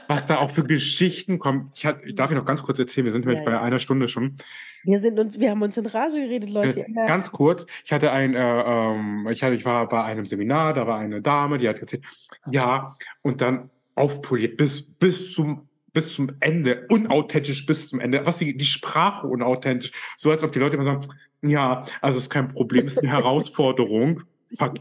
Was 0.08 0.26
da 0.26 0.38
auch 0.38 0.50
für 0.50 0.64
Geschichten 0.64 1.38
kommen. 1.38 1.70
Ich, 1.74 1.86
hat, 1.86 1.98
darf 2.14 2.30
ich 2.30 2.36
noch 2.36 2.44
ganz 2.44 2.62
kurz 2.62 2.78
erzählen, 2.78 3.04
wir 3.04 3.12
sind 3.12 3.24
nämlich 3.24 3.40
Ja, 3.40 3.44
bei 3.44 3.52
ja. 3.52 3.62
einer 3.62 3.78
Stunde 3.78 4.08
schon. 4.08 4.36
wir 4.84 5.00
sind 5.00 5.18
uns, 5.18 5.38
wir 5.38 5.50
haben 5.50 5.62
uns 5.62 5.76
in 5.76 5.86
Rage 5.86 6.16
geredet, 6.16 6.50
Leute. 6.50 6.80
Äh, 6.80 7.06
Ganz 7.06 7.32
kurz, 7.32 7.66
ich 7.84 7.92
hatte 7.92 8.12
ein, 8.12 8.34
äh, 8.34 8.38
ähm, 8.38 9.28
ich, 9.30 9.42
hatte, 9.42 9.54
ich 9.54 9.64
war 9.64 9.88
bei 9.88 10.02
einem 10.04 10.24
Seminar, 10.24 10.74
da 10.74 10.86
war 10.86 10.98
eine 10.98 11.22
Dame, 11.22 11.58
die 11.58 11.68
hat 11.68 11.78
erzählt, 11.78 12.04
ja, 12.50 12.94
und 13.22 13.40
dann 13.40 13.70
aufpoliert 13.94 14.56
bis, 14.56 14.82
bis 14.82 15.32
zum 15.32 15.68
bis 15.94 16.12
zum 16.12 16.28
Ende, 16.40 16.86
unauthentisch 16.88 17.64
bis 17.64 17.88
zum 17.88 18.00
Ende, 18.00 18.26
was 18.26 18.38
die, 18.38 18.56
die 18.56 18.66
Sprache 18.66 19.28
unauthentisch, 19.28 19.92
so 20.18 20.30
als 20.30 20.42
ob 20.42 20.50
die 20.50 20.58
Leute 20.58 20.74
immer 20.74 20.84
sagen, 20.84 21.08
ja, 21.40 21.84
also 22.00 22.18
ist 22.18 22.30
kein 22.30 22.48
Problem, 22.48 22.86
ist 22.86 22.98
eine 22.98 23.08
Herausforderung. 23.10 24.22
Fuck. 24.58 24.74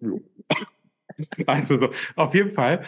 Also 1.46 1.78
so, 1.80 1.88
auf 2.16 2.34
jeden 2.34 2.50
Fall 2.50 2.82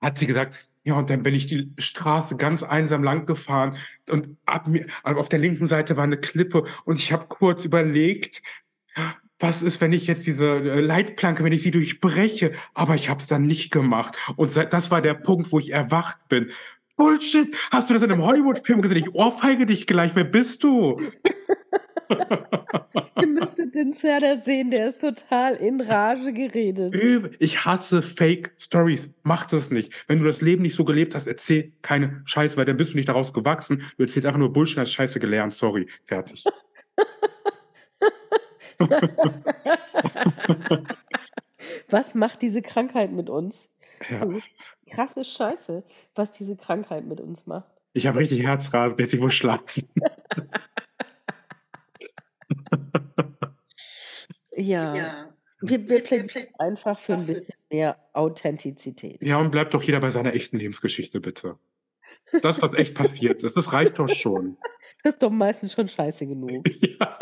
hat 0.00 0.18
sie 0.18 0.26
gesagt, 0.26 0.68
ja, 0.88 0.94
und 0.94 1.10
dann 1.10 1.22
bin 1.22 1.34
ich 1.34 1.46
die 1.46 1.70
Straße 1.76 2.36
ganz 2.36 2.62
einsam 2.62 3.02
lang 3.02 3.26
gefahren 3.26 3.76
und 4.08 4.38
ab 4.46 4.68
mir, 4.68 4.86
auf 5.02 5.28
der 5.28 5.38
linken 5.38 5.66
Seite 5.66 5.96
war 5.96 6.04
eine 6.04 6.16
Klippe 6.16 6.64
und 6.84 6.98
ich 6.98 7.12
habe 7.12 7.26
kurz 7.28 7.66
überlegt, 7.66 8.42
was 9.38 9.62
ist, 9.62 9.82
wenn 9.82 9.92
ich 9.92 10.06
jetzt 10.06 10.26
diese 10.26 10.48
äh, 10.48 10.80
Leitplanke, 10.80 11.44
wenn 11.44 11.52
ich 11.52 11.62
sie 11.62 11.70
durchbreche? 11.70 12.52
Aber 12.74 12.94
ich 12.94 13.10
habe 13.10 13.20
es 13.20 13.28
dann 13.28 13.46
nicht 13.46 13.70
gemacht. 13.70 14.16
Und 14.34 14.56
das 14.56 14.90
war 14.90 15.00
der 15.00 15.14
Punkt, 15.14 15.52
wo 15.52 15.58
ich 15.58 15.72
erwacht 15.72 16.26
bin. 16.28 16.50
Bullshit! 16.96 17.54
Hast 17.70 17.88
du 17.88 17.94
das 17.94 18.02
in 18.02 18.10
einem 18.10 18.24
Hollywood-Film 18.24 18.82
gesehen? 18.82 18.96
Ich 18.96 19.14
ohrfeige 19.14 19.66
dich 19.66 19.86
gleich. 19.86 20.16
Wer 20.16 20.24
bist 20.24 20.64
du? 20.64 21.00
ihr 23.20 23.26
müsstet 23.26 23.74
den 23.74 23.92
Zerder 23.92 24.40
sehen, 24.42 24.70
der 24.70 24.88
ist 24.90 25.00
total 25.00 25.56
in 25.56 25.80
Rage 25.80 26.32
geredet. 26.32 26.94
Ich 27.38 27.64
hasse 27.64 28.02
Fake 28.02 28.52
Stories. 28.58 29.10
Mach 29.22 29.46
das 29.46 29.70
nicht. 29.70 29.92
Wenn 30.06 30.18
du 30.18 30.24
das 30.24 30.40
Leben 30.40 30.62
nicht 30.62 30.74
so 30.74 30.84
gelebt 30.84 31.14
hast, 31.14 31.26
erzähl 31.26 31.72
keine 31.82 32.22
Scheiße, 32.24 32.56
weil 32.56 32.64
dann 32.64 32.76
bist 32.76 32.92
du 32.92 32.96
nicht 32.96 33.08
daraus 33.08 33.32
gewachsen. 33.32 33.82
Du 33.96 34.02
erzählst 34.02 34.26
einfach 34.26 34.38
nur 34.38 34.52
Bullshit, 34.52 34.78
hast 34.78 34.92
Scheiße 34.92 35.20
gelernt. 35.20 35.54
Sorry. 35.54 35.88
Fertig. 36.04 36.44
Was 41.90 42.14
macht 42.14 42.42
diese 42.42 42.62
Krankheit 42.62 43.12
mit 43.12 43.28
uns? 43.30 43.68
Ja. 44.08 44.20
Also, 44.20 44.40
krasse 44.90 45.24
Scheiße, 45.24 45.82
was 46.14 46.32
diese 46.32 46.56
Krankheit 46.56 47.04
mit 47.04 47.20
uns 47.20 47.46
macht. 47.46 47.68
Ich 47.92 48.06
habe 48.06 48.20
richtig 48.20 48.42
Herzrasen, 48.44 48.96
jetzt 48.98 49.12
ich 49.12 49.20
wohl 49.20 49.30
schlafen. 49.30 49.88
Ja. 54.58 55.32
Wir, 55.60 55.88
wir 55.88 56.02
plädieren 56.02 56.48
einfach 56.58 56.98
für 56.98 57.14
ein 57.14 57.26
bisschen 57.26 57.54
mehr 57.70 57.96
Authentizität. 58.12 59.22
Ja, 59.22 59.38
und 59.38 59.50
bleibt 59.50 59.74
doch 59.74 59.82
jeder 59.82 60.00
bei 60.00 60.10
seiner 60.10 60.34
echten 60.34 60.58
Lebensgeschichte, 60.58 61.20
bitte. 61.20 61.58
Das, 62.42 62.60
was 62.60 62.74
echt 62.74 62.94
passiert 62.94 63.42
ist, 63.42 63.56
das 63.56 63.72
reicht 63.72 63.98
doch 63.98 64.08
schon. 64.08 64.58
Das 65.02 65.14
ist 65.14 65.22
doch 65.22 65.30
meistens 65.30 65.72
schon 65.72 65.88
scheiße 65.88 66.26
genug. 66.26 66.68
Ja. 67.00 67.18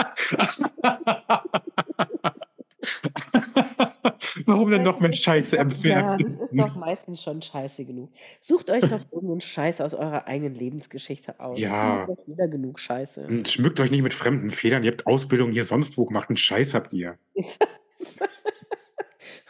Warum 4.46 4.70
denn 4.70 4.82
noch 4.82 5.00
mit 5.00 5.16
Scheiße 5.16 5.56
Ja, 5.56 5.62
empfehlen? 5.62 6.36
das 6.38 6.50
ist 6.50 6.58
doch 6.58 6.76
meistens 6.76 7.22
schon 7.22 7.42
scheiße 7.42 7.84
genug. 7.84 8.10
Sucht 8.40 8.70
euch 8.70 8.82
doch 8.82 9.00
irgendeinen 9.10 9.40
Scheiß 9.40 9.80
aus 9.80 9.94
eurer 9.94 10.26
eigenen 10.26 10.54
Lebensgeschichte 10.54 11.40
aus. 11.40 11.58
Ja. 11.58 12.06
Doch 12.06 12.18
jeder 12.26 12.48
genug 12.48 12.78
Scheiße. 12.78 13.26
Und 13.26 13.48
schmückt 13.48 13.80
euch 13.80 13.90
nicht 13.90 14.02
mit 14.02 14.14
fremden 14.14 14.50
Federn. 14.50 14.84
Ihr 14.84 14.92
habt 14.92 15.06
Ausbildung 15.06 15.50
hier 15.50 15.64
sonst 15.64 15.98
wo 15.98 16.06
gemacht. 16.06 16.28
Einen 16.30 16.36
Scheiß 16.36 16.74
habt 16.74 16.92
ihr. 16.92 17.18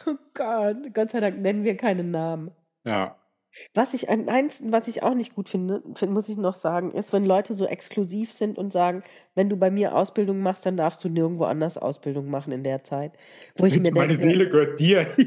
oh 0.06 0.14
Gott, 0.34 0.94
Gott 0.94 1.10
sei 1.10 1.20
Dank 1.20 1.40
nennen 1.40 1.64
wir 1.64 1.76
keine 1.76 2.04
Namen. 2.04 2.50
Ja. 2.84 3.16
Was 3.74 3.94
ich, 3.94 4.08
ein- 4.08 4.28
eins, 4.28 4.62
was 4.66 4.88
ich 4.88 5.02
auch 5.02 5.14
nicht 5.14 5.34
gut 5.34 5.48
finde, 5.48 5.82
find, 5.94 6.12
muss 6.12 6.28
ich 6.28 6.36
noch 6.36 6.54
sagen, 6.54 6.92
ist, 6.92 7.12
wenn 7.12 7.24
Leute 7.24 7.54
so 7.54 7.66
exklusiv 7.66 8.32
sind 8.32 8.58
und 8.58 8.72
sagen, 8.72 9.02
wenn 9.34 9.48
du 9.48 9.56
bei 9.56 9.70
mir 9.70 9.94
Ausbildung 9.96 10.40
machst, 10.40 10.66
dann 10.66 10.76
darfst 10.76 11.02
du 11.04 11.08
nirgendwo 11.08 11.44
anders 11.44 11.78
Ausbildung 11.78 12.30
machen 12.30 12.52
in 12.52 12.64
der 12.64 12.82
Zeit. 12.84 13.12
Wo 13.56 13.66
ich 13.66 13.78
mir 13.78 13.92
Meine 13.92 14.08
denke, 14.16 14.22
Seele 14.22 14.48
gehört 14.48 14.80
dir. 14.80 15.06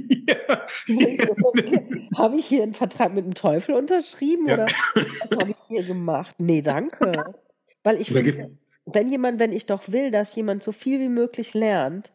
habe 2.17 2.37
ich 2.37 2.45
hier 2.45 2.63
einen 2.63 2.73
Vertrag 2.73 3.13
mit 3.13 3.25
dem 3.25 3.33
Teufel 3.35 3.75
unterschrieben 3.75 4.47
Ja. 4.47 4.55
oder 4.55 4.65
was 4.65 5.39
habe 5.39 5.51
ich 5.51 5.57
hier 5.67 5.83
gemacht? 5.83 6.35
Nee, 6.37 6.61
danke. 6.61 7.11
Weil 7.83 8.01
ich 8.01 8.11
finde, 8.11 8.57
wenn 8.85 9.09
jemand, 9.09 9.39
wenn 9.39 9.51
ich 9.51 9.65
doch 9.65 9.83
will, 9.89 10.11
dass 10.11 10.35
jemand 10.35 10.63
so 10.63 10.71
viel 10.71 10.99
wie 10.99 11.09
möglich 11.09 11.53
lernt, 11.53 12.11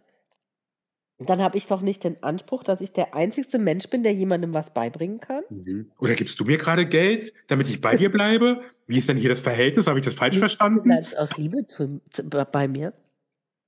dann 1.29 1.41
habe 1.43 1.57
ich 1.57 1.67
doch 1.67 1.81
nicht 1.81 2.05
den 2.05 2.23
Anspruch, 2.23 2.63
dass 2.65 2.81
ich 2.81 2.93
der 2.93 3.15
einzigste 3.15 3.59
Mensch 3.59 3.89
bin, 3.89 4.03
der 4.03 4.13
jemandem 4.15 4.53
was 4.55 4.73
beibringen 4.73 5.21
kann. 5.21 5.43
Mhm. 5.51 5.87
Oder 5.99 6.15
gibst 6.15 6.39
du 6.41 6.45
mir 6.45 6.57
gerade 6.57 6.87
Geld, 6.87 7.33
damit 7.47 7.69
ich 7.69 7.81
bei 7.81 7.97
dir 7.97 8.11
bleibe? 8.11 8.63
Wie 8.87 8.99
ist 8.99 9.09
denn 9.09 9.17
hier 9.17 9.29
das 9.29 9.41
Verhältnis? 9.41 9.87
Habe 9.87 9.99
ich 9.99 10.05
das 10.05 10.15
falsch 10.15 10.35
Du 10.35 10.41
verstanden? 10.41 10.83
bleibst 10.83 11.17
aus 11.17 11.37
Liebe 11.37 11.67
zu, 11.67 12.01
zu, 12.11 12.25
bei 12.25 12.69
mir. 12.69 12.93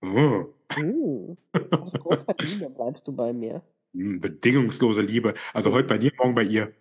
Oh. 0.03 0.47
Mm. 0.77 1.37
Aus 1.81 1.93
großer 1.93 2.35
Liebe 2.41 2.71
bleibst 2.71 3.07
du 3.09 3.13
bei 3.13 3.33
mir. 3.33 3.63
Hm, 3.95 4.21
Bedingungslose 4.21 5.03
Liebe. 5.03 5.35
Also 5.55 5.73
heute 5.73 5.89
bei 5.89 5.99
dir, 5.99 6.13
morgen 6.19 6.35
bei 6.35 6.43
ihr. 6.43 6.73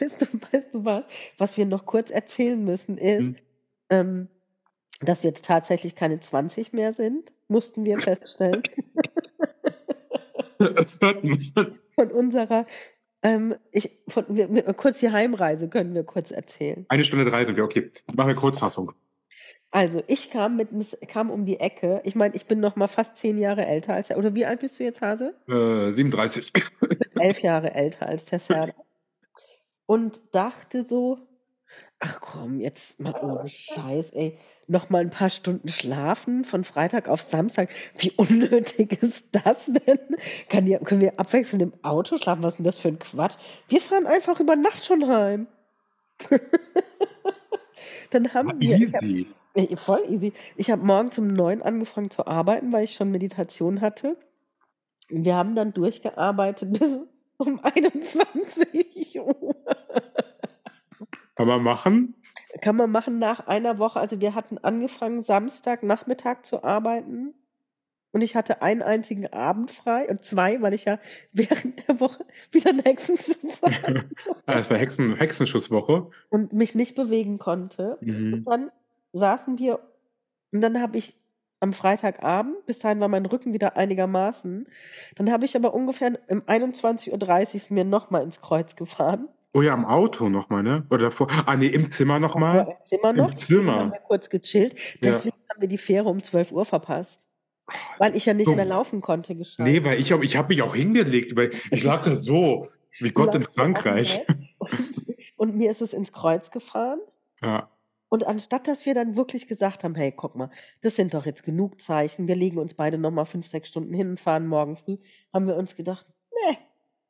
Weißt 0.00 0.22
du, 0.22 0.26
weißt 0.52 0.68
du 0.74 0.84
was? 0.84 1.04
Was 1.38 1.56
wir 1.56 1.66
noch 1.66 1.86
kurz 1.86 2.10
erzählen 2.10 2.62
müssen, 2.62 2.98
ist, 2.98 3.18
Hm. 3.20 3.36
ähm, 3.90 4.28
dass 5.00 5.22
wir 5.22 5.34
tatsächlich 5.34 5.94
keine 5.94 6.20
20 6.20 6.72
mehr 6.72 6.92
sind, 6.92 7.32
mussten 7.48 7.84
wir 7.84 7.98
feststellen. 8.00 8.62
Von 11.94 12.10
unserer, 12.10 12.66
ähm, 13.22 13.54
ich, 13.72 13.90
von, 14.08 14.24
wir, 14.28 14.52
wir, 14.52 14.62
kurz 14.74 14.98
die 14.98 15.10
Heimreise 15.10 15.68
können 15.68 15.94
wir 15.94 16.04
kurz 16.04 16.30
erzählen. 16.30 16.84
Eine 16.88 17.04
Stunde 17.04 17.24
drei 17.24 17.44
sind 17.44 17.56
wir, 17.56 17.64
okay. 17.64 17.90
Machen 18.14 18.28
wir 18.28 18.34
Kurzfassung. 18.34 18.92
Also, 19.70 20.02
ich 20.06 20.30
kam, 20.30 20.56
mit, 20.56 20.68
kam 21.08 21.30
um 21.30 21.44
die 21.46 21.58
Ecke. 21.58 22.00
Ich 22.04 22.14
meine, 22.14 22.36
ich 22.36 22.46
bin 22.46 22.60
noch 22.60 22.76
mal 22.76 22.86
fast 22.86 23.16
zehn 23.16 23.38
Jahre 23.38 23.66
älter 23.66 23.94
als 23.94 24.10
er. 24.10 24.18
Oder 24.18 24.34
wie 24.34 24.46
alt 24.46 24.60
bist 24.60 24.78
du 24.78 24.84
jetzt, 24.84 25.00
Hase? 25.00 25.34
Äh, 25.48 25.90
37. 25.90 26.52
elf 27.16 27.40
Jahre 27.42 27.74
älter 27.74 28.06
als 28.06 28.26
der 28.26 28.38
Serda. 28.38 28.74
Und 29.86 30.20
dachte 30.32 30.84
so, 30.84 31.18
ach 32.04 32.20
komm, 32.20 32.60
jetzt 32.60 33.00
mal 33.00 33.14
ohne 33.22 33.48
Scheiß, 33.48 34.10
ey, 34.10 34.36
noch 34.66 34.90
mal 34.90 35.00
ein 35.00 35.10
paar 35.10 35.30
Stunden 35.30 35.68
schlafen 35.68 36.44
von 36.44 36.62
Freitag 36.62 37.08
auf 37.08 37.22
Samstag. 37.22 37.70
Wie 37.96 38.12
unnötig 38.12 38.92
ist 39.02 39.26
das 39.32 39.66
denn? 39.66 39.98
Kann 40.48 40.66
die, 40.66 40.76
können 40.76 41.00
wir 41.00 41.18
abwechselnd 41.18 41.62
im 41.62 41.72
Auto 41.82 42.18
schlafen? 42.18 42.42
Was 42.42 42.54
ist 42.54 42.58
denn 42.58 42.64
das 42.64 42.78
für 42.78 42.88
ein 42.88 42.98
Quatsch? 42.98 43.36
Wir 43.68 43.80
fahren 43.80 44.06
einfach 44.06 44.38
über 44.40 44.54
Nacht 44.54 44.84
schon 44.84 45.08
heim. 45.08 45.46
Dann 48.10 48.32
haben 48.34 48.60
wir, 48.60 48.76
ich 48.76 48.94
hab, 48.94 49.02
Easy. 49.02 49.26
Ey, 49.54 49.76
Voll 49.76 50.04
easy. 50.10 50.32
Ich 50.56 50.70
habe 50.70 50.84
morgens 50.84 51.18
um 51.18 51.28
neun 51.28 51.62
angefangen 51.62 52.10
zu 52.10 52.26
arbeiten, 52.26 52.72
weil 52.72 52.84
ich 52.84 52.94
schon 52.94 53.10
Meditation 53.10 53.80
hatte. 53.80 54.16
Und 55.10 55.24
wir 55.24 55.34
haben 55.36 55.54
dann 55.54 55.72
durchgearbeitet 55.72 56.72
bis 56.78 56.98
um 57.38 57.60
21 57.62 59.20
Uhr. 59.20 59.54
Kann 61.36 61.46
man 61.48 61.62
machen? 61.62 62.14
Kann 62.60 62.76
man 62.76 62.90
machen 62.90 63.18
nach 63.18 63.46
einer 63.46 63.78
Woche. 63.78 63.98
Also 63.98 64.20
wir 64.20 64.34
hatten 64.34 64.58
angefangen, 64.58 65.22
Samstagnachmittag 65.22 66.42
zu 66.42 66.62
arbeiten. 66.62 67.34
Und 68.12 68.22
ich 68.22 68.36
hatte 68.36 68.62
einen 68.62 68.82
einzigen 68.82 69.26
Abend 69.32 69.72
frei 69.72 70.08
und 70.08 70.24
zwei, 70.24 70.62
weil 70.62 70.72
ich 70.72 70.84
ja 70.84 71.00
während 71.32 71.88
der 71.88 71.98
Woche 71.98 72.24
wieder 72.52 72.70
einen 72.70 72.84
Hexenschuss 72.84 73.60
hatte 73.60 74.04
Ah, 74.46 74.60
es 74.60 74.70
war 74.70 74.78
Hexen, 74.78 75.16
Hexenschusswoche. 75.16 76.10
und 76.30 76.52
mich 76.52 76.76
nicht 76.76 76.94
bewegen 76.94 77.38
konnte. 77.38 77.98
Mhm. 78.00 78.34
Und 78.34 78.44
dann 78.46 78.70
saßen 79.12 79.58
wir 79.58 79.80
und 80.52 80.60
dann 80.60 80.80
habe 80.80 80.96
ich 80.96 81.16
am 81.58 81.72
Freitagabend, 81.72 82.64
bis 82.66 82.78
dahin 82.78 83.00
war 83.00 83.08
mein 83.08 83.26
Rücken 83.26 83.52
wieder 83.52 83.76
einigermaßen, 83.76 84.68
dann 85.16 85.32
habe 85.32 85.44
ich 85.44 85.56
aber 85.56 85.74
ungefähr 85.74 86.18
um 86.28 86.42
21.30 86.42 87.10
Uhr 87.70 87.74
mir 87.74 87.84
nochmal 87.84 88.22
ins 88.22 88.40
Kreuz 88.40 88.76
gefahren. 88.76 89.28
Oh 89.56 89.62
ja, 89.62 89.72
im 89.72 89.84
Auto 89.84 90.28
nochmal, 90.28 90.64
ne? 90.64 90.84
Oder 90.90 91.04
davor. 91.04 91.28
Ah, 91.46 91.56
nee, 91.56 91.68
im 91.68 91.88
Zimmer 91.88 92.18
nochmal. 92.18 92.66
im 92.68 92.84
Zimmer 92.84 93.12
noch. 93.12 93.30
Im 93.30 93.36
Zimmer. 93.36 93.74
haben 93.76 93.92
wir 93.92 94.00
kurz 94.00 94.28
gechillt. 94.28 94.74
Ja. 95.00 95.12
Deswegen 95.12 95.36
haben 95.48 95.60
wir 95.60 95.68
die 95.68 95.78
Fähre 95.78 96.08
um 96.08 96.20
12 96.20 96.50
Uhr 96.50 96.64
verpasst. 96.64 97.28
Weil 97.98 98.16
ich 98.16 98.26
ja 98.26 98.34
nicht 98.34 98.48
dumm. 98.48 98.56
mehr 98.56 98.64
laufen 98.64 99.00
konnte, 99.00 99.36
gescheit. 99.36 99.64
Nee, 99.64 99.84
weil 99.84 100.00
ich, 100.00 100.10
ich 100.10 100.36
habe 100.36 100.48
mich 100.48 100.60
auch 100.60 100.74
hingelegt. 100.74 101.36
Weil 101.36 101.52
ich 101.70 101.84
lag 101.84 102.02
da 102.02 102.16
so, 102.16 102.66
wie 102.98 103.10
Gott 103.10 103.34
in 103.36 103.42
so 103.42 103.50
Frankreich. 103.52 104.22
Und, 104.58 104.70
und 105.36 105.56
mir 105.56 105.70
ist 105.70 105.80
es 105.82 105.92
ins 105.92 106.12
Kreuz 106.12 106.50
gefahren. 106.50 106.98
Ja. 107.40 107.70
Und 108.08 108.26
anstatt 108.26 108.66
dass 108.68 108.86
wir 108.86 108.94
dann 108.94 109.16
wirklich 109.16 109.46
gesagt 109.48 109.84
haben, 109.84 109.94
hey, 109.94 110.12
guck 110.12 110.34
mal, 110.36 110.50
das 110.82 110.96
sind 110.96 111.14
doch 111.14 111.26
jetzt 111.26 111.42
genug 111.42 111.80
Zeichen, 111.80 112.28
wir 112.28 112.36
legen 112.36 112.58
uns 112.58 112.74
beide 112.74 112.98
nochmal 112.98 113.26
fünf, 113.26 113.46
sechs 113.46 113.68
Stunden 113.68 113.92
hin 113.92 114.10
und 114.10 114.20
fahren 114.20 114.46
morgen 114.46 114.76
früh, 114.76 114.98
haben 115.32 115.46
wir 115.46 115.56
uns 115.56 115.74
gedacht, 115.74 116.06
nee, 116.30 116.58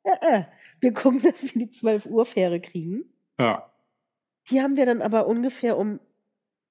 äh, 0.05 0.17
äh, 0.39 0.43
wir 0.79 0.93
gucken, 0.93 1.21
dass 1.21 1.43
wir 1.43 1.65
die 1.65 1.71
12 1.71 2.05
Uhr 2.05 2.25
Fähre 2.25 2.59
kriegen. 2.61 3.05
ja. 3.39 3.69
Die 4.51 4.61
haben 4.61 4.75
wir 4.75 4.85
dann 4.85 5.01
aber 5.01 5.25
ungefähr 5.25 5.75
um 5.75 5.99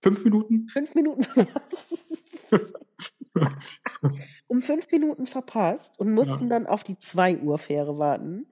Fünf 0.00 0.22
Minuten? 0.22 0.68
fünf 0.68 0.94
Minuten 0.94 1.24
verpasst. 1.24 2.24
um 4.46 4.60
fünf 4.60 4.90
Minuten 4.92 5.26
verpasst 5.26 5.98
und 5.98 6.12
mussten 6.12 6.48
dann 6.48 6.66
auf 6.68 6.84
die 6.84 6.98
2 6.98 7.38
Uhr 7.38 7.58
Fähre 7.58 7.98
warten. 7.98 8.46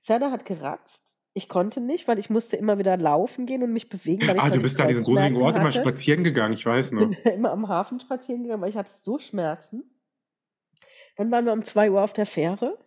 Serda 0.00 0.30
hat 0.32 0.44
geratzt. 0.44 1.16
Ich 1.34 1.48
konnte 1.48 1.80
nicht, 1.80 2.08
weil 2.08 2.18
ich 2.18 2.30
musste 2.30 2.56
immer 2.56 2.78
wieder 2.78 2.96
laufen 2.96 3.46
gehen 3.46 3.62
und 3.62 3.72
mich 3.72 3.88
bewegen. 3.88 4.22
Ich 4.22 4.40
Ah, 4.40 4.50
du 4.50 4.60
bist 4.60 4.78
da 4.78 4.84
an 4.84 4.88
diesen 4.88 5.04
gruseligen 5.04 5.40
Ort 5.42 5.56
immer 5.56 5.72
spazieren 5.72 6.24
gegangen, 6.24 6.54
ich 6.54 6.64
weiß 6.66 6.90
bin 6.90 7.10
noch. 7.10 7.24
immer 7.26 7.50
am 7.52 7.68
Hafen 7.68 8.00
spazieren 8.00 8.42
gegangen, 8.42 8.62
weil 8.62 8.70
ich 8.70 8.76
hatte 8.76 8.90
so 8.94 9.18
Schmerzen. 9.18 9.84
Dann 11.16 11.30
waren 11.30 11.44
wir 11.44 11.52
um 11.52 11.62
2 11.64 11.90
Uhr 11.92 12.02
auf 12.02 12.12
der 12.12 12.26
Fähre, 12.26 12.78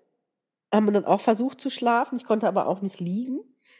haben 0.73 0.91
dann 0.93 1.05
auch 1.05 1.21
versucht 1.21 1.61
zu 1.61 1.69
schlafen. 1.69 2.17
Ich 2.17 2.25
konnte 2.25 2.47
aber 2.47 2.67
auch 2.67 2.81
nicht 2.81 2.99
liegen. 2.99 3.39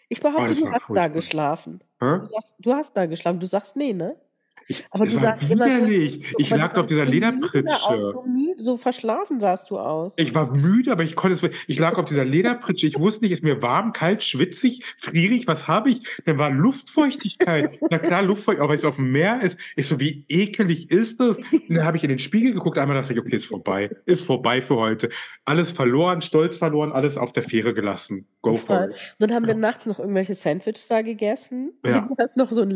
Ich 0.10 0.22
behaupte, 0.22 0.54
Oh, 0.54 0.56
du 0.56 0.70
hast 0.72 0.90
da 0.94 1.10
furchtbar. 1.10 1.10
geschlafen. 1.10 1.84
Hä? 2.02 2.20
Du 2.20 2.26
sagst, 2.28 2.56
du 2.60 2.74
hast 2.74 2.94
da 2.98 3.06
geschlafen. 3.06 3.40
Du 3.40 3.48
sagst 3.48 3.76
nee, 3.76 3.94
ne? 3.94 4.20
Ich, 4.68 4.86
Aber 4.92 5.06
es 5.06 5.12
du 5.12 5.18
war 5.18 5.24
sagst 5.24 5.44
immer 5.44 5.66
so, 5.66 5.74
widerlich. 5.74 6.34
Ich 6.38 6.50
lag 6.50 6.76
auf 6.76 6.88
dieser 6.88 7.06
Lederpritsche. 7.06 8.12
so, 8.14 8.24
müde, 8.28 8.64
so 8.64 8.78
verschlafen 8.78 9.40
sahst 9.40 9.70
du 9.70 9.80
aus. 9.80 10.14
Ich 10.18 10.36
war 10.36 10.54
müde, 10.56 10.92
aber 10.92 11.04
ich 11.04 11.16
konnte 11.16 11.34
es. 11.34 11.56
Ich 11.68 11.80
lag 11.80 11.98
auf 11.98 12.06
dieser 12.06 12.26
Lederpritsche. 12.26 12.88
Ich 12.88 13.00
wusste 13.00 13.24
nicht, 13.24 13.32
ist 13.32 13.44
mir 13.44 13.62
warm, 13.62 13.94
kalt, 13.94 14.24
schwitzig, 14.24 14.84
frierig, 14.98 15.48
was 15.48 15.68
habe 15.68 15.90
ich? 15.90 16.02
Dann 16.26 16.38
war 16.38 16.50
Luftfeuchtigkeit. 16.50 17.80
Na 17.90 17.98
klar, 17.98 18.24
Luftfeuchtigkeit, 18.24 18.64
aber 18.64 18.70
weil 18.70 18.78
es 18.78 18.86
auf 18.86 18.98
dem 18.98 19.12
Meer 19.12 19.42
ist. 19.42 19.58
Ich 19.76 19.88
so, 19.88 20.00
wie 20.00 20.26
ekelig 20.28 20.92
ist 20.92 21.20
das? 21.20 21.38
Und 21.38 21.76
dann 21.76 21.86
habe 21.86 21.98
ich 21.98 22.04
in 22.04 22.10
den 22.10 22.20
Spiegel 22.20 22.54
geguckt, 22.54 22.78
einmal 22.78 23.00
dachte 23.00 23.14
ich, 23.14 23.20
okay, 23.20 23.36
ist 23.36 23.46
vorbei. 23.46 23.90
Ist 24.06 24.26
vorbei 24.26 24.62
für 24.62 24.76
heute. 24.76 25.10
Alles 25.46 25.72
verloren, 25.72 26.22
Stolz 26.22 26.58
verloren, 26.58 26.92
alles 26.92 27.18
auf 27.18 27.32
der 27.32 27.44
Fähre 27.44 27.74
gelassen. 27.74 28.28
Go 28.42 28.58
for 28.58 28.86
it. 28.86 28.90
Und 28.92 28.98
dann 29.20 29.34
haben 29.34 29.48
wir 29.48 29.56
nachts 29.56 29.86
noch 29.86 30.00
irgendwelche 30.00 30.36
Sandwiches 30.36 30.88
da 30.88 31.02
gegessen. 31.02 31.72
Ja. 31.86 32.08
Du 32.18 32.24
hast 32.24 32.38
noch 32.38 32.52
so 32.52 32.62
ein 32.62 32.70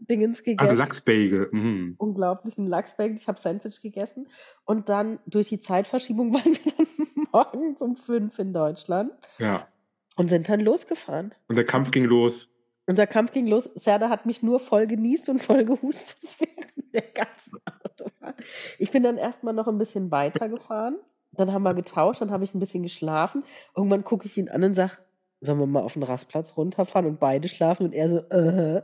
Lachs-Dingens 0.00 0.42
gegessen. 0.42 0.68
Also 0.68 0.78
Lachsbagel. 0.78 1.48
Mhm. 1.52 1.94
unglaublichen 1.98 2.66
Lachsbagel. 2.66 3.16
Ich 3.16 3.28
habe 3.28 3.40
Sandwich 3.40 3.80
gegessen. 3.82 4.28
Und 4.64 4.88
dann 4.88 5.18
durch 5.26 5.48
die 5.48 5.60
Zeitverschiebung 5.60 6.32
waren 6.34 6.44
wir 6.54 6.72
dann 6.76 6.86
morgens 7.32 7.80
um 7.80 7.96
fünf 7.96 8.38
in 8.38 8.52
Deutschland 8.52 9.12
Ja. 9.38 9.68
und 10.16 10.28
sind 10.28 10.48
dann 10.48 10.60
losgefahren. 10.60 11.34
Und 11.48 11.56
der 11.56 11.66
Kampf 11.66 11.90
ging 11.90 12.04
los. 12.04 12.50
Und 12.86 12.98
der 12.98 13.06
Kampf 13.06 13.32
ging 13.32 13.46
los. 13.46 13.70
Serda 13.74 14.08
hat 14.08 14.26
mich 14.26 14.42
nur 14.42 14.58
voll 14.58 14.86
genießt 14.86 15.28
und 15.28 15.40
voll 15.42 15.64
gehustet 15.64 16.36
während 16.40 16.92
der 16.94 17.02
ganzen 17.02 17.58
Autofahrt. 17.84 18.36
Ich 18.78 18.90
bin 18.90 19.02
dann 19.02 19.16
erstmal 19.16 19.54
noch 19.54 19.68
ein 19.68 19.78
bisschen 19.78 20.10
weitergefahren. 20.10 20.96
Dann 21.32 21.52
haben 21.52 21.62
wir 21.62 21.74
getauscht, 21.74 22.20
dann 22.20 22.32
habe 22.32 22.42
ich 22.42 22.54
ein 22.54 22.58
bisschen 22.58 22.82
geschlafen. 22.82 23.44
Irgendwann 23.76 24.02
gucke 24.02 24.26
ich 24.26 24.36
ihn 24.36 24.48
an 24.48 24.64
und 24.64 24.74
sage, 24.74 24.94
sollen 25.40 25.60
wir 25.60 25.66
mal 25.66 25.82
auf 25.84 25.92
den 25.92 26.02
Rastplatz 26.02 26.56
runterfahren 26.56 27.06
und 27.06 27.20
beide 27.20 27.46
schlafen? 27.48 27.86
Und 27.86 27.92
er 27.92 28.10
so, 28.10 28.18
äh. 28.30 28.82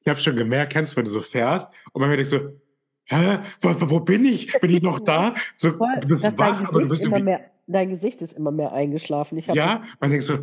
Ich 0.00 0.08
habe 0.08 0.20
schon 0.20 0.36
gemerkt, 0.36 0.72
kennst 0.72 0.92
du, 0.92 0.96
wenn 0.98 1.04
du 1.04 1.10
so 1.10 1.20
fährst 1.20 1.68
und 1.92 2.00
manchmal 2.00 2.16
denkst 2.16 2.30
du, 2.30 2.60
hä, 3.06 3.38
wo, 3.60 3.90
wo 3.90 4.00
bin 4.00 4.24
ich? 4.24 4.52
Bin 4.60 4.70
ich 4.70 4.82
noch 4.82 5.00
da? 5.00 5.34
So, 5.56 5.72
Voll, 5.72 5.88
du 6.00 6.08
bist 6.08 6.24
wach, 6.38 6.56
dein 6.58 6.66
aber 6.66 6.80
du 6.80 6.88
Gesicht 6.88 6.90
bist 6.90 7.02
immer 7.02 7.18
mehr, 7.18 7.40
dein 7.66 7.90
Gesicht 7.90 8.22
ist 8.22 8.32
immer 8.32 8.50
mehr 8.50 8.72
eingeschlafen. 8.72 9.38
Ja, 9.38 9.82
man 10.00 10.10
denkt 10.10 10.24
so, 10.24 10.34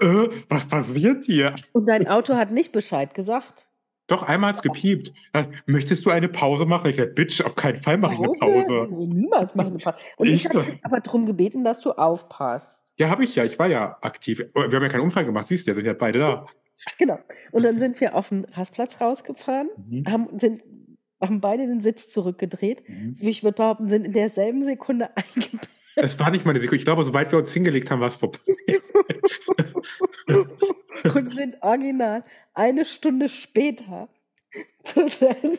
äh, 0.00 0.28
was 0.48 0.66
passiert 0.66 1.24
hier? 1.24 1.54
Und 1.72 1.86
dein 1.86 2.06
Auto 2.06 2.34
hat 2.34 2.50
nicht 2.50 2.72
Bescheid 2.72 3.14
gesagt. 3.14 3.66
Doch, 4.08 4.22
einmal 4.22 4.50
hat's 4.50 4.62
gepiept. 4.62 5.12
Äh, 5.34 5.44
möchtest 5.66 6.06
du 6.06 6.10
eine 6.10 6.28
Pause 6.28 6.64
machen? 6.64 6.88
Ich 6.88 6.96
sag, 6.96 7.14
Bitch, 7.14 7.42
auf 7.42 7.54
keinen 7.56 7.76
Fall 7.76 7.98
mache 7.98 8.14
ich 8.14 8.18
eine 8.20 8.32
Pause. 8.38 8.86
Nee, 8.90 9.06
niemals 9.06 9.54
mache 9.54 9.66
ich 9.66 9.72
eine 9.72 9.78
Pause. 9.78 9.96
Und 10.16 10.28
ich, 10.28 10.46
Ich 10.46 10.48
habe 10.48 10.64
dich 10.64 10.82
aber 10.82 11.00
darum 11.00 11.26
gebeten, 11.26 11.62
dass 11.62 11.82
du 11.82 11.92
aufpasst. 11.92 12.90
Ja, 12.96 13.10
habe 13.10 13.24
ich 13.24 13.34
ja. 13.36 13.44
Ich 13.44 13.58
war 13.58 13.66
ja 13.66 13.98
aktiv. 14.00 14.38
Wir 14.54 14.62
haben 14.62 14.72
ja 14.82 14.88
keinen 14.88 15.02
Unfall 15.02 15.26
gemacht, 15.26 15.46
siehst 15.46 15.66
du, 15.66 15.70
ja, 15.70 15.74
sind 15.74 15.84
ja 15.84 15.92
beide 15.92 16.20
da. 16.20 16.46
Genau. 16.98 17.18
Und 17.52 17.64
dann 17.64 17.78
sind 17.78 18.00
wir 18.00 18.14
auf 18.14 18.28
den 18.28 18.44
Rastplatz 18.44 19.00
rausgefahren, 19.00 19.68
Mhm. 19.88 20.04
haben, 20.10 20.38
sind, 20.38 20.62
haben 21.20 21.40
beide 21.40 21.66
den 21.66 21.80
Sitz 21.80 22.08
zurückgedreht. 22.08 22.88
Mhm. 22.88 23.16
Wie 23.18 23.30
ich 23.30 23.42
würde 23.42 23.56
behaupten, 23.56 23.88
sind 23.88 24.04
in 24.04 24.12
derselben 24.12 24.62
Sekunde 24.64 25.10
eingepennt. 25.16 25.68
Es 25.96 26.18
war 26.20 26.30
nicht 26.30 26.44
mal 26.44 26.52
eine 26.52 26.60
Sekunde. 26.60 26.76
Ich 26.76 26.84
glaube, 26.84 27.02
sobald 27.04 27.32
wir 27.32 27.38
uns 27.38 27.52
hingelegt 27.52 27.90
haben, 27.90 28.00
war 28.00 28.06
es 28.06 28.16
vorbei. 28.16 28.38
und 31.14 31.32
sind 31.32 31.56
original 31.62 32.24
eine 32.54 32.84
Stunde 32.84 33.28
später 33.28 34.08
zur 34.84 35.08
selben 35.10 35.58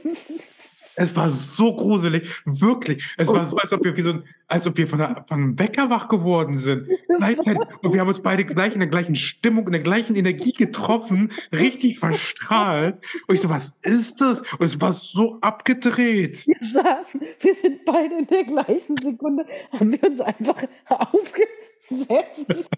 Es 1.00 1.16
war 1.16 1.30
so 1.30 1.76
gruselig, 1.76 2.30
wirklich. 2.46 3.04
Es 3.18 3.30
war 3.30 3.48
so, 3.48 3.58
als 3.62 3.72
ob 3.72 3.84
wir 3.84 3.96
wie 3.96 4.02
so 4.02 4.22
als 4.50 4.66
ob 4.66 4.78
wir 4.78 4.88
von, 4.88 5.00
einer, 5.00 5.24
von 5.28 5.38
einem 5.38 5.60
Wecker 5.60 5.90
wach 5.90 6.08
geworden 6.10 6.58
sind. 6.58 6.88
Gleichzeitig. 7.08 7.62
Und 7.82 7.94
wir 7.94 8.02
haben 8.02 8.08
uns 8.08 8.22
beide 8.22 8.44
gleich 8.44 8.74
in 8.74 8.80
der 8.80 8.90
gleichen 8.90 9.16
Stimmung, 9.16 9.68
in 9.68 9.74
der 9.74 9.82
gleichen 9.82 10.16
Energie 10.16 10.54
getroffen, 10.54 11.32
richtig 11.54 12.00
verstrahlt. 12.00 12.98
Und 13.28 13.36
ich 13.36 13.42
so, 13.42 13.50
was 13.50 13.78
ist 13.84 14.20
das? 14.22 14.42
Und 14.58 14.64
es 14.64 14.82
war 14.82 14.94
so 14.94 15.38
abgedreht. 15.42 16.48
Wir 16.48 16.74
saßen, 16.74 17.22
wir 17.40 17.56
sind 17.56 17.86
beide 17.86 18.18
in 18.18 18.28
der 18.28 18.44
gleichen 18.44 18.98
Sekunde, 18.98 19.46
haben 19.72 19.92
wir 19.92 20.04
uns 20.04 20.20
einfach 20.20 20.64
aufgesetzt. 20.88 22.70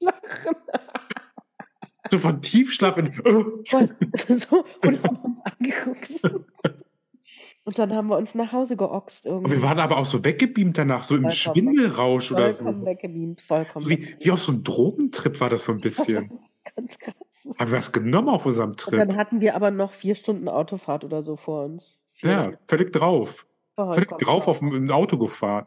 Lachen. 0.00 0.56
So 2.10 2.18
von 2.18 2.42
Tiefschlaf 2.42 2.96
in, 2.96 3.20
Und, 3.20 3.68
so, 3.68 4.64
und 4.82 5.02
haben 5.04 5.16
uns 5.16 5.40
angeguckt. 5.44 6.10
Und 7.70 7.78
dann 7.78 7.94
haben 7.94 8.08
wir 8.08 8.16
uns 8.16 8.34
nach 8.34 8.50
Hause 8.52 8.76
geoxt 8.76 9.26
Und 9.26 9.32
irgendwie. 9.32 9.52
wir 9.52 9.62
waren 9.62 9.78
aber 9.78 9.96
auch 9.98 10.04
so 10.04 10.24
weggebeamt 10.24 10.76
danach, 10.76 11.04
so 11.04 11.14
im 11.14 11.22
Vollkommen 11.22 11.36
Schwindelrausch 11.36 12.32
oder 12.32 12.50
vollkommen 12.52 12.80
so. 12.80 12.86
weggebeamt, 12.86 13.40
vollkommen 13.42 13.84
so 13.84 13.88
wie, 13.90 14.16
wie 14.18 14.30
auf 14.32 14.40
so 14.40 14.50
einem 14.50 14.64
Drogentrip 14.64 15.40
war 15.40 15.50
das 15.50 15.66
so 15.66 15.72
ein 15.72 15.80
bisschen. 15.80 16.32
Ganz 16.74 16.98
krass. 16.98 17.14
Haben 17.60 17.70
wir 17.70 17.78
was 17.78 17.92
genommen 17.92 18.28
auf 18.28 18.44
unserem 18.44 18.70
Und 18.70 18.80
Trip? 18.80 18.98
dann 18.98 19.16
hatten 19.16 19.40
wir 19.40 19.54
aber 19.54 19.70
noch 19.70 19.92
vier 19.92 20.16
Stunden 20.16 20.48
Autofahrt 20.48 21.04
oder 21.04 21.22
so 21.22 21.36
vor 21.36 21.64
uns. 21.64 22.02
Vier 22.08 22.30
Ja, 22.30 22.50
völlig 22.66 22.92
drauf. 22.92 23.46
Völlig 23.76 23.94
vollkommen 23.94 24.18
drauf 24.18 24.48
auf 24.48 24.58
dem 24.58 24.90
Auto 24.90 25.16
gefahren. 25.16 25.66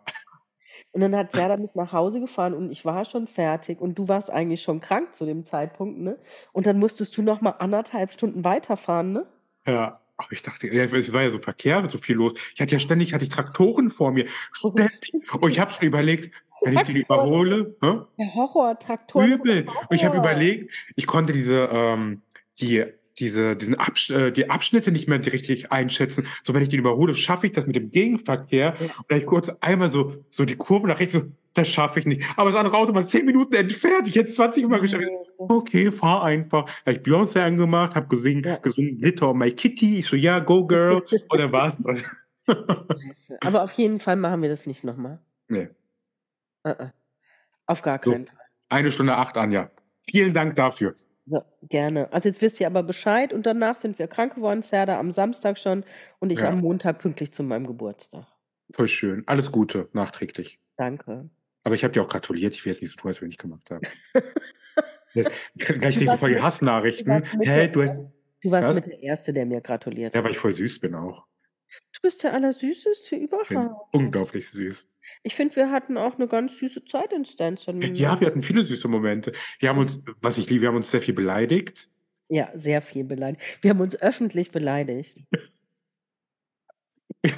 Und 0.91 0.99
dann 0.99 1.15
hat 1.15 1.31
Serda 1.31 1.55
mich 1.55 1.73
nach 1.73 1.93
Hause 1.93 2.19
gefahren 2.19 2.53
und 2.53 2.69
ich 2.69 2.83
war 2.83 3.05
schon 3.05 3.27
fertig 3.27 3.79
und 3.79 3.97
du 3.97 4.09
warst 4.09 4.29
eigentlich 4.29 4.61
schon 4.61 4.81
krank 4.81 5.15
zu 5.15 5.25
dem 5.25 5.45
Zeitpunkt, 5.45 5.99
ne? 5.99 6.19
Und 6.51 6.65
dann 6.65 6.77
musstest 6.77 7.17
du 7.17 7.21
noch 7.23 7.39
mal 7.39 7.51
anderthalb 7.51 8.11
Stunden 8.11 8.43
weiterfahren, 8.43 9.13
ne? 9.13 9.25
Ja. 9.65 10.01
Aber 10.17 10.31
ich 10.31 10.41
dachte, 10.41 10.67
es 10.67 11.13
war 11.13 11.23
ja 11.23 11.31
so 11.31 11.39
Verkehr, 11.39 11.87
so 11.89 11.97
viel 11.97 12.15
los. 12.15 12.33
Ich 12.53 12.61
hatte 12.61 12.73
ja 12.73 12.79
ständig, 12.79 13.13
hatte 13.13 13.23
ich 13.23 13.29
Traktoren 13.29 13.89
vor 13.89 14.11
mir. 14.11 14.27
Ständig. 14.51 15.13
Und 15.39 15.49
ich 15.49 15.59
habe 15.59 15.71
schon 15.71 15.87
überlegt, 15.87 16.33
wenn 16.61 16.73
ich 16.73 16.79
Traktoren. 16.79 17.01
überhole, 17.01 17.75
hä? 17.81 17.99
Der 18.19 18.35
Horror, 18.35 18.79
Traktoren. 18.79 19.31
übel. 19.31 19.65
Und 19.89 19.95
ich 19.95 20.05
habe 20.05 20.17
Horror. 20.17 20.31
überlegt, 20.31 20.71
ich 20.95 21.07
konnte 21.07 21.33
diese, 21.33 21.67
ähm, 21.71 22.21
die, 22.59 22.85
diese, 23.19 23.55
diesen 23.55 23.75
Absch 23.75 24.09
äh, 24.09 24.31
die 24.31 24.49
Abschnitte 24.49 24.91
nicht 24.91 25.07
mehr 25.07 25.23
richtig 25.25 25.71
einschätzen. 25.71 26.25
So, 26.43 26.53
wenn 26.53 26.63
ich 26.63 26.69
den 26.69 26.79
überhole, 26.79 27.13
schaffe 27.15 27.45
ich 27.47 27.51
das 27.53 27.67
mit 27.67 27.75
dem 27.75 27.91
Gegenverkehr. 27.91 28.75
Ja. 28.79 28.87
Und 29.09 29.15
ich 29.17 29.25
kurz 29.25 29.49
einmal 29.61 29.91
so, 29.91 30.23
so 30.29 30.45
die 30.45 30.55
Kurve 30.55 30.87
nach 30.87 30.99
rechts, 30.99 31.13
so, 31.13 31.21
das 31.53 31.67
schaffe 31.69 31.99
ich 31.99 32.05
nicht. 32.07 32.23
Aber 32.35 32.49
das 32.49 32.59
andere 32.59 32.75
Auto 32.75 32.95
war 32.95 33.05
zehn 33.05 33.25
Minuten 33.25 33.53
entfernt. 33.53 34.07
Ich 34.07 34.15
hätte 34.15 34.29
es 34.29 34.35
20 34.35 34.67
Mal 34.67 34.79
geschafft. 34.81 35.03
Okay, 35.37 35.91
fahr 35.91 36.23
einfach. 36.23 36.65
Da 36.83 36.91
hab 36.91 36.97
ich 36.97 37.03
Beyoncé 37.03 37.41
angemacht, 37.41 37.93
hab 37.95 38.09
gesungen, 38.09 38.43
Ja. 38.43 38.55
gesungen 38.57 38.97
Glitter 38.97 39.29
on 39.29 39.37
my 39.37 39.51
Kitty. 39.51 39.99
Ich 39.99 40.07
so, 40.07 40.15
ja, 40.15 40.39
go 40.39 40.65
girl. 40.65 41.03
Und 41.29 41.39
dann 41.39 41.51
war's 41.51 41.77
das. 41.79 42.03
Scheiße. 42.47 43.37
Aber 43.41 43.61
auf 43.63 43.73
jeden 43.73 43.99
Fall 43.99 44.15
machen 44.15 44.41
wir 44.41 44.49
das 44.49 44.65
nicht 44.65 44.83
nochmal. 44.83 45.19
nee. 45.47 45.69
Uh 46.65 46.69
-uh. 46.69 46.91
Auf 47.67 47.81
gar 47.81 47.99
So. 48.03 48.11
keinen 48.11 48.25
Fall. 48.25 48.37
Eine 48.69 48.91
Stunde 48.91 49.15
acht, 49.15 49.37
Anja. 49.37 49.69
Vielen 50.09 50.33
Dank 50.33 50.55
dafür. 50.55 50.95
So, 51.25 51.41
gerne. 51.69 52.11
Also 52.11 52.27
jetzt 52.29 52.41
wisst 52.41 52.59
ihr 52.59 52.67
aber 52.67 52.83
Bescheid 52.83 53.33
und 53.33 53.45
danach 53.45 53.77
sind 53.77 53.97
wir 53.97 54.07
krank 54.07 54.35
geworden, 54.35 54.61
Serda 54.61 54.99
am 54.99 55.11
Samstag 55.11 55.57
schon 55.57 55.85
und 56.19 56.31
ich 56.31 56.39
Ja. 56.39 56.49
am 56.49 56.59
Montag 56.59 56.99
pünktlich 56.99 57.31
zu 57.31 57.43
meinem 57.43 57.65
Geburtstag. 57.65 58.27
Voll 58.71 58.87
schön. 58.89 59.23
Alles 59.27 59.51
Gute, 59.51 59.89
nachträglich. 59.93 60.59
Danke. 60.77 61.29
Aber 61.63 61.75
ich 61.75 61.83
habe 61.83 61.93
dir 61.93 62.01
auch 62.01 62.09
gratuliert. 62.09 62.53
Ich 62.55 62.65
will 62.65 62.73
jetzt 62.73 62.81
nicht 62.81 62.91
so 62.91 62.97
tun, 62.97 63.09
als 63.09 63.21
wenn 63.21 63.29
ich 63.29 63.37
gemacht 63.37 63.69
habe. 63.71 63.81
Jetzt 65.13 65.31
gleich 65.55 65.95
nicht 65.97 65.99
so 65.99 66.07
warst 66.07 66.19
voll 66.19 66.29
die 66.29 66.35
mit- 66.35 66.43
Hassnachrichten. 66.43 67.05
du 67.07 67.21
warst 67.21 67.35
mit 67.35 67.47
der 67.47 67.67
du 67.69 67.83
hast. 67.83 68.01
Du 68.41 68.51
warst 68.51 68.67
Was? 68.67 68.75
mit 68.75 68.87
der 68.87 68.99
Erste, 69.03 69.31
der 69.33 69.45
mir 69.45 69.61
gratuliert 69.61 70.13
Ja, 70.13 70.17
hat. 70.19 70.25
weil 70.25 70.31
ich 70.33 70.37
voll 70.37 70.51
süß 70.51 70.79
bin 70.81 70.95
auch. 70.95 71.25
Du 72.03 72.09
bist 72.09 72.21
der 72.21 72.33
Allersüßeste 72.33 73.15
überhaupt. 73.15 73.93
unglaublich 73.93 74.49
süß. 74.49 74.89
Ich 75.23 75.35
finde, 75.35 75.55
wir 75.55 75.71
hatten 75.71 75.97
auch 75.97 76.15
eine 76.15 76.27
ganz 76.27 76.57
süße 76.57 76.83
Zeit 76.83 77.13
in 77.13 77.23
Stanton. 77.23 77.81
Ja, 77.95 78.19
wir 78.19 78.27
hatten 78.27 78.43
viele 78.43 78.65
süße 78.65 78.89
Momente. 78.89 79.31
Wir 79.59 79.69
haben 79.69 79.79
uns, 79.79 80.03
was 80.19 80.37
ich 80.37 80.49
liebe, 80.49 80.63
wir 80.63 80.67
haben 80.67 80.75
uns 80.75 80.91
sehr 80.91 81.01
viel 81.01 81.13
beleidigt. 81.13 81.87
Ja, 82.27 82.51
sehr 82.55 82.81
viel 82.81 83.05
beleidigt. 83.05 83.41
Wir 83.61 83.69
haben 83.69 83.79
uns 83.79 83.95
öffentlich 84.01 84.51
beleidigt. 84.51 85.17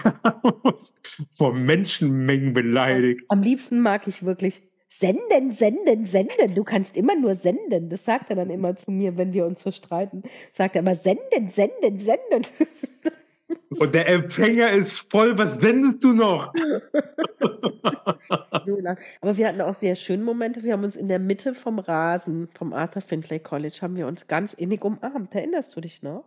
Vor 1.38 1.54
Menschenmengen 1.54 2.54
beleidigt. 2.54 3.22
Am 3.30 3.44
liebsten 3.44 3.82
mag 3.82 4.08
ich 4.08 4.26
wirklich 4.26 4.64
senden, 4.88 5.52
senden, 5.52 6.08
senden. 6.08 6.56
Du 6.56 6.64
kannst 6.64 6.98
immer 6.98 7.16
nur 7.16 7.36
senden. 7.36 7.92
Das 7.92 8.04
sagt 8.04 8.32
er 8.32 8.36
dann 8.36 8.50
immer 8.50 8.76
zu 8.76 8.90
mir, 8.90 9.16
wenn 9.16 9.32
wir 9.32 9.46
uns 9.46 9.62
so 9.62 9.72
streiten. 9.72 10.24
Sagt 10.54 10.76
er 10.76 10.80
immer 10.80 10.96
senden, 10.96 11.52
senden, 11.52 12.00
senden. 12.00 12.48
Und 13.70 13.94
der 13.94 14.10
Empfänger 14.10 14.72
ist 14.72 15.12
voll. 15.12 15.38
Was 15.38 15.58
sendest 15.58 16.04
du 16.04 16.14
noch? 16.14 16.52
so 18.66 18.80
lang. 18.80 18.98
Aber 19.22 19.38
wir 19.38 19.48
hatten 19.48 19.62
auch 19.62 19.76
sehr 19.76 19.96
schöne 19.96 20.24
Momente. 20.24 20.64
Wir 20.64 20.74
haben 20.74 20.84
uns 20.84 20.96
in 20.96 21.08
der 21.08 21.20
Mitte 21.20 21.54
vom 21.54 21.80
Rasen 21.80 22.50
vom 22.54 22.74
Arthur 22.74 23.02
Findlay 23.02 23.40
College 23.40 23.78
haben 23.82 23.96
wir 23.96 24.08
uns 24.08 24.28
ganz 24.28 24.54
innig 24.54 24.84
umarmt. 24.84 25.34
Erinnerst 25.36 25.76
du 25.76 25.82
dich 25.82 26.02
noch? 26.02 26.26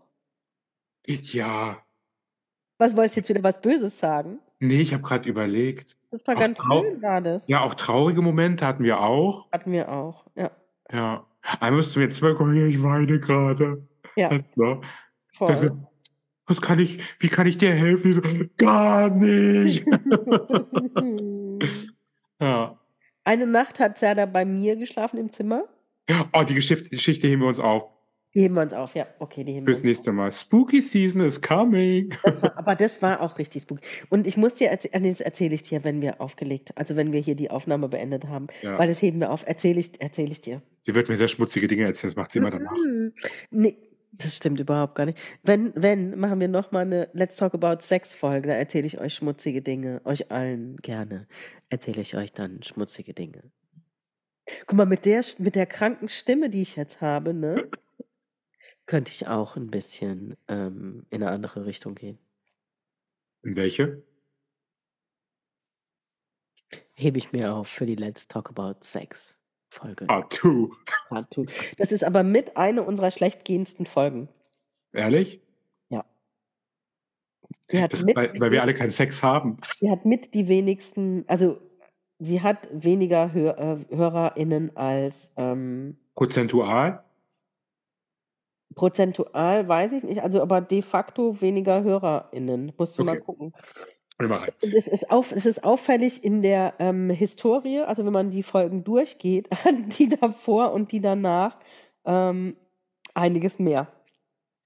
Ja. 1.06 1.82
Was 2.78 2.96
wolltest 2.96 3.16
du 3.16 3.20
jetzt 3.20 3.28
wieder 3.28 3.42
was 3.42 3.60
Böses 3.60 3.98
sagen? 3.98 4.38
Nee, 4.60 4.80
ich 4.80 4.92
habe 4.92 5.02
gerade 5.02 5.28
überlegt. 5.28 5.96
Das 6.10 6.26
war 6.26 6.36
Auch 6.36 6.40
ganz 6.40 6.58
schön, 6.58 7.02
war 7.02 7.20
das. 7.20 7.48
Ja, 7.48 7.62
auch 7.62 7.74
traurige 7.74 8.22
Momente 8.22 8.66
hatten 8.66 8.84
wir 8.84 9.00
auch. 9.00 9.50
Hatten 9.52 9.72
wir 9.72 9.90
auch. 9.90 10.26
Ja. 10.36 10.50
Ja. 10.90 11.26
Einmal 11.60 11.78
musst 11.78 11.94
du 11.94 12.00
mir 12.00 12.06
jetzt 12.06 12.20
mal 12.22 12.34
kommen, 12.34 12.68
ich 12.68 12.82
weine 12.82 13.20
gerade. 13.20 13.86
Ja, 14.16 14.30
Weißt 14.30 14.48
du? 14.56 14.80
Voll. 15.32 15.86
Was 16.48 16.60
kann 16.62 16.78
ich, 16.78 16.98
wie 17.18 17.28
kann 17.28 17.46
ich 17.46 17.58
dir 17.58 17.72
helfen? 17.72 18.10
Ich 18.10 18.16
so, 18.16 18.22
gar 18.56 19.10
nicht. 19.10 19.84
ja. 22.40 22.78
Eine 23.24 23.46
Nacht 23.46 23.78
hat 23.80 23.98
Serda 23.98 24.26
bei 24.26 24.44
mir 24.44 24.76
geschlafen 24.76 25.18
im 25.18 25.30
Zimmer. 25.30 25.64
Oh, 26.32 26.42
die 26.42 26.54
Geschichte, 26.54 26.88
Geschichte 26.88 27.28
heben 27.28 27.42
wir 27.42 27.48
uns 27.48 27.60
auf. 27.60 27.90
Die 28.34 28.42
heben 28.42 28.54
wir 28.54 28.62
uns 28.62 28.72
auf, 28.72 28.94
ja. 28.94 29.06
Okay, 29.18 29.44
die 29.44 29.52
heben 29.52 29.66
wir 29.66 29.74
Fürs 29.74 29.78
uns 29.78 29.84
nächste 29.86 30.12
Mal. 30.12 30.32
Spooky 30.32 30.80
Season 30.80 31.20
is 31.22 31.40
coming. 31.40 32.14
Das 32.22 32.42
war, 32.42 32.56
aber 32.56 32.74
das 32.74 33.02
war 33.02 33.20
auch 33.20 33.38
richtig 33.38 33.62
spooky. 33.62 33.82
Und 34.08 34.26
ich 34.26 34.36
muss 34.38 34.54
dir 34.54 34.68
erzählen, 34.68 35.04
das 35.04 35.20
erzähle 35.20 35.54
ich 35.54 35.64
dir, 35.64 35.84
wenn 35.84 36.00
wir 36.00 36.20
aufgelegt, 36.20 36.70
also 36.76 36.96
wenn 36.96 37.12
wir 37.12 37.20
hier 37.20 37.34
die 37.34 37.50
Aufnahme 37.50 37.88
beendet 37.88 38.26
haben, 38.28 38.46
Ja. 38.62 38.78
weil 38.78 38.88
das 38.88 39.02
heben 39.02 39.20
wir 39.20 39.30
auf, 39.30 39.46
erzähle 39.46 39.80
ich, 39.80 40.00
erzähle 40.00 40.30
ich 40.30 40.40
dir. 40.40 40.62
Sie 40.80 40.94
wird 40.94 41.08
mir 41.10 41.16
sehr 41.16 41.28
schmutzige 41.28 41.68
Dinge 41.68 41.84
erzählen, 41.84 42.10
das 42.10 42.16
macht 42.16 42.32
sie 42.32 42.38
immer 42.38 42.50
danach. 42.50 42.72
Mhm. 42.72 43.12
Nee, 43.50 43.76
das 44.12 44.36
stimmt 44.36 44.60
überhaupt 44.60 44.94
gar 44.94 45.06
nicht. 45.06 45.18
Wenn, 45.42 45.72
wenn, 45.74 46.18
machen 46.18 46.40
wir 46.40 46.48
nochmal 46.48 46.82
eine 46.82 47.08
Let's 47.12 47.36
Talk 47.36 47.54
About 47.54 47.82
Sex 47.82 48.14
Folge, 48.14 48.48
da 48.48 48.54
erzähle 48.54 48.86
ich 48.86 49.00
euch 49.00 49.14
schmutzige 49.14 49.62
Dinge, 49.62 50.00
euch 50.04 50.30
allen 50.30 50.76
gerne, 50.78 51.28
erzähle 51.68 52.00
ich 52.00 52.16
euch 52.16 52.32
dann 52.32 52.62
schmutzige 52.62 53.14
Dinge. 53.14 53.50
Guck 54.66 54.78
mal, 54.78 54.86
mit 54.86 55.04
der, 55.04 55.24
mit 55.38 55.54
der 55.54 55.66
kranken 55.66 56.08
Stimme, 56.08 56.48
die 56.50 56.62
ich 56.62 56.76
jetzt 56.76 57.00
habe, 57.00 57.34
ne, 57.34 57.70
könnte 58.86 59.12
ich 59.12 59.28
auch 59.28 59.56
ein 59.56 59.70
bisschen 59.70 60.36
ähm, 60.48 61.06
in 61.10 61.22
eine 61.22 61.30
andere 61.30 61.66
Richtung 61.66 61.94
gehen. 61.94 62.18
In 63.42 63.56
welche? 63.56 64.02
Hebe 66.94 67.18
ich 67.18 67.32
mir 67.32 67.54
auf 67.54 67.68
für 67.68 67.86
die 67.86 67.94
Let's 67.94 68.26
Talk 68.26 68.48
About 68.48 68.78
Sex 68.80 69.37
Folge. 69.70 70.06
Part 70.06 70.32
2. 70.32 70.68
Part 71.08 71.30
two. 71.30 71.44
Das 71.76 71.92
ist 71.92 72.04
aber 72.04 72.22
mit 72.22 72.56
eine 72.56 72.82
unserer 72.82 73.10
schlechtgehendsten 73.10 73.86
Folgen. 73.86 74.28
Ehrlich? 74.92 75.40
Sie 77.70 77.82
hat, 77.82 77.92
Das 77.92 78.02
mit, 78.04 78.16
weil, 78.16 78.32
weil 78.40 78.50
wir 78.50 78.62
alle 78.62 78.72
keinen 78.72 78.90
Sex 78.90 79.22
haben. 79.22 79.58
sie 79.74 79.90
hat 79.90 80.06
mit 80.06 80.32
die 80.32 80.48
wenigsten, 80.48 81.24
also 81.28 81.60
sie 82.18 82.40
hat 82.40 82.66
weniger 82.72 83.32
Hör, 83.34 83.58
äh, 83.58 83.94
HörerInnen 83.94 84.74
als 84.74 85.34
ähm, 85.36 85.98
Prozentual? 86.14 87.04
prozentual, 88.74 89.66
weiß 89.68 89.92
ich 89.92 90.02
nicht, 90.04 90.22
also 90.22 90.40
aber 90.40 90.60
de 90.62 90.80
facto 90.82 91.40
weniger 91.42 91.82
HörerInnen. 91.82 92.72
Musst 92.78 92.98
du 92.98 93.04
mal 93.04 93.16
Okay. 93.16 93.24
gucken. 93.24 93.52
Mal 93.52 93.60
rein. 93.60 93.97
Und 94.20 94.30
Es 94.62 94.88
ist, 94.88 95.10
auf, 95.10 95.30
es 95.30 95.46
ist 95.46 95.62
auffällig 95.62 96.24
in 96.24 96.42
der 96.42 96.74
ähm, 96.80 97.08
Historie, 97.08 97.80
also 97.80 98.04
wenn 98.04 98.12
man 98.12 98.30
die 98.30 98.42
Folgen 98.42 98.82
durchgeht, 98.82 99.48
die 99.98 100.08
davor 100.08 100.72
und 100.72 100.90
die 100.90 101.00
danach, 101.00 101.56
ähm, 102.04 102.56
einiges 103.14 103.58
mehr. 103.58 103.92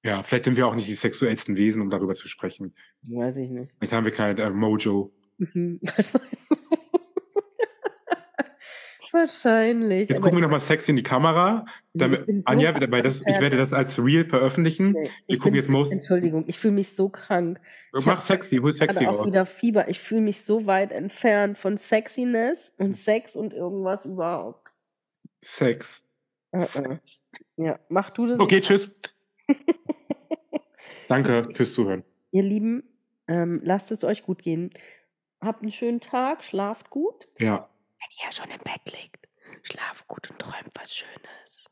Ja, 0.05 0.23
vielleicht 0.23 0.47
sind 0.47 0.57
wir 0.57 0.66
auch 0.66 0.74
nicht 0.74 0.89
die 0.89 0.95
sexuellsten 0.95 1.57
Wesen, 1.57 1.83
um 1.83 1.91
darüber 1.91 2.15
zu 2.15 2.29
sprechen. 2.29 2.74
Weiß 3.03 3.37
ich 3.37 3.51
nicht. 3.51 3.77
Vielleicht 3.79 3.93
haben 3.93 4.05
wir 4.05 4.12
kein 4.12 4.39
äh, 4.39 4.51
Mojo. 4.51 5.12
Mhm, 5.39 5.81
Wahrscheinlich. 5.97 6.39
Wahrscheinlich. 9.12 10.09
Jetzt 10.09 10.20
gucken 10.20 10.32
wir 10.32 10.39
ich- 10.39 10.43
nochmal 10.43 10.60
Sexy 10.60 10.90
in 10.93 10.97
die 10.97 11.02
Kamera. 11.02 11.64
Damit, 11.93 12.26
ich 12.28 12.36
so 12.36 12.43
Anja, 12.47 12.90
weil 12.90 13.02
das, 13.02 13.20
ich 13.20 13.40
werde 13.40 13.56
das 13.56 13.72
als 13.72 14.02
Real 14.02 14.24
veröffentlichen. 14.24 14.93
Nee, 14.93 15.01
Wir 15.01 15.10
ich 15.26 15.39
gucken 15.39 15.52
bin, 15.52 15.60
jetzt 15.60 15.68
Most. 15.68 15.93
Entschuldigung, 15.93 16.44
ich 16.47 16.59
fühle 16.59 16.74
mich 16.74 16.93
so 16.94 17.09
krank. 17.09 17.60
Ich 17.97 18.06
Mach 18.06 18.20
sexy, 18.20 18.56
hol 18.56 18.72
sexy 18.72 19.05
raus. 19.05 19.26
wieder 19.26 19.44
Fieber. 19.44 19.89
Ich 19.89 20.01
fühle 20.01 20.22
mich 20.22 20.43
so 20.43 20.66
weit 20.66 20.93
entfernt 20.93 21.59
von 21.59 21.76
Sexiness 21.76 22.74
und 22.78 22.94
Sex 22.97 23.36
und 23.36 23.52
irgendwas 23.52 24.05
überhaupt. 24.06 24.70
Sex. 25.43 26.06
Äh, 26.52 26.62
äh. 26.62 26.98
Ja, 27.56 27.78
mach 27.89 28.10
du 28.10 28.26
das. 28.26 28.40
Okay, 28.40 28.60
tschüss. 28.60 29.01
Danke 31.09 31.48
fürs 31.55 31.74
Zuhören. 31.74 32.05
Ihr 32.30 32.43
Lieben, 32.43 32.82
ähm, 33.28 33.60
lasst 33.64 33.90
es 33.93 34.05
euch 34.05 34.22
gut 34.24 34.43
gehen. 34.43 34.70
Habt 35.40 35.62
einen 35.62 35.72
schönen 35.72 36.01
Tag, 36.01 36.44
schlaft 36.44 36.89
gut. 36.90 37.26
Ja. 37.39 37.68
Wenn 38.03 38.27
ihr 38.27 38.33
schon 38.33 38.51
im 38.51 38.59
Bett 38.59 38.83
liegt, 39.01 39.29
schlaft 39.62 40.09
gut 40.09 40.29
und 40.31 40.39
träumt 40.39 40.70
was 40.74 40.95
Schönes. 40.95 41.70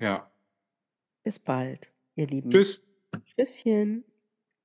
Ja. 0.00 0.30
Bis 1.22 1.38
bald, 1.38 1.92
ihr 2.14 2.26
Lieben. 2.26 2.50
Tschüss. 2.50 2.82
Tschüsschen. 3.36 4.04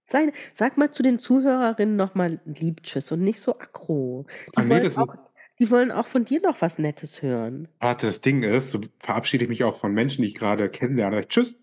Sei, 0.07 0.31
sag 0.53 0.77
mal 0.77 0.91
zu 0.91 1.03
den 1.03 1.19
Zuhörerinnen 1.19 1.95
nochmal 1.95 2.41
lieb 2.45 2.83
Tschüss 2.83 3.11
und 3.11 3.21
nicht 3.21 3.39
so 3.39 3.57
aggro. 3.57 4.25
Die, 4.47 4.57
Ah, 4.57 4.63
nee, 4.63 4.69
wollen 4.69 4.97
auch, 4.97 5.15
die 5.59 5.71
wollen 5.71 5.91
auch 5.91 6.07
von 6.07 6.25
dir 6.25 6.41
noch 6.41 6.61
was 6.61 6.77
Nettes 6.77 7.21
hören. 7.21 7.67
Warte, 7.79 8.07
das 8.07 8.21
Ding 8.21 8.43
ist, 8.43 8.71
so 8.71 8.81
verabschiede 8.99 9.45
ich 9.45 9.49
mich 9.49 9.63
auch 9.63 9.77
von 9.77 9.93
Menschen, 9.93 10.21
die 10.21 10.29
ich 10.29 10.35
gerade 10.35 10.69
kennenlerne. 10.69 11.27
Tschüss. 11.27 11.60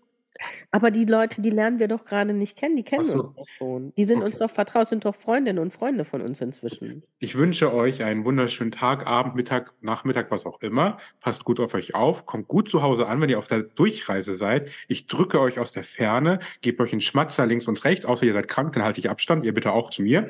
Aber 0.71 0.91
die 0.91 1.05
Leute, 1.05 1.41
die 1.41 1.49
lernen 1.49 1.79
wir 1.79 1.87
doch 1.87 2.05
gerade 2.05 2.33
nicht 2.33 2.57
kennen, 2.57 2.75
die 2.75 2.83
kennen 2.83 3.05
so. 3.05 3.23
uns 3.23 3.35
doch 3.35 3.49
schon. 3.49 3.93
Die 3.95 4.05
sind 4.05 4.21
uns 4.21 4.35
Okay. 4.35 4.45
doch 4.45 4.51
vertraut, 4.51 4.87
sind 4.87 5.03
doch 5.05 5.15
Freundinnen 5.15 5.59
und 5.59 5.71
Freunde 5.71 6.05
von 6.05 6.21
uns 6.21 6.39
inzwischen. 6.41 7.03
Ich 7.19 7.35
wünsche 7.35 7.73
euch 7.73 8.03
einen 8.03 8.23
wunderschönen 8.25 8.71
Tag, 8.71 9.05
Abend, 9.07 9.35
Mittag, 9.35 9.73
Nachmittag, 9.81 10.31
was 10.31 10.45
auch 10.45 10.61
immer. 10.61 10.97
Passt 11.19 11.43
gut 11.43 11.59
auf 11.59 11.73
euch 11.73 11.95
auf. 11.95 12.25
Kommt 12.25 12.47
gut 12.47 12.69
zu 12.69 12.81
Hause 12.83 13.07
an, 13.07 13.19
wenn 13.21 13.29
ihr 13.29 13.39
auf 13.39 13.47
der 13.47 13.63
Durchreise 13.63 14.35
seid. 14.35 14.69
Ich 14.87 15.07
drücke 15.07 15.41
euch 15.41 15.59
aus 15.59 15.71
der 15.71 15.83
Ferne, 15.83 16.39
gebe 16.61 16.83
euch 16.83 16.91
einen 16.93 17.01
Schmatzer 17.01 17.45
links 17.45 17.67
und 17.67 17.83
rechts, 17.83 18.05
außer 18.05 18.25
ihr 18.25 18.33
seid 18.33 18.47
krank, 18.47 18.73
dann 18.73 18.83
halte 18.83 18.99
ich 18.99 19.09
Abstand. 19.09 19.45
Ihr 19.45 19.53
bitte 19.53 19.71
auch 19.73 19.89
zu 19.89 20.01
mir. 20.03 20.27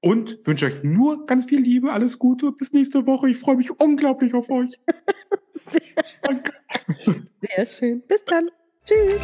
Und 0.00 0.38
wünsche 0.44 0.66
euch 0.66 0.84
nur 0.84 1.26
ganz 1.26 1.46
viel 1.46 1.60
Liebe, 1.60 1.92
alles 1.92 2.18
Gute. 2.18 2.52
Bis 2.52 2.72
nächste 2.72 3.06
Woche. 3.06 3.28
Ich 3.30 3.38
freue 3.38 3.56
mich 3.56 3.70
unglaublich 3.80 4.34
auf 4.34 4.48
euch. 4.50 4.70
Sehr, 5.48 5.80
Danke. 6.22 6.52
sehr 7.40 7.66
schön. 7.66 8.02
Bis 8.06 8.22
dann. 8.26 8.50
Tschüss. 8.86 9.20